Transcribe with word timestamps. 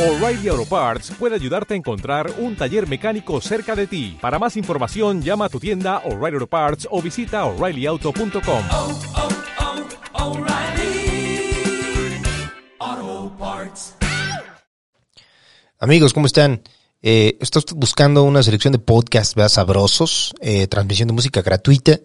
O'Reilly 0.00 0.48
Auto 0.48 0.64
Parts 0.64 1.12
puede 1.18 1.34
ayudarte 1.34 1.74
a 1.74 1.76
encontrar 1.76 2.32
un 2.38 2.56
taller 2.56 2.88
mecánico 2.88 3.38
cerca 3.42 3.76
de 3.76 3.86
ti. 3.86 4.16
Para 4.18 4.38
más 4.38 4.56
información, 4.56 5.20
llama 5.20 5.44
a 5.44 5.48
tu 5.50 5.60
tienda 5.60 5.98
O'Reilly 6.06 6.36
Auto 6.36 6.46
Parts 6.46 6.88
o 6.90 7.02
visita 7.02 7.44
oreillyauto.com. 7.44 8.64
oh, 8.70 8.98
oh, 12.88 13.36
Parts. 13.38 13.94
Amigos, 15.78 16.14
¿cómo 16.14 16.24
están? 16.24 16.62
Eh, 17.02 17.36
¿Está 17.38 17.58
usted 17.58 17.76
buscando 17.76 18.22
una 18.22 18.42
selección 18.42 18.72
de 18.72 18.78
podcasts 18.78 19.34
¿verdad? 19.34 19.50
sabrosos, 19.50 20.32
eh, 20.40 20.66
transmisión 20.66 21.08
de 21.08 21.14
música 21.14 21.42
gratuita? 21.42 22.00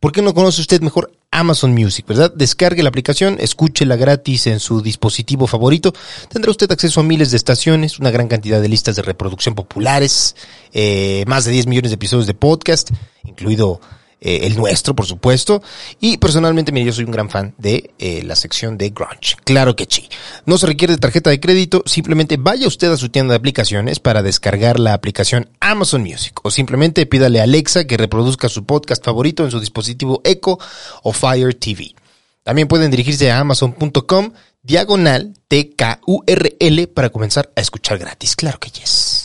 ¿Por 0.00 0.12
qué 0.12 0.22
no 0.22 0.32
conoce 0.32 0.60
usted 0.60 0.80
mejor 0.80 1.12
Amazon 1.32 1.72
Music, 1.72 2.06
verdad? 2.06 2.32
Descargue 2.34 2.84
la 2.84 2.88
aplicación, 2.88 3.36
escúchela 3.40 3.96
gratis 3.96 4.46
en 4.46 4.60
su 4.60 4.80
dispositivo 4.80 5.48
favorito. 5.48 5.92
Tendrá 6.28 6.52
usted 6.52 6.70
acceso 6.70 7.00
a 7.00 7.02
miles 7.02 7.32
de 7.32 7.36
estaciones, 7.36 7.98
una 7.98 8.12
gran 8.12 8.28
cantidad 8.28 8.60
de 8.60 8.68
listas 8.68 8.94
de 8.94 9.02
reproducción 9.02 9.56
populares, 9.56 10.36
eh, 10.72 11.24
más 11.26 11.44
de 11.44 11.52
10 11.52 11.66
millones 11.66 11.90
de 11.90 11.96
episodios 11.96 12.28
de 12.28 12.34
podcast, 12.34 12.90
incluido 13.24 13.80
eh, 14.20 14.40
el 14.42 14.56
nuestro, 14.56 14.94
por 14.94 15.06
supuesto. 15.06 15.62
Y 16.00 16.16
personalmente, 16.16 16.72
mire, 16.72 16.86
yo 16.86 16.92
soy 16.92 17.04
un 17.04 17.12
gran 17.12 17.30
fan 17.30 17.54
de 17.58 17.92
eh, 17.98 18.22
la 18.24 18.36
sección 18.36 18.76
de 18.76 18.90
Grunge. 18.90 19.36
Claro 19.44 19.76
que 19.76 19.86
sí. 19.88 20.08
No 20.46 20.58
se 20.58 20.66
requiere 20.66 20.94
de 20.94 20.98
tarjeta 20.98 21.30
de 21.30 21.40
crédito, 21.40 21.82
simplemente 21.86 22.36
vaya 22.36 22.66
usted 22.66 22.90
a 22.90 22.96
su 22.96 23.08
tienda 23.08 23.32
de 23.32 23.38
aplicaciones 23.38 24.00
para 24.00 24.22
descargar 24.22 24.80
la 24.80 24.94
aplicación 24.94 25.48
Amazon 25.60 26.02
Music 26.02 26.40
o 26.42 26.50
simplemente 26.50 27.06
pídale 27.06 27.40
a 27.40 27.44
Alexa 27.44 27.86
que 27.86 27.96
reproduzca 27.96 28.48
su 28.48 28.64
podcast 28.64 29.04
favorito 29.04 29.44
en 29.44 29.50
su 29.50 29.60
dispositivo 29.60 30.20
Echo 30.24 30.58
o 31.02 31.12
Fire 31.12 31.54
TV. 31.54 31.94
También 32.42 32.66
pueden 32.66 32.90
dirigirse 32.90 33.30
a 33.30 33.40
amazon.com 33.40 34.32
diagonal 34.62 35.34
TKURL 35.48 36.88
para 36.88 37.10
comenzar 37.10 37.50
a 37.54 37.60
escuchar 37.60 37.98
gratis. 37.98 38.36
Claro 38.36 38.58
que 38.58 38.70
yes. 38.70 39.17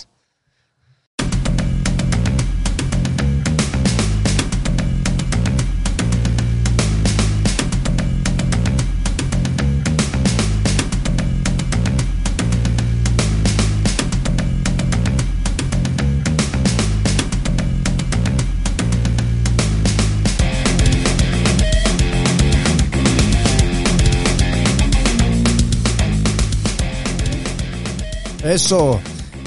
Eso. 28.43 28.99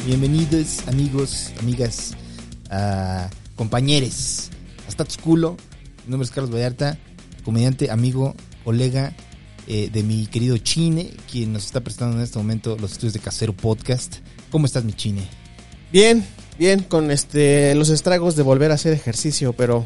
Bienvenidos, 0.07 0.89
amigos, 0.89 1.53
amigas, 1.61 2.15
ah, 2.71 3.29
compañeros. 3.55 4.49
Hasta 4.89 5.05
culo. 5.23 5.59
Mi 6.07 6.13
nombre 6.13 6.25
es 6.25 6.31
Carlos 6.31 6.51
Vallarta, 6.51 6.97
comediante, 7.45 7.91
amigo, 7.91 8.35
colega 8.65 9.15
eh, 9.67 9.91
de 9.93 10.03
mi 10.03 10.27
querido 10.29 10.57
Chine, 10.57 11.13
quien 11.31 11.53
nos 11.53 11.67
está 11.67 11.83
prestando 11.83 12.17
en 12.17 12.23
este 12.23 12.39
momento 12.39 12.79
los 12.81 12.93
estudios 12.93 13.13
de 13.13 13.21
Casero 13.21 13.53
Podcast. 13.53 14.17
¿Cómo 14.51 14.65
estás, 14.65 14.83
mi 14.85 14.95
Chine? 14.95 15.29
Bien, 15.93 16.27
bien, 16.59 16.81
con 16.81 17.11
este 17.11 17.75
los 17.75 17.91
estragos 17.91 18.35
de 18.35 18.45
volver 18.45 18.71
a 18.71 18.77
hacer 18.77 18.95
ejercicio, 18.95 19.53
pero 19.53 19.85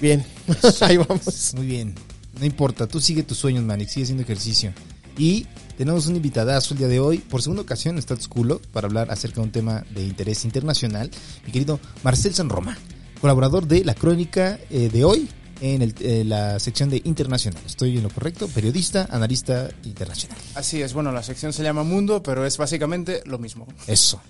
bien. 0.00 0.24
Ahí 0.80 0.96
vamos. 0.96 1.54
Muy 1.56 1.66
bien. 1.66 1.96
No 2.38 2.46
importa, 2.46 2.86
tú 2.86 3.00
sigue 3.00 3.24
tus 3.24 3.38
sueños, 3.38 3.64
man, 3.64 3.80
y 3.80 3.86
sigue 3.86 4.04
haciendo 4.04 4.22
ejercicio. 4.22 4.72
Y 5.18 5.48
tenemos 5.76 6.06
un 6.06 6.16
invitadazo 6.16 6.74
el 6.74 6.78
día 6.78 6.88
de 6.88 7.00
hoy, 7.00 7.18
por 7.18 7.42
segunda 7.42 7.62
ocasión 7.62 7.94
en 7.96 7.98
Status 7.98 8.28
Culo, 8.28 8.60
para 8.72 8.86
hablar 8.86 9.10
acerca 9.10 9.36
de 9.36 9.42
un 9.46 9.52
tema 9.52 9.84
de 9.94 10.04
interés 10.04 10.44
internacional. 10.44 11.10
Mi 11.46 11.52
querido 11.52 11.80
Marcel 12.02 12.34
San 12.34 12.48
Roma, 12.48 12.76
colaborador 13.20 13.66
de 13.66 13.84
La 13.84 13.94
Crónica 13.94 14.58
eh, 14.70 14.88
de 14.88 15.04
hoy 15.04 15.28
en 15.60 15.82
el- 15.82 15.94
eh, 16.00 16.24
la 16.24 16.58
sección 16.60 16.90
de 16.90 17.00
Internacional. 17.04 17.62
Estoy 17.66 17.96
en 17.96 18.02
lo 18.02 18.10
correcto, 18.10 18.48
periodista, 18.48 19.06
analista 19.10 19.68
internacional. 19.84 20.36
Así 20.54 20.82
es, 20.82 20.92
bueno, 20.92 21.10
la 21.12 21.22
sección 21.22 21.52
se 21.52 21.62
llama 21.62 21.82
Mundo, 21.84 22.22
pero 22.22 22.44
es 22.44 22.56
básicamente 22.56 23.22
lo 23.26 23.38
mismo. 23.38 23.66
Eso. 23.86 24.20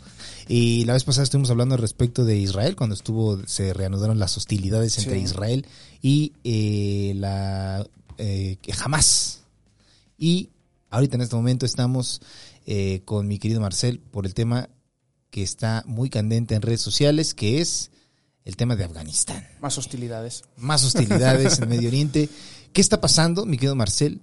Y 0.47 0.85
la 0.85 0.93
vez 0.93 1.05
pasada 1.05 1.25
estuvimos 1.25 1.51
hablando 1.51 1.75
al 1.75 1.81
respecto 1.81 2.25
de 2.27 2.37
Israel, 2.37 2.77
cuando 2.77 2.95
estuvo, 2.95 3.41
se 3.47 3.73
reanudaron 3.73 4.19
las 4.19 4.37
hostilidades 4.37 4.99
entre 4.99 5.17
Sí. 5.19 5.25
Israel 5.25 5.67
y 6.03 6.33
eh, 6.45 7.15
la 7.17 7.87
eh, 8.19 8.59
Hamas. 8.85 9.41
Y 10.19 10.51
ahorita 10.95 11.17
en 11.17 11.23
este 11.23 11.37
momento 11.37 11.67
estamos 11.67 12.21
eh, 12.67 13.03
con 13.05 13.27
mi 13.27 13.39
querido 13.39 13.61
Marcel 13.61 13.99
por 14.01 14.27
el 14.27 14.35
tema 14.35 14.69
que 15.31 15.43
está 15.43 15.83
muy 15.87 16.11
candente 16.11 16.55
en 16.55 16.63
redes 16.63 16.81
sociales, 16.81 17.35
que 17.35 17.61
es 17.61 17.91
el 18.45 18.57
tema 18.57 18.77
de 18.77 18.85
Afganistán. 18.85 19.47
Más 19.61 19.77
hostilidades. 19.79 20.45
Más 20.57 20.85
hostilidades 20.85 21.59
en 21.59 21.69
Medio 21.69 21.89
Oriente. 21.89 22.29
¿Qué 22.73 22.81
está 22.81 23.01
pasando, 23.01 23.45
mi 23.47 23.57
querido 23.57 23.75
Marcel, 23.75 24.21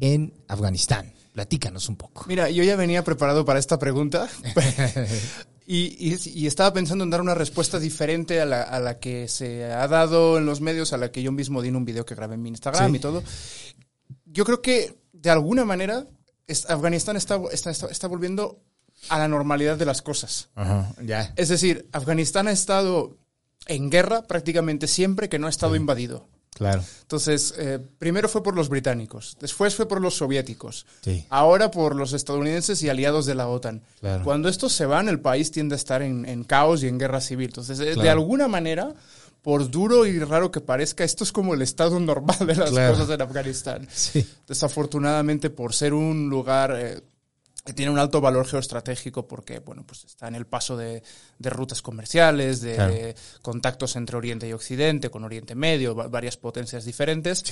en 0.00 0.32
Afganistán? 0.48 1.12
Platícanos 1.32 1.88
un 1.88 1.96
poco. 1.96 2.24
Mira, 2.28 2.48
yo 2.50 2.62
ya 2.62 2.76
venía 2.76 3.02
preparado 3.02 3.44
para 3.44 3.58
esta 3.58 3.78
pregunta 3.78 4.28
y, 5.66 6.12
y- 6.12 6.18
y 6.34 6.46
estaba 6.46 6.72
pensando 6.72 7.04
en 7.04 7.10
dar 7.10 7.20
una 7.20 7.34
respuesta 7.34 7.80
diferente 7.80 8.40
a 8.40 8.44
la, 8.46 8.62
a 8.62 8.78
la 8.80 8.98
que 9.00 9.26
se 9.28 9.64
ha 9.64 9.88
dado 9.88 10.38
en 10.38 10.46
los 10.46 10.60
medios, 10.60 10.92
a 10.92 10.96
la 10.98 11.10
que 11.10 11.22
yo 11.22 11.32
mismo 11.32 11.62
di 11.62 11.68
en 11.70 11.76
un 11.76 11.84
video 11.84 12.04
que 12.06 12.14
grabé 12.14 12.34
en 12.34 12.42
mi 12.42 12.50
Instagram 12.50 12.90
Sí. 12.92 12.96
y 12.96 13.00
todo. 13.00 13.24
Yo 14.26 14.44
creo 14.44 14.62
que 14.62 15.02
de 15.24 15.30
alguna 15.30 15.64
manera 15.64 16.06
es- 16.46 16.70
Afganistán 16.70 17.16
está, 17.16 17.40
está, 17.50 17.70
está, 17.72 17.86
está 17.88 18.06
volviendo 18.06 18.60
a 19.08 19.18
la 19.18 19.26
normalidad 19.26 19.76
de 19.76 19.84
las 19.86 20.00
cosas. 20.02 20.50
Ajá. 20.54 20.94
Es 21.36 21.48
decir, 21.48 21.88
Afganistán 21.92 22.46
ha 22.46 22.52
estado 22.52 23.16
en 23.66 23.90
guerra 23.90 24.22
prácticamente 24.22 24.86
siempre 24.86 25.28
que 25.28 25.38
no 25.38 25.46
ha 25.46 25.50
estado 25.50 25.74
invadido. 25.74 26.28
Claro. 26.54 26.84
Entonces, 27.02 27.52
eh, 27.58 27.80
primero 27.98 28.28
fue 28.28 28.44
por 28.44 28.54
los 28.54 28.68
británicos, 28.68 29.36
después 29.40 29.74
fue 29.74 29.88
por 29.88 30.00
los 30.00 30.14
soviéticos, 30.16 30.86
Sí. 31.02 31.26
ahora 31.28 31.72
por 31.72 31.96
los 31.96 32.12
estadounidenses 32.12 32.80
y 32.84 32.88
aliados 32.88 33.26
de 33.26 33.34
la 33.34 33.48
OTAN. 33.48 33.82
Claro. 33.98 34.22
Cuando 34.22 34.48
estos 34.48 34.72
se 34.72 34.86
van, 34.86 35.08
el 35.08 35.18
país 35.18 35.50
tiende 35.50 35.74
a 35.74 35.76
estar 35.76 36.00
en, 36.02 36.24
en 36.26 36.44
caos 36.44 36.84
y 36.84 36.86
en 36.88 36.96
guerra 36.98 37.20
civil. 37.20 37.46
Entonces, 37.46 37.80
eh, 37.80 37.96
de 38.00 38.08
alguna 38.08 38.46
manera, 38.46 38.94
por 39.44 39.70
duro 39.70 40.06
y 40.06 40.18
raro 40.18 40.50
que 40.50 40.60
parezca, 40.62 41.04
esto 41.04 41.22
es 41.22 41.30
como 41.30 41.52
el 41.52 41.60
estado 41.62 42.00
normal 42.00 42.38
de 42.46 42.56
las 42.56 42.70
Claro. 42.70 42.94
cosas 42.94 43.10
en 43.10 43.20
Afganistán. 43.22 43.86
Sí. 43.92 44.26
Desafortunadamente, 44.48 45.50
por 45.50 45.74
ser 45.74 45.92
un 45.92 46.30
lugar 46.30 46.74
eh, 46.76 47.02
que 47.64 47.72
tiene 47.74 47.92
un 47.92 47.98
alto 47.98 48.20
valor 48.22 48.46
geoestratégico, 48.46 49.28
porque 49.28 49.58
bueno, 49.60 49.84
pues 49.86 50.04
está 50.04 50.28
en 50.28 50.34
el 50.34 50.46
paso 50.46 50.76
de, 50.76 51.02
de 51.38 51.50
rutas 51.50 51.82
comerciales, 51.82 52.62
de 52.62 52.74
Claro. 52.74 52.94
contactos 53.42 53.96
entre 53.96 54.16
Oriente 54.16 54.48
y 54.48 54.52
Occidente, 54.54 55.10
con 55.10 55.24
Oriente 55.24 55.54
Medio, 55.54 55.94
va- 55.94 56.08
varias 56.08 56.36
potencias 56.38 56.84
diferentes, 56.86 57.42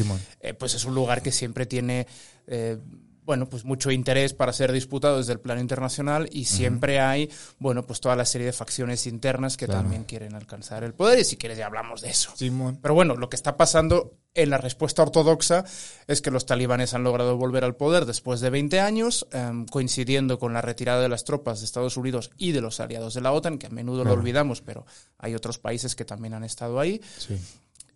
eh, 0.41 0.55
pues 0.55 0.75
es 0.75 0.85
un 0.87 0.95
lugar 0.95 1.23
que 1.23 1.31
siempre 1.33 1.67
tiene 1.67 2.07
eh, 2.47 2.79
bueno, 3.25 3.49
pues 3.49 3.65
mucho 3.65 3.91
interés 3.91 4.34
para 4.34 4.53
ser 4.53 4.72
disputado 4.72 5.19
desde 5.19 5.33
el 5.33 5.41
plano 5.41 5.60
internacional 5.60 6.28
y 6.33 6.44
siempre 6.47 6.99
hay, 7.00 7.31
bueno, 7.59 7.87
pues 7.87 8.00
toda 8.00 8.16
la 8.16 8.25
serie 8.25 8.47
de 8.49 8.53
facciones 8.53 9.06
internas 9.06 9.56
que 9.56 9.66
Claro. 9.66 9.83
también 9.83 10.05
quieren 10.05 10.34
alcanzar 10.34 10.83
el 10.83 10.93
poder 10.94 11.21
y 11.21 11.25
si 11.25 11.37
quieres 11.37 11.56
ya 11.59 11.66
hablamos 11.66 12.00
de 12.00 12.11
eso. 12.11 12.32
Simón. 12.34 12.78
Pero 12.82 12.94
bueno, 12.94 13.15
lo 13.16 13.28
que 13.28 13.37
está 13.37 13.56
pasando 13.56 14.19
en 14.34 14.50
la 14.50 14.59
respuesta 14.59 15.03
ortodoxa 15.03 15.65
es 16.09 16.21
que 16.22 16.31
los 16.31 16.47
talibanes 16.47 16.94
han 16.94 17.05
logrado 17.05 17.37
volver 17.37 17.65
al 17.65 17.77
poder 17.77 18.06
después 18.06 18.41
de 18.41 18.50
20 18.50 18.81
años, 18.81 19.27
em, 19.31 19.66
coincidiendo 19.66 20.38
con 20.38 20.53
la 20.53 20.62
retirada 20.62 21.03
de 21.03 21.09
las 21.09 21.22
tropas 21.25 21.61
de 21.61 21.66
Estados 21.66 21.97
Unidos 21.97 22.31
y 22.38 22.53
de 22.53 22.61
los 22.62 22.81
aliados 22.81 23.15
de 23.15 23.21
la 23.21 23.32
OTAN, 23.32 23.59
que 23.59 23.66
a 23.66 23.71
menudo 23.71 24.05
lo 24.05 24.15
olvidamos, 24.15 24.62
pero 24.62 24.84
hay 25.19 25.34
otros 25.34 25.59
países 25.59 25.94
que 25.94 26.05
también 26.05 26.34
han 26.34 26.44
estado 26.44 26.81
ahí. 26.81 27.00
Sí. 27.19 27.37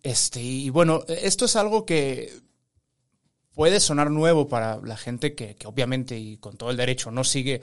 Este, 0.03 0.39
y 0.41 0.69
bueno, 0.69 1.01
esto 1.07 1.45
es 1.45 1.55
algo 1.55 1.85
que 1.85 2.31
puede 3.57 3.79
sonar 3.79 4.11
nuevo 4.11 4.47
para 4.47 4.77
la 4.83 4.95
gente 4.95 5.33
que, 5.33 5.55
que 5.55 5.65
obviamente 5.65 6.15
y 6.15 6.37
con 6.37 6.57
todo 6.57 6.69
el 6.69 6.77
derecho 6.77 7.09
no 7.09 7.23
sigue 7.23 7.59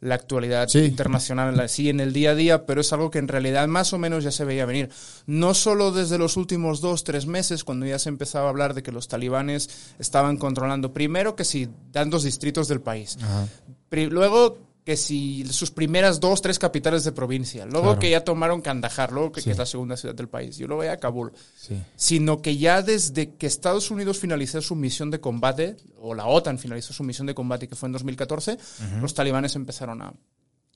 la 0.00 0.14
actualidad 0.14 0.68
Sí. 0.68 0.80
internacional 0.80 1.58
así 1.58 1.88
en 1.88 2.00
el 2.00 2.12
día 2.12 2.32
a 2.32 2.34
día, 2.34 2.66
pero 2.66 2.82
es 2.82 2.92
algo 2.92 3.10
que 3.10 3.18
en 3.18 3.28
realidad 3.28 3.66
más 3.66 3.94
o 3.94 3.98
menos 3.98 4.22
ya 4.24 4.30
se 4.30 4.44
veía 4.44 4.66
venir. 4.66 4.90
No 5.24 5.54
solo 5.54 5.90
desde 5.90 6.18
los 6.18 6.36
últimos 6.36 6.82
dos, 6.82 7.02
tres 7.02 7.24
meses, 7.24 7.64
cuando 7.64 7.86
ya 7.86 7.98
se 7.98 8.10
empezaba 8.10 8.46
a 8.46 8.50
hablar 8.50 8.74
de 8.74 8.82
que 8.82 8.92
los 8.92 9.08
talibanes 9.08 9.70
estaban 9.98 10.36
controlando 10.36 10.92
primero 10.92 11.34
que 11.34 11.44
si 11.46 11.66
dan 11.92 12.10
dos 12.10 12.24
distritos 12.24 12.68
del 12.68 12.82
país. 12.82 13.16
Ajá. 13.22 13.48
Luego 13.90 14.58
que 14.88 14.96
si 14.96 15.44
sus 15.52 15.70
primeras 15.70 16.18
dos, 16.18 16.40
tres 16.40 16.58
capitales 16.58 17.04
de 17.04 17.12
provincia. 17.12 17.66
Luego 17.66 17.88
Claro. 17.88 17.98
que 17.98 18.08
ya 18.08 18.24
tomaron 18.24 18.62
Kandahar, 18.62 19.12
luego 19.12 19.30
que, 19.32 19.42
Sí. 19.42 19.44
que 19.44 19.50
es 19.50 19.58
la 19.58 19.66
segunda 19.66 19.98
ciudad 19.98 20.14
del 20.14 20.30
país. 20.30 20.58
Y 20.60 20.64
luego 20.64 20.82
ya 20.82 20.96
Kabul 20.96 21.30
Sí. 21.58 21.78
sino 21.94 22.40
que 22.40 22.56
ya 22.56 22.80
desde 22.80 23.34
que 23.36 23.46
Estados 23.46 23.90
Unidos 23.90 24.18
finalizó 24.18 24.62
su 24.62 24.74
misión 24.74 25.10
de 25.10 25.20
combate, 25.20 25.76
o 26.00 26.14
la 26.14 26.24
OTAN 26.26 26.58
finalizó 26.58 26.94
su 26.94 27.02
misión 27.04 27.26
de 27.26 27.34
combate, 27.34 27.68
que 27.68 27.74
fue 27.76 27.88
en 27.88 27.92
2014, 27.92 28.56
los 29.02 29.12
talibanes 29.12 29.56
empezaron 29.56 30.00
a, 30.00 30.14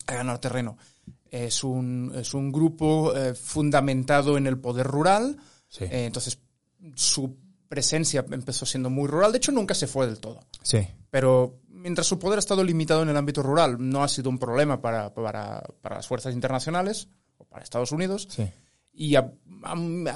a 0.09 0.15
ganar 0.15 0.38
terreno. 0.41 0.76
Es 1.31 1.65
un, 1.65 2.12
es 2.15 2.35
un 2.35 2.53
grupo 2.53 3.17
eh, 3.17 3.32
fundamentado 3.35 4.37
en 4.37 4.47
el 4.47 4.58
poder 4.58 4.87
rural, 4.88 5.38
Sí. 5.70 5.85
eh, 5.85 6.05
entonces 6.05 6.38
su 6.97 7.35
presencia 7.67 8.23
empezó 8.31 8.67
siendo 8.67 8.91
muy 8.91 9.08
rural, 9.08 9.32
de 9.32 9.38
hecho 9.38 9.53
nunca 9.53 9.75
se 9.75 9.87
fue 9.87 10.05
del 10.06 10.19
todo, 10.20 10.41
Sí. 10.62 10.87
pero 11.08 11.61
mientras 11.82 12.06
su 12.06 12.19
poder 12.19 12.38
ha 12.38 12.40
estado 12.40 12.62
limitado 12.64 13.02
en 13.02 13.08
el 13.08 13.17
ámbito 13.17 13.43
rural, 13.43 13.76
no 13.79 14.02
ha 14.02 14.08
sido 14.08 14.31
un 14.31 14.38
problema 14.38 14.81
para, 14.81 15.12
para, 15.12 15.62
para 15.81 15.96
las 15.96 16.06
fuerzas 16.06 16.32
internacionales 16.34 17.08
o 17.38 17.44
para 17.44 17.64
Estados 17.64 17.93
Unidos. 17.93 18.29
Sí. 18.31 18.49
Y 18.94 19.17
a, 19.17 19.32
a- 19.64 19.73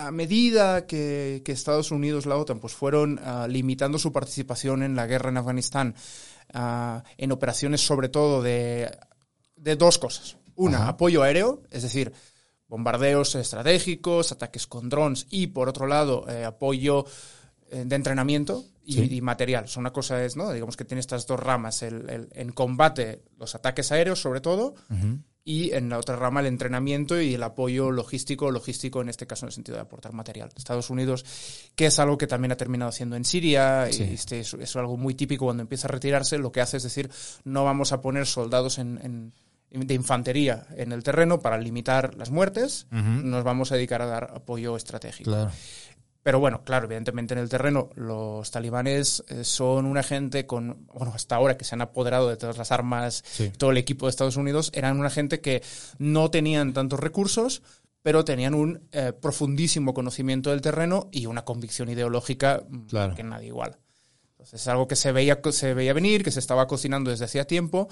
a 0.06 0.10
medida 0.12 0.86
que, 0.86 1.42
que 1.44 1.52
Estados 1.52 1.90
Unidos, 1.90 2.26
la 2.26 2.36
OTAN, 2.36 2.58
pues 2.60 2.74
fueron 2.74 3.18
ah, 3.24 3.46
limitando 3.48 3.98
su 3.98 4.12
participación 4.12 4.82
en 4.82 4.94
la 4.96 5.06
guerra 5.06 5.30
en 5.30 5.36
Afganistán, 5.38 5.94
ah, 6.54 7.02
en 7.16 7.32
operaciones 7.32 7.80
sobre 7.84 8.08
todo 8.08 8.42
de, 8.42 8.90
de 9.56 9.76
dos 9.76 9.98
cosas. 9.98 10.36
Una, 10.54 10.78
Ajá. 10.78 10.88
apoyo 10.90 11.22
aéreo, 11.22 11.62
es 11.70 11.82
decir, 11.82 12.12
bombardeos 12.68 13.34
estratégicos, 13.34 14.32
ataques 14.32 14.66
con 14.66 14.88
drones 14.88 15.26
y, 15.30 15.48
por 15.48 15.68
otro 15.68 15.86
lado, 15.86 16.26
eh, 16.28 16.44
apoyo 16.44 17.04
de 17.70 17.96
entrenamiento 17.96 18.64
y, 18.84 18.92
Sí. 18.94 19.08
y 19.16 19.20
material. 19.20 19.64
O 19.64 19.68
sea, 19.68 19.80
una 19.80 19.92
cosa 19.92 20.24
es, 20.24 20.36
¿no? 20.36 20.52
Digamos 20.52 20.76
que 20.76 20.84
tiene 20.84 21.00
estas 21.00 21.26
dos 21.26 21.40
ramas, 21.40 21.82
el, 21.82 22.08
el- 22.08 22.28
en 22.32 22.52
combate, 22.52 23.22
los 23.38 23.54
ataques 23.54 23.90
aéreos 23.92 24.20
sobre 24.20 24.40
todo, 24.40 24.74
y 25.44 25.72
en 25.72 25.88
la 25.88 25.98
otra 25.98 26.16
rama 26.16 26.40
el 26.40 26.46
entrenamiento 26.46 27.20
y 27.20 27.34
el 27.34 27.42
apoyo 27.44 27.90
logístico, 27.92 28.50
logístico 28.50 29.00
en 29.00 29.08
este 29.08 29.26
caso 29.28 29.44
en 29.46 29.48
el 29.48 29.52
sentido 29.52 29.76
de 29.76 29.82
aportar 29.82 30.12
material. 30.12 30.50
Estados 30.56 30.90
Unidos, 30.90 31.24
que 31.76 31.86
es 31.86 31.98
algo 32.00 32.18
que 32.18 32.26
también 32.26 32.50
ha 32.52 32.56
terminado 32.56 32.88
haciendo 32.88 33.14
en 33.16 33.24
Siria, 33.24 33.86
Sí. 33.92 34.04
y 34.10 34.14
este 34.14 34.40
es, 34.40 34.54
es 34.54 34.74
algo 34.76 34.96
muy 34.96 35.14
típico 35.14 35.44
cuando 35.44 35.62
empieza 35.62 35.86
a 35.86 35.92
retirarse, 35.92 36.38
lo 36.38 36.50
que 36.52 36.60
hace 36.60 36.76
es 36.78 36.82
decir, 36.82 37.10
no 37.44 37.64
vamos 37.64 37.92
a 37.92 38.00
poner 38.00 38.26
soldados 38.26 38.78
en, 38.78 38.98
en- 39.02 39.32
de 39.70 39.94
infantería 39.94 40.66
en 40.76 40.90
el 40.92 41.02
terreno 41.02 41.40
para 41.40 41.58
limitar 41.58 42.14
las 42.14 42.30
muertes, 42.30 42.86
nos 42.90 43.44
vamos 43.44 43.72
a 43.72 43.74
dedicar 43.74 44.00
a 44.00 44.06
dar 44.06 44.30
apoyo 44.34 44.76
estratégico. 44.76 45.30
Claro. 45.30 45.50
Pero 46.26 46.40
bueno, 46.40 46.64
claro, 46.64 46.86
evidentemente 46.86 47.34
en 47.34 47.38
el 47.38 47.48
terreno 47.48 47.88
los 47.94 48.50
talibanes 48.50 49.22
eh, 49.28 49.44
son 49.44 49.86
una 49.86 50.02
gente 50.02 50.44
con, 50.44 50.84
bueno, 50.92 51.12
hasta 51.14 51.36
ahora 51.36 51.56
que 51.56 51.64
se 51.64 51.76
han 51.76 51.82
apoderado 51.82 52.28
de 52.28 52.36
todas 52.36 52.58
las 52.58 52.72
armas, 52.72 53.22
Sí. 53.24 53.52
todo 53.56 53.70
el 53.70 53.76
equipo 53.76 54.06
de 54.06 54.10
Estados 54.10 54.36
Unidos, 54.36 54.72
eran 54.74 54.98
una 54.98 55.08
gente 55.08 55.40
que 55.40 55.62
no 55.98 56.28
tenían 56.32 56.72
tantos 56.72 56.98
recursos, 56.98 57.62
pero 58.02 58.24
tenían 58.24 58.54
un 58.54 58.88
eh, 58.90 59.12
profundísimo 59.12 59.94
conocimiento 59.94 60.50
del 60.50 60.62
terreno 60.62 61.08
y 61.12 61.26
una 61.26 61.44
convicción 61.44 61.90
ideológica 61.90 62.64
mm, 62.68 62.86
Claro. 62.86 63.14
que 63.14 63.22
nadie 63.22 63.46
igual. 63.46 63.78
Entonces 64.32 64.60
es 64.62 64.66
algo 64.66 64.88
que 64.88 64.96
se 64.96 65.12
veía, 65.12 65.40
se 65.52 65.74
veía 65.74 65.92
venir, 65.92 66.24
que 66.24 66.32
se 66.32 66.40
estaba 66.40 66.66
cocinando 66.66 67.12
desde 67.12 67.26
hacía 67.26 67.46
tiempo, 67.46 67.86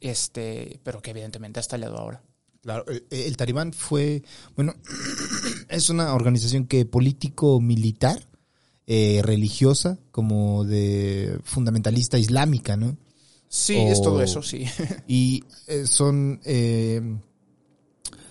este, 0.00 0.80
pero 0.82 1.00
que 1.00 1.10
evidentemente 1.12 1.60
ha 1.60 1.62
estallado 1.62 1.96
ahora. 1.96 2.22
Claro, 2.62 2.84
el, 2.88 3.04
el 3.10 3.36
Talibán 3.36 3.72
fue, 3.72 4.22
bueno, 4.56 4.74
es 5.68 5.90
una 5.90 6.14
organización 6.14 6.66
que 6.66 6.84
político-militar, 6.86 8.28
eh, 8.86 9.20
religiosa, 9.24 9.98
como 10.10 10.64
de 10.64 11.38
fundamentalista 11.44 12.18
islámica, 12.18 12.76
¿no? 12.76 12.96
Sí, 13.48 13.76
O- 13.76 13.88
es 13.92 14.00
todo 14.02 14.22
eso, 14.22 14.42
sí. 14.42 14.64
Y 15.08 15.44
eh, 15.66 15.86
son, 15.86 16.40
eh, 16.44 17.00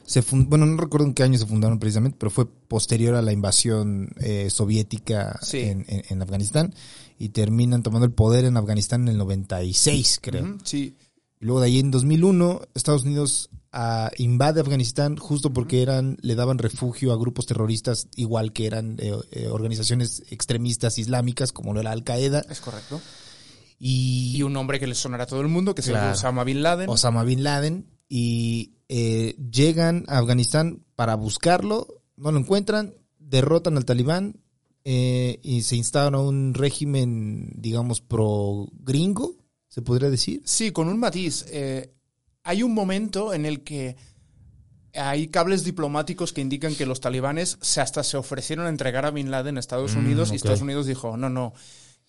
se 0.06 0.22
fun- 0.22 0.50
bueno, 0.50 0.66
no 0.66 0.78
recuerdo 0.78 1.06
en 1.08 1.14
qué 1.14 1.24
año 1.24 1.38
se 1.38 1.46
fundaron 1.46 1.80
precisamente, 1.80 2.18
pero 2.20 2.30
fue 2.32 2.46
posterior 2.46 3.16
a 3.16 3.22
la 3.22 3.32
invasión 3.32 4.10
eh, 4.20 4.50
soviética 4.50 5.40
Sí. 5.42 5.60
en, 5.60 5.86
en- 5.88 6.04
en 6.10 6.22
Afganistán 6.22 6.74
y 7.18 7.30
terminan 7.30 7.84
tomando 7.84 8.06
el 8.06 8.12
poder 8.14 8.46
en 8.46 8.58
Afganistán 8.58 9.04
en 9.04 9.10
el 9.10 9.18
96, 9.18 10.20
creo. 10.22 10.44
Ujú, 10.44 10.58
Sí, 10.64 10.96
Y 11.40 11.46
luego 11.46 11.62
de 11.62 11.68
ahí 11.68 11.80
en 11.80 11.92
2001, 11.92 12.62
Estados 12.74 13.04
Unidos 13.04 13.50
ah, 13.72 14.12
invade 14.18 14.62
Afganistán 14.62 15.18
justo 15.18 15.54
porque 15.54 15.82
eran 15.82 16.18
le 16.22 16.36
daban 16.36 16.58
refugio 16.58 17.12
a 17.12 17.18
grupos 17.18 17.46
terroristas 17.46 18.08
igual 18.16 18.52
que 18.54 18.66
eran 18.68 18.98
eh, 19.00 19.14
eh, 19.32 19.48
organizaciones 19.48 20.24
extremistas 20.30 20.98
islámicas 20.98 21.52
como 21.52 21.74
lo 21.74 21.80
era 21.82 21.92
Al 21.92 22.04
Qaeda 22.04 22.44
es 22.50 22.60
correcto. 22.62 23.02
y, 23.80 24.34
Y 24.36 24.44
un 24.44 24.54
nombre 24.54 24.80
que 24.80 24.88
le 24.88 24.96
sonará 24.96 25.24
a 25.24 25.28
todo 25.28 25.42
el 25.42 25.48
mundo, 25.48 25.74
que 25.76 25.82
es 25.82 25.88
Claro. 25.88 26.08
de 26.08 26.14
Osama 26.14 26.44
Bin 26.44 26.62
Laden. 26.64 26.90
Osama 26.90 27.24
Bin 27.24 27.44
Laden 27.44 27.86
y 28.10 28.74
eh, 28.90 29.36
llegan 29.52 30.04
a 30.08 30.18
Afganistán 30.20 30.84
para 30.96 31.16
buscarlo, 31.16 31.88
no 32.18 32.32
lo 32.32 32.40
encuentran, 32.40 32.94
derrotan 33.20 33.78
al 33.78 33.86
talibán 33.86 34.42
y 34.84 35.62
se 35.62 35.76
instala 35.76 36.18
un 36.18 36.54
régimen, 36.56 37.52
digamos, 37.56 38.02
pro 38.02 38.68
gringo, 38.80 39.36
se 39.70 39.82
podría 39.82 40.10
decir. 40.10 40.42
Sí, 40.44 40.72
con 40.72 40.88
un 40.90 41.00
matiz. 41.00 41.46
Eh, 41.52 41.94
hay 42.44 42.64
un 42.64 42.74
momento 42.74 43.34
en 43.34 43.46
el 43.46 43.64
que 43.64 43.96
hay 44.94 45.28
cables 45.28 45.64
diplomáticos 45.64 46.34
que 46.34 46.42
indican 46.42 46.76
que 46.76 46.86
los 46.86 47.00
talibanes 47.00 47.58
se 47.62 47.80
hasta 47.82 48.04
se 48.04 48.18
ofrecieron 48.18 48.66
a 48.66 48.70
entregar 48.70 49.06
a 49.06 49.12
Bin 49.12 49.32
Laden 49.32 49.58
a 49.58 49.60
Estados 49.60 49.96
Mm, 49.96 50.00
Unidos 50.00 50.32
y 50.32 50.36
Estados 50.36 50.62
Unidos 50.62 50.86
dijo, 50.86 51.16
no, 51.16 51.30
no, 51.30 51.54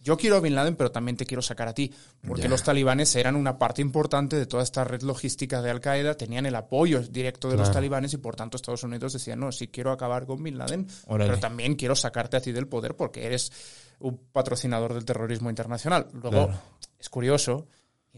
yo 0.00 0.17
quiero 0.17 0.34
a 0.37 0.40
Bin 0.40 0.56
Laden, 0.56 0.75
pero 0.75 0.90
también 0.90 1.17
te 1.17 1.25
quiero 1.25 1.43
sacar 1.43 1.69
a 1.69 1.75
ti. 1.75 1.93
Porque 2.26 2.49
los 2.49 2.64
talibanes 2.64 3.14
eran 3.14 3.37
una 3.37 3.56
parte 3.56 3.82
importante 3.82 4.34
de 4.34 4.46
toda 4.46 4.64
esta 4.64 4.82
red 4.82 5.02
logística 5.02 5.62
de 5.62 5.70
Al 5.70 5.81
Qaeda, 5.81 6.17
tenían 6.17 6.44
el 6.44 6.56
apoyo 6.56 7.02
directo 7.02 7.49
de 7.49 7.56
los 7.56 7.70
talibanes 7.70 8.12
y 8.14 8.17
por 8.17 8.35
tanto 8.35 8.56
Estados 8.56 8.82
Unidos 8.82 9.12
decía, 9.12 9.37
no, 9.37 9.52
sí 9.52 9.69
quiero 9.69 9.93
acabar 9.93 10.26
con 10.26 10.43
Bin 10.43 10.58
Laden, 10.58 10.88
Órale. 11.06 11.31
pero 11.31 11.40
también 11.40 11.76
quiero 11.76 11.94
sacarte 11.94 12.37
a 12.37 12.40
ti 12.40 12.50
del 12.50 12.67
poder 12.67 12.96
porque 12.96 13.25
eres 13.26 13.52
un 14.00 14.17
patrocinador 14.32 14.93
del 14.94 15.05
terrorismo 15.05 15.50
internacional. 15.50 16.08
Luego, 16.14 16.46
Claro. 16.49 16.61
es 16.99 17.08
curioso, 17.08 17.69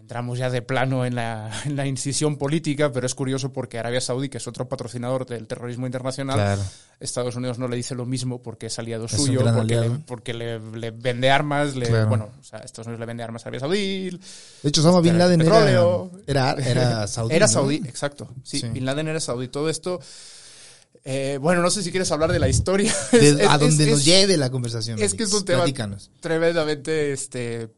entramos 0.04 0.38
ya 0.38 0.50
de 0.50 0.60
plano 0.60 1.06
en 1.06 1.14
la, 1.14 1.50
en 1.64 1.76
la 1.76 1.86
incisión 1.86 2.36
política, 2.36 2.92
pero 2.92 3.06
es 3.06 3.14
curioso 3.14 3.52
porque 3.54 3.78
Arabia 3.78 4.02
Saudí, 4.02 4.28
que 4.28 4.36
es 4.36 4.46
otro 4.46 4.68
patrocinador 4.68 5.24
del 5.24 5.46
terrorismo 5.46 5.86
internacional, 5.86 6.36
Claro. 6.36 6.62
Estados 7.00 7.34
Unidos 7.36 7.58
no 7.58 7.68
le 7.68 7.76
dice 7.76 7.94
lo 7.94 8.04
mismo 8.04 8.42
porque 8.42 8.66
es 8.66 8.78
aliado 8.78 9.06
Es 9.06 9.12
suyo, 9.12 9.40
porque, 9.42 9.60
aliado. 9.60 9.84
le, 9.94 9.98
porque 10.06 10.34
le, 10.34 10.60
le 10.60 10.90
vende 10.90 11.30
armas, 11.30 11.74
le, 11.74 11.86
Claro. 11.86 12.08
bueno, 12.08 12.28
o 12.38 12.44
sea, 12.44 12.58
Estados 12.58 12.86
Unidos 12.86 13.00
le 13.00 13.06
vende 13.06 13.22
armas 13.22 13.42
a 13.44 13.48
Arabia 13.48 13.60
Saudí. 13.60 14.10
De 14.10 14.68
hecho, 14.68 14.82
Osama 14.82 15.00
Bin 15.00 15.16
Laden 15.18 15.40
era, 15.40 15.50
petróleo. 15.50 16.10
era, 16.26 16.52
era 16.52 17.06
saudí. 17.08 17.34
Era 17.34 17.46
¿no? 17.46 17.52
saudí, 17.52 17.76
exacto. 17.86 18.28
Sí, 18.42 18.60
Sí. 18.60 18.68
Bin 18.68 18.84
Laden 18.84 19.08
era 19.08 19.20
saudí. 19.20 19.48
Todo 19.48 19.70
esto, 19.70 20.00
eh, 21.04 21.38
bueno, 21.40 21.62
no 21.62 21.70
sé 21.70 21.82
si 21.82 21.90
quieres 21.90 22.10
hablar 22.12 22.30
de 22.32 22.38
la 22.38 22.48
historia. 22.48 22.94
De- 23.12 23.28
Es- 23.40 23.40
a 23.48 23.54
es- 23.54 23.60
donde 23.60 23.90
nos 23.90 24.04
lleve 24.04 24.36
la 24.36 24.50
conversación. 24.50 24.98
es 25.02 25.14
que 25.14 25.24
es 25.24 25.32
un 25.32 25.44
tema 25.44 25.60
Platícanos. 25.64 26.10
tremendamente 26.20 27.12
este 27.12 27.70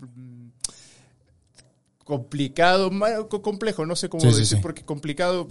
complicado, 2.07 2.89
complejo, 3.43 3.85
no 3.85 3.97
sé 3.97 4.09
cómo 4.09 4.21
Sí, 4.21 4.29
decir, 4.29 4.47
sí. 4.47 4.57
porque 4.63 4.85
complicado 4.85 5.49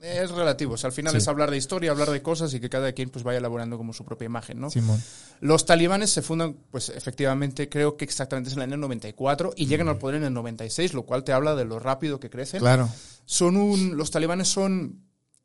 es 0.00 0.30
relativo. 0.30 0.72
O 0.72 0.76
sea, 0.78 0.88
al 0.88 0.94
final 0.94 1.14
es 1.14 1.28
hablar 1.28 1.50
de 1.50 1.58
historia, 1.58 1.90
hablar 1.90 2.08
de 2.10 2.22
cosas 2.22 2.54
y 2.54 2.60
que 2.60 2.70
cada 2.70 2.92
quien 2.92 3.10
pues 3.10 3.24
vaya 3.24 3.36
elaborando 3.36 3.76
como 3.76 3.92
su 3.92 4.06
propia 4.06 4.24
imagen, 4.24 4.58
¿no? 4.58 4.70
Simón. 4.70 4.98
Los 5.40 5.66
talibanes 5.66 6.08
se 6.08 6.22
fundan, 6.22 6.56
pues 6.70 6.88
efectivamente, 6.88 7.68
creo 7.68 7.98
que 7.98 8.06
exactamente 8.06 8.48
es 8.48 8.56
en 8.56 8.62
el 8.62 8.70
año 8.70 8.78
94 8.78 9.52
y 9.54 9.66
llegan 9.66 9.86
al 9.88 9.98
poder 9.98 10.16
en 10.16 10.24
el 10.24 10.32
96, 10.32 10.94
lo 10.94 11.02
cual 11.04 11.24
te 11.24 11.32
habla 11.34 11.54
de 11.54 11.66
lo 11.66 11.78
rápido 11.78 12.18
que 12.18 12.30
crecen. 12.30 12.60
Claro. 12.60 12.88
Son 13.26 13.58
un, 13.58 13.98
los 13.98 14.10
talibanes 14.10 14.48
son, 14.48 15.02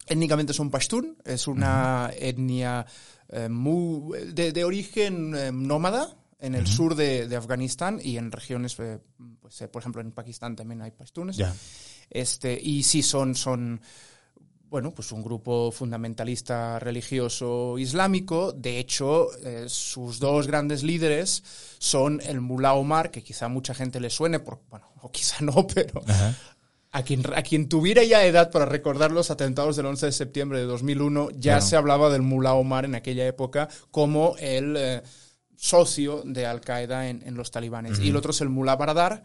étnicamente 0.07 0.53
son 0.53 0.71
pashtun, 0.71 1.17
es 1.25 1.45
una 1.45 2.09
etnia 2.17 2.85
eh, 3.27 3.49
muy, 3.49 4.17
de, 4.31 4.53
de 4.53 4.63
origen 4.63 5.35
eh, 5.35 5.51
nómada 5.51 6.15
en 6.43 6.55
el 6.55 6.67
sur 6.67 6.93
de, 6.95 7.27
de 7.27 7.35
Afganistán 7.37 7.99
y 8.03 8.17
en 8.17 8.31
regiones, 8.31 8.77
eh, 8.79 8.99
pues, 9.41 9.61
eh, 9.61 9.67
por 9.69 9.81
ejemplo, 9.81 10.01
en 10.01 10.11
Pakistán 10.11 10.55
también 10.55 10.81
hay 10.81 10.91
pashtunes. 10.91 11.37
Ya. 11.37 11.55
Este, 12.09 12.59
y 12.61 12.83
sí 12.83 13.01
son, 13.01 13.33
son 13.33 13.79
bueno, 14.69 14.91
pues 14.91 15.11
un 15.13 15.23
grupo 15.23 15.71
fundamentalista 15.71 16.79
religioso 16.79 17.77
islámico. 17.77 18.51
De 18.51 18.77
hecho, 18.79 19.27
eh, 19.43 19.65
sus 19.67 20.19
dos 20.19 20.47
grandes 20.47 20.83
líderes 20.83 21.43
son 21.79 22.19
el 22.25 22.41
Mullah 22.41 22.73
Omar, 22.73 23.09
que 23.09 23.23
quizá 23.23 23.47
mucha 23.47 23.73
gente 23.73 23.99
le 23.99 24.09
suene, 24.09 24.39
por, 24.39 24.61
bueno, 24.69 24.87
o 25.01 25.11
quizá 25.11 25.37
no, 25.45 25.65
pero 25.67 26.03
a 26.91 27.03
quien, 27.03 27.23
a 27.33 27.41
quien 27.41 27.69
tuviera 27.69 28.03
ya 28.03 28.25
edad 28.25 28.51
para 28.51 28.65
recordar 28.65 29.11
los 29.11 29.31
atentados 29.31 29.77
del 29.77 29.85
11 29.85 30.07
de 30.07 30.11
septiembre 30.11 30.59
de 30.59 30.65
2001, 30.65 31.29
ya 31.31 31.53
Claro. 31.53 31.61
se 31.61 31.75
hablaba 31.77 32.09
del 32.09 32.21
Mullah 32.21 32.53
Omar 32.55 32.83
en 32.85 32.95
aquella 32.95 33.25
época 33.25 33.69
como 33.91 34.35
el 34.39 35.01
socio 35.63 36.23
de 36.25 36.45
Al 36.45 36.59
Qaeda 36.59 37.07
en, 37.07 37.23
en 37.25 37.35
los 37.35 37.49
talibanes. 37.49 37.97
Y 37.99 38.09
el 38.09 38.17
otro 38.17 38.31
es 38.31 38.41
el 38.41 38.49
Mullah 38.49 38.75
Baradar, 38.75 39.23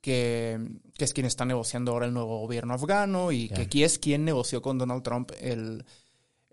que, 0.00 0.58
que 0.94 1.04
es 1.04 1.12
quien 1.12 1.26
está 1.26 1.44
negociando 1.44 1.92
ahora 1.92 2.06
el 2.06 2.14
nuevo 2.14 2.38
gobierno 2.40 2.72
afgano 2.72 3.30
y 3.30 3.48
que 3.50 3.62
aquí 3.62 3.82
es 3.84 3.98
quien 3.98 4.24
negoció 4.24 4.62
con 4.62 4.78
Donald 4.78 5.02
Trump 5.02 5.32
el, 5.38 5.84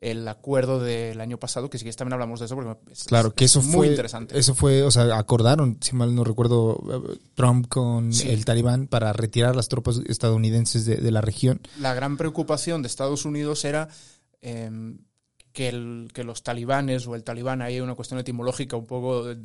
el 0.02 0.28
acuerdo 0.28 0.82
del 0.82 1.22
año 1.22 1.38
pasado, 1.38 1.70
que 1.70 1.78
si 1.78 1.84
quieres 1.86 1.96
también 1.96 2.14
hablamos 2.14 2.42
de 2.42 2.48
eso 2.48 2.56
porque 2.56 2.76
es, 2.92 3.06
Claro, 3.06 3.30
es- 3.30 3.34
que 3.36 3.46
eso 3.46 3.60
es 3.62 3.66
fue. 3.68 3.76
muy 3.78 3.88
interesante. 3.88 4.38
Eso 4.38 4.56
fue, 4.56 4.84
o 4.84 4.92
sea, 4.92 5.18
acordaron, 5.18 5.78
si 5.80 5.96
mal 5.96 6.14
no 6.14 6.26
recuerdo, 6.26 6.82
Trump 7.36 7.68
con 7.70 8.12
Sí. 8.12 8.28
el 8.30 8.44
talibán 8.44 8.88
para 8.88 9.14
retirar 9.14 9.56
las 9.56 9.70
tropas 9.70 10.02
estadounidenses 10.06 10.84
de, 10.86 10.98
de 10.98 11.12
la 11.12 11.22
región. 11.22 11.62
la 11.80 11.94
gran 11.94 12.18
preocupación 12.18 12.82
de 12.82 12.88
Estados 12.90 13.24
Unidos 13.24 13.64
era 13.64 13.88
eh, 14.42 14.70
que, 15.54 15.70
el- 15.70 16.10
que 16.14 16.24
los 16.24 16.44
talibanes 16.44 17.08
o 17.08 17.16
el 17.16 17.24
talibán, 17.24 17.62
ahí 17.62 17.76
hay 17.76 17.82
una 17.82 17.96
cuestión 17.96 18.20
etimológica 18.20 18.76
un 18.76 18.86
poco 18.88 19.32
eh, 19.32 19.38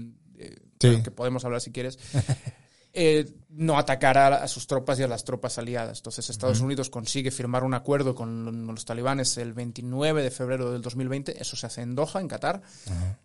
Sí. 0.80 1.02
que 1.02 1.10
podemos 1.10 1.44
hablar 1.44 1.60
si 1.60 1.72
quieres, 1.72 1.98
eh, 2.92 3.26
no 3.50 3.76
atacar 3.78 4.16
a, 4.18 4.28
a 4.42 4.48
sus 4.48 4.66
tropas 4.66 4.98
y 4.98 5.02
a 5.02 5.08
las 5.08 5.24
tropas 5.24 5.58
aliadas. 5.58 5.98
Entonces 5.98 6.30
Estados 6.30 6.60
Unidos 6.60 6.88
consigue 6.90 7.30
firmar 7.30 7.64
un 7.64 7.74
acuerdo 7.74 8.14
con 8.14 8.66
los 8.66 8.84
talibanes 8.84 9.36
el 9.38 9.52
29 9.52 10.22
de 10.22 10.30
febrero 10.30 10.70
del 10.72 10.80
2020, 10.82 11.40
eso 11.42 11.56
se 11.56 11.66
hace 11.66 11.82
en 11.82 11.94
Doha, 11.94 12.20
en 12.20 12.28
Qatar, 12.28 12.62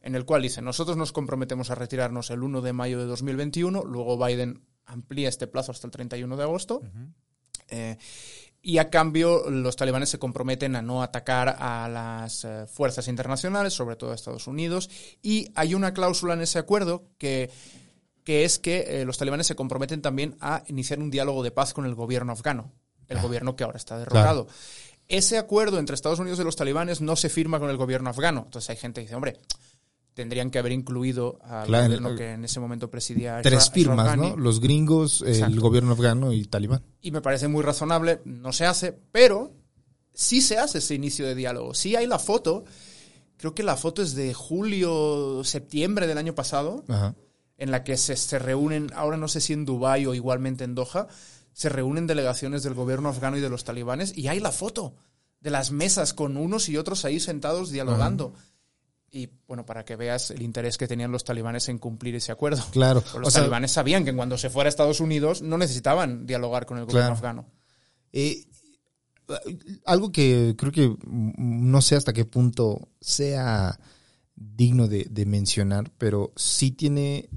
en 0.02 0.16
el 0.16 0.26
cual 0.26 0.42
dice, 0.42 0.62
nosotros 0.62 0.98
nos 0.98 1.12
comprometemos 1.12 1.70
a 1.70 1.76
retirarnos 1.76 2.30
el 2.32 2.44
1 2.44 2.62
de 2.62 2.74
mayo 2.74 3.00
de 3.00 3.06
2021, 3.06 3.84
luego 3.84 4.18
Biden 4.24 4.64
amplía 4.86 5.30
este 5.30 5.48
plazo 5.48 5.72
hasta 5.72 5.88
el 5.88 5.92
31 5.92 6.36
de 6.36 6.44
agosto. 6.44 6.82
Eh, 7.70 7.98
y 8.66 8.78
a 8.78 8.90
cambio, 8.90 9.50
los 9.50 9.76
talibanes 9.76 10.08
se 10.08 10.20
comprometen 10.20 10.78
a 10.78 10.82
no 10.82 11.04
atacar 11.04 11.58
a 11.60 11.90
las 11.90 12.46
eh, 12.46 12.66
fuerzas 12.66 13.10
internacionales, 13.10 13.74
sobre 13.74 13.98
todo 13.98 14.14
a 14.14 14.16
Estados 14.16 14.48
Unidos. 14.48 14.90
Y 15.22 15.52
hay 15.54 15.76
una 15.76 15.94
cláusula 15.94 16.34
en 16.34 16.42
ese 16.42 16.60
acuerdo 16.60 17.04
que, 17.18 17.52
que 18.24 18.46
es 18.46 18.60
que 18.60 19.02
eh, 19.02 19.06
los 19.06 19.18
talibanes 19.18 19.48
se 19.48 19.58
comprometen 19.58 20.02
también 20.02 20.38
a 20.40 20.64
iniciar 20.68 21.00
un 21.00 21.12
diálogo 21.12 21.44
de 21.44 21.52
paz 21.52 21.74
con 21.74 21.86
el 21.86 21.94
gobierno 21.94 22.32
afgano, 22.32 22.72
el 23.10 23.20
gobierno 23.20 23.58
que 23.58 23.66
ahora 23.66 23.76
está 23.76 24.00
derrocado. 24.00 24.48
Ese 25.10 25.38
acuerdo 25.38 25.78
entre 25.78 25.96
Estados 25.96 26.20
Unidos 26.20 26.40
y 26.40 26.46
los 26.46 26.56
talibanes 26.56 27.02
no 27.02 27.18
se 27.18 27.28
firma 27.28 27.60
con 27.60 27.70
el 27.70 27.76
gobierno 27.76 28.12
afgano. 28.12 28.44
Entonces 28.46 28.70
hay 28.70 28.78
gente 28.78 29.02
que 29.02 29.08
dice, 29.08 29.16
hombre, 29.16 29.42
tendrían 30.14 30.52
que 30.52 30.60
haber 30.60 30.72
incluido 30.72 31.40
al 31.44 31.68
Claro, 31.68 31.86
gobierno 31.86 32.10
el- 32.10 32.18
que 32.18 32.32
en 32.34 32.46
ese 32.46 32.60
momento 32.60 32.90
presidía 32.92 33.42
Tres 33.42 33.70
firmas. 33.72 34.16
¿no? 34.18 34.38
Los 34.38 34.60
gringos, 34.60 35.24
el 35.26 35.60
gobierno 35.60 35.94
afgano 35.94 36.32
y 36.34 36.46
talibán. 36.46 36.84
y 37.02 37.12
me 37.12 37.22
parece 37.22 37.48
muy 37.48 37.64
razonable, 37.64 38.22
no 38.26 38.54
se 38.54 38.66
hace, 38.66 38.98
pero 39.12 39.54
sí 40.14 40.42
se 40.42 40.58
hace 40.60 40.78
ese 40.78 40.96
inicio 40.96 41.26
de 41.26 41.36
diálogo. 41.36 41.74
Sí 41.74 41.96
hay 41.96 42.06
la 42.08 42.20
foto, 42.20 42.64
creo 43.38 43.56
que 43.56 43.64
la 43.64 43.76
foto 43.76 44.02
es 44.04 44.14
de 44.16 44.34
julio, 44.34 45.44
septiembre 45.44 46.08
del 46.08 46.18
año 46.18 46.36
pasado, 46.36 46.84
Ajá. 46.88 47.16
en 47.58 47.72
la 47.72 47.84
que 47.84 47.98
se, 47.98 48.16
se 48.16 48.40
reúnen, 48.40 48.92
ahora 48.96 49.18
no 49.18 49.28
sé 49.28 49.42
si 49.42 49.54
en 49.54 49.66
Dubái 49.66 50.06
o 50.06 50.14
igualmente 50.14 50.64
en 50.64 50.76
Doha, 50.76 51.08
se 51.54 51.70
reúnen 51.70 52.08
delegaciones 52.08 52.64
del 52.64 52.74
gobierno 52.74 53.10
afgano 53.10 53.38
y 53.38 53.42
de 53.42 53.50
los 53.50 53.64
talibanes, 53.64 54.16
y 54.18 54.28
hay 54.28 54.40
la 54.40 54.52
foto 54.52 54.96
de 55.40 55.52
las 55.52 55.72
mesas 55.72 56.14
con 56.14 56.38
unos 56.38 56.70
y 56.70 56.78
otros 56.78 57.04
ahí 57.06 57.20
sentados 57.20 57.70
dialogando. 57.70 58.34
Y 59.16 59.30
bueno, 59.48 59.64
para 59.64 59.86
que 59.86 59.96
veas 59.96 60.32
el 60.32 60.42
interés 60.42 60.76
que 60.76 60.88
tenían 60.88 61.12
los 61.12 61.24
talibanes 61.24 61.70
en 61.70 61.78
cumplir 61.78 62.16
ese 62.16 62.32
acuerdo. 62.32 62.64
Claro. 62.72 63.02
Pero 63.02 63.18
O 63.18 63.20
Los 63.20 63.32
sea, 63.34 63.44
talibanes 63.44 63.72
sabían 63.72 64.04
que 64.04 64.16
cuando 64.16 64.40
se 64.40 64.50
fuera 64.50 64.68
a 64.68 64.70
Estados 64.70 65.00
Unidos 65.00 65.44
no 65.44 65.58
necesitaban 65.60 66.26
dialogar 66.26 66.66
con 66.66 66.80
el 66.80 66.86
gobierno 66.86 67.10
Claro. 67.10 67.14
afgano. 67.16 67.46
Eh, 68.12 68.44
algo 69.86 70.12
que 70.12 70.56
creo 70.58 70.72
que 70.72 70.96
no 71.06 71.82
sé 71.82 71.96
hasta 71.96 72.12
qué 72.12 72.26
punto 72.26 72.90
sea 73.00 73.80
digno 74.36 74.88
de, 74.88 75.06
de 75.10 75.26
mencionar, 75.28 75.92
pero 75.98 76.34
sí 76.36 76.72
tiene 76.72 77.30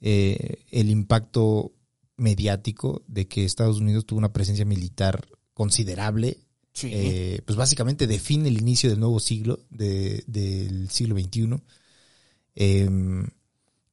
eh, 0.00 0.64
el 0.70 0.90
impacto 0.90 1.72
mediático 2.16 3.02
de 3.06 3.26
que 3.26 3.44
Estados 3.44 3.80
Unidos 3.80 4.04
tuvo 4.06 4.18
una 4.18 4.32
presencia 4.32 4.64
militar 4.64 5.26
considerable. 5.54 6.45
Eh, 6.92 7.40
pues 7.46 7.56
básicamente 7.56 8.06
define 8.06 8.48
el 8.48 8.58
inicio 8.58 8.90
del 8.90 9.00
nuevo 9.00 9.18
siglo, 9.20 9.60
de- 9.70 10.22
del 10.26 10.90
siglo 10.90 11.14
XXI, 11.14 11.62
em, 12.54 13.28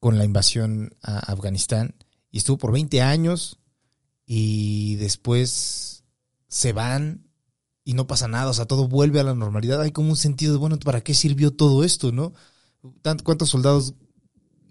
con 0.00 0.18
la 0.18 0.24
invasión 0.24 0.94
a 1.02 1.18
Afganistán. 1.32 1.94
Y 2.30 2.38
estuvo 2.38 2.58
por 2.58 2.72
20 2.72 3.00
años 3.00 3.58
y 4.26 4.96
después 4.96 6.04
se 6.48 6.72
van 6.72 7.26
y 7.84 7.94
no 7.94 8.06
pasa 8.06 8.28
nada, 8.28 8.50
o 8.50 8.54
sea, 8.54 8.66
todo 8.66 8.88
vuelve 8.88 9.20
a 9.20 9.24
la 9.24 9.34
normalidad. 9.34 9.80
Hay 9.80 9.92
como 9.92 10.10
un 10.10 10.16
sentido 10.16 10.52
de, 10.52 10.58
bueno, 10.58 10.78
¿para 10.78 11.02
qué 11.02 11.14
sirvió 11.14 11.52
todo 11.52 11.84
esto, 11.84 12.12
no? 12.12 12.32
¿Cuántos 13.22 13.48
soldados 13.50 13.94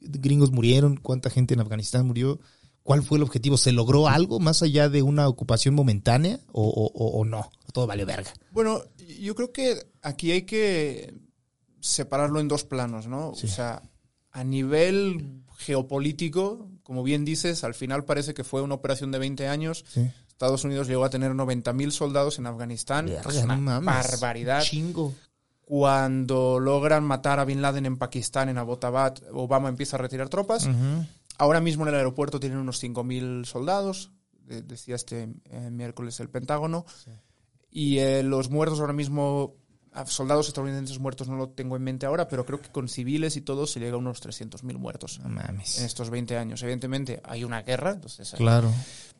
gringos 0.01 0.51
murieron? 0.51 0.97
¿Cuánta 0.97 1.29
gente 1.29 1.53
en 1.53 1.59
Afganistán 1.61 2.05
murió? 2.05 2.39
¿Cuál 2.83 3.01
fue 3.03 3.17
el 3.17 3.23
objetivo? 3.23 3.57
¿Se 3.57 3.71
logró 3.71 4.07
algo 4.09 4.39
más 4.39 4.61
allá 4.61 4.89
de 4.89 5.01
una 5.01 5.27
ocupación 5.27 5.73
momentánea 5.73 6.39
o, 6.51 6.63
o- 6.67 7.19
o- 7.19 7.25
no? 7.25 7.49
Todo 7.71 7.87
valió 7.87 8.05
verga. 8.05 8.31
Bueno, 8.51 8.81
yo 9.19 9.33
creo 9.35 9.51
que 9.53 9.77
aquí 10.01 10.31
hay 10.31 10.41
que 10.43 11.13
separarlo 11.79 12.39
en 12.39 12.47
dos 12.49 12.63
planos, 12.65 13.07
¿no? 13.07 13.33
Sí. 13.35 13.47
O 13.47 13.49
sea, 13.49 13.81
a 14.31 14.43
nivel 14.43 15.43
geopolítico, 15.57 16.69
como 16.83 17.03
bien 17.03 17.23
dices, 17.25 17.63
al 17.63 17.73
final 17.73 18.03
parece 18.05 18.33
que 18.33 18.43
fue 18.43 18.61
una 18.61 18.75
operación 18.75 19.11
de 19.11 19.19
20 19.19 19.47
años. 19.47 19.85
Sí. 19.87 20.09
Estados 20.27 20.63
Unidos 20.65 20.87
llegó 20.87 21.05
a 21.05 21.09
tener 21.09 21.31
90.000 21.31 21.91
soldados 21.91 22.37
en 22.39 22.47
Afganistán. 22.47 23.07
es 23.29 23.43
una 23.43 23.79
barbaridad. 23.85 24.61
Chingo. 24.61 25.13
Cuando 25.65 26.59
logran 26.59 27.03
matar 27.05 27.39
a 27.39 27.45
Bin 27.45 27.61
Laden 27.61 27.85
en 27.85 27.97
Pakistán, 27.97 28.49
en 28.49 28.57
Abbottabad, 28.57 29.15
Obama 29.33 29.69
empieza 29.69 29.95
a 29.95 29.99
retirar 29.99 30.27
tropas. 30.29 30.65
Ujú. 30.65 31.05
Ahora 31.37 31.59
mismo 31.61 31.83
en 31.83 31.89
el 31.89 31.95
aeropuerto 31.95 32.39
tienen 32.39 32.59
unos 32.59 32.81
5.000 32.81 33.45
soldados, 33.45 34.11
de- 34.45 34.61
decía 34.61 34.95
este 34.95 35.29
eh, 35.49 35.69
miércoles 35.71 36.19
el 36.19 36.29
Pentágono. 36.29 36.85
Y 37.71 37.97
eh, 37.99 38.21
los 38.23 38.49
muertos 38.51 38.79
ahora 38.79 38.93
mismo, 38.93 39.55
soldados 40.05 40.47
estadounidenses 40.47 40.99
muertos 40.99 41.27
no 41.27 41.35
lo 41.37 41.49
tengo 41.49 41.75
en 41.75 41.83
mente 41.83 42.05
ahora, 42.05 42.27
pero 42.27 42.45
creo 42.45 42.61
que 42.61 42.69
con 42.69 42.87
civiles 42.87 43.35
y 43.35 43.41
todo 43.41 43.65
se 43.65 43.79
llega 43.79 43.95
a 43.95 43.97
unos 43.97 44.21
300.000 44.21 44.77
muertos 44.77 45.19
en 45.79 45.85
estos 45.85 46.09
20 46.11 46.37
años. 46.37 46.61
Evidentemente 46.61 47.19
hay 47.23 47.43
una 47.43 47.63
guerra, 47.63 47.91
entonces, 47.91 48.31
eh, 48.33 48.37
Claro. 48.37 48.71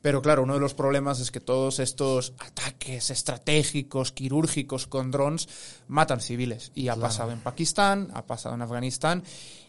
Pero 0.03 0.21
claro, 0.21 0.43
uno 0.43 0.55
de 0.55 0.59
los 0.59 0.73
problemas 0.73 1.21
es 1.21 1.31
que 1.31 1.39
todos 1.39 1.79
estos 1.79 2.33
ataques 2.39 3.09
estratégicos, 3.09 4.11
quirúrgicos 4.11 4.85
con 4.85 5.11
drones 5.11 5.47
matan 5.87 6.19
civiles. 6.19 6.73
Y 6.75 6.89
ha 6.89 6.97
pasado 6.97 7.31
en 7.31 7.39
Pakistán, 7.39 8.09
ha 8.13 8.25
pasado 8.25 8.53
en 8.53 8.63
Afganistán, 8.63 9.23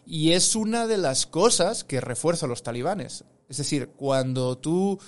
y 0.05 0.33
es 0.33 0.57
una 0.57 0.87
de 0.87 0.97
las 0.97 1.25
cosas 1.25 1.85
que 1.85 2.01
refuerza 2.01 2.47
a 2.47 2.49
los 2.49 2.63
talibanes. 2.63 3.23
Es 3.47 3.55
decir, 3.55 3.91
cuando 3.95 4.57
tú... 4.57 4.99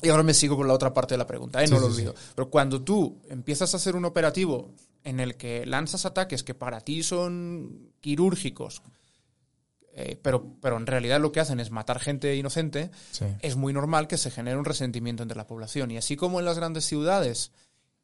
Y 0.00 0.10
ahora 0.10 0.22
me 0.22 0.32
sigo 0.32 0.56
con 0.56 0.68
la 0.68 0.74
otra 0.74 0.94
parte 0.94 1.14
de 1.14 1.18
la 1.18 1.26
pregunta, 1.26 1.64
¿eh? 1.64 1.66
no 1.66 1.78
Sí, 1.78 1.82
lo 1.82 1.88
sí, 1.88 1.94
olvido. 1.96 2.14
Pero 2.36 2.50
cuando 2.50 2.82
tú 2.82 3.20
empiezas 3.28 3.74
a 3.74 3.78
hacer 3.78 3.96
un 3.96 4.04
operativo 4.04 4.70
en 5.02 5.18
el 5.18 5.34
que 5.34 5.66
lanzas 5.66 6.06
ataques 6.06 6.44
que 6.44 6.54
para 6.54 6.82
ti 6.82 7.02
son 7.02 7.90
quirúrgicos, 8.00 8.80
eh, 9.96 10.18
pero, 10.20 10.56
pero 10.60 10.76
en 10.76 10.86
realidad 10.86 11.20
lo 11.20 11.30
que 11.32 11.40
hacen 11.40 11.60
es 11.60 11.70
matar 11.70 12.00
gente 12.00 12.34
inocente, 12.36 12.90
Sí. 13.12 13.24
es 13.40 13.56
muy 13.56 13.72
normal 13.72 14.08
que 14.08 14.18
se 14.18 14.30
genere 14.30 14.56
un 14.58 14.64
resentimiento 14.64 15.22
entre 15.22 15.36
la 15.36 15.46
población. 15.46 15.90
Y 15.90 15.96
así 15.96 16.16
como 16.16 16.38
en 16.40 16.44
las 16.46 16.58
grandes 16.58 16.84
ciudades, 16.84 17.52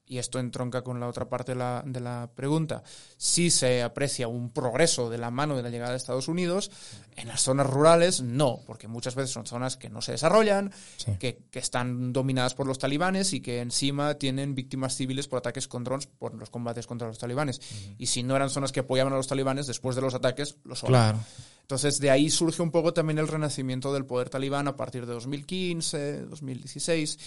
y 0.06 0.18
esto 0.18 0.38
entronca 0.38 0.82
con 0.82 1.00
la 1.00 1.06
otra 1.09 1.28
parte 1.28 1.52
de 1.52 1.59
la, 1.59 1.82
de 1.87 2.00
la 2.00 2.30
pregunta, 2.35 2.82
sí 3.22 3.50
se 3.50 3.82
aprecia 3.82 4.28
un 4.28 4.48
progreso 4.48 5.10
de 5.10 5.18
la 5.18 5.30
mano 5.30 5.54
de 5.54 5.62
la 5.62 5.68
llegada 5.68 5.90
de 5.90 5.98
Estados 5.98 6.26
Unidos, 6.26 6.70
en 7.16 7.28
las 7.28 7.42
zonas 7.42 7.66
rurales 7.66 8.22
no, 8.22 8.60
porque 8.66 8.88
muchas 8.88 9.14
veces 9.14 9.30
son 9.30 9.44
zonas 9.44 9.76
que 9.76 9.90
no 9.90 10.00
se 10.00 10.12
desarrollan, 10.12 10.72
Sí. 10.96 11.12
que, 11.20 11.42
que 11.50 11.58
están 11.58 12.14
dominadas 12.14 12.54
por 12.54 12.66
los 12.66 12.78
talibanes 12.78 13.34
y 13.34 13.40
que 13.42 13.60
encima 13.60 14.14
tienen 14.14 14.54
víctimas 14.54 14.96
civiles 14.96 15.28
por 15.28 15.40
ataques 15.40 15.68
con 15.68 15.84
drones 15.84 16.06
por 16.06 16.32
los 16.34 16.48
combates 16.48 16.86
contra 16.86 17.08
los 17.08 17.18
talibanes. 17.18 17.60
Y 17.98 18.06
si 18.06 18.22
no 18.22 18.36
eran 18.36 18.48
zonas 18.48 18.72
que 18.72 18.80
apoyaban 18.80 19.12
a 19.12 19.16
los 19.16 19.26
talibanes, 19.28 19.66
después 19.66 19.96
de 19.96 20.00
los 20.02 20.14
ataques, 20.14 20.56
los 20.64 20.78
son. 20.78 20.88
Claro. 20.88 21.18
Entonces, 21.60 22.00
de 22.00 22.10
ahí 22.10 22.30
surge 22.30 22.62
un 22.62 22.70
poco 22.70 22.94
también 22.94 23.18
el 23.18 23.28
renacimiento 23.28 23.92
del 23.92 24.06
poder 24.06 24.30
talibán 24.30 24.66
a 24.66 24.76
partir 24.76 25.04
de 25.06 25.12
2015, 25.12 26.22
2016. 26.22 27.18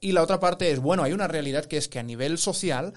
Y 0.00 0.12
la 0.12 0.22
otra 0.22 0.40
parte 0.40 0.70
es, 0.70 0.80
bueno, 0.80 1.02
hay 1.02 1.12
una 1.12 1.28
realidad 1.28 1.66
que 1.66 1.76
es 1.76 1.88
que 1.88 1.98
a 1.98 2.02
nivel 2.02 2.38
social 2.38 2.94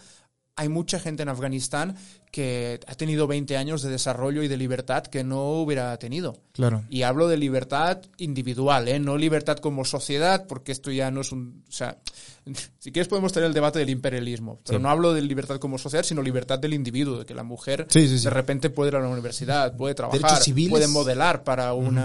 hay 0.56 0.70
mucha 0.70 1.00
gente 1.00 1.24
en 1.24 1.30
Afganistán 1.30 1.96
que 2.32 2.80
ha 2.88 2.96
tenido 2.96 3.28
20 3.28 3.58
años 3.58 3.82
de 3.82 3.90
desarrollo 3.90 4.44
y 4.44 4.48
de 4.48 4.58
libertad 4.58 5.04
que 5.04 5.24
no 5.24 5.52
hubiera 5.52 5.98
tenido. 5.98 6.38
Claro. 6.54 6.84
Y 6.90 7.04
hablo 7.04 7.28
de 7.28 7.38
libertad 7.38 8.02
individual, 8.18 8.88
¿eh? 8.88 9.00
no 9.00 9.18
libertad 9.18 9.58
como 9.58 9.86
sociedad, 9.86 10.46
porque 10.48 10.72
esto 10.72 10.92
ya 10.92 11.12
no 11.12 11.22
es 11.22 11.32
un... 11.32 11.64
O 11.68 11.72
sea, 11.72 11.98
si 12.80 12.92
quieres 12.92 13.08
podemos 13.08 13.32
tener 13.34 13.48
el 13.48 13.54
debate 13.54 13.80
del 13.80 13.90
imperialismo, 13.90 14.60
pero 14.66 14.78
Sí. 14.80 14.84
no 14.84 14.90
hablo 14.90 15.14
de 15.14 15.22
libertad 15.22 15.58
como 15.60 15.78
sociedad, 15.78 16.04
sino 16.04 16.22
libertad 16.22 16.60
del 16.60 16.74
individuo, 16.74 17.20
de 17.20 17.26
que 17.26 17.34
la 17.34 17.44
mujer 17.44 17.88
Sí, 17.90 18.08
sí, 18.08 18.18
sí. 18.20 18.24
de 18.26 18.30
repente 18.30 18.70
puede 18.70 18.90
ir 18.92 18.96
a 18.98 19.00
la 19.02 19.10
universidad, 19.10 19.76
puede 19.76 19.96
trabajar, 19.96 20.40
puede 20.70 20.88
modelar 20.88 21.44
para 21.44 21.74
un 21.74 21.96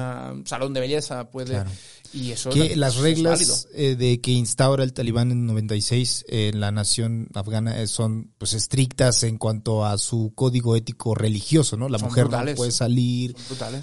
salón 0.47 0.73
de 0.75 0.81
belleza, 0.81 1.31
puede... 1.31 1.51
Claro. 1.53 1.71
Y 2.13 2.33
eso 2.33 2.51
que 2.51 2.73
es- 2.73 2.77
las 2.77 2.97
reglas 2.97 3.69
eh, 3.73 3.95
de 3.95 4.21
que 4.21 4.33
instaura 4.33 4.83
el 4.83 4.93
talibán 4.93 5.31
en 5.31 5.47
96 5.47 6.25
en 6.27 6.59
la 6.59 6.73
nación 6.73 7.29
afgana 7.35 7.81
eh, 7.81 7.87
son 7.87 8.33
pues 8.37 8.53
estrictas 8.55 9.23
en 9.23 9.39
cuanto 9.39 9.85
a 9.87 9.97
su 9.97 10.33
código 10.35 10.75
ético 10.75 11.15
religioso, 11.15 11.77
¿no? 11.77 11.89
La 11.89 12.01
Son 12.01 12.09
mujer 12.09 12.25
brutales. 12.25 12.55
no 12.55 12.57
puede 12.57 12.73
salir 12.73 13.37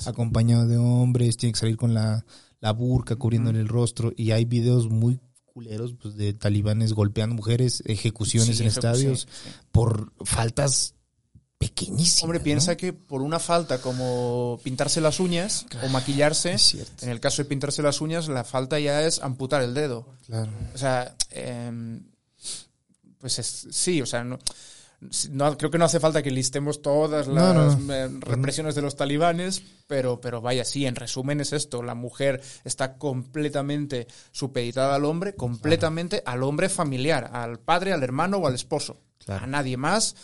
acompañado 0.05 0.67
de 0.67 0.75
hombres, 0.77 1.37
tiene 1.37 1.53
que 1.53 1.59
salir 1.59 1.77
con 1.77 1.93
la, 1.93 2.25
la 2.59 2.71
burka 2.73 3.15
cubriéndole 3.15 3.59
el 3.61 3.69
rostro 3.69 4.11
y 4.15 4.31
hay 4.31 4.43
videos 4.43 4.89
muy 4.89 5.19
culeros 5.57 5.95
pues, 5.99 6.15
de 6.15 6.33
talibanes 6.33 6.93
golpeando 6.93 7.35
mujeres, 7.35 7.81
ejecuciones 7.87 8.57
Sí, 8.57 8.61
en 8.63 8.69
estadios 8.69 9.21
sí, 9.21 9.49
por 9.71 10.13
faltas 10.23 10.93
pequeñísimas. 11.57 12.21
Hombre, 12.23 12.37
¿no? 12.37 12.43
piensa 12.43 12.77
que 12.77 12.93
por 12.93 13.23
una 13.23 13.39
falta 13.39 13.81
como 13.81 14.59
pintarse 14.63 15.01
las 15.01 15.19
uñas 15.19 15.65
o 15.83 15.89
maquillarse, 15.89 16.55
en 17.01 17.09
el 17.09 17.19
caso 17.19 17.41
de 17.41 17.49
pintarse 17.49 17.81
las 17.81 18.01
uñas, 18.01 18.27
la 18.27 18.43
falta 18.43 18.79
ya 18.79 19.01
es 19.03 19.19
amputar 19.23 19.63
el 19.63 19.73
dedo. 19.73 20.05
Claro. 20.27 20.51
O 20.75 20.77
sea, 20.77 21.15
em, 21.31 22.03
pues 23.17 23.39
es- 23.39 23.67
sí, 23.71 23.99
o 23.99 24.05
sea, 24.05 24.23
no, 24.23 24.37
no, 25.29 25.57
creo 25.57 25.69
que 25.69 25.77
no 25.77 25.85
hace 25.85 25.99
falta 25.99 26.23
que 26.23 26.31
listemos 26.31 26.81
todas 26.81 27.27
las 27.27 27.55
no, 27.55 27.77
no. 27.77 27.93
eh, 27.93 28.09
represiones 28.19 28.73
de 28.73 28.81
los 28.81 28.95
talibanes, 28.95 29.61
pero, 29.85 30.19
pero 30.19 30.41
vaya, 30.41 30.65
sí, 30.65 30.85
en 30.87 30.95
resumen 30.95 31.39
es 31.39 31.53
esto, 31.53 31.83
la 31.83 31.93
mujer 31.93 32.41
está 32.63 32.97
completamente 32.97 34.07
supeditada 34.31 34.95
al 34.95 35.05
hombre, 35.05 35.35
completamente 35.35 36.23
al 36.25 36.41
hombre 36.43 36.67
familiar, 36.69 37.29
al 37.33 37.59
padre, 37.59 37.93
al 37.93 38.01
hermano 38.03 38.37
o 38.37 38.47
al 38.47 38.55
esposo, 38.55 38.97
Claro. 39.23 39.43
a 39.43 39.47
nadie 39.47 39.77
más. 39.77 40.15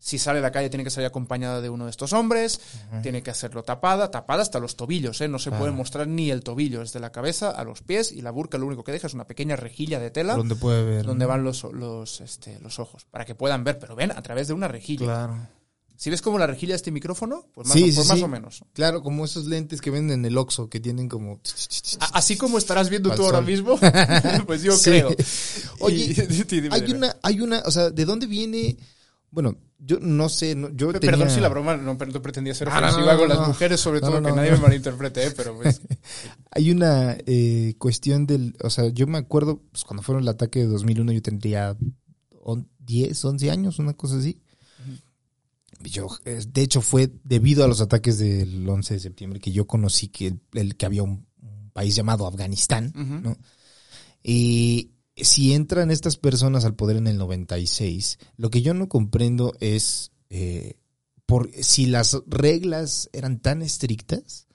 Si 0.00 0.18
sale 0.18 0.38
a 0.38 0.42
la 0.42 0.52
calle 0.52 0.68
tiene 0.70 0.84
que 0.84 0.90
salir 0.90 1.06
acompañada 1.06 1.60
de 1.60 1.68
uno 1.70 1.84
de 1.84 1.90
estos 1.90 2.12
hombres, 2.12 2.60
tiene 3.02 3.22
que 3.22 3.30
hacerlo 3.30 3.62
tapada, 3.62 4.10
tapada 4.10 4.42
hasta 4.42 4.58
los 4.58 4.76
tobillos, 4.76 5.20
¿eh? 5.20 5.28
no 5.28 5.38
se 5.38 5.50
puede 5.50 5.70
mostrar 5.72 6.06
ni 6.06 6.30
el 6.30 6.42
tobillo, 6.42 6.80
desde 6.80 7.00
la 7.00 7.12
cabeza 7.12 7.50
a 7.50 7.64
los 7.64 7.82
pies 7.82 8.12
y 8.12 8.22
la 8.22 8.30
burka 8.30 8.58
lo 8.58 8.66
único 8.66 8.84
que 8.84 8.92
deja 8.92 9.06
es 9.06 9.14
una 9.14 9.26
pequeña 9.26 9.56
rejilla 9.56 9.98
de 10.00 10.10
tela 10.10 10.34
Donde 10.36 10.56
puede 10.56 10.84
ver. 10.84 11.04
donde 11.06 11.24
¿no? 11.24 11.28
van 11.30 11.44
los, 11.44 11.64
los, 11.64 12.20
este, 12.20 12.58
los 12.60 12.78
ojos, 12.78 13.04
para 13.10 13.24
que 13.24 13.34
puedan 13.34 13.64
ver, 13.64 13.78
pero 13.78 13.94
ven 13.96 14.10
a 14.12 14.22
través 14.22 14.48
de 14.48 14.54
una 14.54 14.68
rejilla. 14.68 15.04
Claro. 15.06 15.48
Si 15.96 16.10
ves 16.10 16.20
como 16.22 16.38
la 16.38 16.46
rejilla 16.48 16.72
de 16.72 16.76
este 16.76 16.90
micrófono, 16.90 17.46
pues 17.54 17.68
más, 17.68 17.76
Sí, 17.78 17.84
o, 17.96 18.02
sí, 18.02 18.08
más 18.08 18.18
sí. 18.18 18.24
o 18.24 18.28
menos. 18.28 18.64
Claro, 18.72 19.00
como 19.00 19.24
esos 19.24 19.46
lentes 19.46 19.80
que 19.80 19.90
venden 19.90 20.20
en 20.20 20.24
el 20.26 20.36
Oxxo 20.36 20.68
que 20.68 20.80
tienen 20.80 21.08
como... 21.08 21.40
Así 22.12 22.36
como 22.36 22.58
estarás 22.58 22.90
viendo 22.90 23.12
Al 23.12 23.16
tú 23.16 23.24
ahora 23.24 23.40
mismo, 23.40 23.78
pues 24.46 24.62
yo 24.62 24.74
creo. 24.82 25.10
Oye, 25.78 25.96
Y- 26.04 26.14
sí, 26.14 26.44
dime, 26.44 26.68
hay 26.72 26.80
dime. 26.82 26.98
una, 26.98 27.16
hay 27.22 27.40
una, 27.40 27.60
o 27.64 27.70
sea, 27.70 27.90
¿de 27.90 28.04
dónde 28.04 28.26
viene? 28.26 28.76
Bueno, 29.30 29.56
yo 29.84 29.98
no 30.00 30.28
sé, 30.28 30.54
no- 30.54 30.70
yo 30.70 30.92
tenía- 30.92 31.10
Perdón 31.10 31.30
si 31.30 31.40
la 31.40 31.48
broma 31.48 31.76
no, 31.76 31.94
no 31.94 32.22
pretendía 32.22 32.54
ser 32.54 32.68
No, 32.68 32.80
no, 32.80 32.86
ofensiva 32.88 33.12
no, 33.12 33.18
con 33.18 33.28
no, 33.28 33.34
las 33.34 33.42
no. 33.42 33.48
mujeres, 33.48 33.80
sobre 33.80 34.00
No, 34.00 34.06
todo, 34.08 34.20
no, 34.20 34.26
que 34.26 34.30
no, 34.30 34.36
nadie 34.36 34.50
no. 34.52 34.56
me 34.58 34.62
malinterprete, 34.64 35.26
¿eh? 35.26 35.30
pero 35.36 35.54
pues, 35.56 35.80
Hay 36.50 36.70
una 36.70 37.16
eh, 37.26 37.74
cuestión 37.78 38.26
del, 38.26 38.56
o 38.62 38.70
sea, 38.70 38.88
yo 38.88 39.06
me 39.06 39.18
acuerdo, 39.18 39.60
pues, 39.70 39.84
cuando 39.84 40.02
fueron 40.02 40.22
el 40.22 40.28
ataque 40.28 40.60
de 40.60 40.66
2001, 40.66 41.12
yo 41.12 41.22
tendría 41.22 41.76
on- 42.42 42.68
10, 42.78 43.24
11 43.24 43.50
años, 43.50 43.78
una 43.78 43.94
cosa 43.94 44.16
así. 44.18 44.40
Yo, 45.82 46.08
de 46.24 46.62
hecho, 46.62 46.80
fue 46.80 47.10
debido 47.24 47.62
a 47.64 47.68
los 47.68 47.80
ataques 47.82 48.18
del 48.18 48.66
11 48.66 48.94
de 48.94 49.00
septiembre 49.00 49.38
que 49.40 49.52
yo 49.52 49.66
conocí 49.66 50.08
que, 50.08 50.28
el, 50.28 50.40
el- 50.54 50.76
que 50.76 50.86
había 50.86 51.02
un, 51.02 51.26
un 51.42 51.70
país 51.74 51.94
llamado 51.94 52.26
Afganistán, 52.26 52.92
Ujú. 52.96 53.20
¿no? 53.20 53.36
Y 54.22 54.92
si 55.16 55.52
entran 55.54 55.90
estas 55.90 56.16
personas 56.16 56.64
al 56.64 56.74
poder 56.74 56.96
en 56.96 57.06
el 57.06 57.18
96, 57.18 58.18
lo 58.36 58.50
que 58.50 58.62
yo 58.62 58.74
no 58.74 58.88
comprendo 58.88 59.54
es 59.60 60.12
eh, 60.30 60.74
por 61.26 61.50
si 61.52 61.86
las 61.86 62.20
reglas 62.26 63.08
eran 63.12 63.38
tan 63.40 63.62
estrictas, 63.62 64.46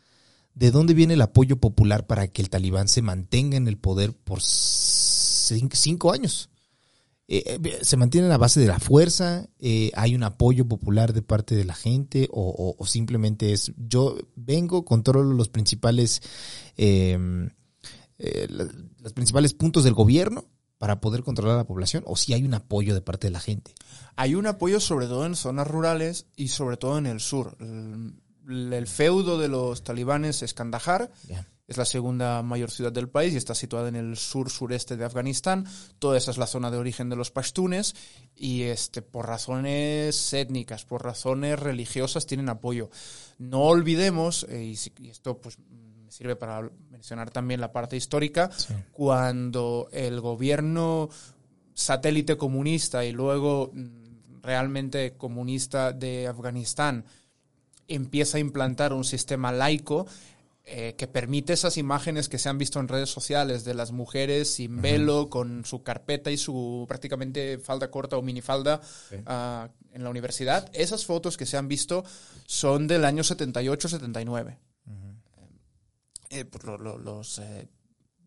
¿de 0.54 0.72
dónde 0.72 0.94
viene 0.94 1.14
el 1.14 1.22
apoyo 1.22 1.58
popular 1.58 2.08
para 2.08 2.28
que 2.28 2.42
el 2.42 2.50
talibán 2.50 2.88
se 2.88 3.02
mantenga 3.02 3.58
en 3.58 3.68
el 3.68 3.78
poder 3.78 4.14
por 4.14 4.40
cin- 4.40 5.74
cinco 5.74 6.12
años? 6.12 6.50
Eh, 7.32 7.60
eh, 7.64 7.80
se 7.84 7.96
mantienen 7.96 8.32
a 8.32 8.38
base 8.38 8.60
de 8.60 8.66
la 8.68 8.80
fuerza, 8.80 9.48
hay 9.94 10.16
un 10.16 10.24
apoyo 10.24 10.68
popular 10.68 11.14
de 11.14 11.22
parte 11.22 11.56
de 11.56 11.64
la 11.64 11.76
gente 11.76 12.28
o, 12.32 12.42
o- 12.50 12.76
o 12.78 12.86
simplemente 12.88 13.54
es 13.54 13.72
yo 13.78 14.18
vengo, 14.36 14.84
controlo 14.84 15.34
los 15.34 15.48
principales 15.50 16.22
eh, 16.76 17.18
eh, 18.18 18.48
principales 19.20 19.54
puntos 19.54 19.84
del 19.84 19.94
gobierno 19.94 20.46
para 20.78 21.02
poder 21.02 21.24
controlar 21.24 21.56
a 21.56 21.58
la 21.58 21.68
población 21.68 22.04
o 22.08 22.16
si 22.16 22.34
hay 22.34 22.46
un 22.46 22.54
apoyo 22.54 22.94
de 22.94 23.02
parte 23.02 23.28
de 23.28 23.32
la 23.32 23.42
gente. 23.42 23.76
Hay 24.16 24.34
un 24.34 24.48
apoyo 24.48 24.80
sobre 24.80 25.08
todo 25.08 25.26
en 25.26 25.36
zonas 25.36 25.68
rurales 25.68 26.28
y 26.38 26.48
sobre 26.48 26.78
todo 26.78 26.98
en 26.98 27.06
el 27.06 27.20
sur. 27.20 27.58
El, 27.60 28.72
el 28.72 28.88
feudo 28.88 29.38
de 29.38 29.50
los 29.50 29.84
talibanes 29.84 30.42
es 30.42 30.54
Kandahar, 30.54 31.12
es 31.68 31.76
la 31.76 31.84
segunda 31.84 32.42
mayor 32.44 32.72
ciudad 32.72 32.94
del 32.94 33.10
país 33.10 33.34
y 33.34 33.38
está 33.38 33.56
situada 33.56 33.90
en 33.90 33.98
el 33.98 34.16
sur-sureste 34.16 34.96
de 34.96 35.04
Afganistán. 35.04 35.68
Toda 36.00 36.18
esa 36.18 36.32
es 36.32 36.38
la 36.38 36.48
zona 36.48 36.72
de 36.72 36.78
origen 36.78 37.10
de 37.10 37.18
los 37.18 37.30
pashtunes 37.30 37.96
y 38.34 38.62
este, 38.62 39.02
por 39.02 39.28
razones 39.28 40.32
étnicas, 40.34 40.86
por 40.86 41.04
razones 41.04 41.60
religiosas 41.60 42.26
tienen 42.26 42.48
apoyo. 42.48 42.90
No 43.38 43.64
olvidemos, 43.64 44.46
eh, 44.50 44.64
y, 44.64 45.04
y 45.04 45.10
esto 45.10 45.42
pues 45.42 45.58
me 46.10 46.14
sirve 46.14 46.36
para 46.36 46.68
mencionar 46.90 47.30
también 47.30 47.62
la 47.62 47.72
parte 47.72 47.96
histórica, 47.96 48.50
cuando 48.92 49.90
el 49.92 50.20
gobierno 50.22 51.08
satélite 51.76 52.36
comunista 52.36 53.06
y 53.06 53.12
luego 53.12 53.70
mm, 53.72 54.42
realmente 54.42 55.14
comunista 55.18 55.94
de 55.94 56.28
Afganistán 56.28 57.06
empieza 57.88 58.38
a 58.38 58.42
implantar 58.42 58.92
un 58.92 59.04
sistema 59.04 59.52
laico 59.52 60.08
eh, 60.66 60.96
que 60.98 61.06
permite 61.06 61.54
esas 61.54 61.78
imágenes 61.78 62.28
que 62.28 62.40
se 62.40 62.50
han 62.50 62.58
visto 62.58 62.80
en 62.80 62.88
redes 62.88 63.12
sociales 63.12 63.64
de 63.64 63.76
las 63.76 63.92
mujeres 63.92 64.52
sin 64.52 64.82
velo, 64.82 65.30
con 65.30 65.64
su 65.64 65.84
carpeta 65.84 66.32
y 66.32 66.38
su 66.38 66.86
prácticamente 66.88 67.60
falda 67.60 67.92
corta 67.92 68.18
o 68.18 68.24
minifalda 68.24 68.82
ah, 69.28 69.70
en 69.94 70.04
la 70.04 70.10
universidad. 70.10 70.72
Esas 70.74 71.06
fotos 71.06 71.38
que 71.38 71.46
se 71.46 71.58
han 71.58 71.68
visto 71.68 72.04
son 72.48 72.88
del 72.88 73.06
año 73.06 73.22
78-79. 73.22 74.58
Eh, 76.30 76.46
pues 76.46 76.64
lo- 76.64 76.78
lo- 76.78 76.98
los, 76.98 77.40
eh, 77.40 77.68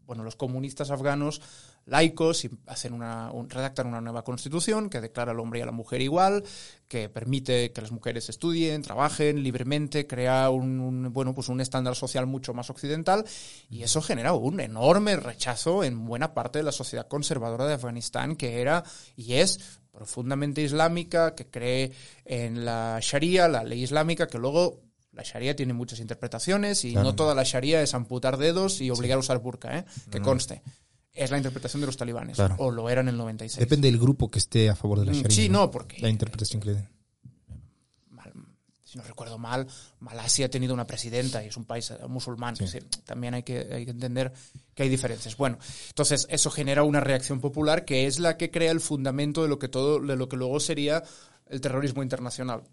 bueno, 0.06 0.24
los 0.24 0.34
comunistas 0.36 0.90
afganos 0.90 1.40
laicos 1.86 2.44
y 2.44 2.50
hacen 2.66 2.92
una, 2.92 3.30
un- 3.32 3.48
redactan 3.50 3.86
una 3.86 4.00
nueva 4.00 4.22
constitución 4.24 4.88
que 4.90 5.00
declara 5.00 5.32
al 5.32 5.40
hombre 5.40 5.60
y 5.60 5.62
a 5.62 5.66
la 5.66 5.72
mujer 5.72 6.00
igual, 6.00 6.44
que 6.88 7.08
permite 7.08 7.72
que 7.72 7.80
las 7.80 7.90
mujeres 7.92 8.28
estudien, 8.28 8.82
trabajen 8.82 9.42
libremente, 9.42 10.06
crea 10.06 10.50
un, 10.50 11.12
bueno, 11.12 11.34
pues 11.34 11.48
un 11.48 11.60
estándar 11.60 11.94
social 11.96 12.26
mucho 12.26 12.54
más 12.54 12.70
occidental 12.70 13.24
y 13.68 13.82
eso 13.84 14.00
genera 14.02 14.32
un 14.32 14.60
enorme 14.60 15.16
rechazo 15.16 15.82
en 15.84 16.04
buena 16.04 16.34
parte 16.34 16.58
de 16.58 16.64
la 16.64 16.72
sociedad 16.72 17.08
conservadora 17.08 17.66
de 17.66 17.74
Afganistán 17.74 18.36
que 18.36 18.60
era 18.60 18.84
y 19.16 19.34
es 19.34 19.80
profundamente 19.92 20.62
islámica, 20.62 21.34
que 21.34 21.48
cree 21.50 21.92
en 22.24 22.64
la 22.64 22.98
Sharia, 23.00 23.48
la 23.48 23.62
ley 23.64 23.82
islámica, 23.82 24.26
que 24.26 24.38
luego 24.38 24.80
la 25.12 25.22
Sharia 25.22 25.54
tiene 25.54 25.72
muchas 25.74 26.00
interpretaciones 26.00 26.84
y 26.84 26.92
Claro. 26.92 27.08
no 27.08 27.14
toda 27.14 27.34
la 27.34 27.42
Sharia 27.44 27.82
es 27.82 27.94
amputar 27.94 28.36
dedos 28.38 28.80
y 28.80 28.90
obligar 28.90 29.16
a 29.16 29.20
usar 29.20 29.38
burka, 29.38 29.78
¿eh? 29.78 29.84
que 30.10 30.20
conste. 30.20 30.62
Es 31.12 31.30
la 31.30 31.36
interpretación 31.36 31.80
de 31.82 31.86
los 31.86 31.96
talibanes, 31.98 32.36
Claro. 32.36 32.56
o 32.58 32.70
lo 32.70 32.88
era 32.88 33.02
en 33.02 33.08
el 33.08 33.16
96. 33.18 33.58
Depende 33.60 33.90
del 33.90 34.00
grupo 34.00 34.30
que 34.30 34.38
esté 34.38 34.70
a 34.70 34.74
favor 34.74 35.00
de 35.00 35.06
la 35.06 35.12
Mm, 35.12 35.16
Sharia. 35.16 35.30
sí, 35.36 35.48
no, 35.50 35.70
porque- 35.70 36.00
La 36.00 36.08
interpretación 36.08 36.60
que 36.62 36.68
le 36.68 36.74
den. 36.76 36.88
si 38.84 38.98
no 38.98 39.04
recuerdo 39.04 39.38
mal, 39.38 39.66
Malasia 40.00 40.44
ha 40.44 40.48
tenido 40.50 40.74
una 40.74 40.86
presidenta 40.86 41.42
y 41.42 41.48
es 41.48 41.56
un 41.56 41.64
país 41.64 41.90
eh, 41.90 41.96
musulmán. 42.08 42.56
Sí. 42.56 42.66
Sí, 42.68 42.78
también 43.06 43.32
hay 43.32 43.42
que, 43.42 43.66
hay 43.72 43.86
que 43.86 43.90
entender 43.92 44.30
que 44.74 44.82
hay 44.82 44.90
diferencias. 44.90 45.34
Bueno, 45.38 45.58
entonces 45.88 46.26
eso 46.28 46.50
genera 46.50 46.82
una 46.82 47.00
reacción 47.00 47.40
popular 47.40 47.86
que 47.86 48.06
es 48.06 48.18
la 48.18 48.36
que 48.36 48.50
crea 48.50 48.70
el 48.70 48.80
fundamento 48.80 49.40
de 49.42 49.48
lo 49.48 49.58
que 49.58 49.68
todo, 49.68 49.98
de 49.98 50.14
lo 50.16 50.28
que 50.28 50.36
luego 50.36 50.60
sería 50.60 51.02
el 51.48 51.62
terrorismo 51.62 52.02
internacional. 52.02 52.64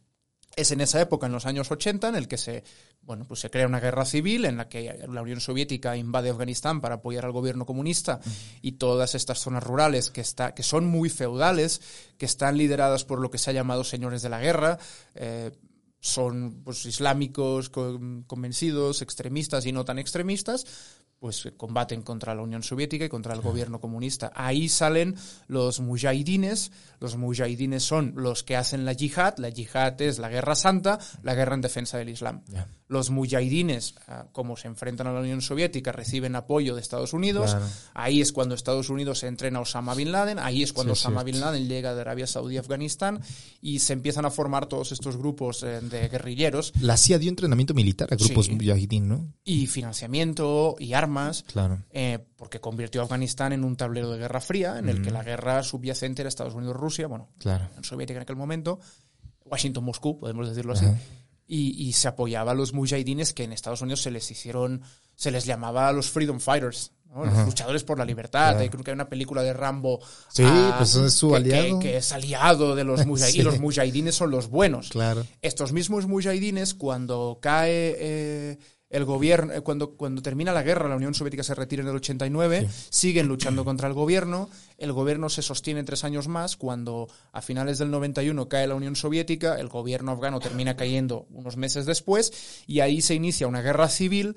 Es 0.60 0.72
en 0.72 0.82
esa 0.82 1.00
época, 1.00 1.28
en 1.28 1.32
los 1.32 1.46
años 1.46 1.72
80, 1.72 2.10
en 2.10 2.16
el 2.16 2.28
que 2.28 2.38
se, 2.38 2.64
bueno, 3.04 3.26
pues 3.26 3.40
se 3.40 3.50
crea 3.50 3.66
una 3.66 3.80
guerra 3.80 4.04
civil 4.06 4.44
en 4.46 4.58
la 4.58 4.68
que 4.68 5.06
la 5.10 5.22
Unión 5.22 5.40
Soviética 5.40 5.96
invade 5.96 6.30
Afganistán 6.30 6.82
para 6.82 6.96
apoyar 6.96 7.24
al 7.26 7.32
gobierno 7.32 7.66
comunista 7.66 8.20
y 8.62 8.74
todas 8.74 9.16
estas 9.16 9.40
zonas 9.40 9.64
rurales 9.64 10.10
que, 10.10 10.22
está, 10.22 10.54
que 10.54 10.64
son 10.64 10.86
muy 10.86 11.10
feudales, 11.10 11.82
que 12.18 12.26
están 12.26 12.58
lideradas 12.58 13.06
por 13.06 13.20
lo 13.20 13.32
que 13.32 13.38
se 13.38 13.50
ha 13.50 13.54
llamado 13.54 13.84
señores 13.84 14.22
de 14.22 14.30
la 14.30 14.42
guerra, 14.42 14.78
eh, 15.16 15.52
son 16.02 16.62
pues, 16.64 16.86
islámicos 16.86 17.70
con- 17.70 18.24
convencidos, 18.24 19.02
extremistas 19.02 19.66
y 19.66 19.72
no 19.72 19.86
tan 19.86 20.00
extremistas, 20.00 20.66
pues 21.20 21.52
combaten 21.58 22.02
contra 22.02 22.34
la 22.34 22.42
Unión 22.42 22.64
Soviética 22.64 23.04
y 23.06 23.10
contra 23.10 23.34
el 23.34 23.42
gobierno 23.42 23.82
comunista. 23.82 24.32
Ahí 24.36 24.70
salen 24.70 25.16
los 25.48 25.82
mujahidines. 25.82 26.72
Los 27.02 27.18
mujahidines 27.18 27.84
son 27.84 28.14
los 28.16 28.44
que 28.44 28.56
hacen 28.56 28.86
la 28.86 28.94
yihad. 28.94 29.36
La 29.38 29.50
yihad 29.50 30.02
es 30.02 30.18
la 30.18 30.30
guerra 30.30 30.56
santa, 30.56 30.98
la 31.22 31.36
guerra 31.36 31.56
en 31.56 31.62
defensa 31.62 31.98
del 31.98 32.10
Islam. 32.10 32.42
Los 32.88 33.10
mujahidines, 33.10 33.96
ah, 34.08 34.28
como 34.32 34.56
se 34.58 34.68
enfrentan 34.68 35.08
a 35.08 35.14
la 35.14 35.20
Unión 35.20 35.42
Soviética, 35.42 35.92
reciben 35.92 36.36
apoyo 36.36 36.74
de 36.74 36.82
Estados 36.82 37.14
Unidos. 37.14 37.52
Claro. 37.52 37.66
Ahí 37.94 38.22
es 38.22 38.32
cuando 38.32 38.56
Estados 38.56 38.90
Unidos 38.90 39.22
entrena 39.24 39.60
a 39.60 39.64
Osama 39.64 39.94
Bin 39.96 40.12
Laden. 40.12 40.40
Ahí 40.40 40.64
es 40.64 40.72
cuando 40.74 40.96
Sí, 40.96 41.02
Osama. 41.02 41.24
Bin 41.24 41.40
Laden 41.42 41.68
llega 41.68 41.94
de 41.94 42.02
Arabia 42.02 42.28
Saudí 42.28 42.58
a 42.58 42.62
Afganistán 42.62 43.20
y 43.62 43.80
se 43.80 43.94
empiezan 43.94 44.26
a 44.26 44.32
formar 44.32 44.68
todos 44.68 44.92
estos 44.94 45.18
grupos 45.18 45.64
eh, 45.64 45.82
de 45.82 46.08
guerrilleros 46.08 46.72
La 46.82 46.96
CIA 46.98 47.20
dio 47.20 47.30
entrenamiento 47.30 47.74
militar 47.74 48.08
a 48.12 48.16
grupos 48.16 48.46
Sí. 48.48 48.54
mujahidín, 48.56 49.10
¿no? 49.10 49.34
y 49.44 49.68
financiamiento 49.68 50.76
y 50.80 50.94
armas. 50.94 51.09
Claro. 51.52 51.80
eh, 51.92 52.20
porque 52.36 52.60
convirtió 52.62 53.02
a 53.02 53.04
Afganistán 53.06 53.54
en 53.54 53.64
un 53.64 53.76
tablero 53.76 54.10
de 54.12 54.18
guerra 54.20 54.40
fría, 54.42 54.80
en 54.80 54.90
el 54.90 55.00
Mm. 55.00 55.04
que 55.04 55.12
la 55.12 55.24
guerra 55.24 55.64
subyacente 55.64 56.22
era 56.22 56.30
Estados 56.30 56.54
Unidos-Rusia, 56.56 57.08
bueno, 57.08 57.30
Claro. 57.40 57.64
la 57.64 57.70
Unión 57.70 57.84
Soviética 57.84 58.18
en 58.18 58.24
aquel 58.24 58.36
momento, 58.36 58.80
Washington-Moscú, 59.46 60.20
podemos 60.20 60.48
decirlo 60.50 60.74
así, 60.74 60.86
Ajá. 60.86 60.98
y, 61.48 61.88
y 61.88 61.94
se 61.94 62.08
apoyaba 62.08 62.52
a 62.52 62.56
los 62.56 62.74
mujahidines 62.74 63.34
que 63.34 63.44
en 63.44 63.54
Estados 63.54 63.82
Unidos 63.82 64.02
se 64.02 64.12
les 64.12 64.30
hicieron, 64.30 64.82
se 65.16 65.32
les 65.32 65.46
llamaba 65.46 65.92
los 65.92 66.10
freedom 66.10 66.40
fighters, 66.40 66.92
¿no? 67.14 67.26
los 67.26 67.46
luchadores 67.46 67.84
por 67.84 67.98
la 67.98 68.06
libertad. 68.06 68.54
Claro. 68.56 68.70
Creo 68.70 68.84
que 68.84 68.92
hay 68.92 68.96
una 68.96 69.10
película 69.10 69.42
de 69.42 69.52
Rambo. 69.54 70.00
Sí, 70.32 70.44
ah, 70.46 70.76
pues 70.78 70.94
es 70.96 71.14
su 71.16 71.30
que- 71.32 71.36
aliado. 71.38 71.80
Que, 71.80 71.88
que 71.90 71.98
es 71.98 72.12
aliado 72.12 72.76
de 72.76 72.84
los 72.84 73.00
mujahidines. 73.08 73.34
Sí. 73.34 73.40
Y 73.40 73.44
los 73.44 73.60
mujahidines 73.60 74.14
son 74.14 74.30
los 74.30 74.48
buenos. 74.48 74.90
Claro. 74.90 75.26
Estos 75.42 75.74
mismos 75.74 76.06
mujahidines, 76.06 76.76
cuando 76.76 77.40
cae 77.42 77.96
eh, 77.98 78.60
El 78.90 79.06
gobierno, 79.06 79.54
eh, 79.54 79.62
cuando, 79.62 79.92
cuando 79.92 80.22
termina 80.22 80.52
la 80.52 80.64
guerra, 80.64 80.90
la 80.90 80.96
Unión 80.96 81.14
Soviética 81.14 81.44
se 81.44 81.54
retira 81.54 81.84
en 81.84 81.90
el 81.90 81.96
89, 81.98 82.68
siguen 82.90 83.28
luchando 83.28 83.64
contra 83.64 83.88
el 83.88 83.94
gobierno, 83.94 84.50
el 84.80 84.94
gobierno 84.94 85.30
se 85.30 85.44
sostiene 85.44 85.84
tres 85.84 86.04
años 86.04 86.28
más, 86.28 86.58
cuando 86.58 87.08
a 87.32 87.42
finales 87.44 87.78
del 87.78 87.92
91 87.92 88.50
cae 88.50 88.66
la 88.66 88.74
Unión 88.74 88.96
Soviética, 88.96 89.60
el 89.60 89.68
gobierno 89.68 90.12
afgano 90.12 90.40
termina 90.40 90.76
cayendo 90.76 91.28
unos 91.30 91.56
meses 91.56 91.86
después, 91.86 92.64
y 92.66 92.80
ahí 92.80 93.02
se 93.02 93.14
inicia 93.14 93.48
una 93.48 93.62
guerra 93.62 93.90
civil 93.90 94.36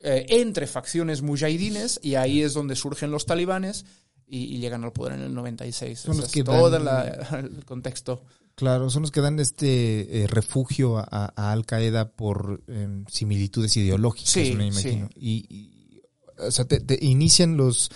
eh, 0.00 0.26
entre 0.30 0.66
facciones 0.66 1.22
mujahidines, 1.22 2.00
y 2.02 2.16
ahí 2.16 2.42
es 2.42 2.54
donde 2.54 2.74
surgen 2.74 3.12
los 3.12 3.24
talibanes, 3.24 3.84
y, 4.28 4.54
y 4.54 4.58
llegan 4.58 4.84
al 4.84 4.92
poder 4.92 5.14
en 5.14 5.22
el 5.22 5.34
96. 5.34 5.98
Son 5.98 6.16
los 6.16 6.26
es 6.26 6.32
que 6.32 6.44
todo 6.44 6.70
dan- 6.70 6.84
la- 6.84 7.04
el 7.40 7.64
contexto. 7.64 8.24
Claro, 8.54 8.88
son 8.90 9.02
los 9.02 9.10
que 9.10 9.20
dan 9.20 9.38
este 9.38 10.22
eh, 10.22 10.26
refugio 10.26 10.96
a, 10.98 11.04
a 11.36 11.52
Al 11.52 11.66
Qaeda 11.66 12.10
por 12.12 12.62
em, 12.68 13.04
similitudes 13.06 13.76
ideológicas, 13.76 14.30
Sí, 14.32 14.54
me 14.56 14.66
imagino. 14.68 15.08
Y, 15.14 15.44
y, 15.48 16.00
o 16.38 16.50
sea, 16.50 16.64
te, 16.64 16.80
te 16.80 16.98
inician 17.04 17.56
los, 17.58 17.90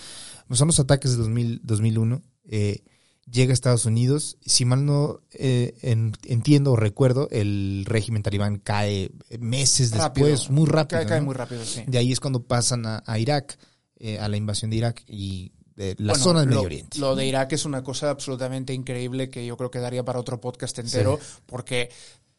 son 0.51 0.67
los 0.67 0.79
ataques 0.79 1.11
de 1.11 1.17
2000, 1.17 1.61
2001. 1.63 2.21
eh, 2.45 2.83
llega 3.29 3.51
a 3.51 3.53
Estados 3.53 3.85
Unidos. 3.85 4.37
Si 4.45 4.65
mal 4.65 4.85
no 4.85 5.21
eh, 5.31 5.73
en- 5.81 6.13
entiendo 6.25 6.73
o 6.73 6.75
recuerdo, 6.75 7.27
el 7.31 7.83
régimen 7.87 8.21
talibán 8.23 8.57
cae 8.59 9.11
meses 9.39 9.91
Rápido. 9.91 10.27
después, 10.27 10.51
muy 10.51 10.67
rápido. 10.67 10.99
Cae, 10.99 11.07
cae 11.07 11.19
¿no? 11.21 11.25
muy 11.25 11.33
rápido, 11.35 11.65
sí. 11.65 11.81
De 11.87 11.97
ahí 11.97 12.11
es 12.11 12.19
cuando 12.19 12.43
pasan 12.43 12.85
a, 12.85 13.01
a 13.07 13.17
Irak, 13.17 13.57
eh, 13.97 14.19
a 14.19 14.27
la 14.27 14.37
invasión 14.37 14.69
de 14.69 14.77
Irak 14.77 15.03
y 15.07 15.53
de 15.81 15.95
la 15.99 16.13
Bueno, 16.13 16.23
zona 16.23 16.39
del 16.41 16.49
lo, 16.49 16.55
Medio 16.55 16.65
Oriente. 16.65 16.99
Lo 16.99 17.15
de 17.15 17.25
Irak 17.25 17.53
es 17.53 17.65
una 17.65 17.83
cosa 17.83 18.09
absolutamente 18.09 18.73
increíble 18.73 19.29
que 19.29 19.45
yo 19.45 19.57
creo 19.57 19.71
que 19.71 19.79
daría 19.79 20.03
para 20.03 20.19
otro 20.19 20.39
podcast 20.39 20.77
entero, 20.79 21.19
porque 21.45 21.89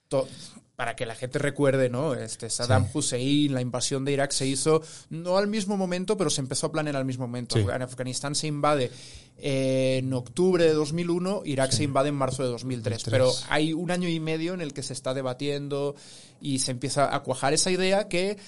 to- 0.08 0.28
para 0.76 0.96
que 0.96 1.06
la 1.06 1.14
gente 1.14 1.38
recuerde, 1.38 1.88
¿no? 1.90 2.14
Este 2.14 2.50
Saddam 2.50 2.88
Hussein, 2.92 3.52
la 3.54 3.60
invasión 3.60 4.04
de 4.04 4.12
Irak 4.12 4.32
se 4.32 4.46
hizo 4.46 4.82
no 5.10 5.36
al 5.38 5.46
mismo 5.46 5.76
momento, 5.76 6.16
pero 6.16 6.28
se 6.30 6.40
empezó 6.40 6.66
a 6.68 6.72
planear 6.72 6.96
al 6.96 7.04
mismo 7.04 7.26
momento. 7.28 7.56
Sí. 7.56 7.62
En 7.72 7.82
Afganistán 7.82 8.34
se 8.34 8.46
invade 8.48 8.90
eh, 9.38 9.98
en 10.02 10.12
octubre 10.12 10.64
de 10.64 10.72
2001, 10.72 11.42
Irak 11.44 11.70
se 11.72 11.84
invade 11.84 12.08
en 12.08 12.14
marzo 12.16 12.42
de 12.42 12.48
2003, 12.48 13.04
2003. 13.04 13.10
pero 13.12 13.30
hay 13.52 13.72
un 13.74 13.90
año 13.90 14.08
y 14.08 14.18
medio 14.18 14.54
en 14.54 14.60
el 14.60 14.72
que 14.72 14.82
se 14.82 14.92
está 14.92 15.14
debatiendo 15.14 15.94
y 16.40 16.58
se 16.60 16.72
empieza 16.72 17.14
a 17.14 17.22
cuajar 17.22 17.52
esa 17.52 17.70
idea 17.70 18.08
que 18.08 18.38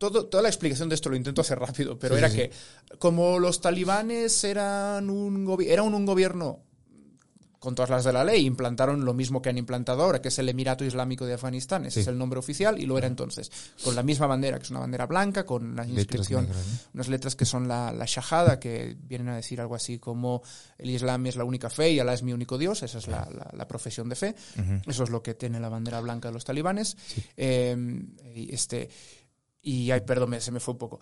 todo, 0.00 0.24
toda 0.26 0.42
la 0.42 0.48
explicación 0.48 0.88
de 0.88 0.94
esto 0.94 1.10
lo 1.10 1.16
intento 1.16 1.42
hacer 1.42 1.58
rápido, 1.58 1.98
pero 1.98 2.14
Sí, 2.14 2.18
era 2.18 2.30
sí, 2.30 2.36
que 2.38 2.50
como 2.98 3.38
los 3.38 3.60
talibanes 3.60 4.42
eran 4.44 5.10
un, 5.10 5.46
gobi- 5.46 5.66
eran 5.68 5.92
un 5.92 6.06
gobierno 6.06 6.60
con 7.58 7.74
todas 7.74 7.90
las 7.90 8.04
de 8.04 8.14
la 8.14 8.24
ley, 8.24 8.46
implantaron 8.46 9.04
lo 9.04 9.12
mismo 9.12 9.42
que 9.42 9.50
han 9.50 9.58
implantado 9.58 10.02
ahora, 10.02 10.22
que 10.22 10.28
es 10.28 10.38
el 10.38 10.48
Emirato 10.48 10.82
Islámico 10.82 11.26
de 11.26 11.34
Afganistán. 11.34 11.84
Ese 11.84 11.96
Sí. 11.96 12.00
es 12.00 12.06
el 12.06 12.16
nombre 12.16 12.38
oficial 12.38 12.80
y 12.80 12.86
lo 12.86 12.96
era 12.96 13.06
entonces. 13.06 13.52
Con 13.84 13.94
la 13.94 14.02
misma 14.02 14.26
bandera, 14.26 14.56
que 14.58 14.64
es 14.64 14.70
una 14.70 14.80
bandera 14.80 15.04
blanca, 15.04 15.44
con 15.44 15.76
la 15.76 15.86
inscripción, 15.86 16.48
unas 16.94 17.08
letras 17.08 17.36
que 17.36 17.44
son 17.44 17.68
la, 17.68 17.92
la 17.92 18.06
Shahada, 18.06 18.58
que 18.58 18.96
vienen 19.02 19.28
a 19.28 19.36
decir 19.36 19.60
algo 19.60 19.74
así 19.74 19.98
como 19.98 20.42
el 20.78 20.88
Islam 20.88 21.26
es 21.26 21.36
la 21.36 21.44
única 21.44 21.68
fe 21.68 21.90
y 21.90 21.98
Alá 22.00 22.14
es 22.14 22.22
mi 22.22 22.32
único 22.32 22.56
Dios. 22.56 22.82
Esa 22.82 22.96
es 22.96 23.08
la, 23.08 23.28
la- 23.30 23.50
la 23.54 23.68
profesión 23.68 24.08
de 24.08 24.16
fe. 24.16 24.34
Eso 24.86 25.04
es 25.04 25.10
lo 25.10 25.22
que 25.22 25.34
tiene 25.34 25.60
la 25.60 25.68
bandera 25.68 26.00
blanca 26.00 26.28
de 26.28 26.32
los 26.32 26.46
talibanes. 26.46 26.96
Eh, 27.36 27.76
y 28.34 28.54
este. 28.54 28.88
Y, 29.62 29.90
ay, 29.90 30.00
perdón, 30.00 30.30
me- 30.30 30.40
se 30.40 30.50
me 30.52 30.58
fue 30.58 30.72
un 30.72 30.78
poco. 30.78 31.00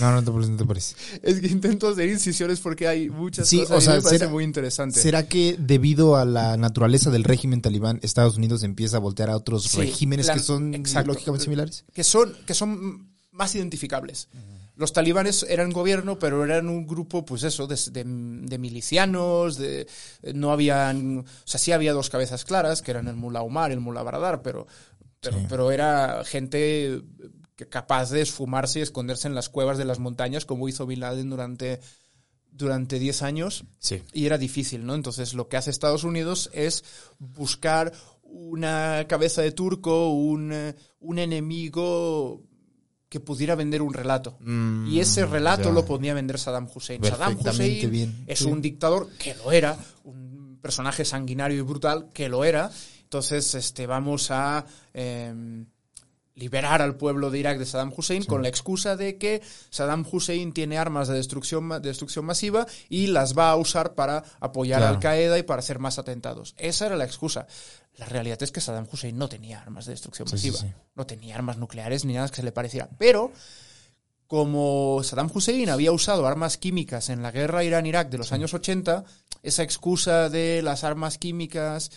No, 0.00 0.10
no 0.12 0.24
te 0.24 0.32
parece, 0.32 0.50
no 0.50 0.56
te 0.56 0.64
parece. 0.64 0.96
Es 1.22 1.40
que 1.40 1.46
intento 1.46 1.88
hacer 1.88 2.08
incisiones 2.08 2.58
porque 2.58 2.88
hay 2.88 3.08
muchas 3.08 3.48
Sí, 3.48 3.60
cosas 3.60 3.76
o 3.78 3.80
sea, 3.80 3.94
me 3.94 4.02
parece 4.02 4.18
será- 4.18 4.30
muy 4.30 4.42
interesante. 4.44 4.98
¿Será 5.00 5.28
que 5.28 5.56
debido 5.58 6.16
a 6.16 6.24
la 6.24 6.56
naturaleza 6.56 7.10
del 7.10 7.22
régimen 7.22 7.62
talibán, 7.62 8.00
Estados 8.02 8.36
Unidos 8.36 8.64
empieza 8.64 8.96
a 8.96 9.00
voltear 9.00 9.30
a 9.30 9.36
otros 9.36 9.64
Sí, 9.64 9.78
regímenes 9.78 10.26
la- 10.26 10.34
que 10.34 10.40
son 10.40 10.74
exacto. 10.74 11.12
lógicamente 11.12 11.44
similares? 11.44 11.84
que 11.92 12.02
son, 12.02 12.34
que 12.44 12.54
son 12.54 13.12
más 13.30 13.54
identificables. 13.54 14.28
Los 14.74 14.92
talibanes 14.92 15.44
eran 15.48 15.70
gobierno, 15.70 16.18
pero 16.18 16.44
eran 16.44 16.68
un 16.68 16.86
grupo, 16.86 17.24
pues 17.24 17.44
eso, 17.44 17.66
de, 17.68 17.76
de- 17.92 18.04
de 18.04 18.58
milicianos, 18.58 19.58
de, 19.58 19.86
no 20.34 20.50
habían, 20.50 21.18
o 21.18 21.24
sea, 21.44 21.60
sí 21.60 21.70
había 21.72 21.92
dos 21.92 22.10
cabezas 22.10 22.44
claras, 22.44 22.82
que 22.82 22.90
eran 22.90 23.06
el 23.06 23.14
Mullah 23.14 23.42
Omar 23.42 23.70
y 23.70 23.74
el 23.74 23.80
Mullah 23.80 24.02
Baradar, 24.02 24.42
pero, 24.42 24.66
pero, 25.20 25.38
Sí. 25.38 25.46
pero 25.48 25.70
era 25.70 26.24
gente 26.24 27.00
que 27.64 27.68
capaz 27.68 28.10
de 28.10 28.22
esfumarse 28.22 28.78
y 28.78 28.82
esconderse 28.82 29.28
en 29.28 29.34
las 29.34 29.48
cuevas 29.48 29.78
de 29.78 29.84
las 29.84 29.98
montañas, 29.98 30.44
como 30.44 30.68
hizo 30.68 30.86
Bin 30.86 31.00
Laden 31.00 31.30
durante 31.30 31.80
durante 32.54 32.98
10 32.98 33.22
años 33.22 33.64
Sí. 33.78 34.02
y 34.12 34.26
era 34.26 34.36
difícil, 34.36 34.84
¿no? 34.84 34.94
Entonces 34.94 35.32
lo 35.32 35.48
que 35.48 35.56
hace 35.56 35.70
Estados 35.70 36.04
Unidos 36.04 36.50
es 36.52 36.84
buscar 37.18 37.92
una 38.24 39.06
cabeza 39.08 39.40
de 39.40 39.52
turco, 39.52 40.10
un, 40.10 40.52
eh, 40.52 40.74
un 41.00 41.18
enemigo 41.18 42.42
que 43.08 43.20
pudiera 43.20 43.54
vender 43.54 43.80
un 43.82 43.92
relato. 43.94 44.38
y 44.88 45.00
ese 45.00 45.24
relato 45.26 45.64
Mm, 45.64 45.66
ya. 45.66 45.72
lo 45.72 45.84
podía 45.84 46.14
vender 46.14 46.38
Saddam 46.38 46.68
Hussein. 46.74 47.02
Saddam 47.04 47.38
Hussein 47.38 47.90
bien, 47.90 48.24
es 48.26 48.38
sí. 48.40 48.44
un 48.46 48.60
dictador 48.62 49.08
que 49.18 49.34
lo 49.34 49.52
era, 49.52 49.76
un 50.04 50.58
personaje 50.62 51.04
sanguinario 51.04 51.58
y 51.58 51.62
brutal 51.62 52.10
que 52.12 52.28
lo 52.28 52.44
era. 52.44 52.70
Entonces, 53.04 53.54
este, 53.54 53.86
vamos 53.86 54.30
a 54.30 54.64
em, 54.94 55.66
liberar 56.34 56.80
al 56.80 56.96
pueblo 56.96 57.30
de 57.30 57.38
Irak 57.38 57.58
de 57.58 57.66
Saddam 57.66 57.92
Hussein 57.96 58.24
con 58.24 58.42
la 58.42 58.48
excusa 58.48 58.96
de 58.96 59.18
que 59.18 59.42
Saddam 59.70 60.04
Hussein 60.10 60.52
tiene 60.52 60.78
armas 60.78 61.08
de 61.08 61.14
destrucción, 61.14 61.68
de 61.68 61.80
destrucción 61.80 62.24
masiva 62.24 62.66
y 62.88 63.08
las 63.08 63.36
va 63.36 63.50
a 63.50 63.56
usar 63.56 63.94
para 63.94 64.24
apoyar 64.40 64.78
a 64.78 64.82
Claro. 64.82 64.94
Al 64.96 65.00
Qaeda 65.00 65.38
y 65.38 65.42
para 65.42 65.60
hacer 65.60 65.78
más 65.78 65.98
atentados. 65.98 66.54
Esa 66.58 66.86
era 66.86 66.96
la 66.96 67.04
excusa. 67.04 67.46
La 67.96 68.06
realidad 68.06 68.42
es 68.42 68.50
que 68.50 68.60
Saddam 68.60 68.88
Hussein 68.90 69.16
no 69.18 69.28
tenía 69.28 69.60
armas 69.60 69.84
de 69.86 69.92
destrucción 69.92 70.26
sí, 70.26 70.34
masiva. 70.34 70.58
sí. 70.58 70.72
No 70.94 71.06
tenía 71.06 71.34
armas 71.34 71.58
nucleares 71.58 72.04
ni 72.04 72.14
nada 72.14 72.28
que 72.28 72.36
se 72.36 72.42
le 72.42 72.52
pareciera. 72.52 72.88
Pero 72.98 73.30
como 74.26 75.02
Saddam 75.02 75.30
Hussein 75.32 75.68
había 75.68 75.92
usado 75.92 76.26
armas 76.26 76.56
químicas 76.56 77.10
en 77.10 77.22
la 77.22 77.30
guerra 77.30 77.64
Irán-Irak 77.64 78.08
de 78.08 78.16
los 78.16 78.32
años 78.32 78.54
80, 78.54 79.04
esa 79.42 79.62
excusa 79.62 80.30
de 80.30 80.62
las 80.62 80.84
armas 80.84 81.18
químicas, 81.18 81.90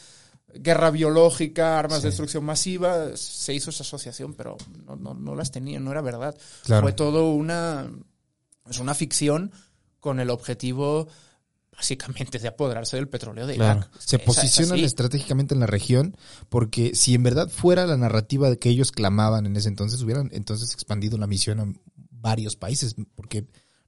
guerra 0.59 0.91
biológica, 0.91 1.79
armas 1.79 2.01
de 2.01 2.09
destrucción 2.09 2.43
masiva, 2.43 3.15
se 3.15 3.53
hizo 3.53 3.69
esa 3.69 3.83
asociación, 3.83 4.33
pero 4.33 4.57
no, 4.85 4.95
no, 4.95 5.13
no 5.13 5.35
las 5.35 5.51
tenía, 5.51 5.79
no 5.79 5.91
era 5.91 6.01
verdad. 6.01 6.35
Claro. 6.63 6.83
Fue 6.83 6.93
todo 6.93 7.31
una, 7.31 7.89
es 8.69 8.79
una 8.79 8.93
ficción 8.93 9.51
con 9.99 10.19
el 10.19 10.29
objetivo 10.29 11.07
básicamente 11.75 12.39
de 12.39 12.47
apoderarse 12.47 12.95
del 12.95 13.09
petróleo 13.09 13.45
de 13.45 13.55
Claro. 13.55 13.79
Irak. 13.79 13.91
Se 13.99 14.15
Esa 14.15 14.25
posicionan 14.25 14.79
estratégicamente 14.79 15.53
en 15.53 15.59
la 15.59 15.67
región 15.67 16.15
porque 16.49 16.95
si 16.95 17.13
en 17.15 17.23
verdad 17.23 17.49
fuera 17.49 17.85
la 17.85 17.97
narrativa 17.97 18.49
de 18.49 18.57
que 18.57 18.69
ellos 18.69 18.91
clamaban 18.91 19.45
en 19.45 19.55
ese 19.55 19.67
entonces, 19.67 20.01
hubieran 20.01 20.29
entonces 20.31 20.73
expandido 20.73 21.17
la 21.17 21.27
misión 21.27 21.59
a 21.59 21.73
varios 22.11 22.55
países. 22.55 22.95
Porque 23.15 23.45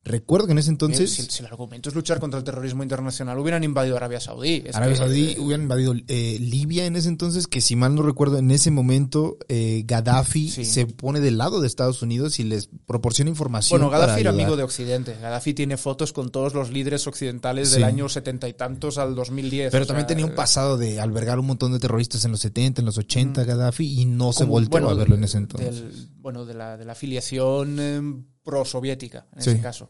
recuerdo 0.08 0.46
que 0.48 0.54
en 0.54 0.58
ese 0.60 0.70
entonces 0.70 1.12
si, 1.14 1.22
si 1.24 1.40
el 1.42 1.46
argumento 1.48 1.90
es 1.90 1.96
luchar 1.96 2.20
contra 2.20 2.38
el 2.40 2.44
terrorismo 2.44 2.84
internacional, 2.84 3.38
hubieran 3.40 3.64
invadido 3.64 3.96
Arabia 3.98 4.20
Saudí. 4.20 4.64
Es 4.66 4.76
Arabia 4.76 4.94
que- 4.96 5.00
Saudí 5.00 5.36
hubieran 5.40 5.64
invadido 5.64 5.94
eh, 6.08 6.38
Libia 6.40 6.86
en 6.86 6.96
ese 6.96 7.10
entonces, 7.10 7.48
que 7.48 7.62
si 7.62 7.76
mal 7.76 7.94
no 7.96 8.02
recuerdo, 8.02 8.38
en 8.38 8.50
ese 8.52 8.72
momento 8.72 9.38
eh, 9.48 9.84
Gaddafi 9.86 10.50
Sí. 10.50 10.66
se 10.66 10.86
pone 10.88 11.20
del 11.20 11.38
lado 11.38 11.62
de 11.62 11.68
Estados 11.68 12.02
Unidos 12.02 12.40
y 12.40 12.44
les 12.44 12.70
proporciona 12.86 13.30
información. 13.30 13.80
Bueno, 13.80 13.92
Gaddafi 13.92 14.22
era 14.22 14.30
ayudar. 14.32 14.46
amigo 14.46 14.58
de 14.58 14.64
Occidente. 14.64 15.16
Gaddafi 15.22 15.54
tiene 15.54 15.78
fotos 15.78 16.14
con 16.14 16.30
todos 16.32 16.54
los 16.54 16.72
líderes 16.72 17.06
occidentales 17.08 17.70
Sí. 17.70 17.76
del 17.76 17.84
año 17.84 18.10
setenta 18.10 18.48
y 18.48 18.54
tantos 18.54 18.98
al 18.98 19.16
2010. 19.16 19.72
Pero 19.72 19.86
también 19.86 20.04
sea, 20.08 20.16
tenía 20.16 20.26
un 20.26 20.36
pasado 20.36 20.78
de 20.78 21.00
albergar 21.00 21.40
un 21.40 21.48
montón 21.48 21.74
de 21.74 21.80
terroristas 21.80 22.24
en 22.26 22.32
los 22.32 22.40
70, 22.40 22.82
en 22.82 22.86
los 22.86 22.98
80, 22.98 23.44
Gaddafi, 23.44 24.02
y 24.02 24.06
no 24.06 24.34
se 24.34 24.46
bueno, 24.46 24.90
a 24.90 24.94
verlo 24.94 25.16
en 25.16 25.24
ese 25.24 25.38
entonces. 25.38 25.76
del- 25.82 26.08
bueno, 26.20 26.46
de 26.46 26.54
la, 26.54 26.78
de 26.78 26.86
la 26.86 26.92
afiliación 26.94 27.78
eh, 27.80 28.02
pro-soviética, 28.48 29.28
en 29.36 29.42
Sí. 29.44 29.50
ese 29.52 29.62
caso. 29.62 29.90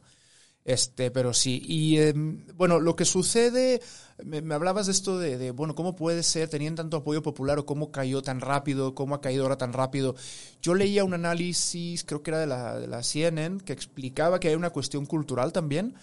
Este, 0.66 1.12
pero 1.12 1.34
sí. 1.34 1.62
Y 1.66 1.98
eh, 2.00 2.14
bueno, 2.56 2.82
lo 2.82 2.96
que 2.98 3.06
sucede, 3.06 3.82
me, 4.26 4.42
me 4.42 4.54
hablabas 4.54 4.88
de 4.88 4.92
esto 4.92 5.18
de, 5.18 5.38
de, 5.38 5.52
bueno, 5.52 5.76
¿cómo 5.76 5.96
puede 5.96 6.24
ser, 6.24 6.50
tenían 6.50 6.76
tanto 6.76 6.98
apoyo 6.98 7.22
popular 7.22 7.58
o 7.60 7.66
cómo 7.66 7.90
cayó 7.92 8.22
tan 8.22 8.42
rápido, 8.42 8.94
cómo 8.94 9.16
ha 9.16 9.22
caído 9.22 9.44
ahora 9.44 9.58
tan 9.58 9.72
rápido? 9.72 10.16
Yo 10.62 10.76
leía 10.76 11.06
un 11.06 11.14
análisis, 11.14 12.04
creo 12.04 12.22
que 12.22 12.32
era 12.32 12.40
de 12.42 12.48
la, 12.48 12.80
de 12.80 12.88
la 12.88 13.02
CNN, 13.04 13.60
que 13.64 13.72
explicaba 13.74 14.40
que 14.42 14.50
hay 14.50 14.56
una 14.56 14.72
cuestión 14.72 15.06
cultural 15.06 15.54
también, 15.54 15.96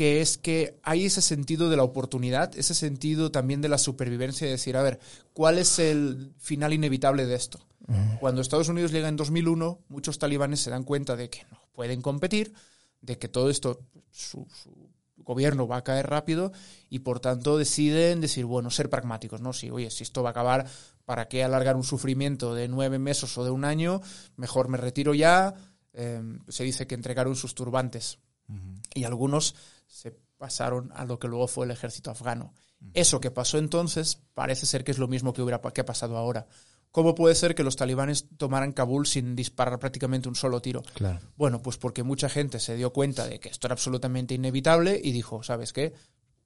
que 0.00 0.22
es 0.22 0.38
que 0.38 0.80
hay 0.82 1.04
ese 1.04 1.20
sentido 1.20 1.68
de 1.68 1.76
la 1.76 1.82
oportunidad, 1.82 2.56
ese 2.56 2.72
sentido 2.72 3.30
también 3.30 3.60
de 3.60 3.68
la 3.68 3.76
supervivencia, 3.76 4.46
de 4.46 4.52
decir, 4.52 4.78
a 4.78 4.82
ver, 4.82 4.98
¿cuál 5.34 5.58
es 5.58 5.78
el 5.78 6.32
final 6.38 6.72
inevitable 6.72 7.26
de 7.26 7.34
esto? 7.34 7.60
Cuando 8.18 8.40
Estados 8.40 8.70
Unidos 8.70 8.92
llega 8.92 9.08
en 9.08 9.16
2001, 9.16 9.78
muchos 9.90 10.18
talibanes 10.18 10.60
se 10.60 10.70
dan 10.70 10.84
cuenta 10.84 11.16
de 11.16 11.28
que 11.28 11.44
no 11.50 11.60
pueden 11.74 12.00
competir, 12.00 12.54
de 13.02 13.18
que 13.18 13.28
todo 13.28 13.50
esto, 13.50 13.82
su, 14.10 14.46
su 14.62 14.88
gobierno 15.18 15.68
va 15.68 15.76
a 15.76 15.84
caer 15.84 16.08
rápido 16.08 16.50
y 16.88 17.00
por 17.00 17.20
tanto 17.20 17.58
deciden 17.58 18.22
decir, 18.22 18.46
bueno, 18.46 18.70
ser 18.70 18.88
pragmáticos, 18.88 19.42
¿no? 19.42 19.52
Si, 19.52 19.68
oye, 19.68 19.90
si 19.90 20.02
esto 20.02 20.22
va 20.22 20.30
a 20.30 20.32
acabar, 20.32 20.66
¿para 21.04 21.28
qué 21.28 21.44
alargar 21.44 21.76
un 21.76 21.84
sufrimiento 21.84 22.54
de 22.54 22.68
nueve 22.68 22.98
meses 22.98 23.36
o 23.36 23.44
de 23.44 23.50
un 23.50 23.66
año? 23.66 24.00
Mejor 24.36 24.68
me 24.68 24.78
retiro 24.78 25.12
ya. 25.12 25.52
Eh, 25.92 26.22
se 26.48 26.64
dice 26.64 26.86
que 26.86 26.94
entregaron 26.94 27.36
sus 27.36 27.54
turbantes 27.54 28.18
y 28.94 29.04
algunos 29.04 29.54
se 29.90 30.12
pasaron 30.38 30.90
a 30.94 31.04
lo 31.04 31.18
que 31.18 31.28
luego 31.28 31.48
fue 31.48 31.66
el 31.66 31.72
ejército 31.72 32.10
afgano. 32.10 32.54
Eso 32.94 33.20
que 33.20 33.30
pasó 33.30 33.58
entonces 33.58 34.22
parece 34.32 34.64
ser 34.64 34.84
que 34.84 34.90
es 34.90 34.98
lo 34.98 35.08
mismo 35.08 35.32
que, 35.32 35.42
hubiera, 35.42 35.60
que 35.60 35.82
ha 35.82 35.84
pasado 35.84 36.16
ahora. 36.16 36.46
¿cómo 36.92 37.14
puede 37.14 37.34
ser 37.34 37.54
que 37.54 37.62
los 37.62 37.76
talibanes 37.76 38.28
tomaran 38.36 38.72
Kabul 38.72 39.06
sin 39.06 39.36
disparar 39.36 39.78
prácticamente 39.78 40.28
un 40.28 40.34
solo 40.34 40.60
tiro? 40.60 40.82
Claro. 40.94 41.20
Bueno, 41.36 41.62
pues 41.62 41.76
porque 41.76 42.02
mucha 42.02 42.28
gente 42.28 42.60
se 42.60 42.76
dio 42.76 42.92
cuenta 42.92 43.26
de 43.26 43.38
que 43.40 43.48
esto 43.48 43.66
era 43.66 43.74
absolutamente 43.74 44.34
inevitable 44.34 45.00
y 45.02 45.12
dijo, 45.12 45.42
¿sabes 45.42 45.72
qué? 45.72 45.92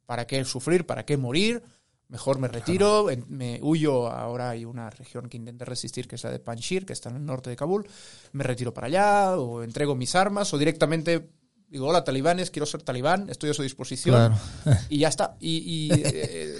¿Para 0.07 0.27
qué 0.27 0.45
sufrir? 0.45 0.87
¿Para 0.87 1.05
qué 1.05 1.17
morir? 1.17 1.63
Mejor 2.09 2.39
me 2.39 2.49
retiro, 2.49 3.07
me 3.29 3.59
huyo. 3.63 4.09
Ahora 4.09 4.51
hay 4.51 4.67
una 4.67 4.91
región 4.91 5.29
que 5.29 5.39
intenta 5.39 5.65
resistir, 5.65 6.07
que 6.07 6.17
es 6.17 6.25
la 6.25 6.31
de 6.31 6.39
Panjshir, 6.39 6.85
que 6.85 6.93
está 6.93 7.09
en 7.09 7.17
el 7.17 7.25
norte 7.25 7.49
de 7.49 7.57
Kabul. 7.57 7.89
Me 8.33 8.45
retiro 8.45 8.75
para 8.75 8.89
allá, 8.89 9.39
o 9.39 9.63
entrego 9.63 9.95
mis 9.95 10.15
armas, 10.15 10.53
o 10.53 10.59
directamente 10.59 11.31
digo, 11.75 11.87
hola 11.89 12.05
talibanes, 12.05 12.51
quiero 12.51 12.67
ser 12.67 12.83
talibán, 12.83 13.29
estoy 13.31 13.51
a 13.51 13.55
su 13.55 13.63
disposición. 13.63 14.15
Claro. 14.15 14.39
Y 14.89 14.99
ya 14.99 15.09
está. 15.09 15.37
Y, 15.41 15.59
y, 15.59 15.91
eh, 15.93 16.55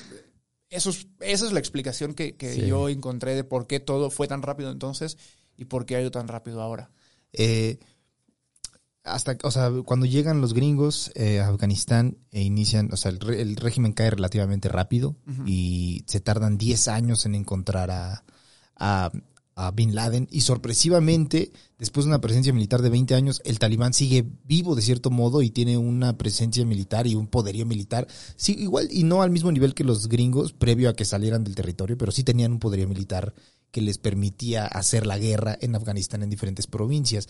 eso 0.71 0.91
es- 0.91 1.07
esa 1.21 1.47
es 1.47 1.53
la 1.53 1.59
explicación 1.61 2.15
que, 2.15 2.37
que 2.37 2.53
Sí. 2.55 2.67
yo 2.67 2.89
encontré 2.89 3.35
de 3.35 3.45
por 3.45 3.67
qué 3.67 3.81
todo 3.81 4.11
fue 4.11 4.27
tan 4.29 4.43
rápido 4.43 4.71
entonces 4.71 5.17
y 5.57 5.65
por 5.67 5.87
qué 5.87 5.97
ha 5.97 6.01
ido 6.01 6.11
tan 6.11 6.29
rápido 6.29 6.61
ahora. 6.61 6.91
Eh, 7.33 7.79
hasta, 9.05 9.37
o 9.43 9.51
sea, 9.51 9.71
cuando 9.85 10.07
llegan 10.07 10.41
los 10.41 10.55
gringos 10.55 11.13
eh, 11.15 11.39
a 11.41 11.49
Afganistán 11.49 12.17
e 12.33 12.41
inician, 12.43 12.89
o 12.91 12.97
sea, 12.97 13.11
el, 13.11 13.21
re- 13.21 13.43
el 13.43 13.57
régimen 13.57 13.93
cae 13.93 14.11
relativamente 14.11 14.69
rápido 14.71 15.15
y 15.47 16.03
se 16.07 16.21
tardan 16.21 16.57
10 16.57 16.89
años 16.89 17.27
en 17.27 17.35
encontrar 17.35 17.91
a, 17.91 18.25
a, 18.77 19.13
a 19.57 19.71
Bin 19.71 19.95
Laden 19.95 20.29
y 20.31 20.41
sorpresivamente, 20.41 21.53
después 21.79 22.05
de 22.05 22.11
una 22.11 22.21
presencia 22.21 22.53
militar 22.53 22.83
de 22.83 22.91
20 22.91 23.15
años, 23.15 23.41
el 23.45 23.59
talibán 23.59 23.95
sigue 23.95 24.25
vivo 24.45 24.75
de 24.75 24.83
cierto 24.83 25.11
modo 25.11 25.43
y 25.43 25.51
tiene 25.51 25.79
una 25.79 26.19
presencia 26.19 26.65
militar 26.65 27.07
y 27.07 27.15
un 27.15 27.27
poderío 27.27 27.67
militar, 27.67 28.07
sí, 28.37 28.57
igual 28.59 28.89
y 28.91 29.05
no 29.05 29.23
al 29.23 29.31
mismo 29.31 29.53
nivel 29.53 29.75
que 29.75 29.85
los 29.85 30.09
gringos 30.09 30.53
previo 30.53 30.89
a 30.89 30.95
que 30.95 31.05
salieran 31.05 31.45
del 31.45 31.55
territorio, 31.55 31.97
pero 31.97 32.13
sí 32.13 32.25
tenían 32.25 32.53
un 32.53 32.59
poderío 32.59 32.89
militar 32.89 33.35
que 33.71 33.81
les 33.81 33.99
permitía 33.99 34.67
hacer 34.67 35.07
la 35.07 35.19
guerra 35.19 35.59
en 35.61 35.75
Afganistán 35.75 36.23
en 36.23 36.31
diferentes 36.31 36.67
provincias. 36.67 37.29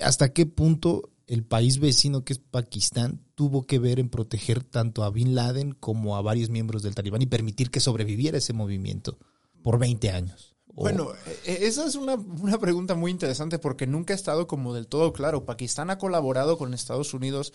¿Hasta 0.00 0.32
qué 0.32 0.46
punto 0.46 1.10
el 1.26 1.44
país 1.44 1.78
vecino 1.78 2.24
que 2.24 2.34
es 2.34 2.38
Pakistán 2.38 3.20
tuvo 3.34 3.62
que 3.62 3.78
ver 3.78 3.98
en 3.98 4.08
proteger 4.08 4.62
tanto 4.62 5.02
a 5.02 5.10
Bin 5.10 5.34
Laden 5.34 5.72
como 5.72 6.16
a 6.16 6.22
varios 6.22 6.50
miembros 6.50 6.82
del 6.82 6.94
talibán 6.94 7.22
y 7.22 7.26
permitir 7.26 7.70
que 7.70 7.80
sobreviviera 7.80 8.38
ese 8.38 8.52
movimiento 8.52 9.18
por 9.62 9.78
20 9.78 10.10
años? 10.10 10.51
Bueno, 10.74 11.08
eh, 11.44 11.58
esa 11.62 11.86
es 11.86 11.94
una, 11.96 12.14
una 12.14 12.58
pregunta 12.58 12.94
muy 12.94 13.10
interesante 13.10 13.58
porque 13.58 13.86
nunca 13.86 14.14
ha 14.14 14.16
estado 14.16 14.46
como 14.46 14.72
del 14.74 14.86
todo 14.88 15.12
claro. 15.12 15.44
Pakistán 15.44 15.90
ha 15.90 15.98
colaborado 15.98 16.56
con 16.58 16.72
Estados 16.74 17.12
Unidos 17.14 17.52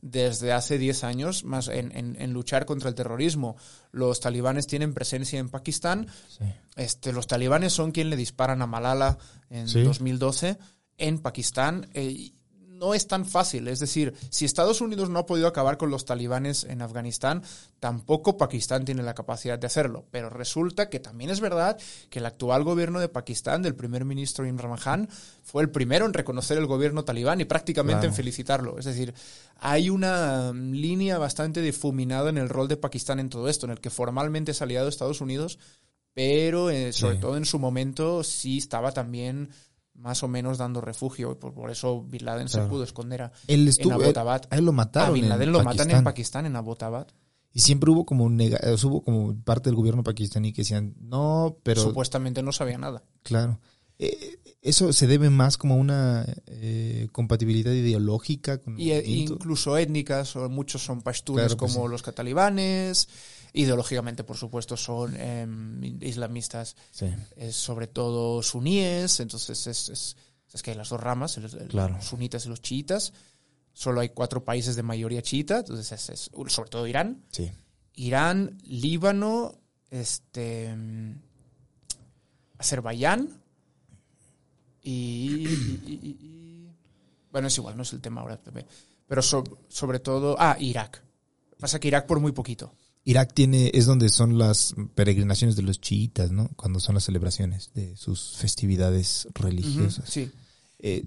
desde 0.00 0.52
hace 0.52 0.78
10 0.78 1.02
años 1.04 1.44
más 1.44 1.68
en, 1.68 1.90
en- 1.96 2.20
en 2.20 2.32
luchar 2.32 2.66
contra 2.66 2.88
el 2.88 2.94
terrorismo. 2.94 3.56
Los 3.90 4.20
talibanes 4.20 4.66
tienen 4.66 4.94
presencia 4.94 5.38
en 5.38 5.48
Pakistán. 5.48 6.06
Sí. 6.28 6.44
Este, 6.76 7.12
los 7.12 7.26
talibanes 7.26 7.72
son 7.72 7.90
quien 7.92 8.10
le 8.10 8.16
disparan 8.16 8.62
a 8.62 8.66
Malala 8.66 9.18
en 9.50 9.68
Sí. 9.68 9.82
2012 9.82 10.58
en 10.98 11.18
Pakistán. 11.18 11.88
eh, 11.94 12.32
no 12.78 12.94
es 12.94 13.06
tan 13.06 13.26
fácil. 13.26 13.68
Es 13.68 13.78
decir, 13.80 14.14
si 14.30 14.44
Estados 14.44 14.80
Unidos 14.80 15.10
no 15.10 15.18
ha 15.18 15.26
podido 15.26 15.48
acabar 15.48 15.76
con 15.76 15.90
los 15.90 16.04
talibanes 16.04 16.64
en 16.64 16.80
Afganistán, 16.82 17.42
tampoco 17.80 18.36
Pakistán 18.36 18.84
tiene 18.84 19.02
la 19.02 19.14
capacidad 19.14 19.58
de 19.58 19.66
hacerlo. 19.66 20.06
Pero 20.10 20.30
resulta 20.30 20.88
que 20.88 21.00
también 21.00 21.30
es 21.30 21.40
verdad 21.40 21.76
que 22.10 22.18
el 22.20 22.26
actual 22.26 22.64
gobierno 22.64 23.00
de 23.00 23.08
Pakistán, 23.08 23.62
del 23.62 23.74
primer 23.74 24.04
ministro 24.04 24.46
Imran 24.46 24.76
Khan, 24.76 25.08
fue 25.42 25.62
el 25.62 25.70
primero 25.70 26.06
en 26.06 26.12
reconocer 26.14 26.58
el 26.58 26.66
gobierno 26.66 27.04
talibán 27.04 27.40
y 27.40 27.44
prácticamente 27.44 28.06
en 28.06 28.14
felicitarlo. 28.14 28.78
Es 28.78 28.84
decir, 28.84 29.14
hay 29.60 29.90
una 29.90 30.52
mm, 30.52 30.72
línea 30.72 31.18
bastante 31.18 31.60
difuminada 31.62 32.30
en 32.30 32.38
el 32.38 32.48
rol 32.48 32.68
de 32.68 32.76
Pakistán 32.76 33.18
en 33.18 33.28
todo 33.28 33.48
esto, 33.48 33.66
en 33.66 33.72
el 33.72 33.80
que 33.80 33.90
formalmente 33.90 34.52
es 34.52 34.62
aliado 34.62 34.86
de 34.86 34.90
Estados 34.90 35.20
Unidos, 35.20 35.58
pero 36.14 36.70
eh, 36.70 36.92
sobre 36.92 37.14
Sí. 37.14 37.20
todo 37.20 37.36
en 37.36 37.44
su 37.44 37.58
momento 37.58 38.24
sí 38.24 38.58
estaba 38.58 38.92
también 38.92 39.50
más 39.98 40.22
o 40.22 40.28
menos 40.28 40.58
dando 40.58 40.80
refugio. 40.80 41.32
y 41.32 41.34
Por, 41.34 41.52
por 41.54 41.70
eso 41.70 42.02
Bin 42.02 42.24
Laden 42.24 42.46
Claro. 42.48 42.64
se 42.66 42.70
pudo 42.70 42.84
esconder 42.84 43.22
a, 43.22 43.32
Él 43.46 43.62
en 43.62 43.68
estuvo, 43.68 43.92
Abbottabad. 43.94 44.42
a 44.50 44.56
él 44.56 44.64
lo 44.64 44.70
A 44.70 44.74
mataron. 44.74 45.14
Bin 45.14 45.28
Laden 45.28 45.48
en 45.48 45.52
lo 45.52 45.58
matan 45.64 45.72
en 45.72 45.76
Pakistán. 45.76 46.04
Pakistán, 46.04 46.46
en 46.46 46.56
Abbottabad. 46.56 47.06
Y 47.52 47.60
siempre 47.60 47.90
hubo 47.90 48.04
como 48.06 48.28
nega- 48.30 48.60
eh, 48.62 48.76
hubo 48.86 49.02
como 49.02 49.34
parte 49.42 49.68
del 49.70 49.76
gobierno 49.76 50.02
pakistaní 50.02 50.52
que 50.52 50.62
decían, 50.62 50.94
no, 51.00 51.56
pero 51.62 51.82
Supuestamente 51.82 52.42
no 52.42 52.52
sabía 52.52 52.78
nada. 52.78 53.02
claro. 53.22 53.58
Eh, 54.00 54.38
eso 54.62 54.92
se 54.92 55.06
debe 55.08 55.28
más 55.30 55.56
como 55.56 55.74
a 55.74 55.76
una 55.76 56.24
eh, 56.46 57.08
compatibilidad 57.10 57.72
ideológica 57.72 58.58
con 58.58 58.78
Y, 58.78 58.92
incluso 58.92 59.76
étnicas, 59.76 60.36
o 60.36 60.48
muchos 60.48 60.84
son 60.84 61.00
pashtunes 61.02 61.46
Claro 61.46 61.56
que 61.56 61.72
como 61.72 61.86
sí. 61.86 61.90
los 61.90 62.02
catalibanes. 62.02 63.08
Ideológicamente, 63.52 64.24
por 64.24 64.36
supuesto, 64.36 64.76
son 64.76 65.16
em, 65.16 65.82
islamistas, 66.02 66.76
Sí. 66.90 67.06
eh, 67.36 67.52
sobre 67.52 67.86
todo 67.86 68.42
suníes. 68.42 69.20
Entonces, 69.20 69.66
es, 69.66 69.88
es, 69.88 70.16
es 70.52 70.62
que 70.62 70.70
hay 70.72 70.76
las 70.76 70.88
dos 70.90 71.00
ramas, 71.00 71.36
el- 71.38 71.44
el- 71.44 71.68
Claro. 71.68 71.94
los 71.94 72.04
sunitas 72.04 72.46
y 72.46 72.48
los 72.48 72.60
chiitas. 72.62 73.12
Solo 73.72 74.00
hay 74.00 74.08
cuatro 74.10 74.44
países 74.44 74.76
de 74.76 74.82
mayoría 74.82 75.22
chiita, 75.22 75.58
entonces 75.58 75.92
es, 75.92 76.08
es- 76.10 76.30
sobre 76.48 76.70
todo 76.70 76.86
Irán. 76.86 77.22
Sí. 77.30 77.50
Irán, 77.94 78.58
Líbano, 78.64 79.54
este, 79.90 80.74
mm, 80.76 81.14
Azerbaiyán 82.58 83.28
y, 84.82 84.90
y- 84.90 85.82
y- 85.86 86.00
y- 86.02 86.26
y- 86.26 86.68
bueno, 87.30 87.48
es 87.48 87.56
igual, 87.58 87.76
no 87.76 87.82
es 87.82 87.92
el 87.92 88.00
tema 88.00 88.20
ahora 88.20 88.36
también. 88.36 88.66
Pero 89.06 89.22
so- 89.22 89.44
sobre 89.68 90.00
todo, 90.00 90.36
ah, 90.38 90.56
Irak. 90.58 91.02
Pasa 91.58 91.78
que 91.80 91.88
Irak 91.88 92.06
por 92.06 92.20
muy 92.20 92.32
poquito. 92.32 92.72
Irak 93.08 93.32
tiene, 93.32 93.70
es 93.72 93.86
donde 93.86 94.10
son 94.10 94.36
las 94.36 94.74
peregrinaciones 94.94 95.56
de 95.56 95.62
los 95.62 95.80
chiitas, 95.80 96.30
¿no? 96.30 96.50
Cuando 96.56 96.78
son 96.78 96.94
las 96.94 97.04
celebraciones 97.04 97.70
de 97.74 97.96
sus 97.96 98.36
festividades 98.36 99.26
religiosas. 99.34 100.04
Sí. 100.10 100.30
Eh, 100.78 101.06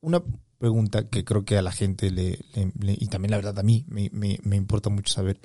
una 0.00 0.22
pregunta 0.58 1.08
que 1.08 1.22
creo 1.24 1.44
que 1.44 1.58
a 1.58 1.62
la 1.62 1.70
gente 1.72 2.10
le, 2.10 2.38
le- 2.54 2.72
le- 2.80 2.96
y 2.98 3.08
también 3.08 3.30
la 3.32 3.36
verdad 3.36 3.58
a 3.58 3.62
mí 3.62 3.84
me, 3.88 4.08
me- 4.12 4.38
me 4.42 4.56
importa 4.56 4.88
mucho 4.88 5.12
saber. 5.12 5.38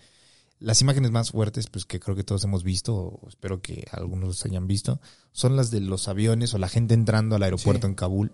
Las 0.59 0.81
imágenes 0.81 1.11
más 1.11 1.31
fuertes, 1.31 1.67
pues 1.67 1.85
que 1.85 1.99
creo 1.99 2.15
que 2.15 2.23
todos 2.23 2.43
hemos 2.45 2.63
visto, 2.63 2.95
o 2.95 3.27
espero 3.27 3.61
que 3.61 3.85
algunos 3.91 4.45
hayan 4.45 4.67
visto, 4.67 5.01
son 5.33 5.55
las 5.57 5.69
de 5.69 5.81
los 5.81 6.07
aviones 6.07 6.53
o 6.53 6.57
la 6.59 6.69
gente 6.69 6.93
entrando 6.93 7.35
al 7.35 7.43
aeropuerto 7.43 7.87
Sí. 7.87 7.91
en 7.91 7.95
Kabul, 7.95 8.31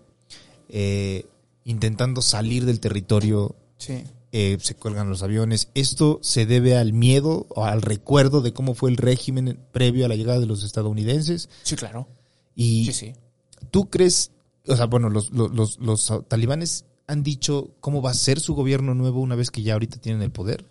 eh, 0.68 1.26
intentando 1.64 2.22
salir 2.22 2.64
del 2.64 2.78
territorio, 2.80 3.56
Sí. 3.76 4.04
Eh, 4.36 4.58
se 4.60 4.74
cuelgan 4.74 5.08
los 5.08 5.22
aviones. 5.22 5.68
¿Esto 5.74 6.18
se 6.20 6.44
debe 6.44 6.76
al 6.76 6.92
miedo 6.92 7.46
o 7.50 7.66
al 7.66 7.82
recuerdo 7.82 8.40
de 8.40 8.52
cómo 8.52 8.74
fue 8.74 8.90
el 8.90 8.96
régimen 8.96 9.60
previo 9.70 10.04
a 10.04 10.08
la 10.08 10.16
llegada 10.16 10.40
de 10.40 10.46
los 10.46 10.64
estadounidenses? 10.64 11.48
Sí, 11.62 11.76
claro. 11.76 12.08
Y 12.56 12.86
Sí, 12.86 12.92
sí. 12.92 13.12
¿Tú 13.70 13.88
crees, 13.88 14.32
o 14.66 14.74
sea, 14.74 14.86
bueno, 14.86 15.08
los, 15.08 15.30
los, 15.30 15.52
los, 15.52 15.78
los 15.78 16.12
talibanes 16.26 16.84
han 17.06 17.22
dicho 17.22 17.76
cómo 17.78 18.02
va 18.02 18.10
a 18.10 18.14
ser 18.14 18.40
su 18.40 18.56
gobierno 18.56 18.92
nuevo 18.96 19.20
una 19.20 19.36
vez 19.36 19.52
que 19.52 19.62
ya 19.62 19.74
ahorita 19.74 19.98
tienen 19.98 20.22
el 20.22 20.32
poder? 20.32 20.66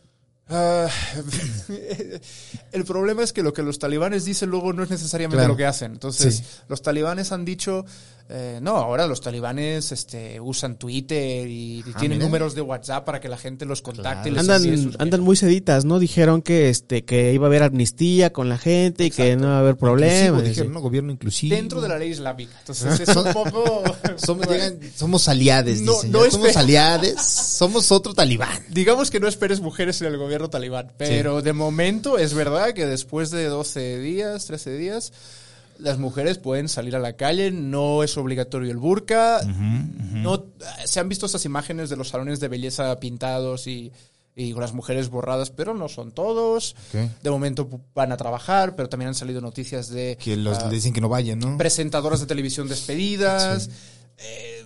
Ah, 0.55 0.87
el 2.71 2.85
problema 2.85 3.23
es 3.23 3.33
que 3.33 3.43
lo 3.43 3.53
que 3.53 3.63
los 3.63 3.79
talibanes 3.79 4.25
dicen 4.25 4.49
luego 4.49 4.73
no 4.73 4.83
es 4.83 4.89
necesariamente 4.89 5.37
Claro. 5.39 5.53
lo 5.53 5.57
que 5.57 5.65
hacen. 5.65 5.93
Entonces, 5.93 6.35
Sí. 6.37 6.43
los 6.69 6.81
talibanes 6.81 7.31
han 7.31 7.43
dicho, 7.45 7.85
eh, 8.29 8.59
no, 8.61 8.75
ahora 8.77 9.05
los 9.07 9.19
talibanes 9.21 9.91
este, 9.91 10.39
usan 10.39 10.77
Twitter 10.77 11.47
y, 11.47 11.79
y 11.79 11.83
Ah, 11.93 11.97
tienen 11.99 12.17
mira. 12.19 12.27
números 12.29 12.55
de 12.55 12.61
WhatsApp 12.61 13.03
para 13.05 13.19
que 13.19 13.29
la 13.29 13.37
gente 13.37 13.65
los 13.65 13.81
contacte. 13.81 14.29
y 14.29 14.31
les 14.31 14.41
Andan, 14.41 14.61
sus 14.77 14.99
andan 14.99 15.21
muy 15.21 15.35
seditas, 15.35 15.85
¿no? 15.85 15.99
Dijeron 15.99 16.41
que 16.41 16.69
este 16.69 17.03
que 17.03 17.33
iba 17.33 17.45
a 17.45 17.49
haber 17.49 17.63
amnistía 17.63 18.31
con 18.31 18.47
la 18.49 18.57
gente 18.57 19.05
y 19.05 19.11
que 19.11 19.35
no 19.35 19.45
iba 19.47 19.55
a 19.57 19.59
haber 19.59 19.75
problemas. 19.75 20.13
Inclusivo, 20.27 20.41
dijeron, 20.49 20.73
¿no? 20.73 20.81
Gobierno 20.81 21.11
inclusivo. 21.11 21.55
dentro 21.55 21.81
de 21.81 21.89
la 21.89 21.97
ley 21.97 22.11
islámica. 22.11 22.53
Entonces, 22.59 22.99
es 23.01 23.15
un 23.15 23.33
poco... 23.33 23.83
Somos, 24.17 24.47
llegan- 24.49 24.79
somos 24.95 25.27
aliades, 25.27 25.81
No, 25.81 25.93
dicen. 25.95 26.11
no 26.11 26.29
somos 26.29 26.55
aliades, 26.55 27.21
somos 27.21 27.91
otro 27.91 28.13
talibán. 28.13 28.63
Digamos 28.69 29.09
que 29.11 29.19
no 29.19 29.27
esperes 29.27 29.59
mujeres 29.59 29.99
en 30.01 30.07
el 30.07 30.17
gobierno 30.17 30.42
talibán, 30.49 30.91
pero 30.97 31.41
de 31.41 31.53
momento 31.53 32.17
es 32.17 32.33
verdad 32.33 32.73
que 32.73 32.85
después 32.85 33.31
de 33.31 33.45
12 33.45 33.99
días, 33.99 34.45
13 34.45 34.77
días, 34.77 35.13
las 35.79 35.97
mujeres 35.97 36.37
pueden 36.37 36.69
salir 36.69 36.95
a 36.95 36.99
la 36.99 37.13
calle, 37.13 37.51
no 37.51 38.03
es 38.03 38.17
obligatorio 38.17 38.71
el 38.71 38.77
burka, 38.77 39.41
no 39.43 40.45
se 40.85 40.99
han 40.99 41.09
visto 41.09 41.25
estas 41.25 41.45
imágenes 41.45 41.89
de 41.89 41.95
los 41.95 42.09
salones 42.09 42.39
de 42.39 42.47
belleza 42.47 42.99
pintados 42.99 43.67
y, 43.67 43.91
y 44.35 44.53
con 44.53 44.61
las 44.61 44.73
mujeres 44.73 45.09
borradas, 45.09 45.51
pero 45.51 45.73
no 45.73 45.89
son 45.89 46.11
todos. 46.11 46.75
De 47.21 47.29
momento 47.29 47.69
van 47.93 48.11
a 48.11 48.17
trabajar, 48.17 48.75
pero 48.75 48.89
también 48.89 49.09
han 49.09 49.15
salido 49.15 49.41
noticias 49.41 49.89
de 49.89 50.17
Que 50.21 50.37
los 50.37 50.59
ah, 50.59 50.69
dicen 50.69 50.93
que 50.93 51.01
no 51.01 51.09
vayan, 51.09 51.39
¿no? 51.39 51.57
presentadoras 51.57 52.19
de 52.19 52.25
televisión 52.25 52.67
despedidas. 52.67 53.69
Eh, 54.17 54.65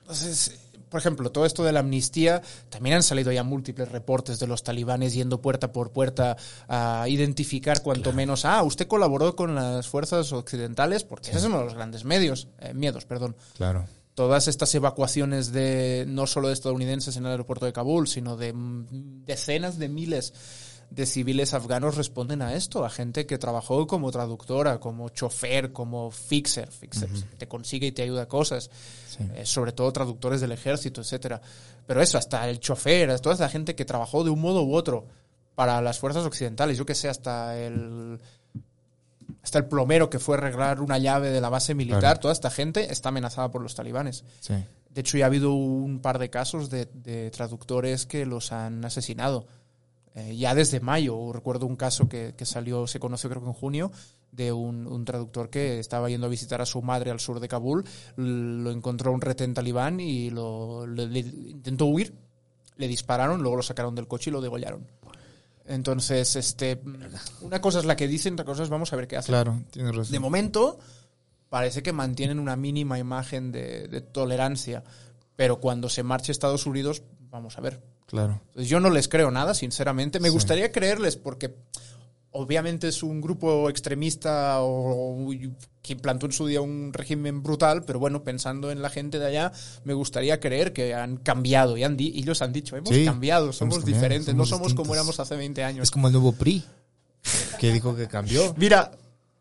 entonces, 0.00 0.58
por 0.94 1.00
ejemplo, 1.00 1.32
todo 1.32 1.44
esto 1.44 1.64
de 1.64 1.72
la 1.72 1.80
amnistía, 1.80 2.40
también 2.68 2.94
han 2.94 3.02
salido 3.02 3.32
ya 3.32 3.42
múltiples 3.42 3.90
reportes 3.90 4.38
de 4.38 4.46
los 4.46 4.62
talibanes 4.62 5.12
yendo 5.12 5.42
puerta 5.42 5.72
por 5.72 5.90
puerta 5.90 6.36
a 6.68 7.08
identificar 7.08 7.82
cuanto 7.82 8.12
menos, 8.12 8.44
ah, 8.44 8.62
usted 8.62 8.86
colaboró 8.86 9.34
con 9.34 9.56
las 9.56 9.88
fuerzas 9.88 10.32
occidentales, 10.32 11.02
porque 11.02 11.30
ese 11.30 11.38
es 11.38 11.44
uno 11.46 11.58
de 11.58 11.64
los 11.64 11.74
grandes 11.74 12.04
medios, 12.04 12.46
eh, 12.60 12.74
miedos, 12.74 13.06
perdón. 13.06 13.34
Claro. 13.56 13.86
Todas 14.14 14.46
estas 14.46 14.72
evacuaciones 14.76 15.50
de 15.50 16.04
no 16.06 16.28
solo 16.28 16.46
de 16.46 16.54
estadounidenses 16.54 17.16
en 17.16 17.24
el 17.24 17.32
aeropuerto 17.32 17.66
de 17.66 17.72
Kabul, 17.72 18.06
sino 18.06 18.36
de 18.36 18.52
mm, 18.52 19.24
decenas 19.24 19.80
de 19.80 19.88
miles 19.88 20.32
de 20.94 21.06
civiles 21.06 21.54
afganos 21.54 21.96
responden 21.96 22.40
a 22.42 22.54
esto, 22.54 22.84
a 22.84 22.90
gente 22.90 23.26
que 23.26 23.36
trabajó 23.38 23.86
como 23.86 24.12
traductora, 24.12 24.78
como 24.78 25.08
chofer, 25.08 25.72
como 25.72 26.10
fixer, 26.10 26.70
fixer 26.70 27.08
te 27.36 27.48
consigue 27.48 27.88
y 27.88 27.92
te 27.92 28.02
ayuda 28.02 28.22
a 28.22 28.28
cosas, 28.28 28.70
eh, 29.34 29.44
sobre 29.44 29.72
todo 29.72 29.92
traductores 29.92 30.40
del 30.40 30.52
ejército, 30.52 31.00
etcétera. 31.00 31.40
Pero 31.86 32.00
eso, 32.00 32.16
hasta 32.16 32.48
el 32.48 32.60
chofer, 32.60 33.18
toda 33.20 33.34
esa 33.34 33.48
gente 33.48 33.74
que 33.74 33.84
trabajó 33.84 34.22
de 34.22 34.30
un 34.30 34.40
modo 34.40 34.62
u 34.62 34.74
otro 34.74 35.06
para 35.54 35.80
las 35.82 35.98
fuerzas 35.98 36.24
occidentales, 36.24 36.78
yo 36.78 36.86
que 36.86 36.94
sé, 36.94 37.08
hasta 37.08 37.58
el 37.58 38.20
hasta 39.42 39.58
el 39.58 39.66
plomero 39.66 40.08
que 40.08 40.18
fue 40.18 40.36
a 40.36 40.38
arreglar 40.38 40.80
una 40.80 40.98
llave 40.98 41.30
de 41.30 41.40
la 41.40 41.48
base 41.48 41.74
militar, 41.74 42.00
Claro. 42.00 42.20
toda 42.20 42.32
esta 42.32 42.50
gente 42.50 42.92
está 42.92 43.10
amenazada 43.10 43.50
por 43.50 43.62
los 43.62 43.74
talibanes. 43.74 44.24
Sí. 44.40 44.54
De 44.90 45.00
hecho, 45.00 45.18
ya 45.18 45.24
ha 45.24 45.26
habido 45.26 45.52
un 45.52 45.98
par 46.00 46.18
de 46.18 46.30
casos 46.30 46.70
de, 46.70 46.86
de 46.86 47.30
traductores 47.30 48.06
que 48.06 48.26
los 48.26 48.52
han 48.52 48.84
asesinado. 48.84 49.46
Eh, 50.16 50.36
ya 50.36 50.54
desde 50.54 50.78
mayo, 50.78 51.32
recuerdo 51.32 51.66
un 51.66 51.74
caso 51.76 52.08
que, 52.08 52.34
que 52.36 52.46
salió, 52.46 52.86
se 52.86 53.00
conoció 53.00 53.28
creo 53.30 53.42
que 53.42 53.48
en 53.48 53.52
junio, 53.54 53.90
de 54.30 54.52
un, 54.52 54.86
un 54.86 55.04
traductor 55.04 55.50
que 55.50 55.80
estaba 55.80 56.08
yendo 56.08 56.26
a 56.28 56.30
visitar 56.30 56.60
a 56.62 56.66
su 56.66 56.80
madre 56.82 57.10
al 57.10 57.18
sur 57.18 57.40
de 57.40 57.48
Kabul, 57.48 57.84
lo 58.16 58.70
encontró 58.70 59.10
un 59.12 59.20
retén 59.20 59.54
talibán 59.54 59.98
y 59.98 60.30
lo, 60.30 60.86
le- 60.86 61.06
le 61.08 61.18
intentó 61.18 61.86
huir, 61.86 62.14
le 62.76 62.86
dispararon, 62.88 63.40
luego 63.42 63.56
lo 63.56 63.62
sacaron 63.62 63.94
del 63.96 64.06
coche 64.06 64.30
y 64.30 64.32
lo 64.32 64.40
degollaron. 64.40 64.86
Entonces, 65.66 66.36
este, 66.36 66.80
una 67.40 67.60
cosa 67.60 67.78
es 67.78 67.84
la 67.84 67.96
que 67.96 68.06
dicen, 68.06 68.34
otra 68.34 68.44
cosa 68.44 68.62
es 68.62 68.68
vamos 68.68 68.92
a 68.92 68.96
ver 68.96 69.08
qué 69.08 69.16
hacen. 69.16 69.32
Claro, 69.32 69.62
tienes 69.70 69.94
razón. 69.96 70.12
De 70.12 70.20
momento, 70.20 70.78
parece 71.48 71.82
que 71.82 71.92
mantienen 71.92 72.38
una 72.38 72.54
mínima 72.54 72.98
imagen 72.98 73.50
de, 73.50 73.88
de 73.88 74.00
tolerancia. 74.00 74.84
Pero 75.36 75.58
cuando 75.60 75.88
se 75.88 76.02
marche 76.04 76.30
Estados 76.30 76.64
Unidos, 76.66 77.02
vamos 77.34 77.58
a 77.58 77.60
ver. 77.60 77.82
Claro. 78.06 78.40
Entonces, 78.48 78.68
yo 78.70 78.78
no 78.80 78.90
les 78.90 79.08
creo 79.08 79.30
nada, 79.32 79.54
sinceramente. 79.54 80.20
Me 80.20 80.28
Sí. 80.28 80.34
gustaría 80.34 80.70
creerles 80.70 81.16
porque 81.16 81.54
obviamente 82.30 82.86
es 82.88 83.02
un 83.02 83.20
grupo 83.20 83.68
extremista 83.68 84.56
o 84.60 85.28
que 85.82 85.92
implantó 85.94 86.26
en 86.26 86.32
su 86.32 86.46
día 86.46 86.60
un 86.60 86.92
régimen 86.92 87.42
brutal, 87.42 87.82
pero 87.84 87.98
bueno, 87.98 88.22
pensando 88.22 88.70
en 88.70 88.82
la 88.82 88.88
gente 88.90 89.18
de 89.18 89.26
allá, 89.26 89.52
me 89.84 89.94
gustaría 89.94 90.38
creer 90.40 90.72
que 90.72 90.94
han 90.94 91.16
cambiado 91.16 91.76
y 91.76 91.82
han 91.84 91.96
di- 91.96 92.12
ellos 92.16 92.40
han 92.40 92.52
dicho, 92.52 92.76
hemos 92.76 92.90
Sí, 92.90 93.04
cambiado, 93.04 93.52
somos 93.52 93.78
cambiado, 93.78 93.94
diferentes, 93.96 94.34
no 94.34 94.46
somos 94.46 94.48
somos 94.48 94.74
como 94.74 94.92
distintos. 94.94 94.96
éramos 94.96 95.20
hace 95.20 95.36
20 95.36 95.64
años. 95.64 95.82
Es 95.84 95.90
como 95.90 96.06
el 96.08 96.12
nuevo 96.12 96.32
PRI, 96.32 96.64
que 97.58 97.72
dijo 97.72 97.94
que 97.96 98.06
cambió. 98.08 98.54
Mira, 98.58 98.92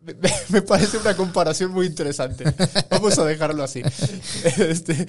me, 0.01 0.15
me 0.49 0.61
parece 0.63 0.97
una 0.97 1.15
comparación 1.15 1.71
muy 1.71 1.85
interesante. 1.87 2.43
Vamos 2.89 3.17
a 3.19 3.25
dejarlo 3.25 3.63
así. 3.63 3.81
Este, 4.57 5.07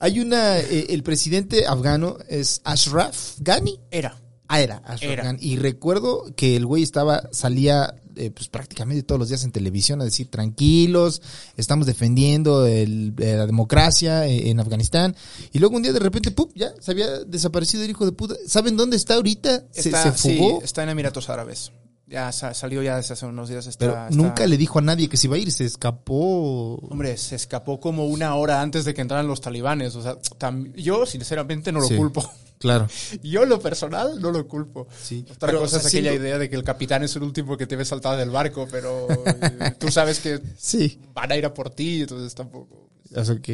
Hay 0.00 0.20
una, 0.20 0.58
eh, 0.60 0.86
el 0.90 1.02
presidente 1.02 1.66
afgano 1.66 2.18
es 2.28 2.60
Ashraf 2.64 3.34
Ghani. 3.40 3.78
era. 3.90 4.20
Ah, 4.50 4.62
era 4.62 4.76
Ashraf 4.78 5.02
Era. 5.12 5.24
Ghani. 5.24 5.38
Y 5.42 5.56
recuerdo 5.58 6.24
que 6.34 6.56
el 6.56 6.64
güey 6.64 6.82
estaba, 6.82 7.28
salía 7.32 7.94
eh, 8.16 8.30
pues 8.30 8.48
prácticamente 8.48 9.02
todos 9.02 9.18
los 9.18 9.28
días 9.28 9.44
en 9.44 9.52
televisión 9.52 10.00
a 10.00 10.04
decir 10.04 10.28
tranquilos, 10.30 11.20
estamos 11.56 11.86
defendiendo 11.86 12.66
el- 12.66 13.12
eh, 13.18 13.34
la 13.36 13.46
democracia 13.46 14.26
eh, 14.26 14.48
en 14.48 14.58
Afganistán. 14.58 15.14
Y 15.52 15.58
luego 15.58 15.76
un 15.76 15.82
día 15.82 15.92
de 15.92 15.98
repente, 16.00 16.30
¡pum! 16.30 16.48
ya 16.54 16.72
se 16.80 16.90
había 16.92 17.18
desaparecido 17.24 17.84
el 17.84 17.90
hijo 17.90 18.06
de 18.06 18.12
puta. 18.12 18.34
¿Saben 18.46 18.76
dónde 18.76 18.96
está 18.96 19.14
ahorita? 19.16 19.64
Se, 19.70 19.80
Está, 19.90 20.12
se 20.16 20.36
fugó. 20.36 20.58
sí, 20.60 20.64
está 20.64 20.82
en 20.82 20.88
Emiratos 20.88 21.28
Árabes. 21.28 21.70
Ya 22.08 22.32
sa- 22.32 22.54
salió 22.54 22.82
ya 22.82 22.96
desde 22.96 23.12
hace 23.14 23.26
unos 23.26 23.48
días. 23.50 23.66
Está, 23.66 23.78
pero 23.86 23.92
está- 24.04 24.16
nunca 24.16 24.46
le 24.46 24.56
dijo 24.56 24.78
a 24.78 24.82
nadie 24.82 25.08
que 25.10 25.16
se 25.18 25.26
iba 25.26 25.36
a 25.36 25.38
ir, 25.38 25.52
se 25.52 25.66
escapó. 25.66 26.76
Hombre, 26.76 27.16
se 27.18 27.36
escapó 27.36 27.78
como 27.80 28.06
una 28.06 28.34
hora 28.34 28.62
antes 28.62 28.84
de 28.86 28.94
que 28.94 29.02
entraran 29.02 29.26
los 29.26 29.40
talibanes. 29.42 29.94
O 29.94 30.02
sea, 30.02 30.18
tam- 30.38 30.72
yo 30.74 31.04
sinceramente 31.04 31.70
no 31.70 31.80
lo 31.80 31.86
Sí. 31.88 31.96
culpo. 31.96 32.28
Claro. 32.58 32.88
Yo 33.22 33.44
en 33.44 33.50
lo 33.50 33.60
personal 33.60 34.20
no 34.20 34.32
lo 34.32 34.48
culpo. 34.48 34.88
Sí. 35.00 35.24
Otra 35.30 35.46
Pero, 35.46 35.60
cosa 35.60 35.76
o 35.76 35.78
sea, 35.78 35.88
es 35.88 35.94
aquella 35.94 36.12
idea 36.12 36.38
de 36.38 36.50
que 36.50 36.56
el 36.56 36.64
capitán 36.64 37.04
es 37.04 37.14
el 37.14 37.22
último 37.22 37.56
que 37.56 37.68
te 37.68 37.76
ve 37.76 37.84
saltar 37.84 38.18
del 38.18 38.30
barco, 38.30 38.66
pero 38.68 39.06
eh, 39.26 39.74
tú 39.78 39.92
sabes 39.92 40.18
que 40.18 40.40
Sí. 40.56 40.98
van 41.14 41.30
a 41.30 41.36
ir 41.36 41.46
a 41.46 41.54
por 41.54 41.70
ti, 41.70 42.00
entonces 42.00 42.34
tampoco. 42.34 42.88
Es 43.14 43.30
ok. 43.30 43.48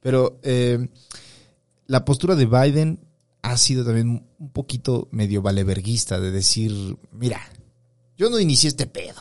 Pero 0.00 0.38
eh, 0.42 0.88
la 1.86 2.04
postura 2.06 2.34
de 2.34 2.46
Biden 2.46 3.00
ha 3.42 3.58
sido 3.58 3.84
también 3.84 4.26
un 4.38 4.50
poquito 4.52 5.08
medio 5.10 5.42
valeverguista 5.42 6.18
de 6.18 6.30
decir, 6.30 6.96
mira, 7.12 7.40
yo 8.16 8.30
no 8.30 8.38
inicié 8.40 8.68
este 8.68 8.86
pedo. 8.86 9.20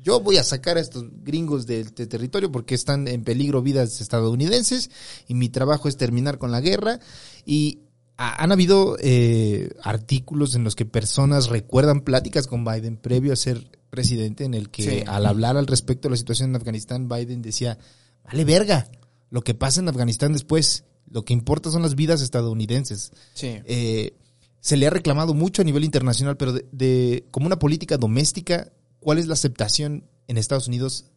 Yo 0.00 0.20
voy 0.20 0.36
a 0.36 0.44
sacar 0.44 0.76
a 0.76 0.80
estos 0.80 1.04
gringos 1.22 1.66
del 1.66 1.94
de 1.94 2.06
territorio 2.06 2.52
porque 2.52 2.74
están 2.74 3.08
en 3.08 3.24
peligro 3.24 3.62
vidas 3.62 4.00
estadounidenses 4.02 4.90
y 5.28 5.34
mi 5.34 5.48
trabajo 5.48 5.88
es 5.88 5.96
terminar 5.96 6.36
con 6.38 6.50
la 6.52 6.60
guerra. 6.60 7.00
Y 7.46 7.80
ha- 8.18 8.42
han 8.42 8.52
habido 8.52 8.98
eh, 9.00 9.70
artículos 9.82 10.54
en 10.56 10.64
los 10.64 10.76
que 10.76 10.84
personas 10.84 11.48
recuerdan 11.48 12.02
pláticas 12.02 12.46
con 12.46 12.64
Biden 12.66 12.98
previo 12.98 13.32
a 13.32 13.36
ser 13.36 13.78
presidente 13.88 14.44
en 14.44 14.52
el 14.54 14.68
que 14.70 14.82
Sí. 14.82 15.04
al 15.06 15.24
hablar 15.24 15.56
al 15.56 15.66
respecto 15.66 16.08
de 16.08 16.10
la 16.12 16.16
situación 16.18 16.50
en 16.50 16.56
Afganistán, 16.56 17.08
Biden 17.08 17.40
decía, 17.40 17.78
vale 18.24 18.44
verga, 18.44 18.90
lo 19.30 19.40
que 19.42 19.54
pasa 19.54 19.80
en 19.80 19.88
Afganistán 19.88 20.32
después, 20.34 20.84
lo 21.08 21.24
que 21.24 21.32
importa 21.32 21.70
son 21.70 21.80
las 21.82 21.94
vidas 21.94 22.20
estadounidenses. 22.20 23.10
Sí. 23.34 23.56
Eh, 23.64 24.16
se 24.64 24.78
le 24.78 24.86
ha 24.86 24.90
reclamado 24.90 25.34
mucho 25.34 25.60
a 25.60 25.64
nivel 25.66 25.84
internacional, 25.84 26.38
pero 26.38 26.54
de, 26.54 26.64
de- 26.72 27.26
como 27.30 27.44
una 27.46 27.58
política 27.58 27.98
doméstica, 27.98 28.72
¿cuál 28.98 29.18
es 29.18 29.26
la 29.26 29.34
aceptación 29.34 30.04
en 30.26 30.38
Estados 30.38 30.68
Unidos 30.68 31.10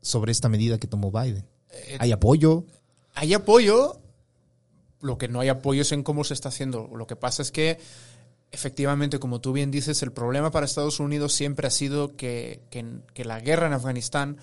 sobre 0.00 0.32
esta 0.32 0.48
medida 0.48 0.78
que 0.78 0.88
tomó 0.88 1.12
Biden? 1.12 1.46
Eh, 1.70 1.96
¿Hay 2.00 2.10
apoyo? 2.10 2.64
Hay 3.14 3.34
apoyo, 3.34 4.00
lo 5.00 5.16
que 5.16 5.28
no 5.28 5.38
hay 5.38 5.48
apoyo 5.48 5.82
es 5.82 5.92
en 5.92 6.02
cómo 6.02 6.24
se 6.24 6.34
está 6.34 6.48
haciendo. 6.48 6.90
Lo 6.92 7.06
que 7.06 7.14
pasa 7.14 7.42
es 7.42 7.52
que, 7.52 7.78
efectivamente, 8.50 9.20
como 9.20 9.40
tú 9.40 9.52
bien 9.52 9.70
dices, 9.70 10.02
el 10.02 10.10
problema 10.10 10.50
para 10.50 10.66
Estados 10.66 10.98
Unidos 10.98 11.32
siempre 11.34 11.68
ha 11.68 11.70
sido 11.70 12.16
que, 12.16 12.62
que, 12.70 12.84
que 13.14 13.24
la 13.24 13.38
guerra 13.38 13.68
en 13.68 13.74
Afganistán, 13.74 14.38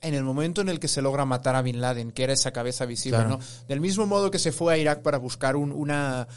en 0.00 0.14
el 0.14 0.24
momento 0.24 0.60
en 0.60 0.68
el 0.68 0.78
que 0.78 0.88
se 0.88 1.00
logra 1.02 1.24
matar 1.24 1.56
a 1.56 1.62
Bin 1.62 1.80
Laden, 1.80 2.12
que 2.12 2.22
era 2.24 2.32
esa 2.34 2.52
cabeza 2.52 2.84
visible, 2.86 3.18
Claro. 3.18 3.38
¿no? 3.38 3.40
Del 3.66 3.80
mismo 3.80 4.06
modo 4.06 4.30
que 4.30 4.38
se 4.38 4.52
fue 4.52 4.74
a 4.74 4.76
Irak 4.78 5.02
para 5.02 5.18
buscar 5.18 5.56
un- 5.56 5.72
una 5.72 6.28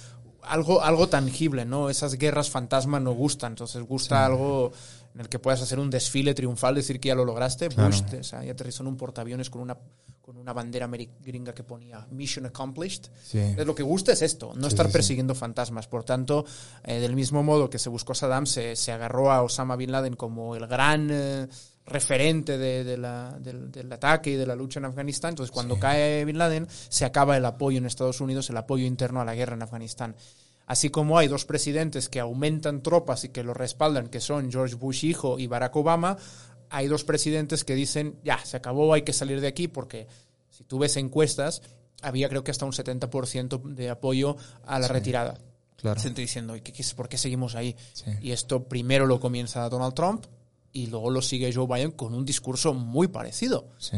algo, 0.43 0.81
algo 0.81 1.07
tangible, 1.09 1.65
¿no? 1.65 1.89
Esas 1.89 2.15
guerras 2.15 2.49
fantasma 2.49 2.99
no 2.99 3.11
gustan, 3.13 3.53
entonces 3.53 3.81
gusta 3.83 4.25
algo 4.25 4.71
en 5.13 5.21
el 5.21 5.29
que 5.29 5.39
puedas 5.39 5.61
hacer 5.61 5.79
un 5.79 5.89
desfile 5.89 6.33
triunfal, 6.33 6.75
decir 6.75 6.99
que 6.99 7.09
ya 7.09 7.15
lo 7.15 7.25
lograste, 7.25 7.67
Claro. 7.69 7.93
O 8.19 8.23
sea, 8.23 8.43
ya 8.43 8.51
aterrizó 8.53 8.83
en 8.83 8.87
un 8.87 8.97
portaaviones 8.97 9.49
con 9.49 9.61
una, 9.61 9.77
con 10.21 10.37
una 10.37 10.53
bandera 10.53 10.87
gringa 11.19 11.53
que 11.53 11.63
ponía 11.63 12.07
Mission 12.11 12.45
Accomplished. 12.45 13.07
Sí. 13.21 13.39
Es 13.39 13.65
lo 13.65 13.75
que 13.75 13.83
gusta 13.83 14.13
es 14.13 14.21
esto, 14.21 14.53
no 14.55 14.61
Sí, 14.61 14.67
estar 14.69 14.85
sí, 14.85 14.91
sí. 14.91 14.93
persiguiendo 14.93 15.35
fantasmas. 15.35 15.87
Por 15.87 16.05
tanto, 16.05 16.45
eh, 16.83 16.99
del 16.99 17.15
mismo 17.15 17.43
modo 17.43 17.69
que 17.69 17.77
se 17.79 17.89
buscó 17.89 18.13
a 18.13 18.15
Saddam, 18.15 18.45
se, 18.45 18.75
se 18.77 18.91
agarró 18.93 19.31
a 19.31 19.41
Osama 19.43 19.75
Bin 19.75 19.91
Laden 19.91 20.15
como 20.15 20.55
el 20.55 20.65
gran 20.67 21.09
eh, 21.11 21.47
referente 21.91 22.57
de- 22.57 22.83
de 22.83 22.97
la- 22.97 23.37
del, 23.39 23.71
del 23.71 23.91
ataque 23.91 24.31
y 24.31 24.35
de 24.35 24.45
la 24.45 24.55
lucha 24.55 24.79
en 24.79 24.85
Afganistán. 24.85 25.29
Entonces, 25.29 25.51
cuando 25.51 25.77
cae 25.79 26.25
Bin 26.25 26.37
Laden, 26.37 26.67
se 26.89 27.05
acaba 27.05 27.37
el 27.37 27.45
apoyo 27.45 27.77
en 27.77 27.85
Estados 27.85 28.21
Unidos, 28.21 28.49
el 28.49 28.57
apoyo 28.57 28.85
interno 28.85 29.21
a 29.21 29.25
la 29.25 29.35
guerra 29.35 29.53
en 29.55 29.61
Afganistán. 29.63 30.15
Así 30.67 30.89
como 30.89 31.17
hay 31.17 31.27
dos 31.27 31.45
presidentes 31.45 32.07
que 32.07 32.19
aumentan 32.19 32.81
tropas 32.81 33.23
y 33.25 33.29
que 33.29 33.43
lo 33.43 33.53
respaldan, 33.53 34.07
que 34.07 34.21
son 34.21 34.51
George 34.51 34.75
Bush 34.75 35.03
hijo 35.05 35.37
y 35.37 35.47
Barack 35.47 35.75
Obama, 35.75 36.17
hay 36.69 36.87
dos 36.87 37.03
presidentes 37.03 37.65
que 37.65 37.75
dicen, 37.75 38.15
ya, 38.23 38.37
se 38.45 38.55
acabó, 38.57 38.93
hay 38.93 39.01
que 39.01 39.11
salir 39.11 39.41
de 39.41 39.47
aquí, 39.47 39.67
porque 39.67 40.07
si 40.49 40.63
tú 40.63 40.79
ves 40.79 40.95
encuestas, 40.95 41.61
había 42.01 42.29
creo 42.29 42.43
que 42.43 42.51
hasta 42.51 42.65
un 42.65 42.71
70% 42.71 43.61
de 43.75 43.89
apoyo 43.89 44.37
a 44.65 44.79
la 44.79 44.87
retirada. 44.87 45.37
Claro. 45.75 45.99
Diciendo, 46.15 46.55
"¿Y 46.55 46.61
qué- 46.61 46.71
qué- 46.71 46.85
¿por 46.95 47.09
qué 47.09 47.17
seguimos 47.17 47.55
ahí? 47.55 47.75
Sí. 47.93 48.05
Y 48.21 48.31
esto 48.31 48.63
primero 48.63 49.05
lo 49.07 49.19
comienza 49.19 49.67
Donald 49.67 49.93
Trump 49.95 50.25
y 50.73 50.87
luego 50.87 51.09
lo 51.09 51.21
sigue 51.21 51.53
Joe 51.53 51.67
Biden 51.67 51.91
con 51.91 52.13
un 52.13 52.25
discurso 52.25 52.73
muy 52.73 53.07
parecido. 53.07 53.69
Sí, 53.77 53.97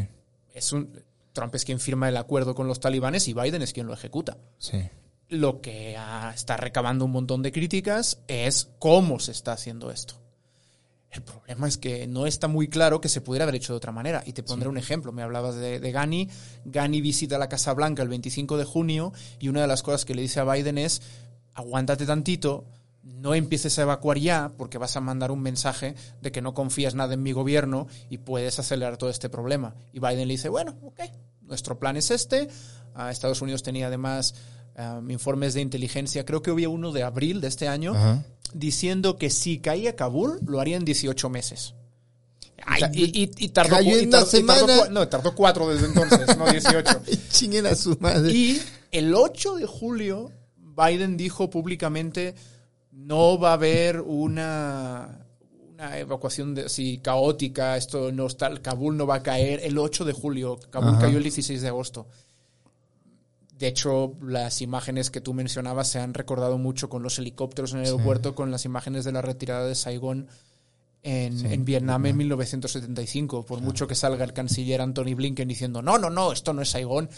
Es 0.53 0.71
un, 0.73 0.91
Trump 1.33 1.53
es 1.55 1.65
quien 1.65 1.79
firma 1.79 2.09
el 2.09 2.17
acuerdo 2.17 2.55
con 2.55 2.67
los 2.67 2.79
talibanes 2.79 3.27
y 3.27 3.33
Biden 3.33 3.61
es 3.61 3.73
quien 3.73 3.87
lo 3.87 3.93
ejecuta. 3.93 4.37
sí. 4.57 4.81
Lo 5.29 5.61
que 5.61 5.95
ah, 5.97 6.31
está 6.35 6.57
recabando 6.57 7.05
un 7.05 7.11
montón 7.11 7.41
de 7.41 7.51
críticas 7.51 8.19
es 8.27 8.69
cómo 8.77 9.19
se 9.19 9.31
está 9.31 9.53
haciendo 9.53 9.89
esto. 9.89 10.21
El 11.09 11.23
problema 11.23 11.67
es 11.67 11.77
que 11.77 12.05
no 12.07 12.27
está 12.27 12.47
muy 12.47 12.67
claro 12.67 13.01
que 13.01 13.09
se 13.09 13.21
pudiera 13.21 13.43
haber 13.43 13.55
hecho 13.55 13.73
de 13.73 13.77
otra 13.77 13.91
manera. 13.91 14.21
Y 14.27 14.33
te 14.33 14.43
pondré 14.43 14.69
un 14.69 14.77
ejemplo. 14.77 15.11
Me 15.11 15.23
hablabas 15.23 15.55
de, 15.55 15.79
de 15.79 15.91
Gani. 15.91 16.29
Gani 16.65 17.01
visita 17.01 17.39
la 17.39 17.49
Casa 17.49 17.73
Blanca 17.73 18.03
el 18.03 18.09
25 18.09 18.57
de 18.57 18.65
junio 18.65 19.11
y 19.39 19.47
una 19.47 19.61
de 19.61 19.67
las 19.67 19.81
cosas 19.81 20.05
que 20.05 20.13
le 20.13 20.21
dice 20.21 20.39
a 20.39 20.43
Biden 20.43 20.77
es, 20.77 21.01
aguántate 21.53 22.05
tantito, 22.05 22.65
no 23.03 23.33
empieces 23.35 23.77
a 23.79 23.83
evacuar 23.83 24.17
ya 24.17 24.51
porque 24.57 24.77
vas 24.77 24.95
a 24.95 25.01
mandar 25.01 25.31
un 25.31 25.41
mensaje 25.41 25.95
de 26.21 26.31
que 26.31 26.41
no 26.41 26.53
confías 26.53 26.95
nada 26.95 27.13
en 27.13 27.21
mi 27.23 27.31
gobierno 27.33 27.87
y 28.09 28.19
puedes 28.19 28.59
acelerar 28.59 28.97
todo 28.97 29.09
este 29.09 29.29
problema. 29.29 29.75
Y 29.91 29.99
Biden 29.99 30.27
le 30.27 30.33
dice, 30.33 30.49
bueno, 30.49 30.77
ok, 30.83 31.01
nuestro 31.41 31.77
plan 31.79 31.97
es 31.97 32.11
este. 32.11 32.47
Ah, 32.95 33.11
Estados 33.11 33.41
Unidos 33.41 33.61
tenía 33.63 33.87
además 33.87 34.35
um, 34.77 35.09
informes 35.11 35.53
de 35.53 35.61
inteligencia, 35.61 36.25
creo 36.25 36.41
que 36.41 36.51
había 36.51 36.69
uno 36.69 36.91
de 36.91 37.03
abril 37.03 37.41
de 37.41 37.47
este 37.47 37.67
año, 37.67 37.93
Ajá. 37.93 38.23
diciendo 38.53 39.17
que 39.17 39.29
si 39.29 39.59
caía 39.59 39.95
Kabul, 39.95 40.39
lo 40.45 40.59
haría 40.61 40.77
en 40.77 40.85
18 40.85 41.29
meses. 41.29 41.73
Ay, 42.65 42.83
y, 42.93 43.23
y- 43.23 43.31
y 43.37 43.49
tardó, 43.49 43.81
y 43.81 43.89
y 44.03 44.05
no, 44.05 45.07
tardó 45.09 45.35
cuatro 45.35 45.67
desde 45.73 45.87
entonces, 45.87 46.37
no 46.37 46.49
18. 46.49 47.01
Chinguen 47.29 47.65
a 47.65 47.75
su 47.75 47.97
madre. 47.99 48.31
Y 48.31 48.61
el 48.91 49.13
8 49.13 49.55
de 49.55 49.65
julio, 49.65 50.31
Biden 50.55 51.17
dijo 51.17 51.49
públicamente, 51.49 52.35
no 52.95 53.37
va 53.39 53.51
a 53.51 53.53
haber 53.53 53.99
una, 54.01 55.25
una 55.73 55.97
evacuación 55.99 56.55
de, 56.55 56.65
así 56.65 56.99
caótica, 56.99 57.75
esto 57.77 58.11
no 58.11 58.27
está, 58.27 58.53
Kabul 58.61 58.95
no 58.97 59.05
va 59.07 59.15
a 59.15 59.23
caer 59.23 59.59
el 59.63 59.77
8 59.77 60.05
de 60.05 60.13
julio, 60.13 60.59
Kabul 60.69 60.91
Ajá. 60.91 60.99
cayó 61.01 61.17
el 61.17 61.23
16 61.23 61.61
de 61.61 61.67
agosto. 61.67 62.07
De 63.57 63.67
hecho, 63.67 64.13
las 64.21 64.61
imágenes 64.61 65.09
que 65.11 65.21
tú 65.21 65.33
mencionabas 65.33 65.87
se 65.87 65.99
han 65.99 66.13
recordado 66.13 66.57
mucho 66.57 66.89
con 66.89 67.03
los 67.03 67.19
helicópteros 67.19 67.73
en 67.73 67.79
el 67.79 67.85
Sí. 67.85 67.91
aeropuerto, 67.91 68.35
con 68.35 68.51
las 68.51 68.65
imágenes 68.65 69.05
de 69.05 69.11
la 69.11 69.21
retirada 69.21 69.65
de 69.67 69.75
Saigón 69.75 70.27
en, 71.03 71.37
Sí, 71.37 71.47
en 71.49 71.63
Vietnam 71.65 72.05
en 72.05 72.17
1975. 72.17 73.45
Por 73.45 73.61
mucho 73.61 73.87
que 73.87 73.95
salga 73.95 74.23
el 74.25 74.33
canciller 74.33 74.81
Anthony 74.81 75.13
Blinken 75.15 75.47
diciendo, 75.47 75.81
no, 75.81 75.97
no, 75.97 76.09
no, 76.09 76.31
esto 76.31 76.51
no 76.53 76.61
es 76.61 76.69
Saigón. 76.69 77.09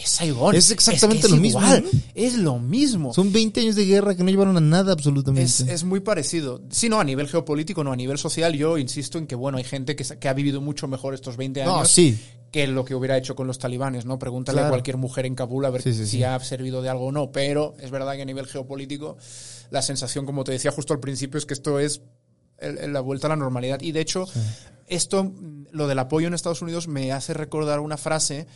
Es 0.00 0.10
Saigón. 0.10 0.54
Es 0.54 0.70
exactamente 0.70 1.22
que 1.22 1.26
es 1.26 1.32
lo 1.32 1.40
mismo, 1.40 1.60
igual, 1.60 1.84
¿no? 1.84 2.00
Es 2.14 2.34
lo 2.34 2.58
mismo. 2.58 3.12
Son 3.12 3.32
20 3.32 3.60
años 3.60 3.74
de 3.74 3.84
guerra 3.84 4.14
que 4.16 4.22
no 4.22 4.30
llevaron 4.30 4.56
a 4.56 4.60
nada 4.60 4.92
absolutamente. 4.92 5.44
Es, 5.44 5.60
es 5.60 5.84
muy 5.84 6.00
parecido. 6.00 6.62
Sí, 6.70 6.88
no, 6.88 7.00
a 7.00 7.04
nivel 7.04 7.28
geopolítico, 7.28 7.82
no, 7.82 7.92
a 7.92 7.96
nivel 7.96 8.18
social, 8.18 8.54
yo 8.54 8.78
insisto 8.78 9.18
en 9.18 9.26
que, 9.26 9.34
bueno, 9.34 9.58
hay 9.58 9.64
gente 9.64 9.96
que, 9.96 10.04
que 10.04 10.28
ha 10.28 10.32
vivido 10.34 10.60
mucho 10.60 10.86
mejor 10.88 11.14
estos 11.14 11.36
20 11.36 11.62
años 11.62 11.74
no, 11.74 11.84
sí. 11.84 12.18
que 12.52 12.66
lo 12.68 12.84
que 12.84 12.94
hubiera 12.94 13.16
hecho 13.18 13.34
con 13.34 13.46
los 13.46 13.58
talibanes, 13.58 14.04
¿no? 14.06 14.18
Pregúntale 14.18 14.56
Claro. 14.56 14.68
a 14.68 14.70
cualquier 14.70 14.96
mujer 14.98 15.26
en 15.26 15.34
Kabul 15.34 15.64
a 15.64 15.70
ver 15.70 15.82
Sí, 15.82 15.92
sí, 15.94 16.06
si 16.06 16.22
ha 16.22 16.38
servido 16.40 16.80
de 16.82 16.88
algo 16.88 17.06
o 17.06 17.12
no, 17.12 17.32
pero 17.32 17.74
es 17.80 17.90
verdad 17.90 18.14
que 18.14 18.22
a 18.22 18.26
nivel 18.26 18.46
geopolítico 18.46 19.16
la 19.70 19.82
sensación, 19.82 20.24
como 20.26 20.44
te 20.44 20.52
decía 20.52 20.70
justo 20.70 20.94
al 20.94 21.00
principio, 21.00 21.38
es 21.38 21.44
que 21.46 21.54
esto 21.54 21.78
es 21.80 22.02
la 22.60 23.00
vuelta 23.00 23.26
a 23.26 23.30
la 23.30 23.36
normalidad. 23.36 23.80
Y 23.82 23.92
de 23.92 24.00
hecho, 24.00 24.26
esto, 24.86 25.24
mm, 25.24 25.66
lo 25.72 25.86
del 25.86 25.98
apoyo 25.98 26.26
en 26.28 26.34
Estados 26.34 26.62
Unidos 26.62 26.88
me 26.88 27.12
hace 27.12 27.34
recordar 27.34 27.80
una 27.80 27.96
frase 27.96 28.46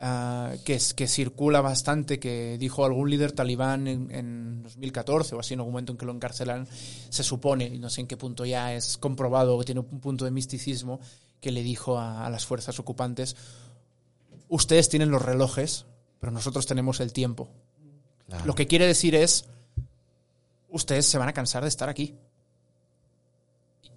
ah, 0.00 0.54
que, 0.64 0.74
es, 0.74 0.94
que 0.94 1.06
circula 1.06 1.60
bastante, 1.60 2.18
que 2.18 2.56
dijo 2.58 2.84
algún 2.84 3.10
líder 3.10 3.32
talibán 3.32 3.86
en, 3.86 4.10
en 4.10 4.62
2014 4.62 5.34
o 5.36 5.40
así, 5.40 5.54
en 5.54 5.60
algún 5.60 5.72
momento 5.72 5.92
en 5.92 5.98
que 5.98 6.06
lo 6.06 6.12
encarcelan, 6.12 6.66
se 7.08 7.22
supone, 7.22 7.66
y 7.66 7.78
no 7.78 7.90
sé 7.90 8.00
en 8.00 8.06
qué 8.06 8.16
punto 8.16 8.44
ya 8.44 8.74
es 8.74 8.98
comprobado, 8.98 9.56
o 9.56 9.64
tiene 9.64 9.80
un 9.80 10.00
punto 10.00 10.24
de 10.24 10.30
misticismo, 10.30 11.00
que 11.40 11.52
le 11.52 11.62
dijo 11.62 11.98
a, 11.98 12.26
a 12.26 12.30
las 12.30 12.44
fuerzas 12.44 12.78
ocupantes, 12.78 13.36
ustedes 14.48 14.88
tienen 14.88 15.10
los 15.10 15.22
relojes, 15.22 15.86
pero 16.18 16.32
nosotros 16.32 16.66
tenemos 16.66 17.00
el 17.00 17.12
tiempo. 17.12 17.48
Lo 18.44 18.54
que 18.54 18.66
quiere 18.66 18.86
decir 18.86 19.14
es, 19.14 19.46
ustedes 20.68 21.06
se 21.06 21.18
van 21.18 21.28
a 21.28 21.32
cansar 21.32 21.62
de 21.62 21.68
estar 21.68 21.88
aquí. 21.88 22.16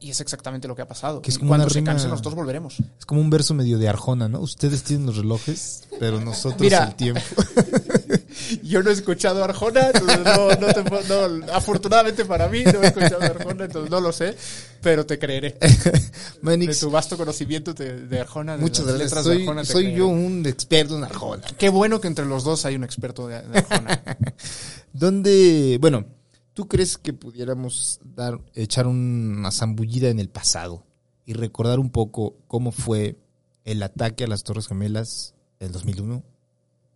Y 0.04 0.10
es 0.10 0.20
exactamente 0.20 0.68
lo 0.68 0.76
que 0.76 0.82
ha 0.82 0.88
pasado. 0.88 1.22
Que 1.22 1.30
es 1.32 1.38
como 1.39 1.47
Cuando 1.47 1.70
se 1.70 1.80
rima- 1.80 1.91
cansen, 1.91 2.10
nosotros 2.10 2.36
volveremos. 2.36 2.76
Es 2.99 3.06
como 3.06 3.22
un 3.22 3.30
verso 3.30 3.54
medio 3.54 3.78
de 3.80 3.88
Arjona, 3.88 4.28
¿no? 4.28 4.41
Ustedes 4.41 4.84
tienen 4.84 5.06
los 5.06 5.16
relojes, 5.16 5.84
pero 5.97 6.20
nosotros 6.20 6.60
Mira. 6.60 6.84
el 6.89 6.95
tiempo. 6.95 7.22
Yo 8.64 8.84
no 8.84 8.89
he 8.89 8.93
escuchado 8.93 9.41
a 9.41 9.45
Arjona, 9.45 9.91
entonces 9.93 10.20
no, 10.26 10.49
no 10.49 10.68
te 10.74 10.84
no, 10.84 11.54
afortunadamente 11.54 12.26
para 12.26 12.49
mí 12.49 12.64
no 12.66 12.82
he 12.84 12.88
escuchado 12.88 13.22
a 13.22 13.28
Arjona, 13.28 13.64
entonces 13.66 13.89
no 13.89 14.01
lo 14.01 14.12
sé, 14.12 14.36
pero 14.82 15.06
te 15.06 15.18
creeré. 15.18 15.58
De 16.43 16.76
tu 16.76 16.91
vasto 16.91 17.16
conocimiento 17.16 17.74
de, 17.74 18.06
de 18.06 18.20
Arjona, 18.20 18.58
de 18.58 18.62
muchas 18.62 18.86
las 18.86 18.95
gracias. 18.97 19.10
letras 19.12 19.26
de 19.26 19.32
Soy, 19.34 19.41
Arjona, 19.43 19.64
soy 19.66 19.84
creeré. 19.84 19.97
yo 19.99 20.08
un 20.08 20.45
experto 20.45 20.97
en 20.97 21.04
Arjona. 21.06 21.43
Qué 21.58 21.70
bueno 21.70 22.01
que 22.01 22.08
entre 22.10 22.26
los 22.26 22.43
dos 22.43 22.66
hay 22.66 22.76
un 22.76 22.84
experto 22.84 23.28
de, 23.28 23.41
de 23.41 23.60
Arjona. 23.60 24.04
¿Dónde, 24.93 25.78
bueno, 25.80 26.06
tú 26.54 26.68
crees 26.68 26.97
que 26.97 27.14
pudiéramos 27.14 27.99
dar, 28.04 28.39
echar 28.54 28.88
una 28.88 29.51
zambullida 29.51 30.10
en 30.10 30.20
el 30.20 30.30
pasado 30.30 30.84
y 31.26 31.34
recordar 31.34 31.80
un 31.80 31.89
poco 31.89 32.36
cómo 32.47 32.72
fue 32.72 33.18
el 33.66 33.82
ataque 33.84 34.24
a 34.24 34.28
las 34.28 34.43
Torres 34.43 34.68
Gemelas 34.68 35.34
del 35.60 35.72
2001? 35.72 36.24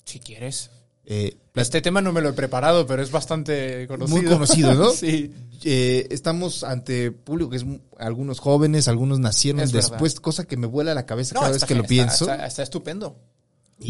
si 0.05 0.19
quieres. 0.19 0.69
Eh, 1.09 1.37
Este 1.55 1.81
tema 1.81 2.01
no 2.01 2.11
me 2.11 2.21
lo 2.21 2.29
he 2.29 2.33
preparado, 2.33 2.85
pero 2.85 3.01
es 3.01 3.11
bastante 3.11 3.87
conocido. 3.87 4.21
Muy 4.21 4.29
conocido, 4.29 4.73
¿no? 4.73 4.89
sí. 4.91 5.33
eh, 5.63 6.05
estamos 6.11 6.63
ante 6.65 7.11
público 7.11 7.49
que 7.49 7.57
es 7.57 7.65
algunos 7.97 8.39
jóvenes, 8.39 8.87
algunos 8.89 9.19
nacieron 9.19 9.61
Es 9.61 9.71
verdad. 9.71 9.91
después, 9.91 10.19
cosa 10.19 10.45
que 10.45 10.57
me 10.57 10.67
vuela 10.67 10.93
la 10.93 11.05
cabeza 11.05 11.33
No, 11.33 11.41
cada 11.41 11.53
vez 11.53 11.63
que 11.65 11.75
lo 11.75 11.83
pienso. 11.83 12.25
Está, 12.25 12.33
está- 12.35 12.47
está 12.47 12.63
estupendo. 12.63 13.17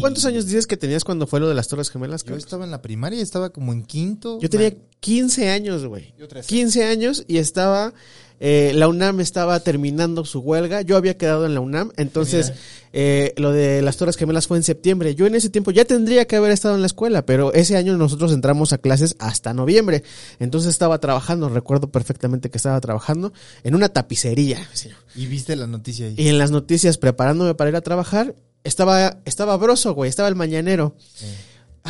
¿Cuántos 0.00 0.24
años 0.26 0.44
dices 0.46 0.66
que 0.66 0.76
tenías 0.76 1.02
cuando 1.04 1.26
fue 1.26 1.40
lo 1.40 1.48
de 1.48 1.54
las 1.54 1.68
Torres 1.68 1.90
Gemelas? 1.90 2.22
Yo 2.24 2.36
estaba 2.36 2.64
en 2.64 2.70
la 2.70 2.82
primaria, 2.82 3.22
estaba 3.22 3.50
como 3.50 3.72
en 3.72 3.84
quinto. 3.84 4.38
Yo 4.40 4.50
tenía 4.50 4.74
15 5.00 5.48
años, 5.48 5.86
güey. 5.86 6.12
Yo 6.18 6.28
13. 6.28 6.46
15 6.48 6.84
años 6.84 7.24
y 7.26 7.38
estaba. 7.38 7.94
eh, 8.40 8.72
la 8.74 8.86
UNAM 8.86 9.20
estaba 9.20 9.58
terminando 9.60 10.24
su 10.24 10.40
huelga. 10.40 10.82
Yo 10.82 10.96
había 10.96 11.16
quedado 11.16 11.46
en 11.46 11.54
la 11.54 11.60
UNAM. 11.60 11.90
Entonces, 11.96 12.52
eh, 12.92 13.32
lo 13.38 13.50
de 13.50 13.80
las 13.82 13.96
Torres 13.96 14.16
Gemelas 14.16 14.46
fue 14.46 14.58
en 14.58 14.62
septiembre. 14.62 15.14
Yo 15.14 15.26
en 15.26 15.34
ese 15.34 15.48
tiempo 15.48 15.70
ya 15.70 15.84
tendría 15.86 16.26
que 16.26 16.36
haber 16.36 16.52
estado 16.52 16.74
en 16.74 16.82
la 16.82 16.86
escuela, 16.86 17.24
pero 17.24 17.52
ese 17.54 17.76
año 17.76 17.96
nosotros 17.96 18.32
entramos 18.32 18.72
a 18.74 18.78
clases 18.78 19.16
hasta 19.18 19.54
noviembre. 19.54 20.04
Entonces 20.38 20.70
estaba 20.70 20.98
trabajando, 21.00 21.48
recuerdo 21.48 21.90
perfectamente 21.90 22.50
que 22.50 22.58
estaba 22.58 22.80
trabajando 22.80 23.32
en 23.64 23.74
una 23.74 23.88
tapicería. 23.88 24.68
señor. 24.74 24.98
Y 25.16 25.26
viste 25.26 25.56
la 25.56 25.66
noticia 25.66 26.06
ahí. 26.06 26.14
Y 26.18 26.28
en 26.28 26.36
las 26.38 26.50
noticias, 26.50 26.98
preparándome 26.98 27.54
para 27.54 27.70
ir 27.70 27.76
a 27.76 27.80
trabajar, 27.80 28.34
estaba, 28.68 29.18
estaba 29.24 29.56
Broso, 29.56 29.94
güey, 29.94 30.08
estaba 30.08 30.28
el 30.28 30.34
mañanero. 30.36 30.94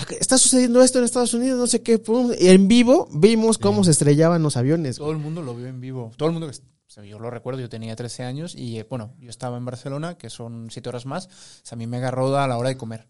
Que 0.07 0.15
Está 0.15 0.39
sucediendo 0.39 0.81
esto 0.83 0.99
en 0.99 1.05
Estados 1.05 1.35
Unidos, 1.35 1.59
no 1.59 1.67
sé 1.67 1.83
qué. 1.83 1.99
pum. 1.99 2.33
Y 2.39 2.49
en 2.49 2.69
vivo 2.69 3.09
vimos 3.13 3.59
cómo 3.59 3.83
se 3.83 3.91
estrellaban 3.91 4.43
los 4.43 4.57
aviones. 4.57 4.97
Todo 4.99 5.11
el 5.11 5.19
mundo 5.19 5.43
lo 5.43 5.55
vio 5.57 5.67
en 5.67 5.81
vivo. 5.81 6.13
Todo 6.17 6.29
el 6.29 6.33
mundo, 6.35 6.49
que- 6.49 6.57
o 6.57 6.91
sea, 6.91 7.05
yo 7.05 7.19
lo 7.19 7.31
recuerdo, 7.31 7.61
yo 7.61 7.69
tenía 7.69 7.97
13 7.97 8.23
años 8.23 8.55
y 8.55 8.79
eh, 8.79 8.87
bueno, 8.89 9.15
yo 9.19 9.29
estaba 9.29 9.57
en 9.59 9.65
Barcelona, 9.65 10.17
que 10.17 10.31
son 10.31 10.69
7 10.71 10.89
horas 10.89 11.05
más. 11.05 11.27
O 11.27 11.31
sea, 11.65 11.75
a 11.75 11.77
mí 11.77 11.87
me 11.89 11.97
agarró 11.99 12.37
a 12.39 12.47
la 12.47 12.57
hora 12.57 12.69
de 12.69 12.77
comer. 12.77 13.09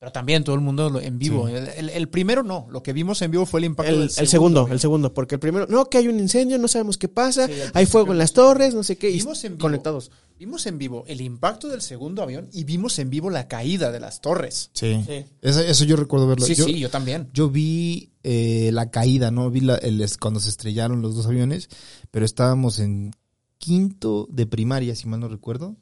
Pero 0.00 0.12
también 0.12 0.44
todo 0.44 0.54
el 0.54 0.62
mundo 0.62 0.88
lo- 0.88 0.98
en 1.00 1.18
vivo. 1.18 1.46
El, 1.46 1.68
el- 1.68 1.90
el 1.90 2.08
primero 2.08 2.42
no, 2.42 2.66
lo 2.70 2.82
que 2.82 2.94
vimos 2.94 3.20
en 3.20 3.30
vivo 3.30 3.44
fue 3.44 3.60
el 3.60 3.66
impacto 3.66 3.92
El, 3.92 3.98
del 4.08 4.10
el 4.16 4.28
segundo, 4.28 4.66
el 4.70 4.80
segundo, 4.80 5.12
porque 5.12 5.34
el 5.34 5.40
primero, 5.40 5.66
no, 5.68 5.84
que 5.84 5.98
hay 5.98 6.08
un 6.08 6.18
incendio, 6.18 6.56
no 6.58 6.68
sabemos 6.68 6.96
qué 6.96 7.06
pasa, 7.08 7.46
Sí, 7.46 7.52
hay 7.74 7.84
fuego 7.84 8.12
en 8.12 8.18
las 8.18 8.32
torres, 8.32 8.74
no 8.74 8.82
sé 8.82 8.96
qué, 8.96 9.10
y 9.10 9.18
Vimos 9.18 9.44
en 9.44 9.52
vivo. 9.52 9.60
conectados. 9.60 10.10
Vimos 10.38 10.64
en 10.64 10.78
vivo 10.78 11.04
el 11.06 11.20
impacto 11.20 11.68
del 11.68 11.82
segundo 11.82 12.22
avión 12.22 12.48
y 12.50 12.64
vimos 12.64 12.98
en 12.98 13.10
vivo 13.10 13.28
la 13.28 13.46
caída 13.46 13.92
de 13.92 14.00
las 14.00 14.22
torres. 14.22 14.70
Sí. 14.72 15.04
Sí. 15.06 15.26
Eso, 15.42 15.60
eso 15.60 15.84
yo 15.84 15.96
recuerdo 15.96 16.26
verlo. 16.26 16.46
Sí, 16.46 16.54
yo, 16.54 16.64
sí, 16.64 16.78
yo 16.78 16.88
también. 16.88 17.28
yo 17.34 17.50
vi 17.50 18.14
eh, 18.22 18.70
la 18.72 18.90
caída, 18.90 19.30
¿no? 19.30 19.50
Vi 19.50 19.60
la- 19.60 19.76
el, 19.76 20.00
es- 20.00 20.16
cuando 20.16 20.40
se 20.40 20.48
estrellaron 20.48 21.02
los 21.02 21.14
dos 21.14 21.26
aviones, 21.26 21.68
pero 22.10 22.24
estábamos 22.24 22.78
en 22.78 23.10
quinto 23.58 24.26
de 24.30 24.46
primaria, 24.46 24.96
si 24.96 25.06
mal 25.08 25.20
no 25.20 25.28
recuerdo. 25.28 25.76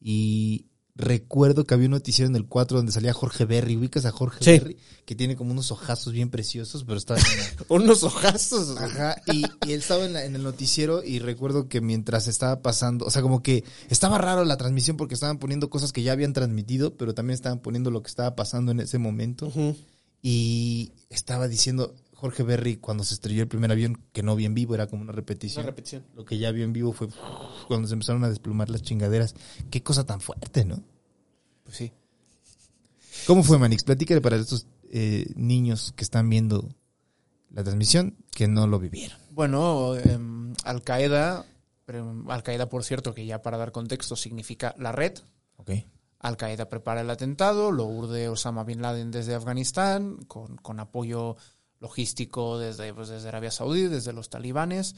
Y 0.00 0.67
recuerdo 0.98 1.64
que 1.64 1.72
había 1.74 1.86
un 1.86 1.92
noticiero 1.92 2.28
en 2.28 2.36
el 2.36 2.44
4 2.46 2.76
donde 2.76 2.92
salía 2.92 3.14
Jorge 3.14 3.44
Berry. 3.46 3.76
¿Ubicas 3.76 4.04
a 4.04 4.10
Jorge 4.10 4.44
Sí. 4.44 4.50
Berry? 4.58 4.76
Que 5.06 5.14
tiene 5.14 5.36
como 5.36 5.52
unos 5.52 5.70
ojazos 5.70 6.12
bien 6.12 6.28
preciosos, 6.28 6.84
pero 6.84 7.00
la- 7.08 7.16
Unos 7.68 8.02
ojazos. 8.02 8.76
Ajá, 8.76 9.16
y, 9.32 9.44
y 9.66 9.72
él 9.72 9.78
estaba 9.80 10.04
en, 10.04 10.12
la- 10.12 10.24
en 10.24 10.34
el 10.36 10.42
noticiero 10.42 11.02
y 11.02 11.20
recuerdo 11.20 11.68
que 11.68 11.80
mientras 11.80 12.26
estaba 12.28 12.60
pasando, 12.60 13.06
o 13.06 13.10
sea, 13.10 13.22
como 13.22 13.42
que 13.42 13.64
estaba 13.88 14.18
raro 14.18 14.44
la 14.44 14.56
transmisión 14.58 14.96
porque 14.98 15.14
estaban 15.14 15.38
poniendo 15.38 15.70
cosas 15.70 15.92
que 15.92 16.02
ya 16.02 16.12
habían 16.12 16.32
transmitido, 16.34 16.96
pero 16.96 17.14
también 17.14 17.34
estaban 17.36 17.60
poniendo 17.60 17.90
lo 17.90 18.02
que 18.02 18.08
estaba 18.08 18.34
pasando 18.36 18.72
en 18.72 18.80
ese 18.80 18.98
momento. 18.98 19.50
Y 20.20 20.92
estaba 21.10 21.46
diciendo 21.48 21.94
Jorge 22.18 22.42
Berry 22.42 22.78
cuando 22.78 23.04
se 23.04 23.14
estrelló 23.14 23.42
el 23.42 23.48
primer 23.48 23.70
avión, 23.70 24.02
que 24.12 24.24
no 24.24 24.34
vi 24.34 24.44
en 24.44 24.52
vivo, 24.52 24.74
era 24.74 24.88
como 24.88 25.02
una 25.02 25.12
repetición. 25.12 25.62
Una 25.62 25.70
repetición. 25.70 26.04
Lo 26.16 26.24
que 26.24 26.36
ya 26.36 26.50
vi 26.50 26.62
en 26.64 26.72
vivo 26.72 26.92
fue 26.92 27.06
cuando 27.68 27.86
se 27.86 27.94
empezaron 27.94 28.24
a 28.24 28.28
desplumar 28.28 28.70
las 28.70 28.82
chingaderas. 28.82 29.36
Qué 29.70 29.84
cosa 29.84 30.04
tan 30.04 30.20
fuerte, 30.20 30.64
¿no? 30.64 30.82
Pues 31.62 31.76
sí. 31.76 31.92
¿Cómo 33.24 33.44
fue, 33.44 33.56
Manix? 33.58 33.84
Platícale 33.84 34.20
para 34.20 34.34
estos 34.34 34.66
eh, 34.90 35.26
niños 35.36 35.92
que 35.94 36.02
están 36.02 36.28
viendo 36.28 36.68
la 37.50 37.62
transmisión 37.62 38.16
que 38.32 38.48
no 38.48 38.66
lo 38.66 38.80
vivieron. 38.80 39.16
Bueno, 39.30 39.94
em, 39.94 40.54
Al 40.64 40.82
Qaeda, 40.82 41.46
pero 41.84 42.24
Al 42.30 42.42
Qaeda, 42.42 42.68
por 42.68 42.82
cierto, 42.82 43.14
que 43.14 43.26
ya 43.26 43.42
para 43.42 43.58
dar 43.58 43.70
contexto 43.70 44.16
significa 44.16 44.74
la 44.76 44.90
red. 44.90 45.12
Ok. 45.56 45.70
Al 46.18 46.36
Qaeda 46.36 46.68
prepara 46.68 47.02
el 47.02 47.10
atentado, 47.10 47.70
lo 47.70 47.84
urde 47.84 48.28
Osama 48.28 48.64
Bin 48.64 48.82
Laden 48.82 49.12
desde 49.12 49.36
Afganistán, 49.36 50.16
con, 50.26 50.56
con 50.56 50.80
apoyo 50.80 51.36
logístico 51.80 52.58
desde, 52.58 52.92
pues, 52.94 53.08
desde 53.08 53.28
Arabia 53.28 53.50
Saudí, 53.50 53.82
desde 53.88 54.12
los 54.12 54.30
talibanes. 54.30 54.94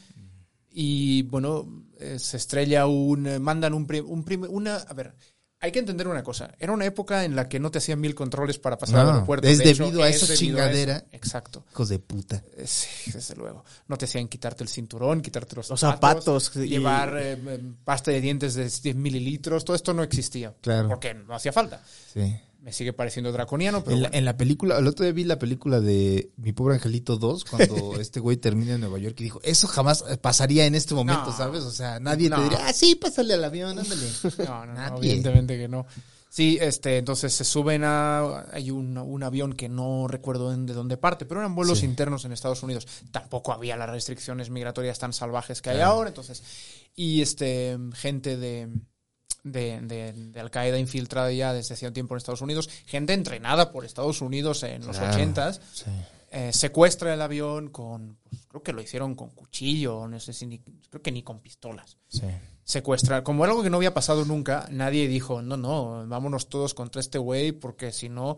Y 0.72 1.22
bueno, 1.24 1.85
eh, 1.99 2.18
se 2.18 2.37
estrella 2.37 2.87
un. 2.87 3.26
eh, 3.26 3.39
mandan 3.39 3.74
un, 3.74 3.87
prim- 3.87 4.09
un 4.09 4.24
prim- 4.24 4.47
una. 4.49 4.76
A 4.76 4.93
ver, 4.95 5.14
hay 5.59 5.72
que 5.72 5.81
entender 5.81 6.07
una 6.07 6.22
cosa. 6.22 6.55
Era 6.59 6.72
una 6.72 6.87
época 6.87 7.24
en 7.24 7.35
la 7.35 7.49
que 7.49 7.59
no 7.59 7.70
te 7.72 7.78
hacían 7.78 8.01
mil 8.01 8.14
controles 8.14 8.59
para 8.59 8.78
pasar 8.78 9.01
al 9.01 9.07
No, 9.07 9.12
aeropuerto. 9.14 9.49
es 9.49 9.59
De 9.59 9.70
hecho, 9.70 9.85
debido 9.85 10.03
a 10.05 10.09
es 10.09 10.22
esa 10.22 10.33
debido 10.33 10.59
a 10.59 10.61
eso. 10.62 10.70
chingadera. 10.72 11.05
Exacto. 11.11 11.64
Hijos 11.72 11.89
de 11.89 11.99
puta. 11.99 12.43
Eh, 12.57 12.66
Sí, 12.68 13.11
desde 13.12 13.35
luego. 13.35 13.64
No 13.89 13.99
te 13.99 14.05
hacían 14.05 14.28
quitarte 14.28 14.62
el 14.62 14.68
cinturón, 14.68 15.20
quitarte 15.22 15.57
los 15.57 15.68
Los 15.68 15.81
zapatos, 15.81 16.45
zapatos, 16.45 16.64
y- 16.64 16.68
llevar 16.68 17.16
eh, 17.20 17.37
pasta 17.85 18.12
de 18.12 18.20
dientes 18.20 18.55
de 18.55 18.70
10 18.70 18.95
mililitros. 18.95 19.64
Todo 19.64 19.74
esto 19.74 19.93
no 19.93 20.05
existía. 20.05 20.55
Claro. 20.61 20.89
Porque 20.89 21.14
no 21.14 21.35
hacía 21.35 21.53
falta. 21.53 21.83
Sí. 22.14 22.20
Me 22.62 22.72
sigue 22.74 22.92
pareciendo 22.92 23.32
draconiano, 23.32 23.82
pero 23.82 23.96
En 23.96 24.02
la, 24.02 24.11
en 24.12 24.24
la 24.26 24.36
película, 24.36 24.78
el 24.78 24.86
otro 24.86 25.04
día 25.04 25.12
vi 25.14 25.24
la 25.24 25.38
película 25.38 25.80
de 25.80 26.30
Mi 26.36 26.52
Pobre 26.52 26.74
Angelito 26.74 27.16
2, 27.16 27.44
cuando 27.46 27.94
este 28.00 28.20
güey 28.20 28.36
termina 28.36 28.74
en 28.74 28.80
Nueva 28.82 28.98
York 28.98 29.16
y 29.20 29.24
dijo, 29.24 29.40
eso 29.42 29.66
jamás 29.66 30.04
pasaría 30.20 30.66
en 30.66 30.74
este 30.74 30.94
momento, 30.94 31.24
No. 31.26 31.36
¿sabes? 31.36 31.62
O 31.62 31.70
sea, 31.70 32.00
nadie 32.00 32.28
No. 32.28 32.36
te 32.36 32.42
diría, 32.42 32.66
ah, 32.66 32.72
sí, 32.74 32.96
pásale 32.96 33.32
al 33.34 33.44
avión, 33.44 33.78
ándale. 33.78 34.06
No, 34.38 34.66
no, 34.66 34.66
no, 34.66 34.74
Nadie. 34.74 34.96
evidentemente 35.12 35.56
que 35.58 35.68
no. 35.68 35.86
Sí, 36.32 36.58
este, 36.61 36.98
entonces 36.98 37.32
se 37.32 37.42
suben 37.42 37.82
a. 37.82 38.44
Hay 38.52 38.70
un, 38.70 38.96
un 38.98 39.22
avión 39.24 39.54
que 39.54 39.68
no 39.68 40.06
recuerdo 40.06 40.54
de 40.54 40.74
dónde 40.74 40.96
parte, 40.96 41.24
pero 41.26 41.40
eran 41.40 41.56
vuelos 41.56 41.80
Sí. 41.80 41.86
internos 41.86 42.24
en 42.24 42.30
Estados 42.32 42.62
Unidos. 42.62 42.86
Tampoco 43.11 43.52
había 43.52 43.76
las 43.76 43.90
restricciones 43.90 44.48
migratorias 44.48 44.98
tan 45.00 45.12
salvajes 45.12 45.61
que 45.61 45.70
hay 45.70 45.80
ahora, 45.80 46.11
entonces. 46.11 46.42
Y 46.94 47.20
este, 47.22 47.76
gente 47.94 48.36
de. 48.36 48.68
De, 49.43 49.80
de, 49.80 50.12
de 50.12 50.41
Al 50.41 50.51
Qaeda 50.51 50.78
infiltrada 50.78 51.32
ya 51.32 51.53
desde 51.55 51.74
hacía 51.74 51.88
un 51.88 51.95
tiempo 51.95 52.14
en 52.14 52.18
Estados 52.18 52.43
Unidos, 52.43 52.68
gente 52.86 53.14
entrenada 53.14 53.72
por 53.72 53.84
Estados 53.84 54.20
Unidos 54.20 54.62
en 54.64 54.86
los 54.86 54.99
Claro. 54.99 55.14
ochentas, 55.14 55.61
Sí. 55.72 55.84
eh, 56.30 56.51
secuestra 56.53 57.14
el 57.14 57.22
avión 57.22 57.68
con, 57.70 58.18
pues, 58.28 58.45
creo 58.49 58.62
que 58.62 58.72
lo 58.72 58.82
hicieron 58.82 59.14
con 59.14 59.30
cuchillo, 59.30 60.07
no 60.09 60.20
sé 60.20 60.32
si 60.34 60.47
ni, 60.47 60.59
creo 60.59 61.01
que 61.03 61.11
ni 61.11 61.22
con 61.22 61.41
pistolas 61.41 61.97
Sí. 62.09 62.26
secuestrar, 62.64 63.22
como 63.22 63.45
algo 63.45 63.62
que 63.62 63.70
no 63.70 63.78
había 63.78 63.95
pasado 63.95 64.24
nunca, 64.26 64.68
nadie 64.70 65.09
dijo, 65.09 65.41
no, 65.43 65.57
no, 65.57 66.07
vámonos 66.07 66.49
todos 66.49 66.74
contra 66.74 67.01
este 67.01 67.18
güey 67.18 67.53
porque 67.53 67.93
si 67.93 68.09
no, 68.11 68.36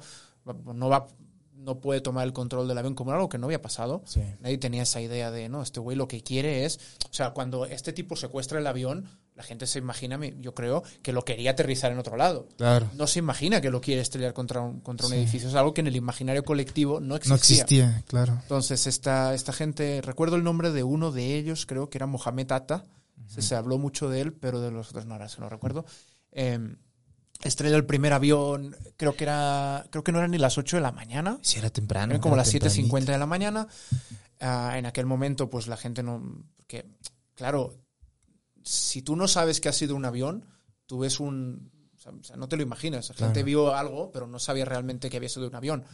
no 0.74 0.88
va, 0.88 1.08
no 1.54 1.80
puede 1.80 2.00
tomar 2.00 2.26
el 2.26 2.32
control 2.32 2.66
del 2.66 2.78
avión, 2.78 2.94
como 2.94 3.12
algo 3.12 3.28
que 3.28 3.38
no 3.38 3.46
había 3.46 3.60
pasado. 3.62 4.02
Sí. 4.06 4.20
Nadie 4.40 4.58
tenía 4.58 4.82
esa 4.82 5.00
idea 5.00 5.30
de, 5.30 5.48
no, 5.48 5.62
este 5.62 5.78
güey 5.80 5.96
lo 5.96 6.08
que 6.08 6.22
quiere 6.22 6.64
es, 6.64 6.78
o 7.10 7.12
sea, 7.12 7.30
cuando 7.30 7.66
este 7.66 7.92
tipo 7.92 8.16
secuestra 8.16 8.58
el 8.58 8.66
avión, 8.66 9.06
la 9.34 9.42
gente 9.42 9.66
se 9.66 9.78
imagina, 9.78 10.18
yo 10.40 10.54
creo, 10.54 10.82
que 11.02 11.12
lo 11.12 11.24
quería 11.24 11.52
aterrizar 11.52 11.90
en 11.90 11.98
otro 11.98 12.16
lado. 12.16 12.48
Claro. 12.58 12.90
No 12.94 13.06
se 13.06 13.18
imagina 13.18 13.60
que 13.60 13.70
lo 13.70 13.80
quiere 13.80 14.02
estrellar 14.02 14.34
contra 14.34 14.60
un, 14.60 14.80
contra 14.80 15.06
un 15.06 15.14
edificio. 15.14 15.48
Es 15.48 15.54
algo 15.54 15.72
que 15.72 15.80
en 15.80 15.86
el 15.86 15.96
imaginario 15.96 16.44
colectivo 16.44 17.00
no 17.00 17.16
existía. 17.16 17.36
No 17.36 17.62
existía, 17.62 18.02
claro. 18.06 18.38
Entonces, 18.42 18.86
esta, 18.86 19.34
esta 19.34 19.52
gente, 19.52 20.02
recuerdo 20.02 20.36
el 20.36 20.44
nombre 20.44 20.70
de 20.70 20.82
uno 20.82 21.12
de 21.12 21.36
ellos, 21.36 21.64
creo 21.66 21.88
que 21.88 21.98
era 21.98 22.06
Mohamed 22.06 22.52
Atta. 22.52 22.84
Se, 23.26 23.40
se 23.40 23.54
habló 23.54 23.78
mucho 23.78 24.10
de 24.10 24.20
él, 24.20 24.32
pero 24.34 24.60
de 24.60 24.70
los 24.70 24.90
otros 24.90 25.06
no, 25.06 25.14
ahora 25.14 25.28
se 25.28 25.40
lo 25.40 25.48
recuerdo. 25.48 25.86
Eh, 26.32 26.58
estrella 27.42 27.76
el 27.76 27.86
primer 27.86 28.12
avión, 28.12 28.76
creo 28.96 29.16
que 29.16 29.24
era, 29.24 29.86
creo 29.90 30.04
que 30.04 30.12
no 30.12 30.18
eran 30.18 30.30
ni 30.32 30.38
las 30.38 30.58
8 30.58 30.76
de 30.76 30.82
la 30.82 30.92
mañana, 30.92 31.38
Si 31.42 31.58
era 31.58 31.70
temprano. 31.70 32.12
eran 32.12 32.20
como 32.20 32.34
era 32.34 32.42
las 32.42 32.50
tempranito. 32.50 32.96
7.50 32.96 33.04
de 33.06 33.18
la 33.18 33.26
mañana. 33.26 33.66
Ah, 34.40 34.74
en 34.76 34.86
aquel 34.86 35.06
momento, 35.06 35.48
pues 35.48 35.66
la 35.66 35.76
gente 35.76 36.02
no. 36.02 36.22
Porque, 36.56 36.84
claro, 37.34 37.74
si 38.64 39.02
tú 39.02 39.16
no 39.16 39.28
sabes 39.28 39.60
que 39.60 39.68
ha 39.68 39.72
sido 39.72 39.96
un 39.96 40.04
avión, 40.04 40.46
tú 40.86 41.00
ves 41.00 41.20
un. 41.20 41.70
O 42.04 42.24
sea, 42.24 42.36
no 42.36 42.48
te 42.48 42.56
lo 42.56 42.62
imaginas. 42.62 43.08
La 43.10 43.14
gente 43.14 43.42
vio 43.42 43.74
algo, 43.74 44.10
pero 44.10 44.26
no 44.26 44.38
sabía 44.38 44.64
realmente 44.64 45.08
que 45.08 45.16
había 45.16 45.28
sido 45.28 45.46
un 45.46 45.54
avión. 45.54 45.84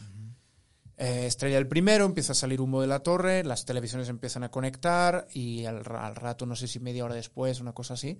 Eh, 0.97 1.27
estrella 1.27 1.57
el 1.57 1.67
primero, 1.67 2.05
empieza 2.05 2.33
a 2.33 2.35
salir 2.35 2.59
humo 2.59 2.81
de 2.81 2.87
la 2.87 2.99
torre, 2.99 3.43
las 3.45 3.63
televisiones 3.63 4.09
empiezan 4.09 4.43
a 4.43 4.51
conectar 4.51 5.27
y 5.31 5.65
al, 5.65 5.83
al 5.95 6.15
rato, 6.15 6.45
no 6.45 6.57
sé 6.57 6.67
si 6.67 6.79
media 6.79 7.05
hora 7.05 7.15
después, 7.15 7.61
una 7.61 7.71
cosa 7.71 7.93
así, 7.93 8.17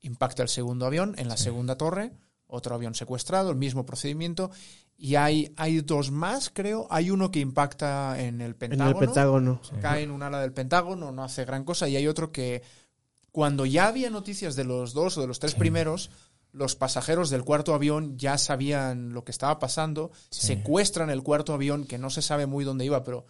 impacta 0.00 0.42
el 0.42 0.48
segundo 0.48 0.84
avión 0.84 1.14
en 1.16 1.28
la 1.28 1.36
segunda 1.36 1.76
torre, 1.76 2.12
otro 2.48 2.74
avión 2.74 2.94
secuestrado, 2.94 3.50
el 3.50 3.56
mismo 3.56 3.86
procedimiento. 3.86 4.50
Y 4.96 5.14
hay, 5.14 5.52
hay 5.56 5.80
dos 5.80 6.10
más, 6.10 6.50
creo. 6.52 6.88
Hay 6.90 7.10
uno 7.12 7.30
que 7.30 7.38
impacta 7.38 8.20
en 8.20 8.40
el 8.40 8.52
En 8.52 8.56
Pentágono 8.56 8.90
el 8.90 9.06
Pentágono. 9.06 9.60
cae 9.80 10.02
en 10.02 10.10
un 10.10 10.22
ala 10.24 10.40
del 10.40 10.52
Pentágono, 10.52 11.12
no 11.12 11.22
hace 11.22 11.44
gran 11.44 11.62
cosa, 11.64 11.88
y 11.88 11.94
hay 11.94 12.08
otro 12.08 12.32
que 12.32 12.62
cuando 13.32 13.66
ya 13.66 13.88
había 13.88 14.10
noticias 14.10 14.56
de 14.56 14.64
los 14.64 14.92
dos 14.94 15.18
o 15.18 15.20
de 15.20 15.26
los 15.26 15.38
tres 15.38 15.54
primeros, 15.54 16.10
los 16.52 16.74
pasajeros 16.76 17.30
del 17.30 17.44
cuarto 17.44 17.74
avión 17.74 18.16
ya 18.18 18.38
sabían 18.38 19.12
lo 19.12 19.24
que 19.24 19.32
estaba 19.32 19.58
pasando, 19.58 20.10
secuestran 20.30 21.10
el 21.10 21.22
cuarto 21.22 21.52
avión, 21.52 21.84
que 21.84 21.98
no 21.98 22.10
se 22.10 22.22
sabe 22.22 22.46
muy 22.46 22.64
dónde 22.64 22.84
iba, 22.86 23.04
pero 23.04 23.26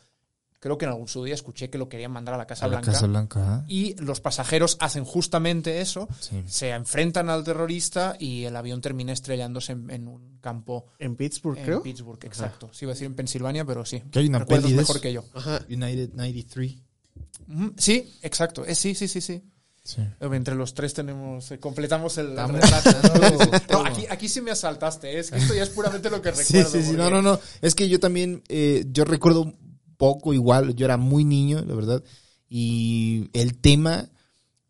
creo 0.60 0.78
que 0.78 0.86
en 0.86 0.90
algún 0.92 1.08
su 1.08 1.22
día 1.24 1.34
escuché 1.34 1.68
que 1.70 1.78
lo 1.78 1.88
querían 1.88 2.10
mandar 2.12 2.34
a 2.34 2.38
la 2.38 2.46
Casa 2.46 2.64
A 2.64 2.68
la 2.68 2.76
Blanca. 2.78 2.92
Casa 2.92 3.06
Blanca. 3.06 3.64
Y 3.68 3.94
los 4.00 4.20
pasajeros 4.20 4.76
hacen 4.80 5.04
justamente 5.04 5.80
eso, 5.80 6.08
Sí. 6.20 6.42
se 6.46 6.70
enfrentan 6.70 7.28
al 7.30 7.44
terrorista 7.44 8.16
y 8.18 8.44
el 8.44 8.56
avión 8.56 8.80
termina 8.80 9.12
estrellándose 9.12 9.72
en, 9.72 9.90
en 9.90 10.08
un 10.08 10.38
campo 10.40 10.86
En 10.98 11.16
Pittsburgh, 11.16 11.58
en 11.58 11.64
creo. 11.64 11.82
Pittsburgh, 11.82 12.24
exacto. 12.24 12.70
Sí, 12.72 12.84
iba 12.84 12.92
a 12.92 12.94
decir 12.94 13.06
en 13.06 13.14
Pensilvania, 13.14 13.64
pero 13.64 13.84
sí. 13.84 14.00
Que 14.10 14.20
hay 14.20 14.28
una 14.28 14.38
Recuerdas 14.40 14.64
peli 14.64 14.74
de 14.74 14.80
mejor 14.80 15.00
que 15.00 15.12
yo. 15.12 15.24
Ajá. 15.34 15.60
United 15.68 16.12
93. 16.14 16.76
Ujú, 17.48 17.72
Sí, 17.76 18.12
exacto. 18.22 18.64
Eh, 18.64 18.74
sí, 18.74 18.94
sí, 18.94 19.06
sí, 19.08 19.20
sí. 19.20 19.42
Sí. 19.88 20.02
Entre 20.20 20.54
los 20.54 20.74
tres 20.74 20.92
tenemos, 20.92 21.50
eh, 21.50 21.58
completamos 21.58 22.18
el, 22.18 22.36
retrato. 22.36 22.90
No, 23.72 23.86
aquí, 23.86 24.04
aquí 24.10 24.28
sí 24.28 24.42
me 24.42 24.50
asaltaste, 24.50 25.16
¿eh? 25.16 25.20
es 25.20 25.30
que 25.30 25.38
esto 25.38 25.54
ya 25.54 25.62
es 25.62 25.70
puramente 25.70 26.10
lo 26.10 26.20
que 26.20 26.30
Sí, 26.34 26.58
recuerdo. 26.58 26.70
sí, 26.70 26.82
sí. 26.82 26.92
No, 26.92 27.04
porque- 27.04 27.10
no, 27.14 27.22
no. 27.22 27.40
Es 27.62 27.74
que 27.74 27.88
yo 27.88 27.98
también, 27.98 28.42
eh, 28.50 28.84
yo 28.92 29.06
recuerdo 29.06 29.54
poco 29.96 30.34
igual. 30.34 30.74
Yo 30.74 30.84
era 30.84 30.98
muy 30.98 31.24
niño, 31.24 31.64
la 31.66 31.74
verdad. 31.74 32.04
Y 32.50 33.30
el 33.32 33.56
tema, 33.56 34.10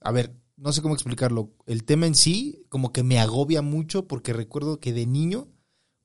a 0.01 0.13
ver, 0.13 0.37
no 0.57 0.73
sé 0.73 0.83
cómo 0.83 0.95
explicarlo. 0.95 1.51
El 1.67 1.83
tema 1.83 2.07
en 2.07 2.15
sí, 2.15 2.65
como 2.69 2.93
que 2.93 3.03
me 3.03 3.19
agobia 3.19 3.61
mucho 3.61 4.07
porque 4.07 4.33
recuerdo 4.33 4.79
que 4.79 4.93
de 4.93 5.07
niño, 5.07 5.49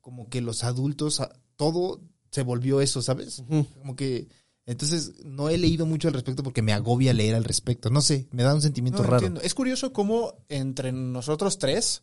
como 0.01 0.27
que 0.27 0.41
los 0.41 0.63
adultos, 0.63 1.21
todo 1.55 2.01
se 2.31 2.41
volvió 2.41 2.81
eso, 2.81 3.03
¿sabes? 3.03 3.43
Como 3.77 3.95
que. 3.95 4.27
Entonces, 4.65 5.13
no 5.25 5.49
he 5.49 5.57
leído 5.57 5.85
mucho 5.85 6.07
al 6.07 6.13
respecto 6.13 6.41
porque 6.43 6.61
me 6.61 6.71
agobia 6.73 7.13
leer 7.13 7.35
al 7.35 7.43
respecto. 7.43 7.89
No 7.89 8.01
sé, 8.01 8.27
me 8.31 8.43
da 8.43 8.53
un 8.55 8.61
sentimiento 8.61 8.99
No, 9.03 9.05
raro. 9.09 9.17
entiendo. 9.17 9.41
Es 9.41 9.53
curioso 9.53 9.91
cómo 9.91 10.35
entre 10.49 10.91
nosotros 10.93 11.57
tres 11.59 12.01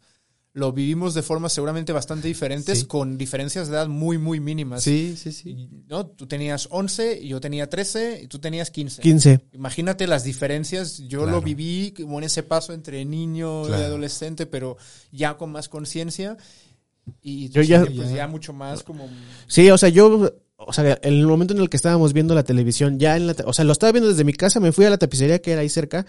lo 0.52 0.72
vivimos 0.72 1.14
de 1.14 1.22
formas 1.22 1.52
seguramente 1.52 1.92
bastante 1.92 2.26
diferentes, 2.26 2.80
Sí. 2.80 2.84
con 2.86 3.16
diferencias 3.16 3.68
de 3.68 3.74
edad 3.76 3.86
muy, 3.88 4.18
muy 4.18 4.40
mínimas. 4.40 4.82
Sí, 4.82 5.14
sí, 5.16 5.30
sí. 5.32 5.68
¿no? 5.88 6.06
Tú 6.08 6.26
tenías 6.26 6.66
11, 6.72 7.24
yo 7.26 7.40
tenía 7.40 7.70
13 7.70 8.20
y 8.24 8.26
tú 8.26 8.40
tenías 8.40 8.70
15. 8.72 9.00
15. 9.00 9.40
Imagínate 9.52 10.08
las 10.08 10.24
diferencias. 10.24 10.98
Yo 10.98 11.20
Claro. 11.22 11.36
lo 11.38 11.42
viví 11.42 11.92
como 11.96 12.18
en 12.18 12.24
ese 12.24 12.42
paso 12.42 12.72
entre 12.72 13.04
niño 13.04 13.68
y 13.68 13.72
adolescente, 13.74 14.44
pero 14.46 14.76
ya 15.12 15.36
con 15.38 15.52
más 15.52 15.68
conciencia. 15.68 16.36
Y 17.22 17.48
Yo 17.50 17.62
ya- 17.62 17.84
pues 17.86 18.10
ya 18.12 18.26
mucho 18.26 18.52
más 18.52 18.82
como... 18.82 19.08
Sí, 19.46 19.70
o 19.70 19.78
sea, 19.78 19.88
yo, 19.88 20.32
o 20.70 20.72
sea, 20.72 20.98
en 21.02 21.12
el 21.14 21.26
momento 21.26 21.52
en 21.54 21.60
el 21.60 21.68
que 21.68 21.76
estábamos 21.76 22.12
viendo 22.12 22.34
la 22.34 22.42
televisión, 22.44 22.98
ya 22.98 23.16
en 23.16 23.26
la, 23.26 23.36
o 23.44 23.52
sea, 23.52 23.64
lo 23.64 23.72
estaba 23.72 23.92
viendo 23.92 24.08
desde 24.08 24.24
mi 24.24 24.32
casa, 24.32 24.58
me 24.60 24.72
fui 24.72 24.84
a 24.86 24.90
la 24.90 24.98
tapicería 24.98 25.40
que 25.42 25.52
era 25.52 25.60
ahí 25.60 25.68
cerca 25.68 26.06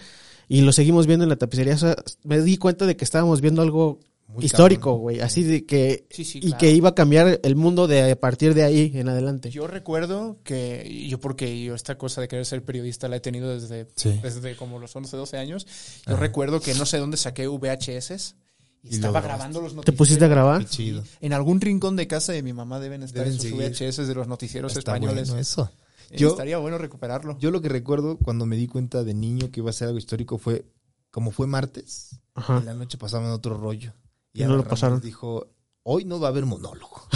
y 0.47 0.61
lo 0.61 0.71
seguimos 0.71 1.07
viendo 1.07 1.23
en 1.23 1.29
la 1.29 1.35
tapicería. 1.35 1.75
O 1.75 1.77
sea, 1.77 1.95
me 2.23 2.39
di 2.41 2.57
cuenta 2.57 2.85
de 2.85 2.95
que 2.95 3.03
estábamos 3.03 3.41
viendo 3.41 3.61
algo 3.61 3.99
Muy 4.27 4.45
histórico, 4.45 4.93
güey, 4.95 5.19
así 5.19 5.43
de 5.43 5.65
que 5.65 6.05
Sí, 6.09 6.23
sí, 6.23 6.37
y 6.39 6.41
claro. 6.47 6.57
que 6.59 6.71
iba 6.71 6.89
a 6.89 6.95
cambiar 6.95 7.39
el 7.43 7.55
mundo 7.57 7.87
de 7.87 8.11
a 8.11 8.15
partir 8.19 8.53
de 8.53 8.63
ahí 8.63 8.91
en 8.95 9.09
adelante. 9.09 9.49
Yo 9.49 9.67
recuerdo 9.67 10.37
que, 10.43 10.85
y 10.89 11.09
yo 11.09 11.19
porque 11.19 11.61
yo 11.61 11.75
esta 11.75 11.97
cosa 11.97 12.21
de 12.21 12.27
querer 12.29 12.45
ser 12.45 12.63
periodista 12.63 13.07
la 13.09 13.17
he 13.17 13.19
tenido 13.19 13.49
desde, 13.49 13.87
Sí. 13.95 14.19
desde 14.23 14.55
como 14.55 14.79
los 14.79 14.95
11, 14.95 15.17
12 15.17 15.37
años, 15.37 15.67
yo 16.07 16.15
recuerdo 16.15 16.61
que 16.61 16.73
no 16.75 16.85
sé 16.85 16.97
dónde 16.97 17.17
saqué 17.17 17.47
VHS 17.47 18.35
y, 18.83 18.89
Y 18.89 18.95
estaba 18.95 19.19
lo 19.21 19.27
grabando 19.27 19.61
los 19.61 19.71
¿Te 19.71 19.75
noticieros. 19.77 19.97
pusiste 19.97 20.25
a 20.25 20.27
grabar? 20.27 20.61
Qué 20.61 20.65
chido. 20.69 21.03
En 21.19 21.33
algún 21.33 21.61
rincón 21.61 21.95
de 21.95 22.07
casa 22.07 22.33
de 22.33 22.41
mi 22.43 22.53
mamá 22.53 22.79
deben 22.79 23.03
estar 23.03 23.23
Deben 23.25 23.39
esos. 23.39 23.51
VHS 23.51 24.07
de 24.07 24.15
los 24.15 24.27
noticieros 24.27 24.75
Está 24.75 24.91
españoles. 24.95 25.29
bueno 25.29 25.41
eso. 25.41 25.71
Eh, 26.09 26.17
Yo- 26.17 26.29
Estaría 26.31 26.57
bueno 26.57 26.77
recuperarlo. 26.77 27.37
Yo 27.39 27.51
lo 27.51 27.61
que 27.61 27.69
recuerdo 27.69 28.17
cuando 28.17 28.45
me 28.45 28.55
di 28.57 28.67
cuenta 28.67 29.03
de 29.03 29.13
niño 29.13 29.51
que 29.51 29.59
iba 29.61 29.69
a 29.69 29.73
ser 29.73 29.87
algo 29.87 29.99
histórico 29.99 30.37
fue, 30.37 30.65
como 31.09 31.31
fue 31.31 31.47
martes, 31.47 32.19
Ajá. 32.33 32.57
en 32.57 32.65
la 32.65 32.73
noche 32.73 32.97
pasaban 32.97 33.31
otro 33.31 33.57
rollo. 33.57 33.93
Y 34.33 34.39
no 34.39 34.45
Ana 34.45 34.53
lo 34.55 34.61
Ramos 34.63 34.69
pasaron. 34.69 35.01
dijo, 35.01 35.47
hoy 35.83 36.05
no 36.05 36.19
va 36.19 36.27
a 36.27 36.31
haber 36.31 36.45
monólogo. 36.45 37.07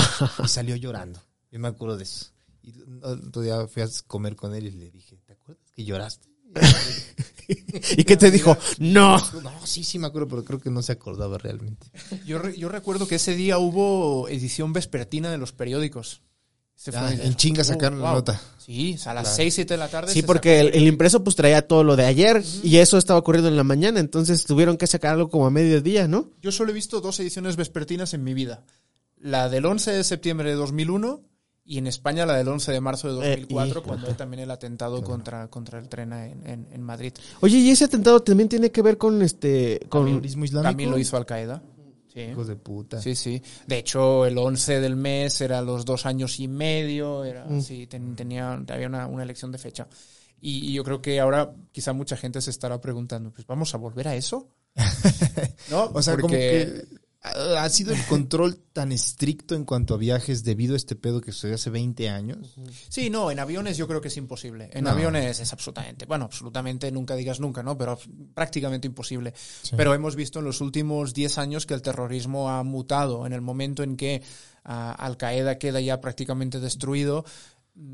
y 0.44 0.48
salió 0.48 0.76
llorando. 0.76 1.20
Yo 1.52 1.60
me 1.60 1.68
acuerdo 1.68 1.98
de 1.98 2.04
eso. 2.04 2.28
Y 2.62 2.74
otro 3.04 3.42
día 3.42 3.68
fui 3.68 3.82
a 3.84 3.88
comer 4.08 4.36
con 4.36 4.54
él 4.56 4.68
y 4.68 4.72
le 4.72 4.92
dije, 4.92 5.18
¿te 5.26 5.34
acuerdas 5.34 5.72
que 5.72 5.84
lloraste? 5.86 6.28
¿Y 7.98 8.04
qué 8.04 8.18
te 8.18 8.32
dijo? 8.32 8.58
No. 8.80 9.18
No, 9.44 9.52
sí, 9.66 9.84
sí 9.84 10.00
me 10.00 10.08
acuerdo, 10.08 10.28
pero 10.28 10.44
creo 10.44 10.60
que 10.60 10.70
no 10.72 10.82
se 10.82 10.92
acordaba 10.94 11.38
realmente. 11.38 11.88
Yo, 12.26 12.40
re- 12.40 12.58
yo 12.58 12.70
recuerdo 12.70 13.08
que 13.08 13.16
ese 13.16 13.36
día 13.36 13.58
hubo 13.60 14.28
edición 14.30 14.74
vespertina 14.74 15.30
de 15.30 15.38
los 15.38 15.52
periódicos. 15.52 16.22
Ese 16.78 16.92
Ah, 16.98 17.04
fue- 17.16 17.26
en 17.26 17.36
chinga 17.36 17.64
sacaron 17.64 18.02
la 18.02 18.14
nota. 18.14 18.42
Sí, 18.58 18.96
o 18.96 18.98
sea, 18.98 19.12
a 19.12 19.16
las 19.16 19.24
Claro. 19.26 19.36
6, 19.38 19.54
7 19.54 19.74
de 19.76 19.78
la 19.78 19.88
tarde. 19.90 20.12
Sí, 20.12 20.22
se 20.22 20.26
porque 20.28 20.64
sacó 20.66 20.78
el 20.78 20.88
impreso 20.88 21.24
pues 21.24 21.36
traía 21.36 21.68
todo 21.68 21.84
lo 21.84 21.96
de 21.96 22.06
ayer 22.06 22.44
y 22.64 22.78
eso 22.78 22.98
estaba 22.98 23.20
ocurriendo 23.20 23.48
en 23.50 23.56
la 23.58 23.64
mañana, 23.64 24.00
entonces 24.00 24.44
tuvieron 24.46 24.76
que 24.78 24.88
sacar 24.88 25.14
algo 25.14 25.30
como 25.30 25.46
a 25.46 25.52
mediodía, 25.52 26.08
¿no? 26.08 26.32
Yo 26.42 26.52
solo 26.52 26.72
he 26.72 26.74
visto 26.74 27.00
dos 27.00 27.20
ediciones 27.20 27.56
vespertinas 27.58 28.14
en 28.16 28.24
mi 28.24 28.34
vida. 28.34 28.64
La 29.20 29.50
del 29.50 29.66
11 29.66 29.92
de 29.92 30.04
septiembre 30.04 30.50
de 30.50 30.56
2001 30.56 31.22
y 31.66 31.78
en 31.80 31.88
España 31.88 32.26
la 32.26 32.36
del 32.38 32.48
11 32.48 32.72
de 32.72 32.80
marzo 32.80 33.08
de 33.08 33.14
2004, 33.16 33.80
Eh, 33.80 33.84
y- 33.84 33.88
cuando 33.88 34.08
hay 34.08 34.14
también 34.14 34.42
el 34.44 34.52
atentado 34.52 35.02
contra, 35.04 35.48
contra 35.50 35.80
el 35.80 35.90
tren 35.90 36.14
en, 36.14 36.46
en- 36.48 36.68
en 36.72 36.82
Madrid. 36.84 37.12
Oye, 37.42 37.58
y 37.58 37.72
ese 37.72 37.86
atentado 37.86 38.22
también 38.22 38.48
tiene 38.50 38.72
que 38.72 38.82
ver 38.82 38.98
con 38.98 39.22
este 39.22 39.80
con 39.90 40.06
Terrorismo 40.06 40.46
islámico. 40.46 40.70
También 40.70 40.92
lo 40.92 40.98
hizo 41.00 41.18
Al 41.18 41.26
Qaeda. 41.26 41.64
Sí. 42.14 42.22
Hijos 42.22 42.48
de 42.48 42.56
puta. 42.56 43.02
Sí, 43.02 43.14
sí. 43.14 43.42
De 43.68 43.80
hecho, 43.80 44.26
el 44.26 44.38
11 44.38 44.80
del 44.80 44.96
mes 44.96 45.42
era 45.42 45.62
los 45.62 45.84
dos 45.84 46.06
años 46.06 46.40
y 46.40 46.48
medio. 46.48 47.26
Era, 47.26 47.46
Mm. 47.46 47.62
sí, 47.62 47.88
ten- 47.88 48.16
tenía, 48.16 48.54
había 48.54 48.88
una, 48.88 49.08
una 49.08 49.24
elección 49.24 49.52
de 49.52 49.58
fecha. 49.58 49.88
Y, 50.40 50.70
y 50.70 50.74
yo 50.74 50.84
creo 50.84 51.02
que 51.02 51.20
ahora 51.20 51.52
quizá 51.74 51.92
mucha 51.92 52.16
gente 52.16 52.40
se 52.42 52.52
estará 52.52 52.80
preguntando, 52.80 53.32
pues 53.32 53.46
vamos 53.48 53.74
a 53.74 53.78
volver 53.78 54.08
a 54.08 54.16
eso. 54.16 54.48
¿No? 55.72 55.86
O 55.94 56.02
sea, 56.02 56.14
como 56.16 56.28
Porque- 56.30 56.86
que 56.90 57.05
ha 57.26 57.64
ha 57.64 57.70
sido 57.70 57.94
el 57.94 58.06
control 58.08 58.58
tan 58.74 58.92
estricto 58.92 59.56
en 59.56 59.66
cuanto 59.66 59.94
a 59.94 59.98
viajes 59.98 60.44
debido 60.44 60.74
a 60.74 60.78
este 60.78 60.96
pedo 60.96 61.22
que 61.22 61.32
sucedió 61.32 61.56
hace 61.56 61.70
20 61.70 62.10
años. 62.10 62.56
Sí, 62.90 63.10
no, 63.10 63.32
en 63.32 63.40
aviones 63.40 63.78
yo 63.78 63.88
creo 63.88 64.02
que 64.02 64.10
es 64.10 64.18
imposible. 64.18 64.70
En 64.74 64.84
No. 64.84 64.92
aviones 64.92 65.40
es 65.40 65.52
absolutamente, 65.54 66.06
bueno, 66.06 66.26
absolutamente 66.26 66.92
nunca 66.92 67.16
digas 67.16 67.40
nunca, 67.40 67.64
¿no? 67.64 67.78
Pero 67.78 67.98
prácticamente 68.34 68.88
imposible. 68.88 69.34
Pero 69.76 69.94
hemos 69.94 70.16
visto 70.16 70.40
en 70.40 70.46
los 70.46 70.62
últimos 70.62 71.14
10 71.14 71.38
años 71.38 71.66
que 71.66 71.74
el 71.74 71.82
terrorismo 71.82 72.50
ha 72.50 72.64
mutado. 72.64 73.26
En 73.26 73.34
el 73.34 73.42
momento 73.42 73.84
en 73.84 73.98
que 73.98 74.22
ah, 74.64 74.92
Al 74.92 75.18
Qaeda 75.18 75.58
queda 75.58 75.80
ya 75.82 76.02
prácticamente 76.02 76.60
destruido, 76.60 77.26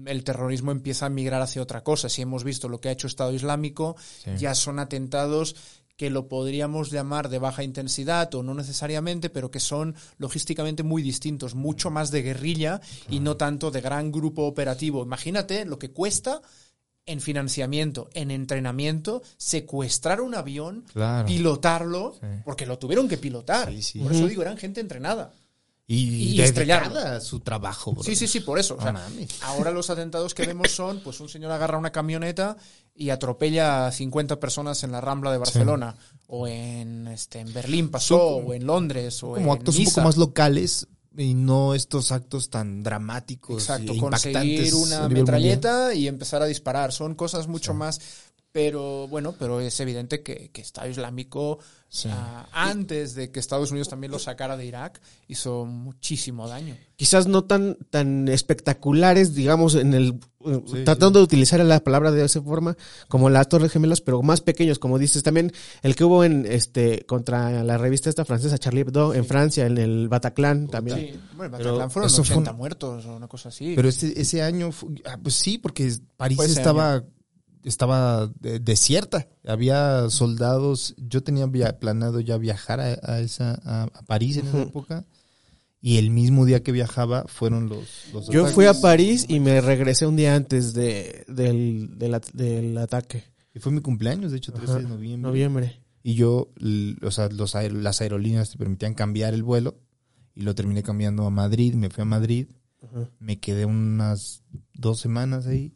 el 0.05 0.23
terrorismo 0.23 0.71
empieza 0.71 1.07
a 1.07 1.09
migrar 1.09 1.41
hacia 1.41 1.61
otra 1.61 1.83
cosa. 1.83 2.07
Si 2.07 2.21
hemos 2.21 2.43
visto 2.43 2.69
lo 2.69 2.79
que 2.79 2.89
ha 2.89 2.91
hecho 2.91 3.07
Estado 3.07 3.33
Islámico, 3.33 3.95
ya 4.37 4.53
son 4.53 4.77
atentados 4.79 5.55
que 6.01 6.09
lo 6.09 6.27
podríamos 6.27 6.89
llamar 6.89 7.29
de 7.29 7.37
baja 7.37 7.61
intensidad 7.63 8.33
o 8.33 8.41
no 8.41 8.55
necesariamente, 8.55 9.29
pero 9.29 9.51
que 9.51 9.59
son 9.59 9.93
logísticamente 10.17 10.81
muy 10.81 11.03
distintos, 11.03 11.53
mucho 11.53 11.91
más 11.91 12.09
de 12.09 12.23
guerrilla 12.23 12.81
y 13.07 13.19
no 13.19 13.37
tanto 13.37 13.69
de 13.69 13.81
gran 13.81 14.11
grupo 14.11 14.47
operativo. 14.47 15.03
Imagínate 15.03 15.63
lo 15.63 15.77
que 15.77 15.91
cuesta 15.91 16.41
en 17.05 17.21
financiamiento, 17.21 18.09
en 18.15 18.31
entrenamiento, 18.31 19.21
secuestrar 19.37 20.21
un 20.21 20.33
avión, 20.33 20.85
Claro. 20.91 21.27
pilotarlo, 21.27 22.15
Sí. 22.19 22.27
porque 22.45 22.65
lo 22.65 22.79
tuvieron 22.79 23.07
que 23.07 23.17
pilotar. 23.19 23.69
Sí, 23.69 23.83
sí. 23.83 23.99
Por 23.99 24.11
eso 24.11 24.25
digo, 24.27 24.41
eran 24.41 24.57
gente 24.57 24.81
entrenada. 24.81 25.31
Y, 25.93 26.39
Y 26.39 26.41
a 26.41 27.19
su 27.19 27.41
trabajo. 27.41 27.91
bro. 27.91 28.03
Sí, 28.03 28.15
sí, 28.15 28.25
sí, 28.25 28.39
por 28.39 28.57
eso. 28.57 28.77
O 28.77 28.81
sea, 28.81 28.95
ahora 29.41 29.71
los 29.71 29.89
atentados 29.89 30.33
que 30.33 30.45
vemos 30.45 30.71
son, 30.71 31.01
pues 31.01 31.19
un 31.19 31.27
señor 31.27 31.51
agarra 31.51 31.77
una 31.77 31.91
camioneta 31.91 32.55
y 32.95 33.09
atropella 33.09 33.87
a 33.87 33.91
50 33.91 34.39
personas 34.39 34.83
en 34.83 34.93
la 34.93 35.01
Rambla 35.01 35.33
de 35.33 35.37
Barcelona, 35.37 35.95
o 36.27 36.47
en, 36.47 37.07
este, 37.07 37.39
en 37.39 37.51
Berlín 37.51 37.89
pasó, 37.89 38.37
Son 38.37 38.43
o 38.47 38.53
en 38.53 38.65
Londres, 38.65 39.21
o 39.23 39.33
Como 39.33 39.53
en 39.53 39.59
actos 39.59 39.77
un 39.77 39.85
poco 39.85 40.01
más 40.01 40.15
locales 40.15 40.87
y 41.17 41.33
no 41.33 41.75
estos 41.75 42.13
actos 42.13 42.49
tan 42.49 42.83
dramáticos 42.83 43.63
Exacto, 43.63 43.91
e 43.91 43.97
conseguir 43.97 44.37
impactantes 44.37 44.73
una 44.73 45.09
metralleta 45.09 45.93
y 45.93 46.07
empezar 46.07 46.41
a 46.41 46.45
disparar. 46.45 46.93
Son 46.93 47.15
cosas 47.15 47.47
mucho 47.47 47.73
más. 47.73 47.99
Pero 48.53 49.07
bueno, 49.07 49.33
pero 49.39 49.61
es 49.61 49.79
evidente 49.79 50.23
que, 50.23 50.49
que 50.51 50.61
Estado 50.61 50.89
Islámico, 50.89 51.59
Sí. 51.87 52.07
ah, 52.11 52.47
antes 52.53 53.15
de 53.15 53.31
que 53.31 53.39
Estados 53.41 53.71
Unidos 53.71 53.89
también 53.89 54.11
lo 54.11 54.19
sacara 54.19 54.55
de 54.55 54.65
Irak, 54.65 55.01
hizo 55.27 55.65
muchísimo 55.65 56.47
daño. 56.47 56.75
Quizás 56.95 57.27
no 57.27 57.43
tan, 57.43 57.77
tan 57.89 58.27
espectaculares, 58.29 59.33
digamos, 59.35 59.75
en 59.75 59.93
el 59.93 60.19
eh, 60.45 60.61
Sí, 60.67 60.83
tratando 60.85 61.19
de 61.19 61.23
utilizar 61.25 61.59
la 61.61 61.79
palabra 61.81 62.11
de 62.11 62.23
esa 62.23 62.41
forma, 62.41 62.75
como 63.09 63.29
las 63.29 63.47
Torres 63.49 63.71
Gemelas, 63.71 63.99
pero 64.01 64.21
más 64.21 64.41
pequeños, 64.41 64.79
como 64.79 64.99
dices. 64.99 65.21
También 65.23 65.51
el 65.81 65.95
que 65.95 66.03
hubo 66.05 66.23
en 66.23 66.45
este 66.45 67.05
contra 67.05 67.63
la 67.63 67.77
revista 67.77 68.09
esta 68.09 68.25
francesa, 68.25 68.57
Charlie 68.57 68.81
Hebdo, 68.81 69.13
en 69.13 69.25
Francia, 69.25 69.65
en 69.65 69.77
el 69.77 70.07
Bataclan 70.09 70.67
también. 70.67 70.97
Sí, 70.97 71.19
bueno, 71.35 71.57
Pero 71.57 71.71
Bataclan 71.71 71.91
fueron 71.91 72.07
eso 72.09 72.23
fue 72.23 72.35
80 72.35 72.51
un- 72.51 72.57
muertos 72.57 73.05
o 73.05 73.15
una 73.15 73.27
cosa 73.27 73.49
así. 73.49 73.73
Pero 73.75 73.89
ese, 73.89 74.19
ese 74.19 74.41
año, 74.41 74.69
ah, 75.05 75.17
pues 75.21 75.35
sí, 75.35 75.57
porque 75.57 75.91
París 76.17 76.39
estaba, 76.41 77.03
estaba 77.63 78.31
desierta. 78.39 79.27
Había 79.45 80.09
soldados. 80.09 80.95
Yo 80.97 81.23
tenía 81.23 81.45
via- 81.45 81.79
planeado 81.79 82.19
ya 82.19 82.37
viajar 82.37 82.79
a, 82.79 82.97
a 83.03 83.19
esa, 83.19 83.59
a, 83.63 83.83
a 83.83 84.01
París 84.03 84.37
en 84.37 84.47
esa 84.47 84.61
época. 84.63 85.05
Y 85.83 85.97
el 85.97 86.11
mismo 86.11 86.45
día 86.45 86.61
que 86.61 86.71
viajaba 86.71 87.25
fueron 87.27 87.67
los, 87.67 87.87
los 88.13 88.27
Yo 88.27 88.41
ataques. 88.41 88.53
fui 88.55 88.65
a 88.65 88.73
París 88.79 89.25
y 89.27 89.39
me 89.39 89.61
regresé 89.61 90.05
un 90.05 90.15
día 90.15 90.35
antes 90.35 90.73
de, 90.73 91.25
del, 91.27 91.97
del, 91.97 92.13
at- 92.13 92.31
del 92.33 92.77
ataque. 92.77 93.23
Y 93.53 93.59
fue 93.59 93.71
mi 93.71 93.81
cumpleaños, 93.81 94.31
de 94.31 94.37
hecho, 94.37 94.53
13 94.53 94.73
de 94.75 94.83
noviembre. 94.83 95.29
Noviembre. 95.29 95.81
Y 96.03 96.13
yo, 96.15 96.49
o 97.01 97.11
sea, 97.11 97.29
los 97.29 97.55
aer- 97.55 97.73
las 97.73 97.99
aerolíneas 98.01 98.51
te 98.51 98.57
permitían 98.57 98.93
cambiar 98.93 99.33
el 99.33 99.43
vuelo. 99.43 99.75
Y 100.35 100.41
lo 100.43 100.55
terminé 100.55 100.81
cambiando 100.83 101.25
a 101.25 101.29
Madrid. 101.31 101.73
Me 101.73 101.89
fui 101.89 102.03
a 102.03 102.05
Madrid. 102.05 102.47
Me 103.19 103.39
quedé 103.39 103.65
unas 103.65 104.43
dos 104.73 104.99
semanas 104.99 105.45
ahí. 105.47 105.73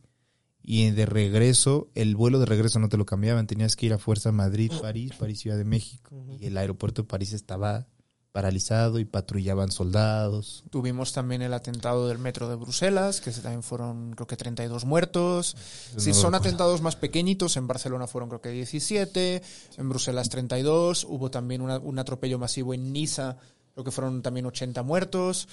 Y 0.67 0.89
de 0.91 1.05
regreso, 1.05 1.89
el 1.93 2.15
vuelo 2.15 2.39
de 2.39 2.45
regreso 2.47 2.79
no 2.79 2.89
te 2.89 2.97
lo 2.97 3.05
cambiaban. 3.05 3.45
Tenías 3.45 3.75
que 3.75 3.85
ir 3.85 3.93
a 3.93 3.99
fuerza 3.99 4.31
Madrid, 4.31 4.71
París, 4.81 5.11
París, 5.19 5.39
Ciudad 5.39 5.57
de 5.57 5.63
México. 5.65 6.25
Y 6.39 6.47
el 6.47 6.57
aeropuerto 6.57 7.03
de 7.03 7.07
París 7.07 7.33
estaba 7.33 7.85
paralizado 8.31 8.99
y 8.99 9.05
patrullaban 9.05 9.71
soldados. 9.71 10.63
Tuvimos 10.69 11.13
también 11.13 11.41
el 11.41 11.53
atentado 11.53 12.07
del 12.09 12.17
metro 12.17 12.49
de 12.49 12.55
Bruselas, 12.55 13.21
que 13.21 13.31
también 13.31 13.63
fueron 13.63 14.11
creo 14.13 14.27
que 14.27 14.35
32 14.35 14.83
muertos. 14.83 15.55
Si 15.95 16.09
no 16.09 16.15
lo 16.15 16.21
son 16.21 16.33
recuerdo. 16.33 16.37
atentados 16.37 16.81
más 16.81 16.95
pequeñitos, 16.97 17.55
en 17.55 17.67
Barcelona 17.67 18.07
fueron 18.07 18.27
creo 18.29 18.41
que 18.41 18.49
17, 18.49 19.41
en 19.77 19.87
Bruselas 19.89 20.27
32, 20.29 21.05
hubo 21.07 21.31
también 21.31 21.61
una- 21.61 21.79
un 21.79 21.97
atropello 21.97 22.37
masivo 22.37 22.73
en 22.73 22.91
Niza, 22.91 23.37
creo 23.71 23.85
que 23.85 23.91
fueron 23.91 24.21
también 24.21 24.45
80 24.47 24.83
muertos. 24.83 25.47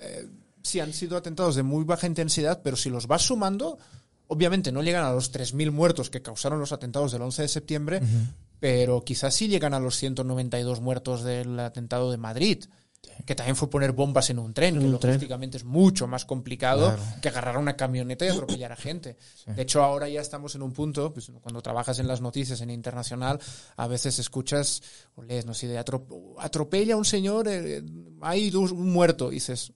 Eh, 0.00 0.26
sí, 0.60 0.80
han 0.80 0.92
sido 0.92 1.16
atentados 1.16 1.54
de 1.54 1.62
muy 1.62 1.84
baja 1.84 2.08
intensidad, 2.08 2.62
pero 2.64 2.76
si 2.76 2.90
los 2.90 3.06
vas 3.06 3.22
sumando, 3.22 3.78
obviamente 4.28 4.72
no 4.72 4.82
llegan 4.82 5.04
a 5.04 5.12
los 5.12 5.32
3.000 5.32 5.70
muertos 5.70 6.10
que 6.10 6.22
causaron 6.22 6.58
los 6.60 6.72
atentados 6.72 7.12
del 7.12 7.22
11 7.22 7.42
de 7.42 7.48
septiembre, 7.48 8.00
pero 8.60 9.02
quizás 9.04 9.34
sí 9.34 9.48
llegan 9.48 9.74
a 9.74 9.80
los 9.80 9.96
192 9.96 10.80
muertos 10.80 11.22
del 11.22 11.58
atentado 11.60 12.10
de 12.10 12.16
Madrid. 12.16 12.64
Que 13.26 13.34
también 13.34 13.54
fue 13.54 13.68
poner 13.68 13.92
bombas 13.92 14.30
en 14.30 14.38
un 14.38 14.54
tren, 14.54 14.74
En 14.76 14.80
que 14.80 14.86
un 14.88 14.98
tren. 14.98 15.12
logísticamente 15.12 15.58
es 15.58 15.64
mucho 15.64 16.06
más 16.08 16.24
complicado 16.24 16.86
Claro. 16.96 17.02
que 17.20 17.28
agarrar 17.28 17.58
una 17.58 17.76
camioneta 17.76 18.24
y 18.24 18.28
atropellar 18.30 18.72
a 18.72 18.76
gente. 18.76 19.18
De 19.46 19.60
hecho, 19.62 19.82
ahora 19.84 20.08
ya 20.08 20.20
estamos 20.22 20.54
en 20.54 20.62
un 20.62 20.72
punto, 20.72 21.12
pues, 21.12 21.30
cuando 21.42 21.60
trabajas 21.60 21.98
en 21.98 22.08
las 22.08 22.22
noticias 22.22 22.60
en 22.62 22.70
internacional, 22.70 23.38
a 23.76 23.86
veces 23.86 24.18
escuchas 24.18 24.82
o 25.16 25.22
lees, 25.22 25.44
no 25.44 25.52
sé, 25.52 25.68
de 25.68 25.78
atrop- 25.78 26.34
atropella 26.38 26.94
a 26.94 26.96
un 26.96 27.04
señor, 27.04 27.46
eh, 27.46 27.82
hay 28.22 28.48
dos- 28.50 28.72
un 28.72 28.90
muerto, 28.90 29.30
y 29.30 29.34
dices, 29.36 29.72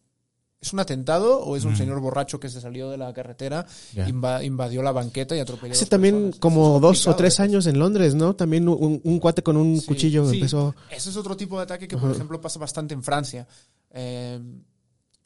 ¿es 0.61 0.73
un 0.73 0.81
atentado 0.81 1.41
o 1.41 1.57
es 1.57 1.65
un 1.65 1.77
señor 1.77 2.01
borracho 2.01 2.41
que 2.41 2.49
se 2.49 2.61
salió 2.61 2.91
de 2.91 2.97
la 2.99 3.13
carretera, 3.13 3.67
invadió 4.43 4.83
la 4.83 4.93
banqueta 4.93 5.37
y 5.37 5.41
atropelló 5.41 5.73
a 5.73 5.75
Hace 5.75 5.85
dos 5.85 5.89
también 5.91 6.15
personas? 6.17 6.39
como 6.41 6.81
dos 6.81 7.07
o 7.07 7.15
tres 7.17 7.39
¿eh? 7.39 7.43
años 7.43 7.67
en 7.67 7.79
Londres, 7.79 8.15
¿no? 8.15 8.35
También 8.35 8.69
un, 8.69 9.01
un 9.03 9.19
cuate 9.21 9.43
con 9.43 9.57
un 9.57 9.81
Sí, 9.81 9.87
cuchillo 9.87 10.29
sí. 10.29 10.37
empezó. 10.37 10.75
Ese 10.91 11.11
es 11.11 11.17
otro 11.17 11.37
tipo 11.37 11.57
de 11.59 11.63
ataque 11.65 11.87
que, 11.87 11.97
por 11.97 12.11
ejemplo, 12.11 12.41
pasa 12.41 12.59
bastante 12.59 12.95
en 12.95 13.03
Francia. 13.03 13.47
Eh, 13.91 14.41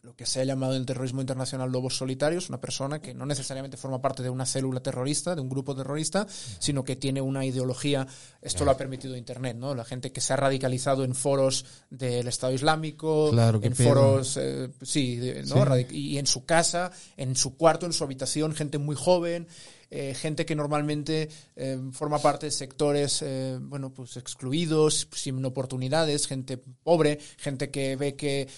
lo 0.03 0.17
que 0.17 0.27
se 0.27 0.41
ha 0.41 0.45
llamado 0.45 0.75
en 0.75 0.81
el 0.81 0.87
terrorismo 0.87 1.21
internacional 1.21 1.71
lobos 1.71 1.97
solitarios, 1.97 2.49
una 2.49 2.61
persona 2.61 3.01
que 3.01 3.15
no 3.15 3.25
necesariamente 3.25 3.77
forma 3.77 4.03
parte 4.03 4.25
de 4.25 4.31
una 4.31 4.45
célula 4.45 4.81
terrorista, 4.81 5.37
de 5.37 5.41
un 5.41 5.49
grupo 5.49 5.77
terrorista, 5.77 6.27
sino 6.59 6.83
que 6.83 6.97
tiene 6.97 7.21
una 7.21 7.45
ideología. 7.45 8.07
Esto 8.41 8.65
lo 8.65 8.73
ha 8.73 8.77
permitido 8.77 9.17
Internet, 9.17 9.57
¿no? 9.57 9.77
La 9.77 9.85
gente 9.85 10.11
que 10.11 10.21
se 10.21 10.33
ha 10.33 10.37
radicalizado 10.37 11.05
en 11.05 11.15
foros 11.15 11.65
del 11.89 12.27
Estado 12.27 12.53
Islámico, 12.53 13.31
Claro, 13.31 13.61
en 13.63 13.77
foros, 13.77 14.37
eh, 14.39 14.71
sí, 14.83 15.21
¿no? 15.47 15.77
Sí. 15.77 15.87
Y 15.97 16.19
en 16.19 16.27
su 16.27 16.45
casa, 16.45 16.91
en 17.17 17.37
su 17.37 17.57
cuarto, 17.57 17.87
en 17.87 17.93
su 17.93 18.03
habitación, 18.03 18.55
gente 18.57 18.79
muy 18.79 18.97
joven, 18.97 19.47
eh, 19.95 20.15
gente 20.15 20.47
que 20.47 20.55
normalmente 20.55 21.29
eh, 21.55 21.79
forma 21.93 22.19
parte 22.19 22.47
de 22.47 22.51
sectores, 22.51 23.21
eh, 23.21 23.59
bueno, 23.61 23.93
pues 23.93 24.17
excluidos, 24.17 25.07
sin 25.13 25.45
oportunidades, 25.45 26.27
gente 26.27 26.57
pobre, 26.57 27.19
gente 27.37 27.71
que 27.71 27.95
ve 27.97 28.17
que 28.17 28.49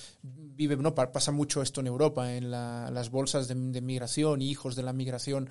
vive, 0.56 0.76
no, 0.76 0.94
Pa- 0.94 1.10
pasa 1.12 1.32
mucho 1.32 1.62
esto 1.62 1.80
en 1.80 1.86
Europa, 1.88 2.34
en 2.34 2.50
la- 2.50 2.90
las 2.90 3.10
bolsas 3.10 3.48
de, 3.48 3.54
de 3.54 3.80
migración, 3.80 4.40
hijos 4.42 4.76
de 4.76 4.82
la 4.82 4.92
migración 4.92 5.48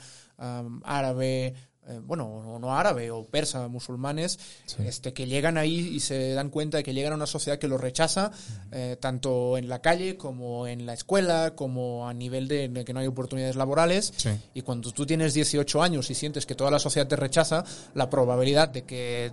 árabe, 0.84 1.54
eh, 1.86 2.00
bueno, 2.02 2.26
o 2.26 2.60
no 2.60 2.74
árabe 2.78 3.12
o 3.12 3.26
persa, 3.26 3.68
musulmanes, 3.68 4.40
este, 4.80 5.12
que 5.14 5.28
llegan 5.28 5.58
ahí 5.58 5.80
y 5.80 6.00
se 6.00 6.32
dan 6.34 6.50
cuenta 6.50 6.78
de 6.78 6.84
que 6.84 6.94
llegan 6.94 7.12
a 7.12 7.16
una 7.18 7.26
sociedad 7.26 7.60
que 7.60 7.68
los 7.68 7.80
rechaza, 7.82 8.32
eh, 8.72 8.96
tanto 9.02 9.58
en 9.58 9.68
la 9.68 9.82
calle 9.82 10.16
como 10.16 10.66
en 10.68 10.86
la 10.86 10.94
escuela, 10.94 11.54
como 11.56 12.08
a 12.08 12.14
nivel 12.14 12.48
de, 12.48 12.70
de 12.70 12.86
que 12.86 12.94
no 12.94 13.02
hay 13.02 13.08
oportunidades 13.08 13.58
laborales. 13.58 14.14
Sí. 14.16 14.30
Y 14.54 14.62
cuando 14.62 14.92
tú 14.94 15.06
tienes 15.06 15.34
18 15.34 15.84
años 15.84 16.10
y 16.10 16.16
sientes 16.16 16.46
que 16.46 16.56
toda 16.56 16.72
la 16.72 16.80
sociedad 16.80 17.08
te 17.08 17.18
rechaza, 17.18 17.66
la 17.96 18.10
probabilidad 18.10 18.70
de 18.70 18.84
que 18.84 19.32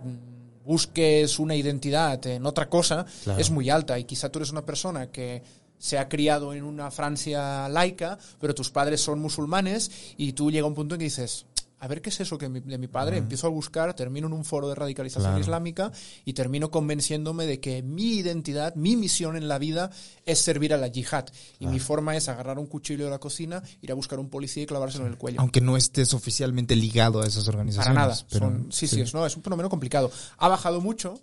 busques 0.64 1.38
una 1.38 1.54
identidad 1.56 2.24
en 2.26 2.44
otra 2.46 2.68
cosa 2.68 3.06
Claro. 3.24 3.40
es 3.40 3.50
muy 3.50 3.70
alta. 3.70 3.98
Y 3.98 4.04
quizá 4.04 4.28
tú 4.28 4.38
eres 4.40 4.50
una 4.50 4.64
persona 4.64 5.06
que 5.10 5.42
se 5.80 5.98
ha 5.98 6.08
criado 6.08 6.54
en 6.54 6.62
una 6.62 6.92
Francia 6.92 7.68
laica, 7.68 8.18
pero 8.38 8.54
tus 8.54 8.70
padres 8.70 9.00
son 9.00 9.18
musulmanes 9.18 9.90
y 10.16 10.32
tú 10.34 10.50
llega 10.52 10.66
un 10.68 10.74
punto 10.74 10.94
en 10.94 11.00
que 11.00 11.04
dices, 11.06 11.46
a 11.82 11.88
ver 11.88 12.02
qué 12.02 12.10
es 12.10 12.20
eso 12.20 12.36
que 12.36 12.50
mi- 12.50 12.60
de 12.60 12.76
mi 12.76 12.88
padre, 12.88 13.16
empiezo 13.16 13.46
a 13.46 13.50
buscar, 13.50 13.94
termino 13.94 14.26
en 14.26 14.34
un 14.34 14.44
foro 14.44 14.68
de 14.68 14.74
radicalización 14.74 15.30
Claro. 15.30 15.40
islámica 15.40 15.90
y 16.26 16.34
termino 16.34 16.70
convenciéndome 16.70 17.46
de 17.46 17.58
que 17.58 17.82
mi 17.82 18.16
identidad, 18.16 18.74
mi 18.74 18.96
misión 18.96 19.34
en 19.34 19.48
la 19.48 19.58
vida 19.58 19.90
es 20.26 20.38
servir 20.40 20.74
a 20.74 20.76
la 20.76 20.88
yihad. 20.88 21.24
Y 21.58 21.66
mi 21.66 21.78
forma 21.80 22.14
es 22.14 22.28
agarrar 22.28 22.58
un 22.58 22.66
cuchillo 22.66 23.06
de 23.06 23.10
la 23.10 23.18
cocina, 23.18 23.62
ir 23.80 23.90
a 23.90 23.94
buscar 23.94 24.18
un 24.18 24.28
policía 24.28 24.62
y 24.64 24.66
clavárselo 24.66 25.06
en 25.06 25.12
el 25.12 25.16
cuello. 25.16 25.40
Aunque 25.40 25.62
no 25.62 25.78
estés 25.78 26.12
oficialmente 26.12 26.76
ligado 26.76 27.22
a 27.22 27.26
esas 27.26 27.48
organizaciones. 27.48 27.96
Para 27.96 28.08
nada. 28.08 28.26
pero- 28.30 28.46
Son- 28.50 28.66
sí, 28.70 28.86
sí, 28.86 29.00
es, 29.00 29.14
no, 29.14 29.24
es 29.24 29.34
un 29.34 29.42
fenómeno 29.42 29.70
complicado. 29.70 30.10
Ha 30.36 30.48
bajado 30.48 30.82
mucho. 30.82 31.18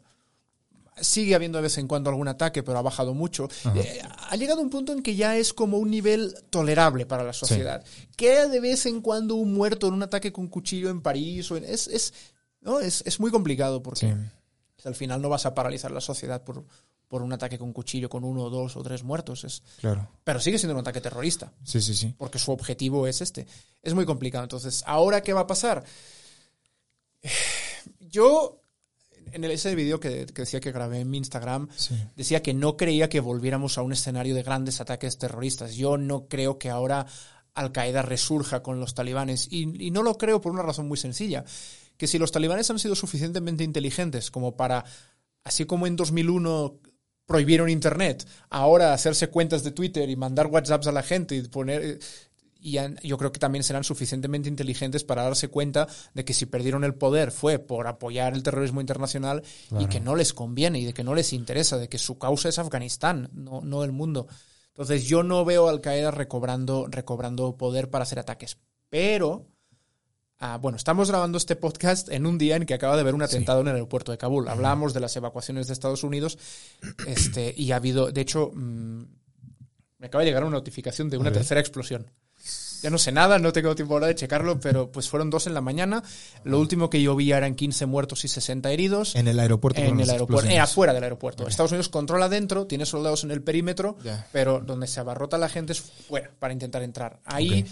Sigue 0.99 1.35
habiendo 1.35 1.57
de 1.59 1.63
vez 1.63 1.77
en 1.77 1.87
cuando 1.87 2.09
algún 2.09 2.27
ataque, 2.27 2.63
pero 2.63 2.77
ha 2.79 2.81
bajado 2.81 3.13
mucho. 3.13 3.47
Eh, 3.75 4.01
ha 4.29 4.35
llegado 4.35 4.61
un 4.61 4.69
punto 4.69 4.93
en 4.93 5.01
que 5.03 5.15
ya 5.15 5.37
es 5.37 5.53
como 5.53 5.77
un 5.77 5.89
nivel 5.91 6.35
tolerable 6.49 7.05
para 7.05 7.23
la 7.23 7.33
sociedad. 7.33 7.83
Queda 8.15 8.47
de 8.47 8.59
vez 8.59 8.85
en 8.85 9.01
cuando 9.01 9.35
un 9.35 9.53
muerto 9.53 9.87
en 9.87 9.93
un 9.93 10.03
ataque 10.03 10.31
con 10.31 10.47
cuchillo 10.47 10.89
en 10.89 11.01
París. 11.01 11.49
O 11.51 11.57
en- 11.57 11.65
es, 11.65 11.87
es, 11.87 12.13
¿no? 12.61 12.79
es, 12.79 13.03
es 13.05 13.19
muy 13.19 13.31
complicado 13.31 13.81
porque 13.83 14.07
Sí. 14.77 14.87
al 14.87 14.95
final 14.95 15.21
no 15.21 15.29
vas 15.29 15.45
a 15.45 15.53
paralizar 15.53 15.91
la 15.91 16.01
sociedad 16.01 16.43
por, 16.43 16.65
por 17.07 17.21
un 17.21 17.31
ataque 17.31 17.57
con 17.59 17.73
cuchillo 17.73 18.09
con 18.09 18.23
uno, 18.23 18.49
dos 18.49 18.75
o 18.75 18.81
tres 18.83 19.03
muertos. 19.03 19.43
Es, 19.43 19.61
Claro. 19.79 20.09
pero 20.23 20.39
sigue 20.39 20.57
siendo 20.57 20.73
un 20.73 20.81
ataque 20.81 20.99
terrorista, 21.01 21.53
Sí, 21.63 21.79
sí, 21.81 21.93
sí. 21.93 22.13
porque 22.17 22.39
su 22.39 22.51
objetivo 22.51 23.05
es 23.07 23.21
este. 23.21 23.45
Es 23.83 23.93
muy 23.93 24.05
complicado. 24.05 24.43
Entonces, 24.43 24.83
¿ahora 24.87 25.21
qué 25.21 25.31
va 25.33 25.41
a 25.41 25.47
pasar? 25.47 25.83
Yo, 27.99 28.59
en 29.33 29.43
ese 29.45 29.75
vídeo 29.75 29.99
que, 29.99 30.25
que 30.27 30.41
decía 30.43 30.59
que 30.59 30.71
grabé 30.71 30.99
en 31.01 31.09
mi 31.09 31.17
Instagram, 31.17 31.67
Sí. 31.75 31.95
decía 32.15 32.41
que 32.41 32.53
no 32.53 32.77
creía 32.77 33.09
que 33.09 33.19
volviéramos 33.19 33.77
a 33.77 33.81
un 33.81 33.93
escenario 33.93 34.35
de 34.35 34.43
grandes 34.43 34.81
ataques 34.81 35.17
terroristas. 35.17 35.75
Yo 35.75 35.97
no 35.97 36.27
creo 36.27 36.57
que 36.57 36.69
ahora 36.69 37.05
Al 37.53 37.71
Qaeda 37.71 38.01
resurja 38.01 38.61
con 38.61 38.79
los 38.79 38.93
talibanes. 38.93 39.47
Y, 39.51 39.87
y 39.87 39.91
no 39.91 40.03
lo 40.03 40.17
creo 40.17 40.41
por 40.41 40.51
una 40.51 40.61
razón 40.63 40.87
muy 40.87 40.97
sencilla. 40.97 41.43
Que 41.97 42.05
si 42.07 42.19
los 42.19 42.31
talibanes 42.31 42.69
han 42.69 42.77
sido 42.79 42.95
suficientemente 42.95 43.63
inteligentes 43.63 44.29
como 44.29 44.55
para, 44.55 44.85
así 45.43 45.65
como 45.65 45.87
en 45.87 45.95
2001 45.95 46.79
prohibieron 47.25 47.69
Internet, 47.69 48.25
ahora 48.49 48.93
hacerse 48.93 49.27
cuentas 49.29 49.63
de 49.63 49.71
Twitter 49.71 50.09
y 50.09 50.15
mandar 50.15 50.47
WhatsApps 50.47 50.87
a 50.87 50.91
la 50.91 51.03
gente 51.03 51.35
y 51.35 51.41
poner... 51.41 51.99
Y 52.67 52.79
han- 52.79 52.97
yo 53.01 53.17
creo 53.17 53.31
que 53.31 53.39
también 53.39 53.63
serán 53.63 53.85
suficientemente 53.85 54.49
inteligentes 54.49 55.05
para 55.05 55.23
darse 55.23 55.47
cuenta 55.47 55.87
de 56.13 56.25
que 56.25 56.33
si 56.33 56.45
perdieron 56.47 56.83
el 56.83 56.95
poder 56.95 57.31
fue 57.31 57.59
por 57.59 57.87
apoyar 57.87 58.33
el 58.33 58.43
terrorismo 58.43 58.81
internacional 58.81 59.41
y 59.79 59.85
que 59.87 60.01
no 60.01 60.15
les 60.17 60.33
conviene 60.33 60.79
y 60.79 60.85
de 60.85 60.93
que 60.93 61.03
no 61.03 61.15
les 61.15 61.31
interesa, 61.31 61.77
de 61.77 61.87
que 61.87 61.97
su 61.97 62.17
causa 62.17 62.49
es 62.49 62.59
Afganistán, 62.59 63.29
no, 63.33 63.61
no 63.61 63.85
el 63.85 63.93
mundo. 63.93 64.27
Entonces 64.69 65.05
yo 65.05 65.23
no 65.23 65.45
veo 65.45 65.67
a 65.67 65.69
Al 65.71 65.79
Qaeda 65.79 66.11
recobrando, 66.11 66.87
recobrando 66.89 67.55
poder 67.55 67.89
para 67.89 68.03
hacer 68.03 68.19
ataques. 68.19 68.57
Pero, 68.89 69.47
ah, 70.39 70.57
bueno, 70.61 70.75
estamos 70.75 71.09
grabando 71.09 71.37
este 71.37 71.55
podcast 71.55 72.09
en 72.09 72.25
un 72.25 72.37
día 72.37 72.57
en 72.57 72.65
que 72.65 72.73
acaba 72.73 72.95
de 72.95 73.01
haber 73.01 73.15
un 73.15 73.21
atentado 73.21 73.61
en 73.61 73.67
el 73.69 73.75
aeropuerto 73.75 74.11
de 74.11 74.17
Kabul. 74.17 74.49
Hablábamos 74.49 74.93
de 74.93 74.99
las 74.99 75.15
evacuaciones 75.15 75.67
de 75.67 75.73
Estados 75.73 76.03
Unidos 76.03 76.37
este, 77.07 77.53
y 77.57 77.71
ha 77.71 77.77
habido, 77.77 78.11
de 78.11 78.19
hecho, 78.21 78.51
mm, 78.53 79.03
me 79.99 80.07
acaba 80.07 80.23
de 80.23 80.29
llegar 80.29 80.43
una 80.43 80.57
notificación 80.57 81.09
de 81.09 81.17
una 81.17 81.31
tercera 81.31 81.59
explosión. 81.61 82.11
Ya 82.81 82.89
no 82.89 82.97
sé 82.97 83.11
nada, 83.11 83.39
no 83.39 83.51
tengo 83.53 83.73
tiempo 83.75 83.93
ahora 83.95 84.07
de 84.07 84.15
checarlo, 84.15 84.59
pero 84.59 84.91
pues 84.91 85.09
fueron 85.09 85.29
dos 85.29 85.47
en 85.47 85.53
la 85.53 85.61
mañana. 85.61 86.03
Lo 86.43 86.59
último 86.59 86.89
que 86.89 87.01
yo 87.01 87.15
vi 87.15 87.31
eran 87.31 87.55
15 87.55 87.85
muertos 87.85 88.23
y 88.25 88.27
60 88.27 88.71
heridos. 88.71 89.15
En 89.15 89.27
el 89.27 89.39
aeropuerto. 89.39 89.79
En 89.81 89.99
el 89.99 90.09
aeropuerto, 90.09 90.49
eh, 90.49 90.59
afuera 90.59 90.93
del 90.93 91.03
aeropuerto. 91.03 91.47
Estados 91.47 91.71
Unidos 91.71 91.89
controla 91.89 92.29
dentro, 92.29 92.67
tiene 92.67 92.85
soldados 92.85 93.23
en 93.23 93.31
el 93.31 93.41
perímetro, 93.41 93.97
pero 94.31 94.59
donde 94.59 94.87
se 94.87 94.99
abarrota 94.99 95.37
la 95.37 95.49
gente 95.49 95.73
es 95.73 95.81
fuera 95.81 96.31
para 96.39 96.53
intentar 96.53 96.83
entrar. 96.83 97.19
Ahí 97.25 97.65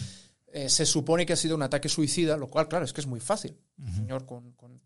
eh, 0.48 0.70
se 0.70 0.86
supone 0.86 1.26
que 1.26 1.34
ha 1.34 1.38
sido 1.38 1.56
un 1.56 1.64
ataque 1.64 1.90
suicida, 1.90 2.38
lo 2.38 2.48
cual, 2.48 2.68
claro, 2.68 2.86
es 2.86 2.94
que 2.94 3.02
es 3.02 3.08
muy 3.08 3.20
fácil. 3.20 3.58
Señor 3.96 4.26
con, 4.26 4.54
con- 4.54 4.82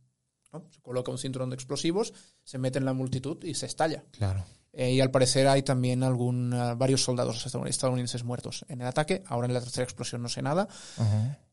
¿no? 0.51 0.65
se 0.71 0.81
coloca 0.81 1.11
un 1.11 1.17
cinturón 1.19 1.49
de 1.51 1.55
explosivos, 1.55 2.11
se 2.43 2.57
mete 2.57 2.79
en 2.79 2.85
la 2.85 2.93
multitud 2.93 3.43
y 3.43 3.53
se 3.53 3.67
estalla. 3.67 4.03
Claro. 4.11 4.43
Eh, 4.71 4.91
y 4.91 5.01
al 5.01 5.09
parecer 5.11 5.47
hay 5.47 5.63
también 5.63 6.03
algún, 6.03 6.53
ah, 6.53 6.75
varios 6.75 7.03
soldados 7.03 7.45
estadoun- 7.45 7.67
estadounidenses 7.67 8.23
muertos 8.23 8.65
en 8.69 8.81
el 8.81 8.87
ataque. 8.87 9.23
Ahora 9.27 9.47
en 9.47 9.53
la 9.53 9.61
tercera 9.61 9.83
explosión 9.83 10.21
no 10.21 10.29
sé 10.29 10.41
nada. 10.41 10.67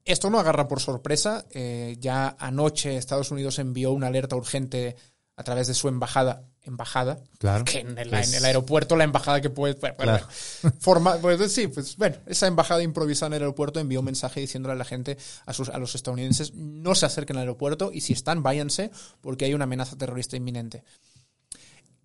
Esto 0.05 0.31
no 0.31 0.39
agarra 0.39 0.69
por 0.69 0.81
sorpresa. 0.81 1.45
eh, 1.51 1.97
ya 1.99 2.37
anoche 2.39 2.97
Estados 2.97 3.31
Unidos 3.31 3.59
envió 3.59 3.93
una 3.93 4.07
alerta 4.09 4.37
urgente 4.37 4.97
a 5.39 5.43
través 5.45 5.67
de 5.67 5.75
su 5.75 5.89
embajada. 5.89 6.45
Embajada. 6.63 7.21
Claro. 7.39 7.65
Que 7.65 7.81
en 7.81 7.97
el, 7.97 8.13
Es- 8.13 8.29
en 8.31 8.35
el 8.39 8.45
aeropuerto 8.45 8.97
la 8.97 9.05
embajada 9.05 9.41
que 9.41 9.51
puede... 9.51 9.75
Bueno, 9.75 9.95
bueno, 9.99 10.13
Claro. 10.19 10.29
bueno. 10.63 10.77
Forma, 10.81 11.17
pues, 11.19 11.53
sí, 11.53 11.69
pues 11.69 11.97
bueno, 11.97 12.17
esa 12.27 12.47
embajada 12.49 12.83
improvisada 12.83 13.29
en 13.29 13.35
el 13.35 13.43
aeropuerto 13.43 13.79
envió 13.81 14.01
un 14.01 14.07
mensaje 14.07 14.41
diciéndole 14.41 14.73
a 14.75 14.77
la 14.77 14.85
gente, 14.85 15.17
a, 15.47 15.53
sus, 15.53 15.69
a 15.69 15.79
los 15.79 15.95
estadounidenses, 15.95 16.55
no 16.55 16.95
se 16.95 17.07
acerquen 17.07 17.37
al 17.37 17.43
aeropuerto 17.43 17.91
y 17.93 18.01
si 18.01 18.13
están, 18.15 18.43
váyanse 18.43 18.91
porque 19.21 19.45
hay 19.47 19.55
una 19.55 19.65
amenaza 19.65 19.97
terrorista 19.97 20.37
inminente. 20.37 20.83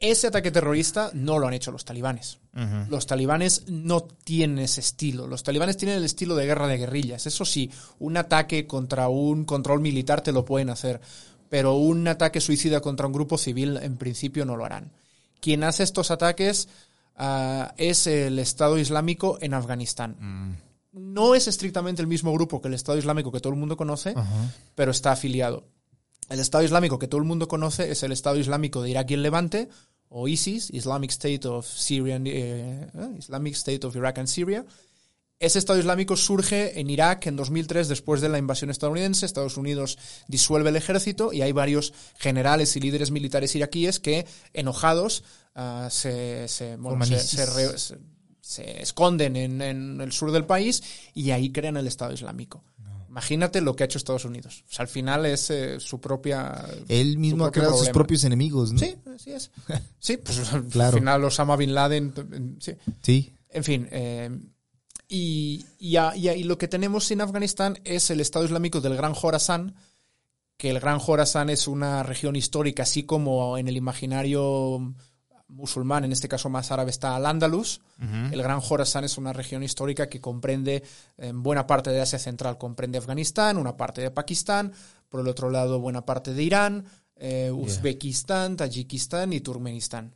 Ese 0.02 0.28
ataque 0.28 0.50
terrorista 0.50 1.12
no 1.14 1.38
lo 1.38 1.48
han 1.48 1.54
hecho 1.54 1.72
los 1.72 1.86
talibanes. 1.86 2.40
Los 2.90 3.06
talibanes 3.06 3.66
no 3.68 4.02
tienen 4.02 4.58
ese 4.58 4.82
estilo. 4.82 5.28
Los 5.28 5.44
talibanes 5.44 5.78
tienen 5.78 5.98
el 5.98 6.04
estilo 6.04 6.36
de 6.36 6.48
guerra 6.48 6.68
de 6.68 6.80
guerrillas. 6.80 7.28
Eso 7.28 7.46
sí, 7.46 7.70
un 8.00 8.18
ataque 8.18 8.66
contra 8.66 9.10
un 9.10 9.46
control 9.46 9.80
militar 9.80 10.22
te 10.22 10.32
lo 10.32 10.44
pueden 10.44 10.72
hacer, 10.72 11.00
pero 11.50 11.76
un 11.76 12.08
ataque 12.08 12.42
suicida 12.42 12.82
contra 12.82 13.06
un 13.06 13.14
grupo 13.14 13.38
civil 13.38 13.78
en 13.78 13.98
principio 13.98 14.44
no 14.44 14.58
lo 14.58 14.66
harán. 14.66 14.92
Quien 15.40 15.64
hace 15.64 15.84
estos 15.84 16.10
ataques 16.10 16.68
ah, 17.16 17.76
es 17.78 18.08
el 18.08 18.40
Estado 18.40 18.80
Islámico 18.80 19.38
en 19.40 19.54
Afganistán. 19.54 20.58
No 20.94 21.36
es 21.36 21.48
estrictamente 21.48 22.02
el 22.02 22.08
mismo 22.08 22.34
grupo 22.34 22.60
que 22.60 22.70
el 22.70 22.74
Estado 22.74 22.98
Islámico 22.98 23.32
que 23.32 23.40
todo 23.40 23.54
el 23.54 23.60
mundo 23.60 23.78
conoce, 23.78 24.16
pero 24.74 24.90
está 24.90 25.12
afiliado. 25.12 25.64
El 26.30 26.40
Estado 26.40 26.64
Islámico 26.64 26.98
que 27.00 27.08
todo 27.08 27.20
el 27.20 27.28
mundo 27.28 27.48
conoce 27.48 27.92
es 27.92 28.04
el 28.04 28.12
Estado 28.12 28.38
Islámico 28.38 28.82
de 28.82 28.90
Irak 28.92 29.12
y 29.12 29.14
el 29.16 29.24
Levante, 29.24 29.68
o 30.10 30.28
ISIS, 30.28 30.70
Islamic 30.72 31.12
State 31.12 31.48
of 31.48 31.66
Syria, 31.68 32.16
and, 32.18 32.28
eh, 32.28 32.32
eh, 32.94 33.16
Islamic 33.18 33.54
State 33.56 33.86
of 33.86 33.96
Iraq 33.96 34.18
and 34.20 34.28
Syria. 34.28 34.66
Ese 35.40 35.58
Estado 35.58 35.80
Islámico 35.80 36.16
surge 36.16 36.80
en 36.80 36.90
Irak 36.90 37.26
en 37.26 37.36
2003 37.36 37.88
después 37.88 38.22
de 38.22 38.30
la 38.30 38.38
invasión 38.38 38.70
estadounidense. 38.70 39.26
Estados 39.26 39.58
Unidos 39.58 39.98
disuelve 40.28 40.70
el 40.70 40.76
ejército 40.76 41.34
y 41.34 41.42
hay 41.42 41.52
varios 41.52 41.94
generales 42.20 42.76
y 42.76 42.80
líderes 42.80 43.10
militares 43.10 43.56
iraquíes 43.56 44.00
que, 44.00 44.28
enojados, 44.54 45.24
ah, 45.56 45.88
bueno, 46.78 47.06
se- 47.88 47.98
se 48.42 48.82
esconden 48.82 49.36
en, 49.36 49.62
en 49.62 50.02
el 50.02 50.12
sur 50.12 50.32
del 50.32 50.46
país 50.46 50.84
y 51.16 51.32
ahí 51.32 51.52
crean 51.52 51.78
el 51.78 51.88
Estado 51.88 52.14
Islámico. 52.14 52.64
Imagínate 53.12 53.60
lo 53.60 53.76
que 53.76 53.84
ha 53.84 53.86
hecho 53.86 53.98
Estados 53.98 54.24
Unidos. 54.24 54.64
O 54.70 54.74
sea, 54.74 54.84
al 54.84 54.88
final 54.88 55.26
es 55.26 55.50
eh, 55.52 55.82
su 55.82 56.00
propia... 56.00 56.66
Él 56.88 57.18
mismo 57.18 57.44
ha 57.46 57.52
creado 57.52 57.78
sus 57.78 57.90
propios 57.90 58.24
enemigos, 58.24 58.72
¿no? 58.72 58.80
Sí, 58.80 58.96
así 59.14 59.32
es. 59.34 59.52
Sí, 60.00 60.16
pues 60.18 60.40
Claro. 60.72 60.94
al 60.94 61.00
final 61.00 61.24
Osama 61.26 61.58
Bin 61.58 61.74
Laden... 61.74 62.58
Sí. 62.62 62.74
Sí. 63.02 63.34
En 63.50 63.64
fin, 63.66 63.88
eh, 63.92 64.30
y, 65.10 65.66
y, 65.78 65.98
a- 65.98 66.16
y 66.16 66.30
a- 66.30 66.36
y 66.38 66.44
lo 66.46 66.58
que 66.58 66.70
tenemos 66.70 67.12
en 67.12 67.20
Afganistán 67.20 67.80
es 67.84 68.10
el 68.12 68.22
Estado 68.22 68.46
Islámico 68.46 68.80
del 68.80 68.96
Gran 68.96 69.14
Jorasán, 69.14 69.76
que 70.56 70.70
el 70.70 70.80
Gran 70.80 71.00
Jorasán 71.00 71.50
es 71.50 71.68
una 71.68 72.04
región 72.04 72.38
histórica, 72.38 72.84
así 72.84 73.04
como 73.04 73.58
en 73.58 73.68
el 73.68 73.76
imaginario 73.76 74.94
musulmán, 75.52 76.04
en 76.06 76.12
este 76.12 76.28
caso 76.28 76.50
más 76.50 76.72
árabe, 76.72 76.90
está 76.92 77.16
Al-Ándalus. 77.16 77.82
El 78.34 78.42
Gran 78.42 78.62
Jorasán 78.62 79.04
es 79.04 79.18
una 79.18 79.34
región 79.34 79.64
histórica 79.64 80.08
que 80.10 80.20
comprende 80.22 80.84
en 81.18 81.44
buena 81.44 81.68
parte 81.68 81.90
de 81.92 82.02
Asia 82.02 82.18
Central, 82.20 82.58
comprende 82.58 82.98
Afganistán, 82.98 83.58
una 83.58 83.76
parte 83.78 84.02
de 84.02 84.12
Pakistán, 84.12 84.72
por 85.10 85.20
el 85.22 85.28
otro 85.28 85.50
lado 85.50 85.80
buena 85.80 86.06
parte 86.06 86.34
de 86.34 86.42
Irán, 86.44 86.86
eh, 87.16 87.52
Uzbekistán, 87.52 88.56
Tayikistán 88.58 89.34
y 89.34 89.42
Turkmenistán. 89.42 90.16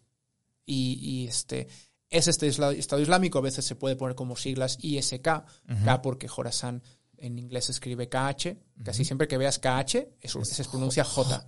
Y, 0.66 0.94
y 1.02 1.28
este 1.28 1.68
es 2.10 2.28
este 2.28 2.48
isla- 2.48 2.72
Estado 2.72 3.02
Islámico, 3.02 3.38
a 3.38 3.42
veces 3.42 3.66
se 3.66 3.76
puede 3.76 3.96
poner 3.96 4.16
como 4.16 4.36
siglas 4.36 4.78
ISK, 4.82 5.22
K 5.22 6.02
porque 6.02 6.28
Jorasán 6.28 6.82
en 7.18 7.38
inglés 7.40 7.66
se 7.66 7.72
escribe 7.74 8.10
KH, 8.10 8.58
casi 8.84 9.06
siempre 9.06 9.28
que 9.28 9.38
veas 9.38 9.60
KH, 9.60 10.08
eso 10.22 10.44
se 10.46 10.64
pronuncia 10.66 11.04
J. 11.04 11.46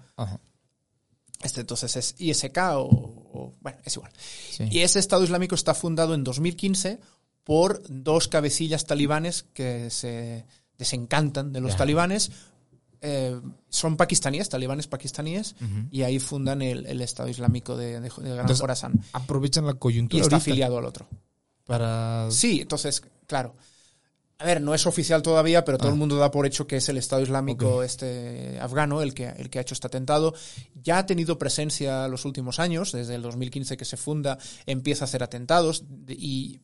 Este 1.43 1.61
entonces 1.61 1.95
es 1.95 2.15
ISK 2.17 2.57
o, 2.75 2.81
o- 2.83 3.53
bueno, 3.61 3.77
es 3.85 3.95
igual. 3.95 4.11
Sí. 4.51 4.65
Y 4.71 4.79
ese 4.79 4.99
Estado 4.99 5.23
Islámico 5.23 5.55
está 5.55 5.73
fundado 5.73 6.13
en 6.15 6.23
2015 6.23 6.99
por 7.43 7.81
dos 7.89 8.27
cabecillas 8.27 8.85
talibanes 8.85 9.43
que 9.53 9.89
se 9.89 10.45
desencantan 10.77 11.53
de 11.53 11.61
los 11.61 11.75
talibanes. 11.77 12.31
Eh, 13.01 13.39
son 13.69 13.95
pakistaníes, 13.95 14.49
talibanes 14.49 14.87
pakistaníes, 14.87 15.55
y 15.91 16.01
ahí 16.01 16.17
fundan 16.19 16.61
el, 16.63 16.85
el 16.87 17.01
Estado 17.01 17.29
Islámico 17.29 17.77
de, 17.77 17.99
de, 17.99 18.01
de 18.01 18.09
Gran 18.09 18.39
Entonces, 18.39 18.59
Jorasán. 18.59 18.99
Aprovechan 19.13 19.65
la 19.67 19.73
Y 19.73 19.75
coyuntura 19.75 20.23
está 20.23 20.35
ahorita 20.37 20.51
afiliado 20.51 20.77
al 20.79 20.85
otro. 20.85 21.07
para... 21.65 22.27
Sí, 22.31 22.61
entonces, 22.61 23.03
claro. 23.27 23.55
A 24.39 24.45
ver, 24.45 24.61
no 24.61 24.75
es 24.75 24.85
oficial 24.85 25.23
todavía, 25.23 25.65
pero 25.65 25.77
todo 25.79 25.87
Ah. 25.87 25.91
el 25.93 25.97
mundo 25.97 26.15
da 26.17 26.29
por 26.29 26.45
hecho 26.45 26.67
que 26.67 26.77
es 26.77 26.87
el 26.89 26.97
Estado 26.97 27.23
Islámico 27.23 27.81
este 27.81 28.59
afgano 28.59 29.01
el 29.01 29.15
que, 29.15 29.27
el 29.29 29.49
que 29.49 29.57
ha 29.57 29.61
hecho 29.63 29.73
este 29.73 29.87
atentado. 29.87 30.35
Ya 30.75 30.99
ha 30.99 31.05
tenido 31.07 31.39
presencia 31.39 32.07
los 32.07 32.23
últimos 32.25 32.59
años, 32.59 32.91
desde 32.91 33.15
el 33.15 33.23
2015 33.23 33.77
que 33.77 33.85
se 33.85 33.97
funda, 33.97 34.37
empieza 34.67 35.05
a 35.05 35.07
hacer 35.07 35.23
atentados 35.23 35.83
y 36.07 36.59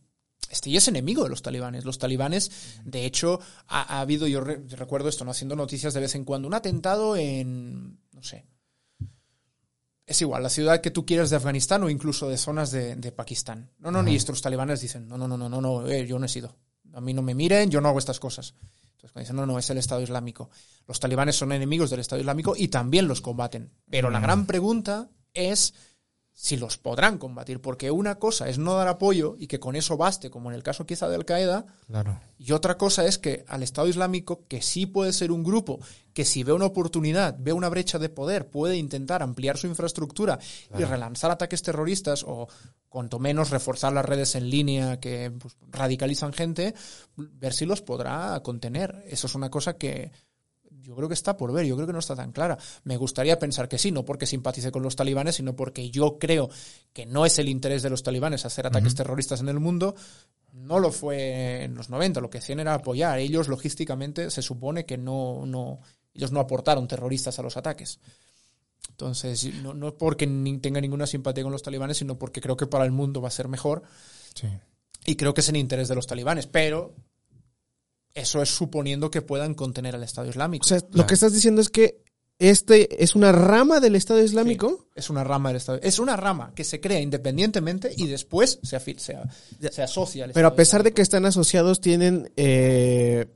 este 0.52 0.70
y 0.70 0.78
es 0.78 0.88
enemigo 0.88 1.24
de 1.24 1.30
los 1.32 1.42
talibanes. 1.42 1.84
Los 1.84 1.98
talibanes, 1.98 2.52
de 2.86 3.06
hecho, 3.06 3.40
ha, 3.68 3.98
ha 3.98 4.02
habido, 4.02 4.28
yo 4.28 4.42
re- 4.42 4.62
recuerdo 4.70 5.10
esto, 5.10 5.26
¿no? 5.26 5.32
haciendo 5.32 5.56
noticias 5.56 5.96
de 5.96 6.00
vez 6.02 6.14
en 6.14 6.26
cuando, 6.26 6.48
un 6.48 6.54
atentado 6.54 7.16
en, 7.18 7.98
no 8.12 8.22
sé, 8.22 8.46
es 10.06 10.22
igual, 10.22 10.44
la 10.44 10.50
ciudad 10.50 10.80
que 10.82 10.92
tú 10.92 11.06
quieras 11.08 11.32
de 11.32 11.38
Afganistán 11.38 11.82
o 11.82 11.90
incluso 11.90 12.30
de 12.30 12.38
zonas 12.38 12.70
de, 12.70 12.96
de 12.98 13.12
Pakistán. 13.12 13.72
No, 13.80 13.90
no, 13.90 14.04
ni 14.04 14.16
estos 14.16 14.42
talibanes 14.44 14.82
dicen, 14.82 15.08
no, 15.08 15.18
no, 15.18 15.28
no, 15.28 15.38
no, 15.38 15.50
no, 15.50 15.60
no, 15.62 15.88
eh, 15.88 16.06
yo 16.06 16.20
no 16.20 16.26
he 16.26 16.30
sido. 16.30 16.56
A 16.94 17.02
mí 17.02 17.14
no 17.14 17.22
me 17.22 17.36
miren, 17.36 17.70
yo 17.70 17.82
no 17.82 17.90
hago 17.90 18.00
estas 18.00 18.20
cosas. 18.20 18.56
Entonces 18.94 19.12
cuando 19.12 19.26
dicen, 19.26 19.36
no, 19.36 19.46
no, 19.46 19.60
es 19.60 19.70
el 19.70 19.78
Estado 19.78 20.02
Islámico. 20.02 20.50
Los 20.88 21.00
talibanes 21.00 21.36
son 21.36 21.52
enemigos 21.52 21.90
del 21.90 22.00
Estado 22.00 22.22
Islámico 22.22 22.54
y 22.56 22.70
también 22.70 23.08
los 23.08 23.22
combaten. 23.22 23.72
Pero 23.90 24.10
la 24.10 24.20
gran 24.20 24.46
pregunta 24.46 25.10
es 25.34 25.74
si 26.36 26.58
los 26.58 26.78
podrán 26.80 27.20
combatir, 27.20 27.62
porque 27.62 27.92
una 27.92 28.16
cosa 28.16 28.50
es 28.50 28.58
no 28.58 28.74
dar 28.74 28.88
apoyo 28.88 29.36
y 29.38 29.48
que 29.48 29.60
con 29.60 29.76
eso 29.76 29.98
baste, 29.98 30.32
como 30.32 30.50
en 30.50 30.56
el 30.56 30.64
caso 30.64 30.86
quizá 30.86 31.08
de 31.08 31.16
Al 31.16 31.26
Qaeda, 31.26 31.66
Claro. 31.88 32.20
y 32.40 32.52
otra 32.54 32.76
cosa 32.78 33.06
es 33.06 33.20
que 33.20 33.46
al 33.48 33.62
Estado 33.62 33.88
Islámico, 33.88 34.44
que 34.48 34.62
sí 34.62 34.88
puede 34.88 35.14
ser 35.14 35.32
un 35.32 35.44
grupo 35.44 35.80
que 36.14 36.26
si 36.26 36.44
ve 36.44 36.52
una 36.52 36.66
oportunidad, 36.66 37.36
ve 37.40 37.54
una 37.54 37.70
brecha 37.70 38.00
de 38.00 38.10
poder, 38.10 38.48
puede 38.50 38.78
intentar 38.78 39.22
ampliar 39.22 39.58
su 39.58 39.68
infraestructura 39.68 40.40
y 40.78 40.84
relanzar 40.84 41.30
ataques 41.32 41.62
terroristas 41.62 42.24
o 42.28 42.48
cuanto 42.90 43.20
menos 43.20 43.50
reforzar 43.52 43.94
las 43.94 44.06
redes 44.06 44.36
en 44.36 44.50
línea 44.50 45.00
que 45.00 45.32
pues, 45.32 45.56
radicalizan 45.70 46.34
gente, 46.34 46.74
ver 47.16 47.54
si 47.54 47.66
los 47.66 47.82
podrá 47.82 48.40
contener. 48.44 49.04
Eso 49.08 49.28
es 49.28 49.36
una 49.36 49.50
cosa 49.50 49.78
que 49.78 50.12
yo 50.84 50.96
creo 50.96 51.08
que 51.08 51.14
está 51.16 51.36
por 51.38 51.52
ver, 51.52 51.66
yo 51.66 51.76
creo 51.76 51.88
que 51.88 51.94
no 51.94 52.00
está 52.00 52.16
tan 52.16 52.32
clara. 52.32 52.58
Me 52.84 52.98
gustaría 52.98 53.40
pensar 53.40 53.68
que 53.68 53.78
sí, 53.78 53.92
no 53.92 54.06
porque 54.06 54.26
simpatice 54.26 54.72
con 54.72 54.84
los 54.84 54.96
talibanes, 54.96 55.36
sino 55.36 55.56
porque 55.56 55.90
yo 55.90 56.20
creo 56.20 56.50
que 56.94 57.06
no 57.06 57.26
es 57.26 57.40
el 57.40 57.50
interés 57.50 57.82
de 57.82 57.90
los 57.90 58.04
talibanes 58.04 58.46
hacer 58.46 58.68
ataques 58.68 58.94
terroristas 58.94 59.40
en 59.42 59.50
el 59.50 59.60
mundo. 59.60 59.96
No 60.52 60.78
lo 60.80 60.92
fue 60.92 61.64
en 61.64 61.74
los 61.74 61.90
90, 61.90 62.22
lo 62.22 62.30
que 62.30 62.38
hacían 62.38 62.60
era 62.60 62.74
apoyar. 62.76 63.18
Ellos 63.20 63.48
logísticamente 63.48 64.30
se 64.30 64.42
supone 64.42 64.86
que 64.86 64.98
no, 64.98 65.46
no, 65.48 65.80
ellos 66.14 66.32
no 66.32 66.40
aportaron 66.40 66.88
terroristas 66.88 67.40
a 67.40 67.42
los 67.42 67.58
ataques. 67.58 68.00
Entonces, 68.90 69.46
no, 69.64 69.74
no 69.74 69.96
porque 69.98 70.28
ni 70.28 70.58
tenga 70.60 70.80
ninguna 70.82 71.08
simpatía 71.08 71.44
con 71.44 71.52
los 71.52 71.64
talibanes, 71.64 71.98
sino 71.98 72.20
porque 72.20 72.42
creo 72.42 72.58
que 72.58 72.68
para 72.68 72.86
el 72.86 72.92
mundo 72.92 73.22
va 73.22 73.30
a 73.30 73.32
ser 73.32 73.48
mejor 73.48 73.82
Sí. 74.36 74.48
y 75.06 75.16
creo 75.16 75.34
que 75.34 75.42
es 75.42 75.50
en 75.50 75.56
interés 75.56 75.88
de 75.88 75.96
los 75.96 76.06
talibanes. 76.06 76.46
Pero 76.48 76.94
eso 78.14 78.42
es 78.42 78.50
suponiendo 78.50 79.10
que 79.10 79.22
puedan 79.22 79.54
contener 79.54 79.96
al 79.96 80.04
Estado 80.04 80.30
Islámico. 80.30 80.66
O 80.66 80.68
sea, 80.68 80.80
lo 80.92 81.08
que 81.08 81.14
estás 81.14 81.34
diciendo 81.34 81.62
es 81.62 81.70
que 81.70 82.04
este 82.40 83.04
es 83.04 83.16
una 83.16 83.32
rama 83.32 83.80
del 83.80 83.96
Estado 83.96 84.22
Islámico. 84.22 84.88
Es 84.96 85.10
una 85.10 85.24
rama 85.24 85.50
del 85.50 85.58
Estado. 85.58 85.80
Es 85.82 86.00
una 86.00 86.16
rama 86.16 86.52
que 86.56 86.64
se 86.64 86.82
crea 86.82 87.00
independientemente 87.00 87.92
y 87.96 88.08
después 88.08 88.60
se, 88.64 88.80
se, 88.80 89.84
asocia 89.84 90.26
al 90.26 90.32
Pero 90.32 90.48
a 90.48 90.50
Estado 90.50 90.58
pesar 90.58 90.84
de 90.84 90.94
que 90.94 91.02
están 91.02 91.26
asociados, 91.26 91.80
tienen 91.80 92.32
eh, 92.36 93.28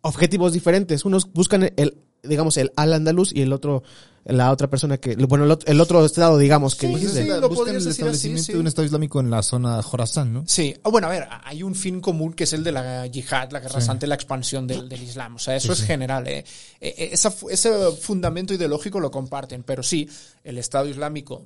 objetivos 0.00 0.52
diferentes. 0.52 1.04
Unos 1.04 1.32
buscan 1.32 1.72
el, 1.76 2.05
digamos, 2.22 2.56
el 2.56 2.72
al 2.76 2.92
andaluz 2.92 3.32
y 3.32 3.42
el 3.42 3.52
otro, 3.52 3.82
la 4.24 4.50
otra 4.50 4.68
persona 4.68 4.96
que, 4.98 5.14
bueno, 5.14 5.44
el, 5.44 5.50
ot- 5.52 5.62
el 5.66 5.80
otro 5.80 6.04
estado, 6.04 6.36
digamos, 6.38 6.74
que 6.74 6.88
Sí, 6.88 6.94
dijiste. 6.94 7.22
sí, 7.22 7.28
lo 7.28 7.48
podrías 7.48 7.76
el 7.82 7.84
decir 7.84 7.90
así, 7.90 7.90
establecimiento 8.00 8.42
sí. 8.46 8.52
de 8.54 8.58
un 8.58 8.66
Estado 8.66 8.84
Islámico 8.86 9.20
en 9.20 9.30
la 9.30 9.42
zona 9.42 9.80
Jorazán, 9.82 10.32
¿no? 10.32 10.44
Sí, 10.46 10.74
Ah, 10.82 10.88
bueno, 10.90 11.06
a 11.06 11.10
ver, 11.10 11.28
hay 11.44 11.62
un 11.62 11.74
fin 11.76 12.00
común 12.00 12.32
que 12.32 12.44
es 12.44 12.52
el 12.52 12.64
de 12.64 12.72
la 12.72 13.06
yihad, 13.06 13.50
la 13.52 13.60
guerra 13.60 13.80
santa 13.80 14.06
y 14.06 14.08
la 14.08 14.14
expansión 14.16 14.66
del, 14.66 14.88
del 14.88 15.02
Islam. 15.02 15.36
O 15.36 15.38
sea, 15.38 15.54
eso 15.54 15.72
es 15.72 15.82
general. 15.82 16.26
¿eh? 16.26 16.38
Eh, 16.80 16.94
eh, 16.98 17.08
esa 17.12 17.32
ese 17.50 17.72
fundamento 18.00 18.52
ideológico 18.54 18.98
lo 18.98 19.10
comparten, 19.10 19.62
pero 19.62 19.82
sí, 19.84 20.08
el 20.42 20.58
Estado 20.58 20.88
Islámico, 20.88 21.44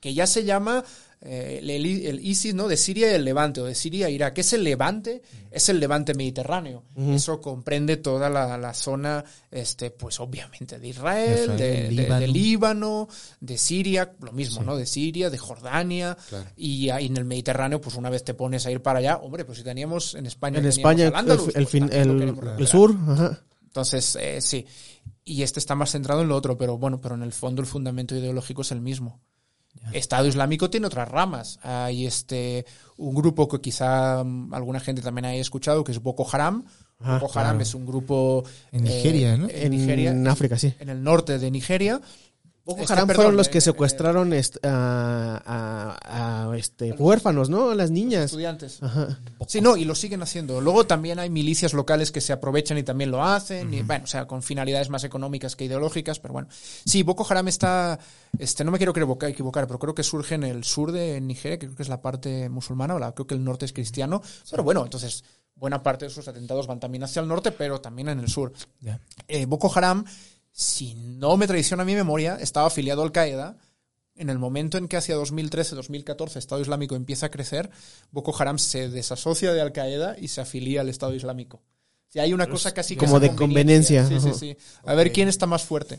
que 0.00 0.12
ya 0.12 0.26
se 0.26 0.44
llama 0.44 0.84
eh, 1.22 1.58
el, 1.62 1.70
el 1.70 2.24
ISIS, 2.24 2.54
¿no? 2.54 2.68
De 2.68 2.76
Siria 2.76 3.10
y 3.10 3.14
el 3.14 3.24
Levante, 3.24 3.60
o 3.60 3.64
de 3.64 3.74
Siria 3.74 4.08
e 4.08 4.12
Irak. 4.12 4.38
Es 4.38 4.52
el 4.52 4.62
Levante, 4.62 5.22
es 5.50 5.68
el 5.68 5.80
Levante 5.80 6.14
mediterráneo. 6.14 6.84
Eso 6.96 7.40
comprende 7.40 7.96
toda 7.96 8.28
la, 8.30 8.56
la 8.58 8.74
zona, 8.74 9.24
este, 9.50 9.90
pues 9.90 10.20
obviamente, 10.20 10.78
de 10.78 10.88
Israel, 10.88 11.40
Israel, 11.42 11.58
de, 11.58 11.90
Líbano. 11.90 12.20
de 12.20 12.28
Líbano, 12.28 13.08
de 13.40 13.58
Siria, 13.58 14.12
lo 14.20 14.32
mismo, 14.32 14.62
¿no? 14.62 14.76
De 14.76 14.86
Siria, 14.86 15.30
de 15.30 15.38
Jordania, 15.38 16.16
y 16.56 16.90
ahí 16.90 17.06
en 17.06 17.16
el 17.16 17.24
Mediterráneo, 17.24 17.80
pues 17.80 17.96
una 17.96 18.10
vez 18.10 18.22
te 18.22 18.34
pones 18.34 18.66
a 18.66 18.70
ir 18.70 18.82
para 18.82 18.98
allá, 19.00 19.16
hombre, 19.16 19.44
pues 19.44 19.58
si 19.58 19.64
teníamos 19.64 20.14
en 20.14 20.26
España, 20.26 20.58
En 20.58 20.66
España, 20.66 21.08
al 21.08 21.14
Andalus, 21.16 21.54
el, 21.54 21.66
pues 21.66 21.92
el- 21.92 22.66
sur. 22.66 22.94
Ajá. 23.08 23.42
Entonces, 23.64 24.16
eh, 24.20 24.40
sí. 24.40 24.64
Y 25.24 25.42
este 25.42 25.58
está 25.60 25.74
más 25.74 25.90
centrado 25.90 26.22
en 26.22 26.28
lo 26.28 26.36
otro, 26.36 26.56
pero 26.56 26.78
bueno, 26.78 27.00
pero 27.00 27.14
en 27.14 27.22
el 27.22 27.32
fondo 27.32 27.60
el 27.60 27.66
fundamento 27.66 28.14
ideológico 28.14 28.62
es 28.62 28.70
el 28.72 28.80
mismo. 28.80 29.20
Estado 29.92 30.26
Islámico 30.26 30.70
tiene 30.70 30.86
otras 30.86 31.08
ramas. 31.08 31.58
Hay 31.62 32.06
este 32.06 32.66
un 32.96 33.14
grupo 33.14 33.48
que 33.48 33.60
quizá 33.60 34.22
mm, 34.24 34.52
alguna 34.54 34.80
gente 34.80 35.02
también 35.02 35.26
haya 35.26 35.40
escuchado, 35.40 35.84
que 35.84 35.92
es 35.92 36.02
Boko 36.02 36.26
Haram. 36.30 36.64
Ah, 37.00 37.18
Boko 37.20 37.38
Haram 37.38 37.52
claro. 37.52 37.62
es 37.62 37.74
un 37.74 37.86
grupo 37.86 38.44
En 38.72 38.86
eh, 38.86 38.90
Nigeria, 38.90 39.36
¿no? 39.36 39.48
En 39.48 39.56
En 39.56 39.70
Nigeria, 39.70 40.32
África, 40.32 40.58
sí. 40.58 40.74
en 40.78 40.88
el 40.88 41.02
norte 41.02 41.38
de 41.38 41.50
Nigeria. 41.50 42.00
Boko 42.66 42.80
Este, 42.82 42.92
Haram 42.94 43.06
perdón, 43.06 43.22
fueron 43.22 43.36
los 43.36 43.48
que 43.48 43.58
eh, 43.58 43.60
secuestraron 43.60 44.32
est- 44.32 44.56
a, 44.66 45.40
a- 45.46 46.50
a, 46.50 46.56
este, 46.56 46.90
huérfanos, 46.92 47.48
¿no? 47.48 47.70
A 47.70 47.74
las 47.76 47.92
niñas. 47.92 48.24
estudiantes. 48.24 48.82
Ajá. 48.82 49.20
Sí, 49.46 49.60
no, 49.60 49.76
y 49.76 49.84
lo 49.84 49.94
siguen 49.94 50.20
haciendo. 50.22 50.60
Luego 50.60 50.84
también 50.84 51.20
hay 51.20 51.30
milicias 51.30 51.72
locales 51.74 52.10
que 52.10 52.20
se 52.20 52.32
aprovechan 52.32 52.76
y 52.76 52.82
también 52.82 53.12
lo 53.12 53.22
hacen, 53.22 53.72
y, 53.72 53.82
bueno, 53.82 54.02
o 54.04 54.06
sea, 54.08 54.26
con 54.26 54.42
finalidades 54.42 54.90
más 54.90 55.04
económicas 55.04 55.54
que 55.54 55.64
ideológicas, 55.66 56.18
pero 56.18 56.32
bueno. 56.32 56.48
Sí, 56.50 57.04
Boko 57.04 57.24
Haram 57.30 57.46
está, 57.46 58.00
este, 58.36 58.64
no 58.64 58.72
me 58.72 58.78
quiero 58.78 58.92
equivocar, 58.92 59.66
pero 59.68 59.78
creo 59.78 59.94
que 59.94 60.02
surge 60.02 60.34
en 60.34 60.42
el 60.42 60.64
sur 60.64 60.90
de 60.90 61.20
Nigeria, 61.20 61.58
que 61.60 61.66
creo 61.66 61.76
que 61.76 61.84
es 61.84 61.88
la 61.88 62.02
parte 62.02 62.48
musulmana, 62.48 62.96
o 62.96 62.98
la- 62.98 63.12
creo 63.12 63.28
que 63.28 63.34
el 63.36 63.44
norte 63.44 63.64
es 63.64 63.72
cristiano, 63.72 64.20
pero 64.50 64.64
bueno, 64.64 64.82
entonces 64.82 65.22
buena 65.54 65.82
parte 65.82 66.04
de 66.06 66.10
sus 66.10 66.26
atentados 66.28 66.66
van 66.66 66.80
también 66.80 67.04
hacia 67.04 67.22
el 67.22 67.28
norte, 67.28 67.52
pero 67.52 67.80
también 67.80 68.08
en 68.08 68.18
el 68.18 68.28
sur. 68.28 68.52
Eh, 69.28 69.46
Boko 69.46 69.72
Haram, 69.74 70.04
si 70.56 70.94
no 70.94 71.36
me 71.36 71.46
traiciona 71.46 71.84
mi 71.84 71.94
memoria, 71.94 72.38
estaba 72.40 72.68
afiliado 72.68 73.02
a 73.02 73.04
Al 73.04 73.12
Qaeda. 73.12 73.58
En 74.14 74.30
el 74.30 74.38
momento 74.38 74.78
en 74.78 74.88
que 74.88 74.96
hacia 74.96 75.14
2013-2014 75.18 76.36
Estado 76.36 76.62
Islámico 76.62 76.96
empieza 76.96 77.26
a 77.26 77.30
crecer, 77.30 77.68
Boko 78.10 78.34
Haram 78.38 78.58
se 78.58 78.88
desasocia 78.88 79.52
de 79.52 79.60
Al 79.60 79.72
Qaeda 79.72 80.16
y 80.18 80.28
se 80.28 80.40
afilia 80.40 80.80
al 80.80 80.88
Estado 80.88 81.14
Islámico. 81.14 81.62
Si 82.08 82.20
hay 82.20 82.32
una 82.32 82.46
cosa 82.46 82.72
casi 82.72 82.96
como 82.96 83.20
de 83.20 83.34
conveniencia. 83.34 84.06
Sí, 84.06 84.18
sí, 84.18 84.32
sí. 84.32 84.56
A 84.86 84.94
ver 84.94 85.12
quién 85.12 85.28
está 85.28 85.44
más 85.44 85.62
fuerte. 85.62 85.98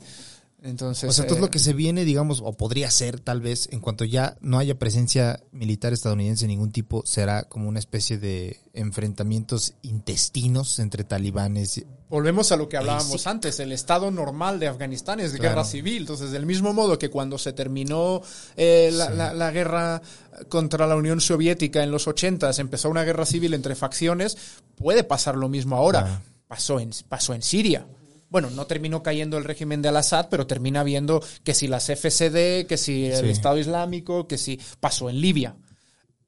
Entonces, 0.64 1.08
O 1.10 1.14
sea, 1.14 1.24
esto 1.26 1.36
es 1.36 1.38
eh, 1.38 1.42
lo 1.42 1.52
que 1.52 1.60
se 1.60 1.74
viene, 1.74 2.04
digamos, 2.04 2.42
o 2.44 2.52
podría 2.54 2.90
ser 2.90 3.20
tal 3.20 3.42
vez, 3.42 3.70
en 3.72 3.80
cuanto 3.80 4.06
ya 4.06 4.38
no 4.42 4.58
haya 4.58 4.78
presencia 4.80 5.40
militar 5.52 5.94
estadounidense 5.94 6.46
de 6.46 6.48
ningún 6.50 6.72
tipo, 6.72 7.04
será 7.06 7.44
como 7.44 7.70
una 7.70 7.78
especie 7.78 8.18
de 8.18 8.60
enfrentamientos 8.74 9.76
intestinos 9.84 10.80
entre 10.80 11.04
talibanes. 11.04 11.86
Volvemos 12.10 12.52
a 12.52 12.58
lo 12.58 12.68
que 12.70 12.78
hablábamos 12.78 13.28
antes, 13.28 13.60
el 13.60 13.72
estado 13.72 14.10
normal 14.10 14.60
de 14.60 14.68
Afganistán 14.68 15.20
es 15.20 15.32
Claro. 15.34 15.44
guerra 15.44 15.64
civil. 15.66 15.98
Entonces, 16.04 16.32
del 16.32 16.46
mismo 16.48 16.74
modo 16.74 16.98
que 16.98 17.10
cuando 17.10 17.38
se 17.38 17.54
terminó 17.54 18.22
eh, 18.56 18.90
la, 18.94 19.10
la- 19.12 19.34
la 19.34 19.52
guerra 19.52 20.02
contra 20.50 20.88
la 20.88 20.96
Unión 20.96 21.22
Soviética 21.22 21.84
en 21.84 21.92
los 21.92 22.08
80 22.08 22.50
empezó 22.58 22.90
una 22.90 23.04
guerra 23.04 23.26
civil 23.26 23.54
entre 23.54 23.76
facciones, 23.76 24.38
puede 24.76 25.04
pasar 25.04 25.36
lo 25.36 25.50
mismo 25.50 25.76
ahora. 25.76 26.22
Pasó, 26.48 26.80
en, 26.80 26.92
pasó 27.10 27.34
en 27.34 27.42
Siria. 27.42 27.86
Bueno, 28.30 28.50
no 28.50 28.68
terminó 28.68 29.02
cayendo 29.04 29.38
el 29.38 29.44
régimen 29.46 29.82
de 29.82 29.90
Al-Assad, 29.90 30.28
pero 30.30 30.46
termina 30.48 30.84
viendo 30.84 31.24
que 31.44 31.54
si 31.54 31.68
las 31.68 31.86
FSD, 31.90 32.66
que 32.68 32.78
si 32.78 33.06
el 33.06 33.26
Sí. 33.26 33.30
Estado 33.32 33.58
Islámico, 33.58 34.28
que 34.28 34.38
si 34.38 34.60
pasó 34.80 35.10
en 35.10 35.22
Libia. 35.22 35.56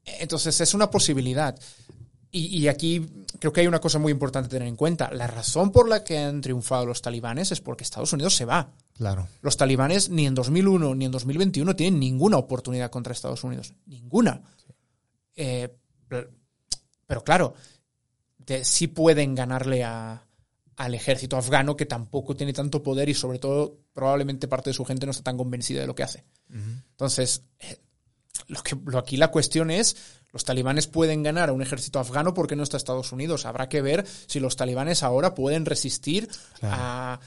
Entonces, 0.05 0.59
es 0.61 0.73
una 0.73 0.89
posibilidad. 0.89 1.59
Y, 2.31 2.57
y 2.57 2.67
aquí 2.67 3.05
creo 3.39 3.51
que 3.51 3.61
hay 3.61 3.67
una 3.67 3.79
cosa 3.81 3.99
muy 3.99 4.11
importante 4.11 4.47
a 4.47 4.49
tener 4.49 4.67
en 4.67 4.75
cuenta. 4.75 5.11
La 5.11 5.27
razón 5.27 5.71
por 5.71 5.89
la 5.89 6.03
que 6.03 6.19
han 6.19 6.41
triunfado 6.41 6.85
los 6.85 7.01
talibanes 7.01 7.51
es 7.51 7.59
porque 7.59 7.83
Estados 7.83 8.13
Unidos 8.13 8.35
se 8.35 8.45
va. 8.45 8.71
Claro. 8.95 9.27
Los 9.41 9.57
talibanes 9.57 10.09
ni 10.09 10.25
en 10.27 10.35
2001 10.35 10.93
ni 10.95 11.05
en 11.05 11.11
2021 11.11 11.75
tienen 11.75 11.99
ninguna 11.99 12.37
oportunidad 12.37 12.91
contra 12.91 13.13
Estados 13.13 13.43
Unidos. 13.43 13.73
Ninguna. 13.87 14.41
Eh, 15.35 15.75
pero 17.07 17.23
claro, 17.23 17.53
de- 18.37 18.63
sí 18.63 18.87
pueden 18.87 19.33
ganarle 19.35 19.83
a- 19.83 20.23
al 20.79 20.95
ejército 20.95 21.35
afgano 21.35 21.75
que 21.75 21.85
tampoco 21.85 22.37
tiene 22.37 22.53
tanto 22.53 22.81
poder 22.81 23.09
y 23.09 23.13
sobre 23.13 23.37
todo 23.37 23.79
probablemente 23.93 24.47
parte 24.47 24.69
de 24.69 24.73
su 24.73 24.85
gente 24.85 25.05
no 25.05 25.11
está 25.11 25.23
tan 25.23 25.37
convencida 25.37 25.81
de 25.81 25.87
lo 25.87 25.93
que 25.93 26.03
hace. 26.03 26.23
Entonces, 26.49 27.43
eh, 27.59 27.81
lo 28.47 28.63
que, 28.63 28.77
lo, 28.85 28.97
aquí 28.97 29.17
la 29.17 29.27
cuestión 29.27 29.71
es, 29.71 29.97
los 30.31 30.45
talibanes 30.45 30.87
pueden 30.87 31.21
ganar 31.21 31.49
a 31.49 31.53
un 31.53 31.61
ejército 31.61 31.99
afgano 31.99 32.33
porque 32.33 32.55
no 32.55 32.63
está 32.63 32.77
Estados 32.77 33.11
Unidos. 33.11 33.45
Habrá 33.45 33.67
que 33.67 33.81
ver 33.81 34.07
si 34.07 34.39
los 34.39 34.55
talibanes 34.55 35.03
ahora 35.03 35.35
pueden 35.35 35.65
resistir 35.65 36.29
a, 36.61 37.19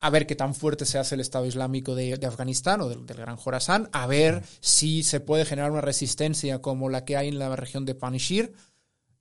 a 0.00 0.10
ver 0.10 0.26
qué 0.26 0.34
tan 0.34 0.56
fuerte 0.56 0.84
se 0.84 0.98
hace 0.98 1.14
el 1.14 1.20
Estado 1.20 1.46
Islámico 1.46 1.94
de, 1.94 2.16
de 2.16 2.26
Afganistán 2.26 2.80
o 2.80 2.88
del, 2.88 3.06
del 3.06 3.18
Gran 3.18 3.36
Jorazán, 3.36 3.88
a 3.92 4.08
ver 4.08 4.42
si 4.58 5.04
se 5.04 5.20
puede 5.20 5.44
generar 5.44 5.70
una 5.70 5.80
resistencia 5.80 6.60
como 6.60 6.88
la 6.88 7.04
que 7.04 7.16
hay 7.16 7.28
en 7.28 7.38
la 7.38 7.54
región 7.54 7.84
de 7.84 7.94
Panjshir, 7.94 8.52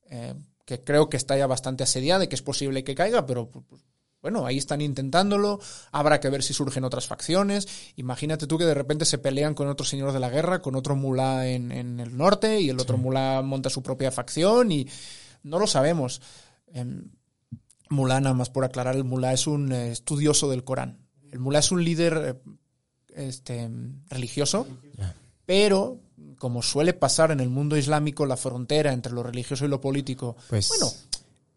eh, 0.10 0.34
que 0.66 0.84
creo 0.84 1.10
que 1.10 1.18
está 1.18 1.38
ya 1.38 1.48
bastante 1.48 1.84
asediada 1.84 2.24
y 2.24 2.28
que 2.28 2.36
es 2.36 2.42
posible 2.42 2.84
que 2.84 2.96
caiga, 2.96 3.26
pero 3.26 3.50
pues, 3.50 3.84
bueno, 4.22 4.48
ahí 4.48 4.58
están 4.58 4.82
intentándolo, 4.82 5.60
habrá 5.92 6.20
que 6.20 6.32
ver 6.32 6.42
si 6.42 6.54
surgen 6.54 6.84
otras 6.84 7.06
facciones. 7.06 7.68
Imagínate 7.96 8.48
tú 8.48 8.58
que 8.58 8.66
de 8.66 8.74
repente 8.74 9.06
se 9.06 9.20
pelean 9.20 9.54
con 9.54 9.68
otro 9.68 9.86
señor 9.86 10.14
de 10.14 10.20
la 10.20 10.32
guerra, 10.32 10.64
con 10.64 10.76
otro 10.76 10.96
mulá 10.96 11.48
en, 11.48 11.72
en 11.72 12.00
el 12.00 12.18
norte, 12.18 12.60
y 12.60 12.70
el 12.70 12.80
otro 12.80 12.98
mulá 12.98 13.44
monta 13.44 13.70
su 13.70 13.84
propia 13.84 14.12
facción, 14.12 14.72
y 14.72 14.88
no 15.44 15.60
lo 15.60 15.68
sabemos. 15.68 16.24
Em, 16.74 17.12
mulá, 17.90 18.20
nada 18.20 18.34
más 18.34 18.50
por 18.50 18.66
aclarar, 18.66 18.96
el 18.96 19.04
mulá 19.04 19.32
es 19.32 19.46
un 19.46 19.72
eh, 19.72 19.92
estudioso 19.92 20.50
del 20.50 20.64
Corán. 20.64 21.06
El 21.32 21.40
mulá 21.40 21.60
es 21.60 21.72
un 21.72 21.84
líder 21.84 22.42
eh, 22.44 23.28
este, 23.28 23.70
religioso, 24.10 24.68
pero 25.46 26.00
como 26.38 26.62
suele 26.62 26.94
pasar 26.94 27.32
en 27.32 27.40
el 27.40 27.50
mundo 27.50 27.78
islámico, 27.78 28.26
la 28.26 28.38
frontera 28.38 28.94
entre 28.94 29.12
lo 29.14 29.24
religioso 29.24 29.66
y 29.66 29.68
lo 29.68 29.82
político, 29.82 30.36
Pues- 30.50 30.70
bueno, 30.70 30.92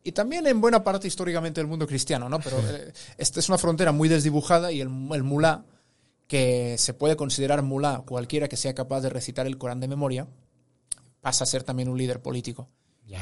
y 0.03 0.13
también 0.13 0.47
en 0.47 0.61
buena 0.61 0.83
parte 0.83 1.07
históricamente 1.09 1.61
del 1.61 1.69
mundo 1.69 1.87
cristiano, 1.87 2.29
¿no? 2.29 2.39
Pero 2.41 2.59
eh, 2.61 2.93
esta 3.19 3.41
es 3.41 3.49
una 3.49 3.59
frontera 3.59 3.93
muy 3.93 4.09
desdibujada 4.09 4.73
y 4.73 4.81
el, 4.81 4.89
el 5.13 5.23
mulá 5.23 5.65
que 6.27 6.77
se 6.79 6.95
puede 6.95 7.17
considerar 7.17 7.63
mulá 7.63 8.03
cualquiera 8.07 8.49
que 8.49 8.57
sea 8.57 8.75
capaz 8.75 9.01
de 9.01 9.11
recitar 9.11 9.47
el 9.47 9.59
Corán 9.59 9.81
de 9.81 9.89
memoria, 9.89 10.27
pasa 11.21 11.45
a 11.45 11.47
ser 11.47 11.63
también 11.63 11.89
un 11.89 11.99
líder 11.99 12.21
político. 12.23 12.69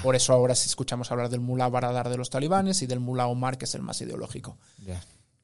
Por 0.02 0.16
eso 0.16 0.32
ahora 0.32 0.52
escuchamos 0.52 1.12
hablar 1.12 1.28
del 1.28 1.38
mulá 1.40 1.68
Baradar 1.68 2.08
de 2.08 2.16
los 2.16 2.28
talibanes 2.28 2.82
y 2.82 2.86
del 2.86 2.98
mulá 2.98 3.28
Omar, 3.28 3.56
que 3.56 3.66
es 3.66 3.74
el 3.76 3.82
más 3.82 4.00
ideológico. 4.00 4.58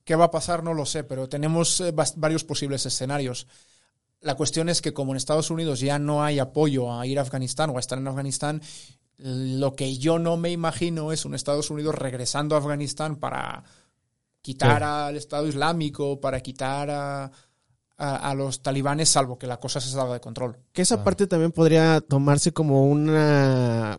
¿Qué 0.04 0.16
va 0.16 0.24
a 0.26 0.30
pasar? 0.32 0.64
No 0.64 0.74
lo 0.74 0.84
sé, 0.84 1.04
pero 1.04 1.28
tenemos 1.28 1.80
eh, 1.80 1.94
varios 2.16 2.42
posibles 2.42 2.84
escenarios. 2.84 3.46
La 4.22 4.36
cuestión 4.36 4.68
es 4.68 4.80
que 4.80 4.92
como 4.94 5.12
en 5.12 5.16
Estados 5.18 5.50
Unidos 5.50 5.80
ya 5.80 5.98
no 5.98 6.22
hay 6.24 6.38
apoyo 6.38 6.92
a 6.98 7.06
ir 7.06 7.18
a 7.18 7.22
Afganistán 7.22 7.70
o 7.70 7.76
a 7.76 7.80
estar 7.80 7.98
en 7.98 8.06
Afganistán, 8.08 8.62
lo 9.18 9.74
que 9.76 9.98
yo 9.98 10.18
no 10.18 10.36
me 10.36 10.50
imagino 10.50 11.12
es 11.12 11.24
un 11.24 11.34
Estados 11.34 11.70
Unidos 11.70 11.94
regresando 11.96 12.54
a 12.54 12.58
Afganistán 12.58 13.16
para 13.16 13.64
quitar 14.40 14.82
al 14.82 15.16
Estado 15.16 15.46
Islámico, 15.46 16.20
para 16.20 16.40
quitar 16.40 16.90
a, 16.90 17.24
a- 17.96 18.16
a 18.30 18.34
los 18.34 18.62
talibanes, 18.62 19.08
salvo 19.08 19.38
que 19.38 19.46
la 19.46 19.58
cosa 19.60 19.80
se 19.80 19.90
salga 19.90 20.14
de 20.14 20.20
control. 20.20 20.56
Que 20.72 20.82
esa 20.82 20.96
parte 21.04 21.26
también 21.26 21.52
podría 21.52 22.00
tomarse 22.00 22.52
como 22.52 22.86
una 22.86 23.98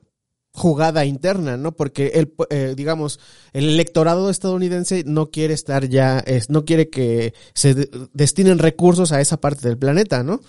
jugada 0.54 1.04
interna, 1.06 1.58
¿no? 1.58 1.72
Porque 1.72 2.12
el, 2.16 2.34
eh, 2.52 2.74
digamos, 2.78 3.20
el 3.54 3.70
electorado 3.70 4.30
estadounidense 4.30 5.04
no 5.06 5.32
quiere 5.32 5.54
estar 5.56 5.90
ya, 5.90 6.20
es, 6.20 6.50
no 6.52 6.64
quiere 6.64 6.90
que 6.90 7.34
se 7.56 7.74
de- 7.74 7.90
destinen 8.14 8.60
recursos 8.60 9.12
a 9.12 9.20
esa 9.20 9.38
parte 9.42 9.68
del 9.68 9.78
planeta, 9.80 10.22
¿no? 10.24 10.40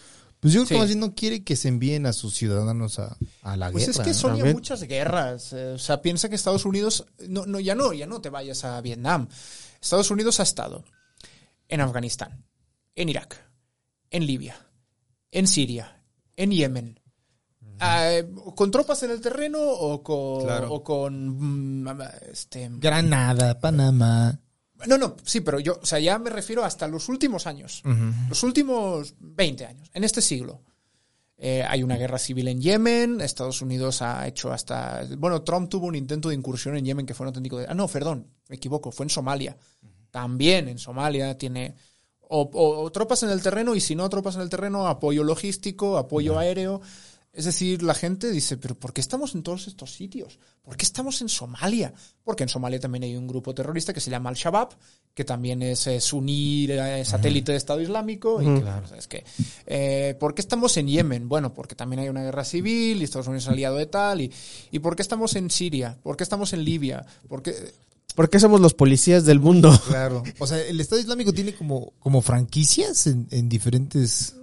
Pues 0.40 0.52
yo 0.52 0.60
creo 0.60 0.66
Sí. 0.66 0.74
que 0.74 0.78
más 0.80 0.88
bien 0.88 1.00
no 1.00 1.14
quiere 1.14 1.42
que 1.42 1.56
se 1.56 1.68
envíen 1.68 2.04
a 2.04 2.12
sus 2.12 2.34
ciudadanos 2.34 2.98
a, 2.98 3.16
a 3.40 3.56
la 3.56 3.70
Pues 3.72 3.86
guerra. 3.86 3.98
es 3.98 4.04
que 4.04 4.10
¿no? 4.10 4.14
son 4.14 4.36
ya 4.36 4.44
muchas 4.52 4.82
guerras. 4.82 5.54
eh, 5.54 5.68
o 5.74 5.78
sea, 5.78 6.02
piensa 6.02 6.28
que 6.28 6.34
Estados 6.34 6.66
Unidos, 6.66 7.06
no, 7.28 7.46
no, 7.46 7.58
ya 7.60 7.74
no, 7.74 7.94
ya 7.94 8.06
no 8.06 8.20
te 8.20 8.28
vayas 8.28 8.62
a 8.64 8.78
Vietnam. 8.82 9.26
Estados 9.80 10.10
Unidos 10.10 10.38
ha 10.40 10.42
estado 10.42 10.84
en 11.68 11.80
Afganistán, 11.80 12.44
en 12.94 13.08
Irak, 13.08 13.42
en 14.10 14.26
Libia, 14.26 14.54
en 15.30 15.46
Siria, 15.46 16.02
en 16.36 16.50
Yemen. 16.50 17.00
Eh, 17.80 18.28
¿Con 18.56 18.70
tropas 18.70 19.02
en 19.02 19.10
el 19.10 19.20
terreno 19.20 19.58
o 19.60 20.02
con, 20.02 20.44
Claro. 20.44 20.72
o 20.72 20.82
con 20.84 21.82
mm, 21.84 22.00
este, 22.30 22.68
Granada, 22.72 23.58
Panamá. 23.60 24.38
No, 24.86 24.98
no, 24.98 25.16
sí, 25.24 25.40
pero 25.40 25.60
yo, 25.60 25.78
o 25.82 25.86
sea, 25.86 25.98
ya 25.98 26.18
me 26.18 26.28
refiero 26.30 26.62
hasta 26.64 26.86
los 26.88 27.08
últimos 27.08 27.46
años. 27.46 27.82
Los 28.28 28.42
últimos 28.42 29.14
20 29.18 29.64
años, 29.66 29.90
en 29.94 30.04
este 30.04 30.20
siglo. 30.20 30.62
Eh, 31.36 31.64
hay 31.68 31.82
una 31.82 31.96
guerra 31.96 32.18
civil 32.18 32.48
en 32.48 32.60
Yemen, 32.60 33.20
Estados 33.20 33.60
Unidos 33.60 34.02
ha 34.02 34.26
hecho 34.28 34.52
hasta... 34.52 35.02
Bueno, 35.18 35.42
Trump 35.42 35.68
tuvo 35.68 35.86
un 35.86 35.94
intento 35.96 36.28
de 36.28 36.34
incursión 36.36 36.76
en 36.76 36.84
Yemen 36.84 37.06
que 37.06 37.14
fue 37.14 37.24
un 37.24 37.28
auténtico... 37.28 37.58
de- 37.58 37.66
Ah, 37.68 37.74
no, 37.74 37.88
perdón, 37.88 38.28
me 38.48 38.56
equivoco, 38.56 38.92
fue 38.92 39.04
en 39.06 39.10
Somalia. 39.10 39.56
También 40.10 40.68
en 40.68 40.78
Somalia 40.78 41.36
tiene... 41.36 41.74
O, 42.20 42.42
o- 42.42 42.82
o 42.84 42.92
tropas 42.92 43.22
en 43.24 43.30
el 43.30 43.42
terreno 43.42 43.74
y 43.74 43.80
si 43.80 43.94
no 43.94 44.08
tropas 44.08 44.36
en 44.36 44.42
el 44.42 44.48
terreno, 44.50 44.86
apoyo 44.86 45.24
logístico, 45.24 45.98
apoyo 45.98 46.38
aéreo. 46.38 46.80
Es 47.34 47.46
decir, 47.46 47.82
la 47.82 47.94
gente 47.94 48.30
dice, 48.30 48.56
pero 48.56 48.76
¿por 48.76 48.92
qué 48.92 49.00
estamos 49.00 49.34
en 49.34 49.42
todos 49.42 49.66
estos 49.66 49.92
sitios? 49.92 50.38
¿Por 50.62 50.76
qué 50.76 50.84
estamos 50.84 51.20
en 51.20 51.28
Somalia? 51.28 51.92
Porque 52.22 52.44
en 52.44 52.48
Somalia 52.48 52.78
también 52.78 53.02
hay 53.02 53.16
un 53.16 53.26
grupo 53.26 53.52
terrorista 53.52 53.92
que 53.92 54.00
se 54.00 54.08
llama 54.08 54.30
Al-Shabaab, 54.30 54.68
que 55.12 55.24
también 55.24 55.60
es, 55.60 55.88
es 55.88 56.12
unir 56.12 56.70
eh, 56.70 57.04
satélite 57.04 57.50
de 57.50 57.58
Estado 57.58 57.80
Islámico. 57.80 58.40
Y 58.40 58.60
claro, 58.60 58.86
es 58.96 59.08
que, 59.08 59.24
eh, 59.66 60.16
¿Por 60.20 60.34
qué 60.34 60.42
estamos 60.42 60.76
en 60.76 60.86
Yemen? 60.86 61.28
Bueno, 61.28 61.52
porque 61.52 61.74
también 61.74 62.00
hay 62.00 62.08
una 62.08 62.22
guerra 62.22 62.44
civil 62.44 63.00
y 63.00 63.04
Estados 63.04 63.26
Unidos 63.26 63.44
es 63.44 63.50
aliado 63.50 63.76
de 63.76 63.86
tal. 63.86 64.20
¿Y, 64.20 64.32
y 64.70 64.78
por 64.78 64.94
qué 64.94 65.02
estamos 65.02 65.34
en 65.34 65.50
Siria? 65.50 65.98
¿Por 66.04 66.16
qué 66.16 66.22
estamos 66.22 66.52
en 66.52 66.64
Libia? 66.64 67.04
¿Por 67.28 67.42
qué? 67.42 67.52
¿Por 68.14 68.30
qué 68.30 68.38
somos 68.38 68.60
los 68.60 68.74
policías 68.74 69.24
del 69.24 69.40
mundo? 69.40 69.76
Claro. 69.88 70.22
O 70.38 70.46
sea, 70.46 70.60
el 70.64 70.80
Estado 70.80 71.00
Islámico 71.00 71.32
tiene 71.32 71.52
como, 71.52 71.94
como 71.98 72.22
franquicias 72.22 73.08
en, 73.08 73.26
en 73.32 73.48
diferentes. 73.48 74.36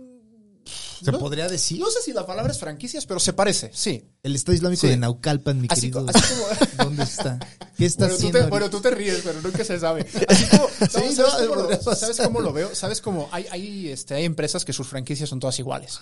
¿Se 1.03 1.11
No- 1.11 1.19
podría 1.19 1.47
decir? 1.47 1.79
No 1.79 1.89
sé 1.89 2.01
si 2.03 2.13
la 2.13 2.25
palabra 2.25 2.51
es 2.51 2.59
franquicias, 2.59 3.05
pero 3.05 3.19
se 3.19 3.33
parece, 3.33 3.71
sí. 3.73 4.05
El 4.23 4.35
Estado 4.35 4.53
Islámico 4.55 4.81
Sí. 4.81 4.87
de 4.87 4.97
Naucalpan, 4.97 5.59
mi 5.59 5.67
Así 5.69 5.81
querido. 5.89 6.05
co- 6.05 6.11
así 6.13 6.33
como- 6.35 6.83
¿Dónde 6.85 7.03
está? 7.03 7.39
¿Qué 7.75 7.85
está 7.85 8.05
Bueno 8.05 8.17
tú, 8.17 8.21
te, 8.31 8.37
ahorita? 8.37 8.49
bueno, 8.49 8.69
tú 8.69 8.81
te 8.81 8.91
ríes, 8.91 9.21
pero 9.23 9.41
nunca 9.41 9.63
se 9.65 9.79
sabe. 9.79 10.05
Así 10.29 10.45
como, 10.45 10.63
no, 10.79 10.87
Sí, 10.87 11.15
¿sabes, 11.15 11.17
no, 11.17 11.49
cómo 11.49 11.61
lo, 11.63 11.69
pasar. 11.69 11.95
¿Sabes 11.95 12.17
cómo 12.21 12.41
lo 12.41 12.53
veo? 12.53 12.75
¿Sabes 12.75 13.01
cómo 13.01 13.29
hay, 13.31 13.47
hay, 13.49 13.89
este, 13.89 14.13
hay 14.13 14.25
empresas 14.25 14.63
que 14.63 14.73
sus 14.73 14.87
franquicias 14.87 15.27
son 15.29 15.39
todas 15.39 15.57
iguales? 15.57 15.99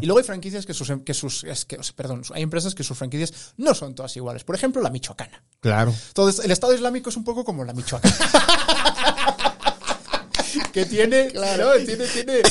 Y 0.00 0.06
luego 0.06 0.18
hay 0.18 0.24
franquicias 0.24 0.66
que 0.66 0.74
sus, 0.74 0.92
que 1.04 1.14
sus 1.14 1.44
es 1.44 1.64
que, 1.64 1.78
perdón, 1.96 2.22
hay 2.34 2.42
empresas 2.42 2.74
que 2.74 2.82
sus 2.82 2.98
franquicias 2.98 3.32
no 3.56 3.74
son 3.74 3.94
todas 3.94 4.14
iguales. 4.16 4.42
Por 4.44 4.54
ejemplo, 4.56 4.82
la 4.82 4.90
Michoacana. 4.90 5.42
Claro. 5.60 5.94
Entonces, 6.08 6.44
el 6.44 6.50
Estado 6.50 6.74
Islámico 6.74 7.10
es 7.10 7.16
un 7.16 7.24
poco 7.24 7.44
como 7.44 7.64
la 7.64 7.72
Michoacana. 7.72 8.16
que 10.72 10.86
tiene, 10.86 11.28
claro, 11.32 11.72
tiene, 11.84 12.04
tiene, 12.06 12.42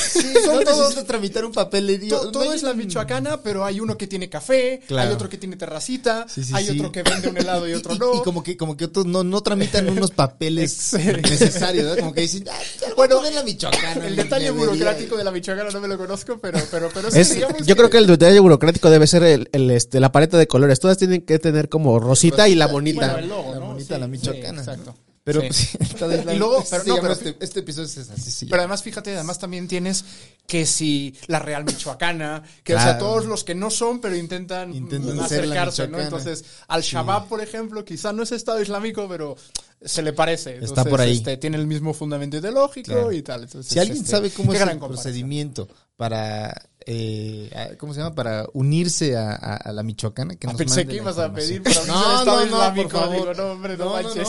son 0.44 0.56
no 0.56 0.62
todos- 0.62 0.80
necesito 0.80 1.06
tramitar 1.06 1.46
un 1.46 1.52
papel 1.52 1.88
de 1.88 1.98
Dios. 1.98 2.22
to- 2.22 2.32
todo 2.32 2.54
es 2.54 2.64
la 2.64 2.74
Michoacana, 2.74 3.42
pero 3.42 3.66
hay 3.66 3.80
uno 3.80 3.98
que 3.98 4.08
tiene 4.08 4.30
café, 4.30 4.82
Claro. 4.88 5.10
hay 5.10 5.14
otro 5.16 5.28
que 5.30 5.38
tiene 5.38 5.56
terracita, 5.58 6.26
Sí, 6.30 6.44
sí, 6.44 6.52
hay 6.56 6.66
sí. 6.68 6.72
otro 6.80 6.92
que 6.92 7.04
vende 7.04 7.28
un 7.30 7.38
helado 7.38 7.68
y 7.70 7.74
otro 7.74 7.94
y, 7.96 8.00
no. 8.00 8.16
y 8.16 8.22
como 8.24 8.44
que, 8.44 8.56
como 8.58 8.78
que 8.78 8.86
otros 8.86 9.06
no, 9.06 9.24
no 9.24 9.42
tramitan 9.42 9.90
unos 9.90 10.12
papeles 10.12 10.72
Sí. 10.92 10.98
necesarios. 10.98 11.98
Como 11.98 12.14
que 12.14 12.22
dicen, 12.22 12.46
ah, 12.52 12.58
Bueno, 12.96 13.22
la 13.22 13.44
Michoacana. 13.44 14.08
el 14.08 14.16
detalle 14.16 14.52
burocrático 14.52 15.18
de 15.18 15.24
la 15.24 15.32
Michoacana 15.32 15.70
no 15.72 15.80
me 15.82 15.88
lo 15.88 15.98
conozco, 15.98 16.38
pero, 16.42 16.60
pero, 16.70 16.90
pero 16.94 17.10
sí, 17.12 17.20
Es, 17.20 17.38
yo 17.66 17.76
creo 17.76 17.90
que 17.90 17.98
el 17.98 18.08
detalle 18.08 18.40
burocrático 18.40 18.90
debe 18.90 19.08
ser 19.08 19.24
el, 19.24 19.50
el, 19.52 19.72
este, 19.72 20.00
la 20.00 20.12
paleta 20.12 20.38
de 20.38 20.48
colores. 20.48 20.80
Todas 20.80 20.98
tienen 20.98 21.22
que 21.22 21.40
tener 21.40 21.70
como 21.70 22.00
rosita 22.00 22.48
y 22.48 22.56
la 22.56 22.68
bonita. 22.68 23.14
Bueno, 23.14 23.18
el 23.20 23.30
logo, 23.30 23.54
La 23.54 23.60
¿no? 23.60 23.66
bonita, 23.68 23.96
Sí, 23.96 24.00
la 24.00 24.06
sí, 24.06 24.12
michoacana. 24.12 24.60
exacto. 24.62 24.96
Pero 25.24 25.42
Sí. 25.42 25.48
pues, 25.48 25.76
el 25.76 25.82
Estado 25.82 26.12
Islámico 26.14 26.34
Y 26.34 26.40
luego, 26.40 26.64
pero 26.70 26.84
no, 26.86 26.96
pero- 27.02 27.14
este, 27.14 27.36
este 27.40 27.60
episodio 27.60 27.86
es 27.88 27.98
así. 28.10 28.32
sí. 28.32 28.46
Pero 28.48 28.62
además, 28.62 28.82
fíjate, 28.82 29.14
además 29.16 29.38
también 29.38 29.68
tienes 29.68 30.04
que 30.48 30.66
si 30.66 31.16
la 31.28 31.38
Real 31.40 31.64
Michoacana, 31.64 32.42
que 32.64 32.74
o 32.74 32.78
sea, 32.78 32.98
Claro. 32.98 33.00
todos 33.06 33.26
los 33.26 33.44
que 33.44 33.54
no 33.54 33.70
son, 33.70 34.02
pero 34.02 34.16
intentan, 34.16 34.74
acercarse, 35.22 35.88
¿no? 35.88 36.00
Entonces, 36.00 36.44
al 36.68 36.82
Shabab, 36.82 37.28
por 37.28 37.42
ejemplo, 37.42 37.86
quizá 37.86 38.12
no 38.14 38.24
es 38.24 38.32
Estado 38.32 38.62
Islámico, 38.62 39.08
pero 39.08 39.36
se 39.84 40.02
le 40.02 40.14
parece. 40.14 40.58
Está 40.64 40.84
por 40.86 41.02
ahí. 41.02 41.18
Este, 41.18 41.38
tiene 41.38 41.58
el 41.58 41.68
mismo 41.68 41.94
fundamento 41.94 42.38
ideológico 42.38 42.92
Claro. 42.92 43.12
y 43.12 43.22
tal. 43.22 43.44
Entonces, 43.44 43.72
si 43.72 43.80
alguien 43.80 43.98
este, 44.00 44.10
sabe 44.10 44.30
cómo 44.32 44.54
es 44.54 44.62
el 44.62 44.80
procedimiento 44.80 45.68
para, 45.98 46.54
eh, 46.86 47.50
a- 47.56 47.78
¿cómo 47.78 47.94
se 47.94 48.00
llama? 48.00 48.16
Para 48.16 48.48
unirse 48.54 49.16
a, 49.16 49.32
a- 49.34 49.56
a 49.58 49.72
la 49.72 49.84
Michoacana, 49.84 50.36
que 50.36 50.48
Ah, 50.48 50.52
nos 50.52 50.58
pensé 50.58 50.86
que 50.88 50.96
ibas 50.96 51.18
a 51.20 51.32
pedir 51.32 51.62
para 51.64 51.80
unirse 51.82 52.00
al 52.00 52.20
Estado 52.20 52.46
Islámico. 52.46 52.90
por 52.90 53.00
favor. 53.02 53.16
Digo, 53.20 53.34
no, 53.36 53.52
hombre, 53.54 53.78
no 53.78 53.90
manches. 53.94 54.28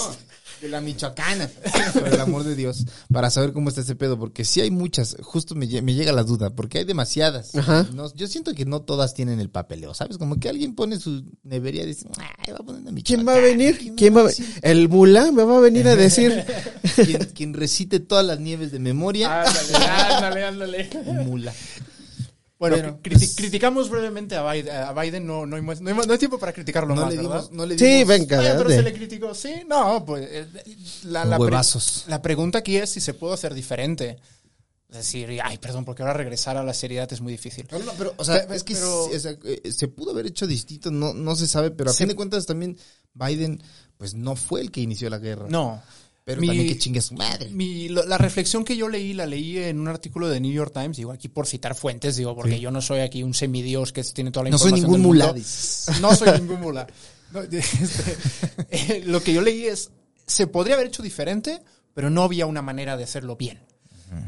De 0.62 0.68
la 0.68 0.80
Michoacana. 0.80 1.50
Por 1.92 2.06
el 2.06 2.20
amor 2.20 2.44
de 2.44 2.54
Dios. 2.54 2.84
Para 3.12 3.30
saber 3.30 3.52
cómo 3.52 3.68
está 3.68 3.80
ese 3.80 3.96
pedo. 3.96 4.16
Porque 4.16 4.44
sí 4.44 4.60
hay 4.60 4.70
muchas. 4.70 5.16
Justo 5.20 5.56
me, 5.56 5.66
me 5.82 5.94
llega 5.94 6.12
la 6.12 6.22
duda. 6.22 6.50
Porque 6.50 6.78
hay 6.78 6.84
demasiadas. 6.84 7.54
Ajá. 7.56 7.88
No, 7.92 8.14
yo 8.14 8.28
siento 8.28 8.54
que 8.54 8.64
no 8.64 8.82
todas 8.82 9.12
tienen 9.12 9.40
el 9.40 9.50
papeleo. 9.50 9.92
¿Sabes? 9.92 10.18
Como 10.18 10.38
que 10.38 10.48
alguien 10.48 10.76
pone 10.76 11.00
su 11.00 11.24
nevería 11.42 11.82
y 11.82 11.86
dice, 11.86 12.06
ay, 12.16 12.52
va 12.52 12.58
a 12.60 12.62
poner 12.62 12.82
una 12.82 13.02
¿Quién 13.02 13.26
va 13.26 13.34
a 13.34 13.40
venir? 13.40 13.94
¿Quién 13.96 14.16
va 14.16 14.20
a 14.20 14.24
decir? 14.24 14.46
El 14.62 14.88
mula 14.88 15.32
me 15.32 15.42
va 15.42 15.56
a 15.56 15.60
venir 15.60 15.88
a 15.88 15.96
decir. 15.96 16.44
quien, 16.94 17.24
quien 17.34 17.54
recite 17.54 17.98
todas 17.98 18.24
las 18.24 18.38
nieves 18.38 18.70
de 18.70 18.78
memoria. 18.78 19.42
Ándale, 19.42 19.76
ándale, 19.84 20.44
ándale. 20.44 20.90
Mula. 21.24 21.52
Bueno, 22.62 22.76
Bueno, 22.76 22.98
criti- 23.02 23.18
pues- 23.18 23.34
criticamos 23.34 23.90
brevemente 23.90 24.36
a 24.36 24.48
Biden. 24.52 24.72
A 24.76 24.92
Biden 24.92 25.26
no, 25.26 25.44
no, 25.46 25.56
hay, 25.56 25.62
no, 25.62 25.72
hay, 25.72 25.78
no 25.80 26.12
hay 26.12 26.18
tiempo 26.18 26.38
para 26.38 26.52
criticarlo 26.52 26.94
No 26.94 27.00
más, 27.02 27.10
le 27.10 27.16
¿verdad? 27.16 27.30
dimos, 27.40 27.50
no 27.50 27.66
le 27.66 27.76
Sí, 27.76 27.84
dimos 27.86 28.06
venga, 28.08 28.38
Oye, 28.38 28.54
pero 28.56 28.70
se 28.70 28.82
le 28.82 28.92
criticó. 28.92 29.34
Sí, 29.34 29.52
no, 29.66 30.04
pues 30.04 30.28
eh, 30.30 30.46
la, 31.06 31.24
la, 31.24 31.38
pre- 31.38 31.46
huevazos. 31.46 32.04
la 32.06 32.22
pregunta 32.22 32.58
aquí 32.58 32.76
es 32.76 32.90
si 32.90 33.00
se 33.00 33.14
puede 33.14 33.34
hacer 33.34 33.52
diferente. 33.52 34.16
Es 34.90 34.96
decir, 34.98 35.40
ay, 35.42 35.58
perdón, 35.58 35.84
porque 35.84 36.02
ahora 36.02 36.12
regresar 36.14 36.56
a 36.56 36.62
la 36.62 36.72
seriedad 36.72 37.12
es 37.12 37.20
muy 37.20 37.32
difícil. 37.32 37.66
No, 37.72 37.78
no, 37.80 37.92
pero, 37.98 38.14
o 38.16 38.24
sea, 38.24 38.36
es 38.36 38.62
que 38.62 38.74
pero- 38.74 39.08
sí, 39.10 39.16
o 39.16 39.18
sea, 39.18 39.34
eh, 39.42 39.72
se 39.72 39.88
pudo 39.88 40.12
haber 40.12 40.26
hecho 40.26 40.46
distinto, 40.46 40.90
no, 40.92 41.12
no 41.14 41.34
se 41.34 41.48
sabe, 41.48 41.72
pero 41.72 41.90
a 41.90 41.92
Se- 41.92 41.98
fin 41.98 42.08
de 42.08 42.14
cuentas 42.14 42.46
también 42.46 42.76
Biden, 43.14 43.60
pues 43.96 44.14
no 44.14 44.36
fue 44.36 44.60
el 44.60 44.70
que 44.70 44.82
inició 44.82 45.10
la 45.10 45.18
guerra. 45.18 45.46
No. 45.48 45.82
Pero 46.24 46.40
Mi- 46.40 46.46
también 46.46 46.68
que 46.68 46.78
chingue 46.78 47.00
a 47.00 47.02
su 47.02 47.14
madre. 47.14 47.50
Mi- 47.50 47.88
la 47.88 48.16
reflexión 48.16 48.64
que 48.64 48.76
yo 48.76 48.88
leí, 48.88 49.12
la 49.12 49.26
leí 49.26 49.58
en 49.58 49.80
un 49.80 49.88
artículo 49.88 50.28
de 50.28 50.40
New 50.40 50.52
York 50.52 50.72
Times, 50.72 50.96
digo 50.96 51.10
aquí 51.10 51.28
por 51.28 51.46
citar 51.46 51.74
fuentes, 51.74 52.16
digo, 52.16 52.34
porque 52.36 52.60
yo 52.60 52.70
no 52.70 52.80
soy 52.80 53.00
aquí 53.00 53.22
un 53.24 53.34
semidios 53.34 53.92
que 53.92 54.04
tiene 54.04 54.30
toda 54.30 54.44
la 54.44 54.50
no 54.50 54.58
soy 54.58 54.70
información. 54.70 55.02
ningún 55.02 55.18
del 55.18 55.28
mundo. 55.34 56.00
No 56.00 56.14
soy 56.14 56.30
ningún 56.40 56.60
mula. 56.60 56.86
No, 57.32 57.40
este, 57.50 58.16
eh, 58.70 59.02
lo 59.06 59.22
que 59.22 59.32
yo 59.32 59.40
leí 59.42 59.64
es, 59.66 59.90
se 60.26 60.46
podría 60.46 60.74
haber 60.74 60.86
hecho 60.88 61.02
diferente, 61.02 61.60
pero 61.94 62.08
no 62.10 62.22
había 62.22 62.46
una 62.46 62.62
manera 62.62 62.96
de 62.96 63.04
hacerlo 63.04 63.36
bien. 63.36 63.60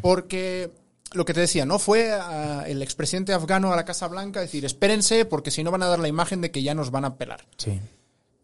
Porque 0.00 0.70
lo 1.12 1.24
que 1.24 1.34
te 1.34 1.40
decía, 1.40 1.64
¿no? 1.66 1.78
Fue 1.78 2.10
ah, 2.10 2.64
el 2.66 2.82
expresidente 2.82 3.32
afgano 3.34 3.72
a 3.72 3.76
la 3.76 3.84
Casa 3.84 4.08
Blanca 4.08 4.40
a 4.40 4.42
decir, 4.42 4.64
espérense, 4.64 5.26
porque 5.26 5.50
si 5.50 5.62
no 5.62 5.70
van 5.70 5.82
a 5.82 5.86
dar 5.88 5.98
la 5.98 6.08
imagen 6.08 6.40
de 6.40 6.50
que 6.50 6.62
ya 6.62 6.74
nos 6.74 6.90
van 6.90 7.04
a 7.04 7.16
pelar. 7.18 7.46
Sí. 7.58 7.78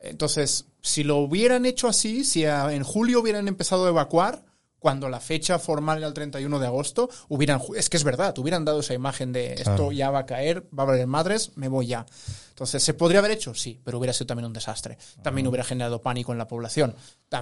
Entonces, 0.00 0.66
si 0.80 1.04
lo 1.04 1.16
hubieran 1.16 1.66
hecho 1.66 1.88
así, 1.88 2.24
si 2.24 2.44
en 2.44 2.82
julio 2.82 3.20
hubieran 3.20 3.48
empezado 3.48 3.86
a 3.86 3.90
evacuar, 3.90 4.44
cuando 4.80 5.08
la 5.08 5.20
fecha 5.20 5.58
formal 5.60 5.98
era 5.98 6.08
el 6.08 6.14
31 6.14 6.58
de 6.58 6.66
agosto, 6.66 7.08
hubieran, 7.28 7.60
es 7.76 7.88
que 7.88 7.96
es 7.98 8.02
verdad, 8.04 8.36
hubieran 8.38 8.64
dado 8.64 8.80
esa 8.80 8.94
imagen 8.94 9.32
de 9.32 9.52
esto 9.52 9.64
Claro. 9.76 9.92
ya 9.92 10.10
va 10.10 10.20
a 10.20 10.26
caer, 10.26 10.66
va 10.76 10.82
a 10.82 10.86
haber 10.88 11.06
madres, 11.06 11.52
me 11.54 11.68
voy 11.68 11.86
ya. 11.86 12.06
Entonces, 12.48 12.82
¿se 12.82 12.92
podría 12.94 13.20
haber 13.20 13.30
hecho? 13.30 13.54
Sí, 13.54 13.80
pero 13.84 13.98
hubiera 13.98 14.12
sido 14.12 14.26
también 14.26 14.46
un 14.46 14.52
desastre. 14.52 14.98
También 15.22 15.46
hubiera 15.46 15.64
generado 15.64 16.02
pánico 16.02 16.32
en 16.32 16.38
la 16.38 16.48
población. 16.48 16.94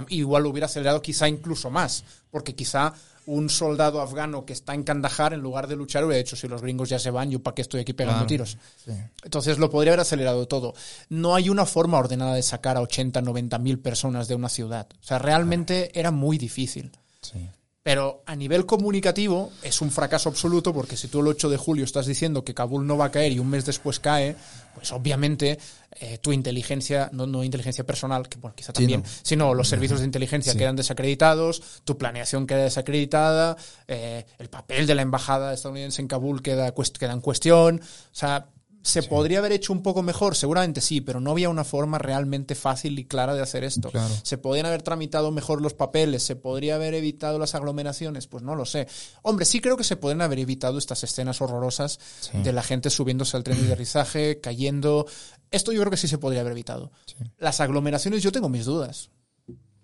Igual 0.09 0.45
hubiera 0.45 0.67
acelerado 0.67 1.01
quizá 1.01 1.27
incluso 1.27 1.69
más, 1.69 2.03
porque 2.29 2.55
quizá 2.55 2.93
un 3.25 3.49
soldado 3.49 4.01
afgano 4.01 4.45
que 4.45 4.53
está 4.53 4.73
en 4.73 4.83
Kandahar, 4.83 5.33
en 5.33 5.41
lugar 5.41 5.67
de 5.67 5.75
luchar, 5.75 6.03
hubiera 6.05 6.17
dicho, 6.23 6.35
si 6.35 6.47
los 6.47 6.61
gringos 6.61 6.89
ya 6.89 6.99
se 6.99 7.11
van, 7.11 7.29
¿yo 7.31 7.41
para 7.43 7.53
qué 7.55 7.61
estoy 7.61 7.81
aquí 7.81 7.93
pegando 7.93 8.25
tiros? 8.25 8.57
Sí. 8.83 8.91
Entonces 9.23 9.57
lo 9.59 9.69
podría 9.69 9.91
haber 9.93 10.01
acelerado 10.01 10.47
todo. 10.47 10.73
No 11.09 11.35
hay 11.35 11.49
una 11.49 11.65
forma 11.65 11.97
ordenada 11.99 12.33
de 12.35 12.41
sacar 12.41 12.77
a 12.77 12.81
80, 12.81 13.21
90 13.21 13.59
mil 13.59 13.79
personas 13.79 14.27
de 14.27 14.35
una 14.35 14.49
ciudad. 14.49 14.87
O 14.99 15.03
sea, 15.03 15.19
realmente 15.19 15.97
era 15.99 16.11
muy 16.11 16.37
difícil. 16.37 16.91
Sí. 17.31 17.47
Pero 17.81 18.23
a 18.25 18.35
nivel 18.35 18.65
comunicativo 18.65 19.51
es 19.63 19.81
un 19.81 19.89
fracaso 19.89 20.27
absoluto 20.29 20.73
porque 20.73 20.97
si 20.97 21.07
tú 21.07 21.21
el 21.21 21.27
8 21.27 21.49
de 21.49 21.57
julio 21.57 21.85
estás 21.85 22.05
diciendo 22.05 22.43
que 22.43 22.53
Kabul 22.53 22.85
no 22.85 22.97
va 22.97 23.05
a 23.05 23.11
caer 23.11 23.31
y 23.31 23.39
un 23.39 23.49
mes 23.49 23.65
después 23.65 24.01
cae, 24.01 24.35
pues 24.75 24.91
obviamente 24.91 25.57
eh, 25.99 26.17
tu 26.17 26.33
inteligencia, 26.33 27.09
no, 27.13 27.25
no 27.25 27.41
inteligencia 27.43 27.85
personal, 27.85 28.27
que 28.27 28.37
bueno, 28.37 28.53
quizá 28.53 28.67
Sí, 28.73 28.81
también, 28.83 29.01
no. 29.01 29.09
sino 29.23 29.53
los 29.53 29.69
servicios 29.69 30.01
de 30.01 30.05
inteligencia 30.05 30.51
Sí. 30.51 30.57
quedan 30.59 30.75
desacreditados, 30.75 31.81
tu 31.85 31.97
planeación 31.97 32.45
queda 32.45 32.63
desacreditada, 32.63 33.55
eh, 33.87 34.25
el 34.37 34.49
papel 34.49 34.85
de 34.85 34.95
la 34.95 35.01
embajada 35.01 35.53
estadounidense 35.53 36.01
en 36.01 36.09
Kabul 36.09 36.41
queda, 36.43 36.73
queda 36.99 37.13
en 37.13 37.21
cuestión. 37.21 37.79
O 37.81 37.83
sea, 38.15 38.49
¿se 38.81 39.03
podría 39.03 39.39
haber 39.39 39.51
hecho 39.51 39.73
un 39.73 39.83
poco 39.83 40.01
mejor? 40.01 40.35
Seguramente 40.35 40.79
sí, 40.81 41.01
pero 41.01 41.19
no 41.19 41.31
había 41.31 41.49
una 41.49 41.63
forma 41.63 41.97
realmente 41.97 42.55
fácil 42.55 42.97
y 42.97 43.05
clara 43.05 43.33
de 43.35 43.41
hacer 43.41 43.63
esto. 43.63 43.89
Claro. 43.91 44.13
¿Se 44.23 44.37
podían 44.37 44.65
haber 44.65 44.81
tramitado 44.81 45.31
mejor 45.31 45.61
los 45.61 45.73
papeles? 45.73 46.23
¿Se 46.23 46.35
podría 46.35 46.75
haber 46.75 46.93
evitado 46.93 47.37
las 47.39 47.55
aglomeraciones? 47.55 48.27
Pues 48.27 48.43
no 48.43 48.55
lo 48.55 48.65
sé. 48.65 48.87
Hombre, 49.21 49.45
sí 49.45 49.59
creo 49.61 49.75
que 49.77 49.83
se 49.83 49.97
podrían 49.97 50.21
haber 50.21 50.39
evitado 50.39 50.77
estas 50.77 51.03
escenas 51.03 51.41
horrorosas 51.41 51.99
Sí. 52.21 52.37
de 52.41 52.53
la 52.53 52.63
gente 52.63 52.89
subiéndose 52.89 53.35
al 53.37 53.43
tren 53.43 53.59
de 53.59 53.65
aterrizaje, 53.65 54.39
cayendo. 54.41 55.05
Esto 55.51 55.71
yo 55.71 55.81
creo 55.81 55.91
que 55.91 55.97
sí 55.97 56.07
se 56.07 56.17
podría 56.17 56.41
haber 56.41 56.53
evitado. 56.53 56.91
Las 57.37 57.59
aglomeraciones 57.59 58.23
yo 58.23 58.31
tengo 58.31 58.49
mis 58.49 58.65
dudas. 58.65 59.09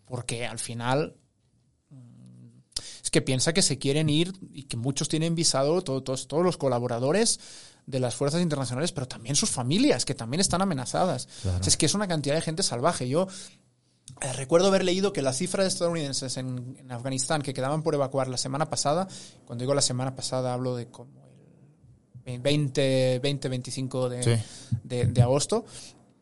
Porque 0.06 0.46
al 0.46 0.60
final 0.60 1.16
mm, 1.90 2.60
es 3.04 3.10
que 3.10 3.22
piensa 3.22 3.54
que 3.54 3.62
se 3.62 3.78
quieren 3.78 4.10
ir 4.10 4.34
y 4.54 4.64
que 4.64 4.78
muchos 4.78 5.10
tienen 5.10 5.36
visado, 5.36 5.82
todo- 5.82 6.04
todos, 6.04 6.28
todos 6.28 6.44
los 6.44 6.58
colaboradores 6.58 7.40
de 7.86 8.00
las 8.00 8.16
fuerzas 8.16 8.42
internacionales, 8.42 8.92
pero 8.92 9.08
también 9.08 9.36
sus 9.36 9.50
familias, 9.50 10.06
que 10.06 10.16
también 10.16 10.42
están 10.42 10.62
amenazadas. 10.62 11.28
O 11.40 11.42
sea, 11.44 11.60
es 11.66 11.78
que 11.78 11.86
es 11.86 11.94
una 11.94 12.08
cantidad 12.08 12.36
de 12.36 12.42
gente 12.42 12.64
salvaje. 12.64 13.08
Yo 13.08 13.28
eh, 14.22 14.34
recuerdo 14.34 14.68
haber 14.68 14.84
leído 14.84 15.14
que 15.14 15.22
la 15.22 15.34
cifra 15.34 15.64
de 15.64 15.70
estadounidenses 15.70 16.38
en, 16.38 16.78
en 16.80 16.92
Afganistán 16.92 17.42
que 17.42 17.54
quedaban 17.54 17.84
por 17.84 17.94
evacuar 17.96 18.28
la 18.28 18.38
semana 18.38 18.70
pasada, 18.70 19.08
cuando 19.46 19.64
digo 19.64 19.74
la 19.74 19.82
semana 19.82 20.16
pasada 20.16 20.54
hablo 20.54 20.76
de 20.76 20.88
como 20.90 21.26
el 22.26 22.40
20, 22.40 23.20
20 23.22 23.50
25 23.50 24.10
de, 24.10 24.24
Sí. 24.24 24.44
de, 24.84 25.06
de 25.06 25.22
agosto, 25.22 25.66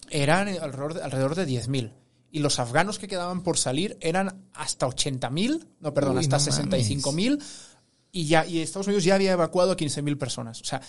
eran 0.10 0.50
alrededor 0.50 0.94
de, 0.96 1.02
alrededor 1.04 1.36
de 1.36 1.48
10.000. 1.48 1.94
Y 2.32 2.40
los 2.40 2.60
afganos 2.60 3.00
que 3.00 3.08
quedaban 3.08 3.42
por 3.42 3.58
salir 3.58 3.98
eran 4.02 4.48
hasta 4.54 4.88
80.000, 4.88 5.66
no, 5.80 5.94
perdón, 5.94 6.18
Uy, 6.18 6.24
hasta 6.28 6.38
no 6.40 6.44
65.000. 6.72 7.42
Y, 8.12 8.26
ya, 8.26 8.46
y 8.46 8.60
Estados 8.62 8.88
Unidos 8.88 9.04
ya 9.04 9.16
había 9.16 9.32
evacuado 9.32 9.72
a 9.72 9.78
15.000 9.78 10.18
personas. 10.18 10.62
O 10.62 10.66
sea, 10.66 10.82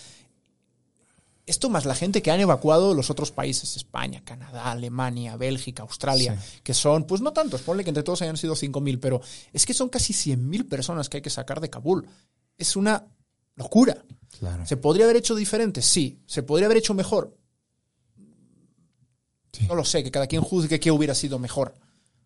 esto 1.45 1.69
más 1.69 1.85
la 1.85 1.95
gente 1.95 2.21
que 2.21 2.31
han 2.31 2.39
evacuado 2.39 2.93
los 2.93 3.09
otros 3.09 3.31
países, 3.31 3.75
España, 3.75 4.23
Canadá, 4.23 4.71
Alemania, 4.71 5.37
Bélgica, 5.37 5.83
Australia, 5.83 6.39
que 6.63 6.73
son, 6.73 7.05
pues 7.05 7.21
no 7.21 7.33
tantos, 7.33 7.61
ponle 7.61 7.83
que 7.83 7.89
entre 7.91 8.03
todos 8.03 8.21
hayan 8.21 8.37
sido 8.37 8.55
5.000, 8.55 8.99
pero 8.99 9.21
es 9.53 9.65
que 9.65 9.73
son 9.73 9.89
casi 9.89 10.13
100.000 10.13 10.67
personas 10.67 11.09
que 11.09 11.17
hay 11.17 11.21
que 11.21 11.29
sacar 11.29 11.61
de 11.61 11.69
Kabul. 11.69 12.07
Es 12.57 12.75
una 12.75 13.05
locura. 13.55 14.03
Claro. 14.39 14.65
¿Se 14.65 14.77
podría 14.77 15.05
haber 15.05 15.17
hecho 15.17 15.35
diferente? 15.35 15.81
Sí. 15.81 16.21
¿Se 16.25 16.43
podría 16.43 16.65
haber 16.65 16.77
hecho 16.77 16.93
mejor? 16.93 17.37
Sí. 19.51 19.65
No 19.67 19.75
lo 19.75 19.85
sé, 19.85 20.03
que 20.03 20.11
cada 20.11 20.27
quien 20.27 20.41
juzgue 20.41 20.79
qué 20.79 20.91
hubiera 20.91 21.15
sido 21.15 21.39
mejor. 21.39 21.75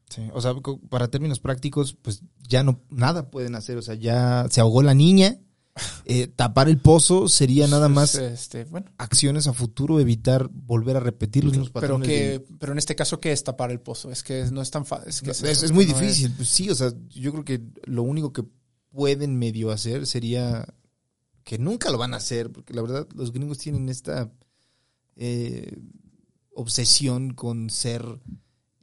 Sí, 0.10 0.28
O 0.34 0.42
sea, 0.42 0.56
para 0.90 1.10
términos 1.10 1.40
prácticos, 1.40 1.94
pues 1.94 2.24
ya 2.48 2.64
no 2.64 2.82
nada 2.90 3.30
pueden 3.30 3.56
hacer. 3.56 3.78
O 3.78 3.82
sea, 3.82 3.94
ya 3.96 4.48
se 4.50 4.62
ahogó 4.62 4.82
la 4.82 4.96
niña. 4.96 5.38
Eh, 6.06 6.28
tapar 6.28 6.70
el 6.70 6.78
pozo 6.80 7.28
sería 7.28 7.68
nada 7.68 7.90
más 7.90 8.16
este, 8.16 8.66
bueno, 8.66 8.92
acciones 8.98 9.48
a 9.48 9.54
futuro, 9.54 10.00
evitar 10.00 10.50
volver 10.52 10.98
a 10.98 11.00
repetir 11.00 11.44
los 11.44 11.54
mismos 11.54 11.70
pero, 11.70 11.82
patrones. 11.82 12.08
que, 12.08 12.30
de- 12.30 12.40
pero 12.60 12.72
en 12.72 12.78
este 12.78 12.96
caso, 12.96 13.20
¿qué 13.20 13.32
es 13.32 13.44
tapar 13.44 13.72
el 13.72 13.80
pozo? 13.80 14.12
Es 14.12 14.24
que 14.24 14.46
no 14.52 14.62
es 14.62 14.72
tan 14.72 14.86
fácil. 14.86 15.10
Es, 15.10 15.22
que 15.22 15.32
es, 15.32 15.44
eso, 15.44 15.66
es 15.66 15.72
muy 15.72 15.86
que 15.86 15.94
no 15.94 16.00
difícil. 16.00 16.34
Pues 16.36 16.50
sí, 16.50 16.70
o 16.70 16.76
sea, 16.76 16.92
yo 17.10 17.32
creo 17.32 17.46
que 17.46 17.62
lo 17.86 18.04
único 18.04 18.34
que 18.34 18.44
pueden 18.92 19.38
medio 19.38 19.72
hacer 19.72 20.08
sería 20.08 20.66
que 21.44 21.58
nunca 21.58 21.92
lo 21.92 21.98
van 21.98 22.14
a 22.14 22.18
hacer, 22.18 22.52
porque 22.52 22.74
la 22.74 22.82
verdad 22.82 23.08
los 23.16 23.32
gringos 23.32 23.58
tienen 23.58 23.90
esta 23.90 24.32
eh, 25.16 25.78
obsesión 26.54 27.34
con 27.34 27.70
ser 27.70 28.04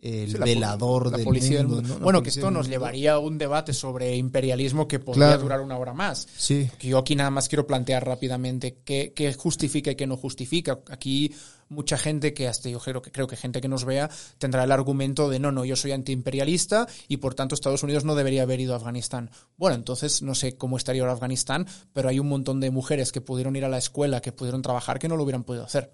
el 0.00 0.30
Sí, 0.30 0.38
velador 0.38 1.10
la 1.10 1.16
del 1.16 1.24
policía 1.24 1.58
mundo. 1.62 1.76
mundo. 1.76 1.88
¿no? 1.88 1.98
La 1.98 2.04
Bueno, 2.04 2.22
que 2.22 2.28
esto 2.28 2.50
nos 2.50 2.68
llevaría 2.68 3.14
a 3.14 3.18
un 3.18 3.38
debate 3.38 3.72
sobre 3.72 4.14
imperialismo 4.16 4.86
que 4.86 4.98
podría 4.98 5.28
Claro. 5.28 5.42
durar 5.42 5.60
una 5.62 5.78
hora 5.78 5.94
más. 5.94 6.28
Sí, 6.36 6.70
Que 6.78 6.88
yo 6.88 6.98
aquí 6.98 7.16
nada 7.16 7.30
más 7.30 7.48
quiero 7.48 7.66
plantear 7.66 8.04
rápidamente 8.06 8.78
qué, 8.84 9.12
qué 9.16 9.32
justifica 9.34 9.90
y 9.90 9.96
qué 9.96 10.06
no 10.06 10.16
justifica. 10.16 10.78
Aquí 10.90 11.34
mucha 11.68 11.98
gente 11.98 12.32
que 12.34 12.46
hasta 12.46 12.68
yo 12.68 12.78
creo 12.78 13.02
que 13.02 13.10
creo 13.10 13.26
que 13.26 13.34
gente 13.36 13.60
que 13.60 13.66
nos 13.68 13.84
vea 13.84 14.08
tendrá 14.38 14.62
el 14.64 14.70
argumento 14.70 15.28
de 15.28 15.40
no, 15.40 15.50
no, 15.50 15.64
yo 15.64 15.74
soy 15.74 15.90
antiimperialista 15.92 16.86
y 17.08 17.16
por 17.16 17.34
tanto 17.34 17.54
Estados 17.56 17.82
Unidos 17.82 18.04
no 18.04 18.14
debería 18.14 18.42
haber 18.42 18.60
ido 18.60 18.74
a 18.74 18.76
Afganistán. 18.76 19.30
Bueno, 19.56 19.74
entonces 19.76 20.22
no 20.22 20.34
sé 20.36 20.56
cómo 20.56 20.76
estaría 20.76 21.02
ahora 21.02 21.14
Afganistán, 21.14 21.66
pero 21.92 22.08
hay 22.08 22.20
un 22.20 22.28
montón 22.28 22.60
de 22.60 22.70
mujeres 22.70 23.10
que 23.12 23.20
pudieron 23.20 23.56
ir 23.56 23.64
a 23.64 23.68
la 23.68 23.78
escuela, 23.78 24.20
que 24.20 24.30
pudieron 24.32 24.62
trabajar, 24.62 24.98
que 24.98 25.08
no 25.08 25.16
lo 25.16 25.24
hubieran 25.24 25.42
podido 25.42 25.64
hacer. 25.64 25.90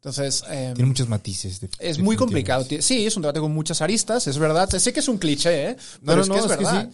Entonces, 0.00 0.44
eh, 0.48 0.72
tiene 0.76 0.86
muchos 0.88 1.08
matices. 1.08 1.60
de- 1.60 1.68
es 1.80 1.98
muy 1.98 2.14
complicado. 2.14 2.64
Sí, 2.80 3.04
es 3.04 3.16
un 3.16 3.22
debate 3.22 3.40
con 3.40 3.52
muchas 3.52 3.82
aristas, 3.82 4.28
es 4.28 4.38
verdad. 4.38 4.68
Sé 4.70 4.92
que 4.92 5.00
es 5.00 5.08
un 5.08 5.18
cliché, 5.18 5.70
¿eh? 5.70 5.76
No, 6.02 6.12
Pero 6.12 6.16
no, 6.16 6.22
es 6.22 6.28
que 6.28 6.32
no, 6.32 6.36
es 6.36 6.50
es 6.52 6.56
que 6.56 6.64
verdad. 6.64 6.90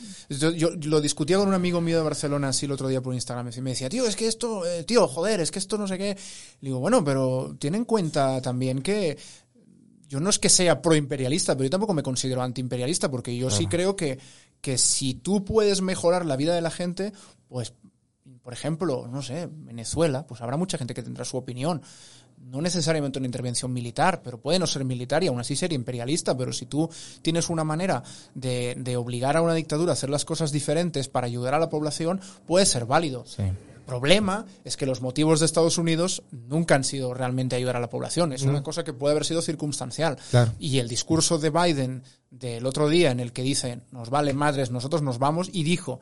Yo, 0.56 0.74
yo 0.74 0.88
lo 0.88 1.02
discutía 1.02 1.36
con 1.36 1.46
un 1.48 1.52
amigo 1.54 1.82
mío 1.82 1.98
de 1.98 2.02
Barcelona 2.02 2.48
así 2.48 2.64
el 2.64 2.72
otro 2.72 2.88
día 2.88 3.02
por 3.02 3.12
Instagram 3.12 3.50
y 3.54 3.60
me 3.60 3.70
decía, 3.70 3.90
tío, 3.90 4.06
es 4.06 4.16
que 4.16 4.26
esto, 4.26 4.64
eh, 4.64 4.84
tío, 4.84 5.06
joder, 5.06 5.40
es 5.40 5.50
que 5.50 5.58
esto 5.58 5.76
no 5.76 5.86
sé 5.86 5.98
qué. 5.98 6.16
Le 6.60 6.68
digo, 6.68 6.78
bueno, 6.80 7.04
pero 7.04 7.54
ten 7.58 7.74
en 7.74 7.84
cuenta 7.84 8.40
también 8.40 8.80
que 8.80 9.18
yo 10.08 10.18
no 10.20 10.30
es 10.30 10.38
que 10.38 10.48
sea 10.48 10.80
proimperialista, 10.80 11.54
pero 11.54 11.64
yo 11.64 11.70
tampoco 11.70 11.92
me 11.92 12.02
considero 12.02 12.42
antiimperialista 12.42 13.10
porque 13.10 13.36
yo 13.36 13.50
sí 13.50 13.66
creo 13.66 13.96
que, 13.96 14.18
que 14.62 14.78
si 14.78 15.12
tú 15.12 15.44
puedes 15.44 15.82
mejorar 15.82 16.24
la 16.24 16.36
vida 16.36 16.54
de 16.54 16.62
la 16.62 16.70
gente, 16.70 17.12
pues, 17.48 17.74
por 18.42 18.52
ejemplo, 18.54 19.08
no 19.10 19.20
sé, 19.22 19.48
Venezuela, 19.50 20.26
pues 20.26 20.40
habrá 20.40 20.56
mucha 20.56 20.78
gente 20.78 20.94
que 20.94 21.02
tendrá 21.02 21.24
su 21.26 21.36
opinión 21.36 21.82
no 22.50 22.60
necesariamente 22.60 23.18
una 23.18 23.26
intervención 23.26 23.72
militar, 23.72 24.20
pero 24.22 24.38
puede 24.38 24.58
no 24.58 24.66
ser 24.66 24.84
militar 24.84 25.24
y 25.24 25.28
aún 25.28 25.40
así 25.40 25.56
ser 25.56 25.72
imperialista, 25.72 26.36
pero 26.36 26.52
si 26.52 26.66
tú 26.66 26.88
tienes 27.22 27.48
una 27.48 27.64
manera 27.64 28.02
de, 28.34 28.74
de 28.78 28.96
obligar 28.96 29.36
a 29.36 29.42
una 29.42 29.54
dictadura 29.54 29.92
a 29.92 29.94
hacer 29.94 30.10
las 30.10 30.24
cosas 30.24 30.52
diferentes 30.52 31.08
para 31.08 31.26
ayudar 31.26 31.54
a 31.54 31.58
la 31.58 31.70
población, 31.70 32.20
puede 32.46 32.66
ser 32.66 32.86
válido. 32.86 33.24
Sí. 33.26 33.42
El 33.42 33.88
problema 33.88 34.46
es 34.64 34.78
que 34.78 34.86
los 34.86 35.02
motivos 35.02 35.40
de 35.40 35.46
Estados 35.46 35.76
Unidos 35.76 36.22
nunca 36.30 36.74
han 36.74 36.84
sido 36.84 37.12
realmente 37.12 37.54
ayudar 37.54 37.76
a 37.76 37.80
la 37.80 37.90
población. 37.90 38.32
Es 38.32 38.42
una 38.42 38.62
cosa 38.62 38.82
que 38.82 38.94
puede 38.94 39.12
haber 39.12 39.26
sido 39.26 39.42
circunstancial. 39.42 40.16
Claro. 40.30 40.52
Y 40.58 40.78
el 40.78 40.88
discurso 40.88 41.36
de 41.36 41.50
Biden 41.50 42.02
del 42.30 42.64
otro 42.64 42.88
día 42.88 43.10
en 43.10 43.20
el 43.20 43.32
que 43.32 43.42
dice, 43.42 43.82
nos 43.92 44.08
vale 44.08 44.32
madres, 44.32 44.70
nosotros 44.70 45.02
nos 45.02 45.18
vamos, 45.18 45.50
y 45.52 45.64
dijo, 45.64 46.00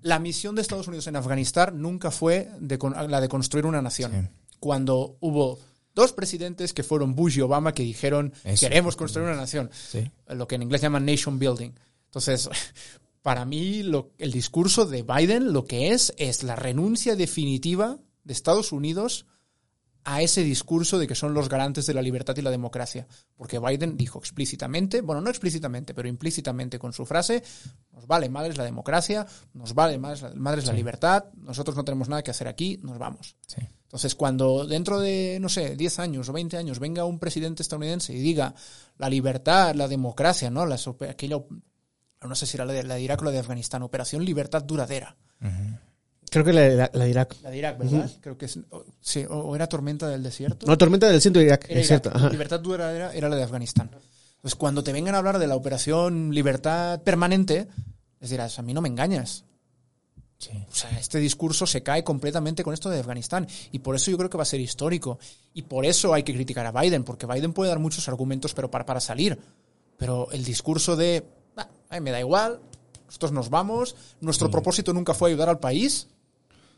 la 0.00 0.20
misión 0.20 0.54
de 0.54 0.62
Estados 0.62 0.86
Unidos 0.86 1.08
en 1.08 1.16
Afganistán 1.16 1.82
nunca 1.82 2.12
fue 2.12 2.48
de 2.60 2.78
la 3.08 3.20
de 3.20 3.28
construir 3.28 3.66
una 3.66 3.82
nación. 3.82 4.12
Sí. 4.12 4.41
Cuando 4.62 5.16
hubo 5.18 5.58
dos 5.92 6.12
presidentes 6.12 6.72
que 6.72 6.84
fueron 6.84 7.16
Bush 7.16 7.38
y 7.38 7.40
Obama 7.40 7.74
que 7.74 7.82
dijeron, 7.82 8.32
Eso. 8.44 8.60
queremos 8.68 8.94
construir 8.94 9.26
una 9.26 9.36
nación 9.36 9.70
Sí. 9.72 10.08
lo 10.28 10.46
que 10.46 10.54
en 10.54 10.62
inglés 10.62 10.82
llaman 10.82 11.04
nation 11.04 11.40
building. 11.40 11.72
Entonces, 12.04 12.48
para 13.22 13.44
mí 13.44 13.82
lo- 13.82 14.12
el 14.18 14.30
discurso 14.30 14.86
de 14.86 15.02
Biden 15.02 15.52
lo 15.52 15.64
que 15.64 15.90
es 15.90 16.14
es 16.16 16.44
la 16.44 16.54
renuncia 16.54 17.16
definitiva 17.16 17.98
de 18.22 18.32
Estados 18.32 18.70
Unidos 18.70 19.26
a 20.04 20.22
ese 20.22 20.44
discurso 20.44 20.96
de 21.00 21.08
que 21.08 21.16
son 21.16 21.34
los 21.34 21.48
garantes 21.48 21.86
de 21.86 21.94
la 21.94 22.02
libertad 22.02 22.36
y 22.36 22.42
la 22.42 22.50
democracia. 22.52 23.08
Porque 23.36 23.58
Biden 23.58 23.96
dijo 23.96 24.20
explícitamente, 24.20 25.00
bueno, 25.00 25.20
no 25.22 25.28
explícitamente, 25.28 25.92
pero 25.92 26.06
implícitamente 26.08 26.78
con 26.78 26.92
su 26.92 27.04
frase, 27.04 27.42
nos 27.92 28.06
vale 28.06 28.28
madres 28.28 28.56
la 28.58 28.64
democracia, 28.64 29.26
nos 29.54 29.74
vale 29.74 29.98
madres 29.98 30.22
la, 30.22 30.30
madres 30.36 30.66
la 30.66 30.72
libertad, 30.72 31.24
nosotros 31.36 31.76
no 31.76 31.84
tenemos 31.84 32.08
nada 32.08 32.22
que 32.22 32.30
hacer 32.30 32.46
aquí, 32.46 32.78
nos 32.82 32.98
vamos. 32.98 33.34
Sí. 33.48 33.60
Entonces, 33.92 34.14
cuando 34.14 34.66
dentro 34.66 35.00
de, 35.00 35.36
no 35.38 35.50
sé, 35.50 35.76
10 35.76 35.98
años 35.98 36.26
o 36.28 36.32
20 36.32 36.56
años 36.56 36.78
venga 36.78 37.04
un 37.04 37.18
presidente 37.18 37.62
estadounidense 37.62 38.14
y 38.14 38.20
diga 38.20 38.54
la 38.96 39.10
libertad, 39.10 39.74
la 39.74 39.86
democracia, 39.86 40.48
¿no? 40.48 40.64
Ope- 40.64 41.10
aquella, 41.10 41.36
no 42.22 42.34
sé 42.34 42.46
si 42.46 42.56
era 42.56 42.64
la 42.64 42.72
de, 42.72 42.84
la 42.84 42.94
de 42.94 43.02
Irak 43.02 43.20
o 43.20 43.26
la 43.26 43.30
de 43.32 43.38
Afganistán, 43.40 43.82
Operación 43.82 44.24
Libertad 44.24 44.62
Duradera. 44.62 45.14
Creo 46.30 46.42
que 46.42 46.54
la, 46.54 46.66
la- 46.70 46.90
la 46.94 47.04
de 47.04 47.10
Irak. 47.10 47.36
La 47.42 47.50
de 47.50 47.58
Irak, 47.58 47.76
¿verdad? 47.78 48.10
Creo 48.22 48.38
que 48.38 48.46
es, 48.46 48.58
o, 48.70 48.82
sí, 49.02 49.26
o, 49.28 49.36
o 49.40 49.54
era 49.54 49.66
Tormenta 49.66 50.08
del 50.08 50.22
Desierto. 50.22 50.66
No, 50.66 50.78
Tormenta 50.78 51.06
del 51.10 51.20
Centro 51.20 51.40
de 51.40 51.46
Irak, 51.48 51.66
Era 51.68 51.80
es 51.80 51.86
Irak. 51.90 52.02
cierto. 52.02 52.16
ajá. 52.18 52.30
Libertad 52.30 52.60
Duradera 52.60 53.12
era 53.12 53.28
la 53.28 53.36
de 53.36 53.42
Afganistán. 53.42 53.90
Entonces, 54.36 54.54
cuando 54.56 54.82
te 54.82 54.94
vengan 54.94 55.14
a 55.14 55.18
hablar 55.18 55.38
de 55.38 55.46
la 55.46 55.54
Operación 55.56 56.30
Libertad 56.34 57.02
Permanente, 57.02 57.68
Les 58.20 58.30
dirás, 58.30 58.58
a 58.58 58.62
mí 58.62 58.72
no 58.72 58.80
me 58.80 58.88
engañas. 58.88 59.44
O 60.70 60.74
sea, 60.74 60.90
este 60.98 61.18
discurso 61.18 61.66
se 61.66 61.82
cae 61.82 62.02
completamente 62.02 62.62
con 62.64 62.74
esto 62.74 62.90
de 62.90 62.98
Afganistán. 63.00 63.46
Y 63.70 63.78
por 63.80 63.94
eso 63.94 64.10
yo 64.10 64.18
creo 64.18 64.28
que 64.30 64.36
va 64.36 64.42
a 64.42 64.46
ser 64.46 64.60
histórico. 64.60 65.18
Y 65.54 65.62
por 65.62 65.84
eso 65.86 66.12
hay 66.14 66.22
que 66.22 66.34
criticar 66.34 66.66
a 66.66 66.72
Biden, 66.72 67.04
porque 67.04 67.26
Biden 67.26 67.52
puede 67.52 67.68
dar 67.70 67.78
muchos 67.78 68.08
argumentos 68.08 68.54
pero 68.54 68.70
para, 68.70 68.84
para 68.86 69.00
salir. 69.00 69.38
Pero 69.96 70.28
el 70.32 70.44
discurso 70.44 70.96
de, 70.96 71.24
"Ah, 71.56 71.68
ay, 71.90 72.00
me 72.00 72.10
da 72.10 72.18
igual, 72.20 72.60
nosotros 73.06 73.32
nos 73.32 73.50
vamos, 73.50 73.94
nuestro 74.20 74.50
propósito 74.50 74.92
nunca 74.92 75.14
fue 75.14 75.30
ayudar 75.30 75.48
al 75.48 75.58
país, 75.60 76.08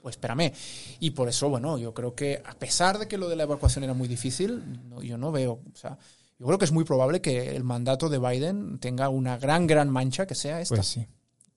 pues 0.02 0.14
espérame. 0.16 0.52
Y 1.00 1.12
por 1.12 1.28
eso, 1.28 1.48
bueno, 1.48 1.78
yo 1.78 1.94
creo 1.94 2.14
que 2.14 2.42
a 2.44 2.54
pesar 2.54 2.98
de 2.98 3.08
que 3.08 3.16
lo 3.16 3.28
de 3.28 3.36
la 3.36 3.44
evacuación 3.44 3.84
era 3.84 3.94
muy 3.94 4.08
difícil, 4.08 4.62
no- 4.90 5.00
yo 5.02 5.16
no 5.16 5.32
veo, 5.32 5.52
o 5.72 5.76
sea, 5.76 5.96
yo 6.38 6.46
creo 6.46 6.58
que 6.58 6.64
es 6.66 6.72
muy 6.72 6.84
probable 6.84 7.20
que 7.22 7.54
el 7.56 7.64
mandato 7.64 8.08
de 8.10 8.18
Biden 8.18 8.78
tenga 8.80 9.08
una 9.08 9.38
gran, 9.38 9.66
gran 9.66 9.88
mancha 9.88 10.26
que 10.26 10.34
sea 10.34 10.60
esta. 10.60 10.74
Pues 10.74 10.86
sí. 10.88 11.06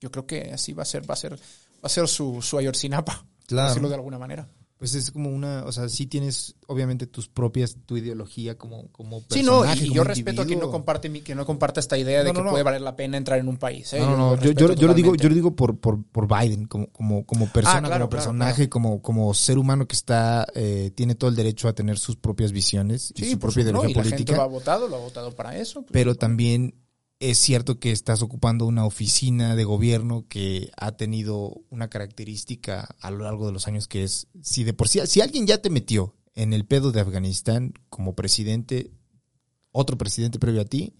Yo 0.00 0.10
creo 0.12 0.24
que 0.26 0.52
así 0.52 0.72
va 0.72 0.84
a 0.84 0.86
ser, 0.86 1.02
va 1.10 1.14
a 1.14 1.16
ser, 1.16 1.38
va 1.78 1.86
a 1.86 1.88
ser 1.88 2.08
su, 2.08 2.40
su 2.42 2.58
Ayotzinapa, 2.58 3.24
Claro. 3.46 3.68
decirlo 3.68 3.88
de 3.88 3.94
alguna 3.94 4.18
manera. 4.18 4.48
Pues 4.78 4.94
es 4.94 5.10
como 5.10 5.30
una, 5.30 5.64
o 5.64 5.72
sea, 5.72 5.88
sí 5.88 6.06
tienes 6.06 6.54
obviamente 6.68 7.08
tus 7.08 7.28
propias, 7.28 7.78
tu 7.84 7.96
ideología 7.96 8.56
como, 8.56 8.86
como 8.92 9.22
Sí, 9.28 9.42
no, 9.42 9.62
personaje, 9.62 9.86
y 9.86 9.92
yo 9.92 10.04
respeto 10.04 10.42
a 10.42 10.46
quien 10.46 10.60
no 10.60 10.70
comparte 10.70 11.08
mi- 11.08 11.20
que 11.22 11.34
no 11.34 11.44
comparta 11.44 11.80
esta 11.80 11.98
idea 11.98 12.22
de 12.22 12.28
No, 12.28 12.32
que 12.34 12.42
no, 12.44 12.50
puede 12.50 12.62
valer 12.62 12.82
la 12.82 12.94
pena 12.94 13.16
entrar 13.16 13.40
en 13.40 13.48
un 13.48 13.56
país. 13.56 13.92
¿eh? 13.94 13.98
No, 13.98 14.16
no, 14.16 14.36
yo, 14.40 14.52
yo, 14.52 14.72
yo 14.74 14.86
lo 14.86 14.94
digo, 14.94 15.16
yo 15.16 15.28
lo 15.28 15.34
digo 15.34 15.56
por, 15.56 15.78
por, 15.80 16.04
por 16.04 16.28
Biden, 16.28 16.66
como, 16.66 16.92
como, 16.92 17.26
como 17.26 17.46
persona, 17.52 17.78
Ah, 17.78 17.80
claro, 17.80 18.04
como 18.04 18.10
claro, 18.10 18.10
personaje, 18.10 18.68
como, 18.68 19.02
como 19.02 19.34
ser 19.34 19.58
humano 19.58 19.88
que 19.88 19.96
está, 19.96 20.46
eh, 20.54 20.92
tiene 20.94 21.16
todo 21.16 21.28
el 21.30 21.34
derecho 21.34 21.66
a 21.66 21.72
tener 21.72 21.98
sus 21.98 22.14
propias 22.14 22.52
visiones 22.52 23.12
y 23.16 23.24
Sí, 23.24 23.30
su 23.32 23.38
propia 23.40 23.62
ideología 23.62 23.90
y 23.90 23.94
la 23.94 24.02
gente 24.04 24.14
política. 24.16 24.36
lo 24.36 24.42
ha 24.42 24.46
votado, 24.46 24.86
lo 24.86 24.94
ha 24.94 25.00
votado 25.00 25.34
para 25.34 25.56
eso. 25.58 25.80
pues, 25.82 25.90
pero 25.92 26.14
también 26.14 26.74
es 27.20 27.38
cierto 27.38 27.80
que 27.80 27.90
estás 27.90 28.22
ocupando 28.22 28.66
una 28.66 28.84
oficina 28.84 29.56
de 29.56 29.64
gobierno 29.64 30.26
que 30.28 30.70
ha 30.76 30.92
tenido 30.92 31.62
una 31.68 31.88
característica 31.88 32.94
a 33.00 33.10
lo 33.10 33.24
largo 33.24 33.46
de 33.46 33.52
los 33.52 33.66
años 33.66 33.88
que 33.88 34.04
es, 34.04 34.28
si 34.42 34.64
de 34.64 34.72
por 34.72 34.88
sí, 34.88 35.00
si 35.06 35.20
alguien 35.20 35.46
ya 35.46 35.58
te 35.60 35.70
metió 35.70 36.14
en 36.34 36.52
el 36.52 36.64
pedo 36.64 36.92
de 36.92 37.00
Afganistán 37.00 37.74
como 37.88 38.14
presidente, 38.14 38.92
otro 39.72 39.98
presidente 39.98 40.38
previo 40.38 40.60
a 40.60 40.64
ti, 40.64 40.94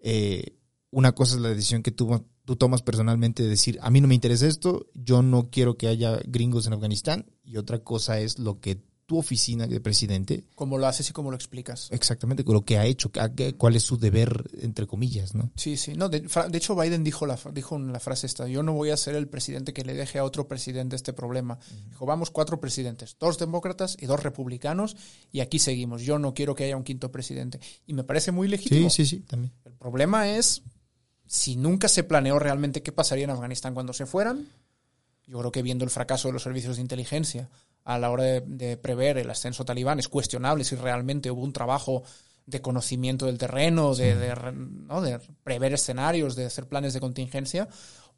eh, 0.00 0.56
una 0.90 1.12
cosa 1.12 1.36
es 1.36 1.40
la 1.40 1.50
decisión 1.50 1.82
que 1.82 1.92
tú, 1.92 2.26
tú 2.44 2.56
tomas 2.56 2.82
personalmente 2.82 3.44
de 3.44 3.50
decir, 3.50 3.78
a 3.82 3.90
mí 3.90 4.00
no 4.00 4.08
me 4.08 4.16
interesa 4.16 4.48
esto, 4.48 4.86
yo 4.94 5.22
no 5.22 5.50
quiero 5.50 5.76
que 5.76 5.86
haya 5.86 6.18
gringos 6.26 6.66
en 6.66 6.72
Afganistán, 6.72 7.30
y 7.44 7.58
otra 7.58 7.84
cosa 7.84 8.18
es 8.18 8.40
lo 8.40 8.58
que 8.60 8.82
tu 9.08 9.16
oficina 9.16 9.66
de 9.66 9.80
presidente 9.80 10.44
Como 10.54 10.76
lo 10.76 10.86
haces 10.86 11.08
y 11.08 11.14
como 11.14 11.30
lo 11.30 11.36
explicas. 11.36 11.88
Exactamente, 11.92 12.44
con 12.44 12.52
lo 12.52 12.66
que 12.66 12.76
ha 12.76 12.84
hecho, 12.84 13.10
cuál 13.56 13.74
es 13.74 13.82
su 13.82 13.96
deber, 13.96 14.44
entre 14.60 14.86
comillas, 14.86 15.34
¿no? 15.34 15.50
Sí, 15.56 15.78
sí. 15.78 15.94
No, 15.94 16.10
de 16.10 16.28
hecho, 16.52 16.76
Biden 16.76 17.04
dijo 17.04 17.24
la, 17.24 17.38
dijo 17.54 17.78
la 17.78 18.00
frase 18.00 18.26
esta, 18.26 18.46
yo 18.48 18.62
no 18.62 18.74
voy 18.74 18.90
a 18.90 18.98
ser 18.98 19.14
el 19.14 19.26
presidente 19.26 19.72
que 19.72 19.82
le 19.82 19.94
deje 19.94 20.18
a 20.18 20.24
otro 20.24 20.46
presidente 20.46 20.94
este 20.94 21.14
problema. 21.14 21.58
Dijo, 21.88 22.04
vamos 22.04 22.30
cuatro 22.30 22.60
presidentes, 22.60 23.16
dos 23.18 23.38
demócratas 23.38 23.96
y 23.98 24.04
dos 24.04 24.22
republicanos, 24.22 24.94
y 25.32 25.40
aquí 25.40 25.58
seguimos. 25.58 26.02
Yo 26.02 26.18
no 26.18 26.34
quiero 26.34 26.54
que 26.54 26.64
haya 26.64 26.76
un 26.76 26.84
quinto 26.84 27.10
presidente. 27.10 27.60
Y 27.86 27.94
me 27.94 28.04
parece 28.04 28.30
muy 28.30 28.46
legítimo. 28.46 28.90
Sí, 28.90 29.06
sí, 29.06 29.16
sí, 29.16 29.22
también. 29.22 29.54
El 29.64 29.72
problema 29.72 30.28
es 30.28 30.60
si 31.26 31.56
nunca 31.56 31.88
se 31.88 32.04
planeó 32.04 32.38
realmente 32.38 32.82
qué 32.82 32.92
pasaría 32.92 33.24
en 33.24 33.30
Afganistán 33.30 33.72
cuando 33.72 33.94
se 33.94 34.04
fueran. 34.04 34.48
Yo 35.26 35.38
creo 35.38 35.52
que 35.52 35.62
viendo 35.62 35.84
el 35.86 35.90
fracaso 35.90 36.28
de 36.28 36.32
los 36.32 36.42
servicios 36.42 36.76
de 36.76 36.82
inteligencia 36.82 37.48
a 37.88 37.98
la 37.98 38.10
hora 38.10 38.24
de, 38.24 38.42
de 38.46 38.76
prever 38.76 39.16
el 39.16 39.30
ascenso 39.30 39.64
talibán 39.64 39.98
es 39.98 40.08
cuestionable 40.08 40.62
si 40.62 40.76
realmente 40.76 41.30
hubo 41.30 41.42
un 41.42 41.54
trabajo 41.54 42.02
de 42.44 42.60
conocimiento 42.60 43.24
del 43.24 43.38
terreno, 43.38 43.94
de, 43.94 44.34
¿no? 44.54 45.00
de 45.00 45.18
prever 45.42 45.72
escenarios, 45.72 46.36
de 46.36 46.44
hacer 46.44 46.66
planes 46.66 46.92
de 46.92 47.00
contingencia 47.00 47.66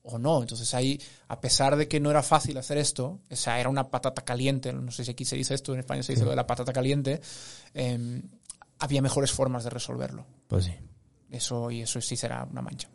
o 0.03 0.19
no. 0.19 0.41
Entonces 0.41 0.75
ahí, 0.75 1.01
a 1.29 1.41
pesar 1.41 1.77
de 1.77 1.87
que 1.87 2.01
no 2.01 2.11
era 2.11 2.23
fácil 2.23 2.57
hacer 2.57 2.79
esto, 2.79 3.21
o 3.31 3.37
sea, 3.37 3.61
era 3.61 3.69
una 3.69 3.91
patata 3.91 4.23
caliente, 4.23 4.73
no 4.73 4.91
sé 4.91 5.05
si 5.05 5.13
aquí 5.13 5.25
se 5.25 5.37
dice 5.37 5.55
esto, 5.55 5.73
en 5.73 5.81
España 5.81 6.03
se 6.03 6.13
dice 6.13 6.25
lo 6.25 6.31
de 6.31 6.37
la 6.37 6.49
patata 6.49 6.73
caliente, 6.73 7.21
eh, 7.75 8.23
había 8.81 9.03
mejores 9.03 9.31
formas 9.31 9.63
de 9.63 9.71
resolverlo. 9.71 10.27
Pues 10.49 10.65
sí. 10.65 10.75
Eso 11.31 11.71
y 11.71 11.83
eso 11.83 12.01
sí 12.01 12.17
será 12.17 12.45
una 12.45 12.61
mancha. 12.61 12.89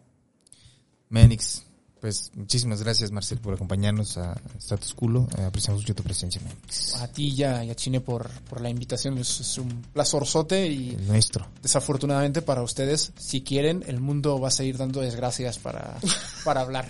Menix, 1.08 1.66
pues 2.06 2.30
muchísimas 2.36 2.84
gracias, 2.84 3.10
Marcel, 3.10 3.40
por 3.40 3.56
acompañarnos 3.56 4.16
a 4.20 4.40
Status 4.60 4.94
Culo. 4.94 5.28
Eh, 5.40 5.42
apreciamos 5.42 5.82
mucho 5.82 5.96
tu 5.96 6.04
presencia, 6.04 6.40
Menix. 6.40 6.94
A 6.98 7.08
ti 7.08 7.34
ya 7.34 7.64
y 7.64 7.72
a 7.72 7.76
Chine 7.76 8.00
por, 8.00 8.30
por 8.48 8.62
la 8.62 8.70
invitación. 8.70 9.18
Es, 9.18 9.40
es 9.40 9.58
un 9.58 9.82
plazorzote 9.92 10.68
y 10.68 10.92
El 10.92 11.08
nuestro. 11.08 11.48
desafortunadamente 11.64 12.44
para 12.44 12.62
ustedes, 12.62 13.12
si 13.18 13.42
quieren, 13.42 13.84
el 13.88 14.00
mundo 14.02 14.40
va 14.40 14.50
a 14.50 14.52
seguir 14.52 14.78
dando 14.78 15.02
desgracias 15.02 15.58
para, 15.58 15.98
para 16.44 16.62
hablar. 16.62 16.88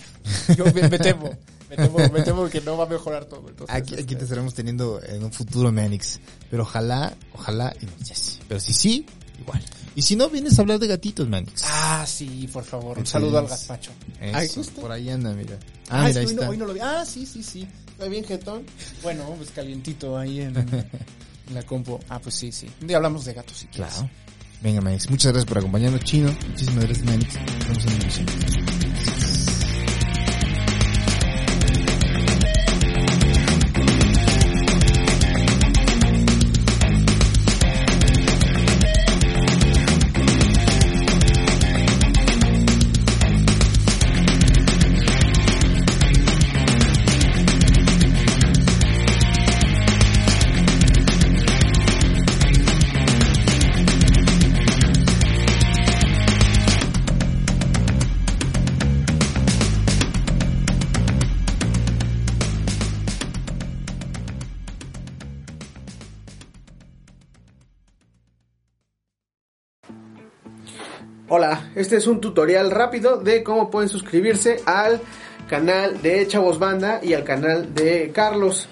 Yo 0.54 0.66
me, 0.66 0.86
me 0.86 0.98
temo, 0.98 1.30
me 1.70 1.76
temo, 1.76 1.98
me 2.12 2.20
temo 2.20 2.46
que 2.50 2.60
no 2.60 2.76
va 2.76 2.84
a 2.84 2.88
mejorar 2.88 3.24
todo. 3.24 3.48
Entonces, 3.48 3.74
Aquí, 3.74 3.94
aquí 3.94 4.02
este, 4.02 4.16
te 4.16 4.24
estaremos 4.24 4.52
teniendo 4.52 5.02
en 5.02 5.24
un 5.24 5.32
futuro, 5.32 5.72
Menix. 5.72 6.20
Pero 6.50 6.64
ojalá, 6.64 7.16
ojalá, 7.32 7.74
y 7.80 7.86
no 7.86 8.04
sé 8.04 8.14
si. 8.14 8.38
Pero 8.46 8.60
si 8.60 8.74
sí, 8.74 9.06
igual. 9.40 9.62
Y 9.94 10.02
si 10.02 10.14
no, 10.16 10.28
vienes 10.28 10.58
a 10.58 10.62
hablar 10.62 10.78
de 10.78 10.86
gatitos, 10.88 11.26
Menix. 11.28 11.62
Ah, 11.64 12.04
sí, 12.06 12.48
por 12.52 12.64
favor. 12.64 12.98
Un 12.98 13.06
saludo 13.06 13.38
al 13.38 13.46
gazpacho. 13.48 13.90
Eso, 14.20 14.62
por 14.80 14.92
ahí 14.92 15.08
anda, 15.08 15.32
mira. 15.32 15.58
Ah, 15.88 16.04
Ah, 16.04 16.08
mira, 16.08 16.12
que 16.12 16.18
ahí 16.20 16.26
hoy 16.26 16.34
no, 16.34 16.40
está. 16.42 16.50
hoy 16.50 16.56
no 16.58 16.66
lo 16.66 16.74
vi. 16.74 16.80
Ah, 16.80 17.04
sí, 17.06 17.24
sí, 17.26 17.42
sí. 17.42 17.66
Está 17.92 18.06
bien, 18.08 18.24
jetón. 18.24 18.64
Bueno, 19.02 19.24
pues 19.38 19.50
calientito 19.50 20.18
ahí 20.18 20.40
en, 20.42 20.56
en 20.56 20.90
la 21.54 21.62
compo. 21.62 21.98
Ah, 22.10 22.18
pues 22.18 22.34
sí, 22.34 22.52
sí. 22.52 22.68
Un 22.82 22.88
día 22.88 22.98
hablamos 22.98 23.24
de 23.24 23.32
gatos 23.34 23.56
si 23.56 23.66
quieres. 23.68 23.94
Claro. 23.94 24.10
Venga, 24.62 24.80
Menix. 24.82 25.08
Muchas 25.10 25.32
gracias 25.32 25.48
por 25.48 25.58
acompañarnos, 25.58 26.02
Chino. 26.04 26.34
Muchísimas 26.48 26.84
gracias, 26.84 27.06
Menix. 27.06 27.34
Nos 27.68 27.84
vemos 27.84 28.18
en 28.18 28.26
la 28.26 29.35
Hola, 71.28 71.70
este 71.74 71.96
es 71.96 72.06
un 72.06 72.20
tutorial 72.20 72.70
rápido 72.70 73.16
de 73.16 73.42
cómo 73.42 73.68
pueden 73.70 73.88
suscribirse 73.88 74.60
al 74.64 75.00
canal 75.48 76.00
de 76.00 76.26
Chavos 76.28 76.58
Banda 76.58 77.00
y 77.02 77.14
al 77.14 77.24
canal 77.24 77.74
de 77.74 78.12
Carlos 78.14 78.68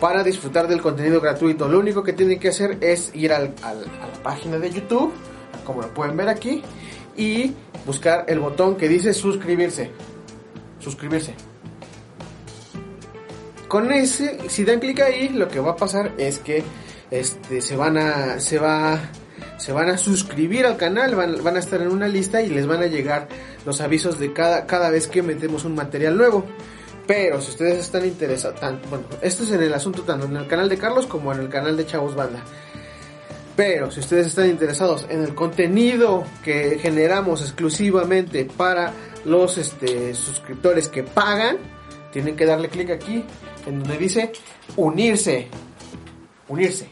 para 0.00 0.22
disfrutar 0.22 0.68
del 0.68 0.80
contenido 0.80 1.20
gratuito. 1.20 1.68
Lo 1.68 1.80
único 1.80 2.04
que 2.04 2.12
tienen 2.12 2.38
que 2.38 2.48
hacer 2.48 2.78
es 2.80 3.10
ir 3.14 3.32
al- 3.32 3.54
a 3.62 3.74
la 3.74 4.22
página 4.22 4.58
de 4.58 4.70
YouTube, 4.70 5.12
como 5.64 5.82
lo 5.82 5.88
pueden 5.92 6.16
ver 6.16 6.28
aquí, 6.28 6.62
y 7.16 7.54
buscar 7.84 8.24
el 8.28 8.38
botón 8.38 8.76
que 8.76 8.88
dice 8.88 9.12
suscribirse. 9.12 9.90
Suscribirse. 10.78 11.34
Con 13.66 13.90
ese, 13.92 14.48
si 14.48 14.64
dan 14.64 14.78
clic 14.78 15.00
ahí, 15.00 15.28
lo 15.30 15.48
que 15.48 15.58
va 15.58 15.72
a 15.72 15.76
pasar 15.76 16.12
es 16.18 16.38
que 16.38 16.62
este, 17.10 17.60
se 17.60 17.76
van 17.76 17.98
a, 17.98 18.38
se 18.40 18.58
va, 18.58 18.98
se 19.60 19.72
van 19.72 19.90
a 19.90 19.98
suscribir 19.98 20.64
al 20.64 20.76
canal, 20.78 21.14
van, 21.14 21.44
van 21.44 21.56
a 21.56 21.58
estar 21.58 21.82
en 21.82 21.88
una 21.88 22.08
lista 22.08 22.40
y 22.42 22.48
les 22.48 22.66
van 22.66 22.82
a 22.82 22.86
llegar 22.86 23.28
los 23.66 23.80
avisos 23.82 24.18
de 24.18 24.32
cada, 24.32 24.66
cada 24.66 24.88
vez 24.90 25.06
que 25.06 25.22
metemos 25.22 25.64
un 25.64 25.74
material 25.74 26.16
nuevo. 26.16 26.44
Pero 27.06 27.40
si 27.40 27.50
ustedes 27.50 27.78
están 27.78 28.06
interesados, 28.06 28.58
tan- 28.60 28.80
bueno, 28.88 29.04
esto 29.20 29.42
es 29.42 29.50
en 29.50 29.62
el 29.62 29.74
asunto 29.74 30.02
tanto 30.02 30.26
en 30.26 30.36
el 30.36 30.46
canal 30.46 30.68
de 30.68 30.78
Carlos 30.78 31.06
como 31.06 31.32
en 31.32 31.40
el 31.40 31.48
canal 31.48 31.76
de 31.76 31.84
Chavos 31.86 32.14
Banda. 32.14 32.42
Pero 33.56 33.90
si 33.90 34.00
ustedes 34.00 34.28
están 34.28 34.48
interesados 34.48 35.04
en 35.10 35.22
el 35.22 35.34
contenido 35.34 36.24
que 36.42 36.78
generamos 36.80 37.42
exclusivamente 37.42 38.46
para 38.46 38.92
los 39.26 39.58
este, 39.58 40.14
suscriptores 40.14 40.88
que 40.88 41.02
pagan, 41.02 41.58
tienen 42.12 42.36
que 42.36 42.46
darle 42.46 42.68
clic 42.70 42.90
aquí 42.90 43.24
en 43.66 43.80
donde 43.80 43.98
dice 43.98 44.32
unirse. 44.76 45.48
Unirse. 46.48 46.88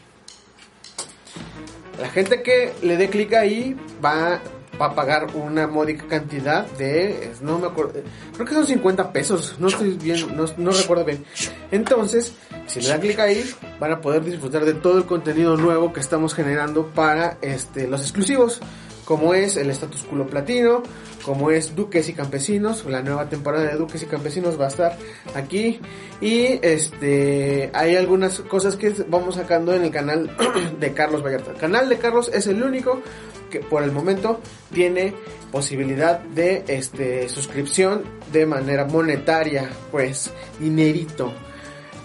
La 1.99 2.09
gente 2.09 2.41
que 2.41 2.71
le 2.81 2.97
dé 2.97 3.09
clic 3.09 3.33
ahí 3.33 3.75
va, 4.03 4.41
a 4.79 4.95
pagar 4.95 5.35
una 5.35 5.67
módica 5.67 6.07
cantidad 6.07 6.65
de, 6.77 7.31
no 7.41 7.59
me 7.59 7.67
acuerdo, 7.67 8.01
creo 8.33 8.47
que 8.47 8.53
son 8.53 8.65
50 8.65 9.11
pesos, 9.11 9.55
no 9.59 9.67
estoy 9.67 9.97
bien, 9.97 10.37
no, 10.37 10.45
no 10.57 10.71
recuerdo 10.71 11.03
bien. 11.03 11.25
Entonces, 11.69 12.33
si 12.65 12.79
le 12.79 12.87
dan 12.87 13.01
clic 13.01 13.19
ahí, 13.19 13.43
van 13.77 13.91
a 13.91 13.99
poder 13.99 14.23
disfrutar 14.23 14.63
de 14.63 14.75
todo 14.75 14.97
el 14.97 15.05
contenido 15.05 15.57
nuevo 15.57 15.91
que 15.91 15.99
estamos 15.99 16.33
generando 16.33 16.87
para 16.87 17.37
este, 17.41 17.87
los 17.87 18.01
exclusivos. 18.01 18.61
Como 19.09 19.33
es 19.33 19.57
el 19.57 19.71
Status 19.71 20.03
Culo 20.03 20.27
Platino, 20.27 20.83
como 21.25 21.49
es 21.49 21.75
Duques 21.75 22.07
y 22.09 22.13
Campesinos, 22.13 22.85
la 22.85 23.01
nueva 23.01 23.27
temporada 23.27 23.65
de 23.65 23.75
Duques 23.75 24.03
y 24.03 24.05
Campesinos 24.05 24.61
va 24.61 24.65
a 24.65 24.67
estar 24.67 24.97
aquí 25.33 25.79
y 26.21 26.59
este 26.61 27.71
hay 27.73 27.95
algunas 27.95 28.41
cosas 28.41 28.75
que 28.75 28.93
vamos 29.07 29.33
sacando 29.33 29.73
en 29.73 29.83
el 29.83 29.89
canal 29.89 30.29
de 30.79 30.93
Carlos 30.93 31.23
Vallarta. 31.25 31.53
El 31.53 31.57
canal 31.57 31.89
de 31.89 31.97
Carlos 31.97 32.29
es 32.31 32.45
el 32.45 32.61
único 32.61 33.01
que 33.49 33.61
por 33.61 33.81
el 33.81 33.91
momento 33.91 34.41
tiene 34.71 35.15
posibilidad 35.51 36.19
de 36.19 36.63
este 36.67 37.29
suscripción 37.29 38.03
de 38.31 38.45
manera 38.45 38.85
monetaria, 38.85 39.71
pues 39.89 40.29
dinerito. 40.59 41.33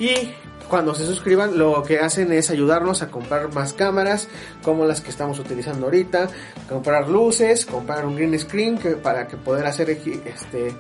Y 0.00 0.32
cuando 0.68 0.94
se 0.94 1.04
suscriban 1.04 1.58
lo 1.58 1.82
que 1.82 1.98
hacen 1.98 2.32
es 2.32 2.50
ayudarnos 2.50 3.02
a 3.02 3.10
comprar 3.10 3.52
más 3.52 3.72
cámaras 3.72 4.28
como 4.62 4.84
las 4.84 5.00
que 5.00 5.10
estamos 5.10 5.38
utilizando 5.38 5.86
ahorita, 5.86 6.28
comprar 6.68 7.08
luces, 7.08 7.66
comprar 7.66 8.06
un 8.06 8.16
green 8.16 8.38
screen 8.38 8.78
que, 8.78 8.90
para 8.90 9.28
que 9.28 9.36
poder 9.36 9.66
hacer 9.66 9.90
este 9.90 10.74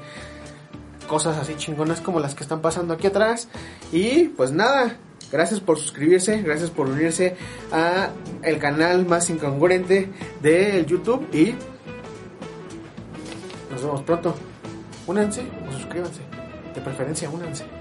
cosas 1.06 1.36
así 1.36 1.54
chingonas 1.56 2.00
como 2.00 2.18
las 2.18 2.34
que 2.34 2.42
están 2.42 2.62
pasando 2.62 2.94
aquí 2.94 3.06
atrás 3.06 3.48
y 3.92 4.28
pues 4.28 4.52
nada, 4.52 4.96
gracias 5.30 5.60
por 5.60 5.78
suscribirse, 5.78 6.40
gracias 6.42 6.70
por 6.70 6.88
unirse 6.88 7.36
a 7.70 8.10
el 8.42 8.58
canal 8.58 9.04
más 9.06 9.28
incongruente 9.28 10.10
de 10.40 10.84
YouTube 10.86 11.28
y 11.32 11.54
nos 13.70 13.82
vemos 13.82 14.02
pronto. 14.02 14.34
Únanse 15.06 15.42
o 15.68 15.72
suscríbanse, 15.72 16.20
de 16.74 16.80
preferencia 16.80 17.28
únanse. 17.28 17.73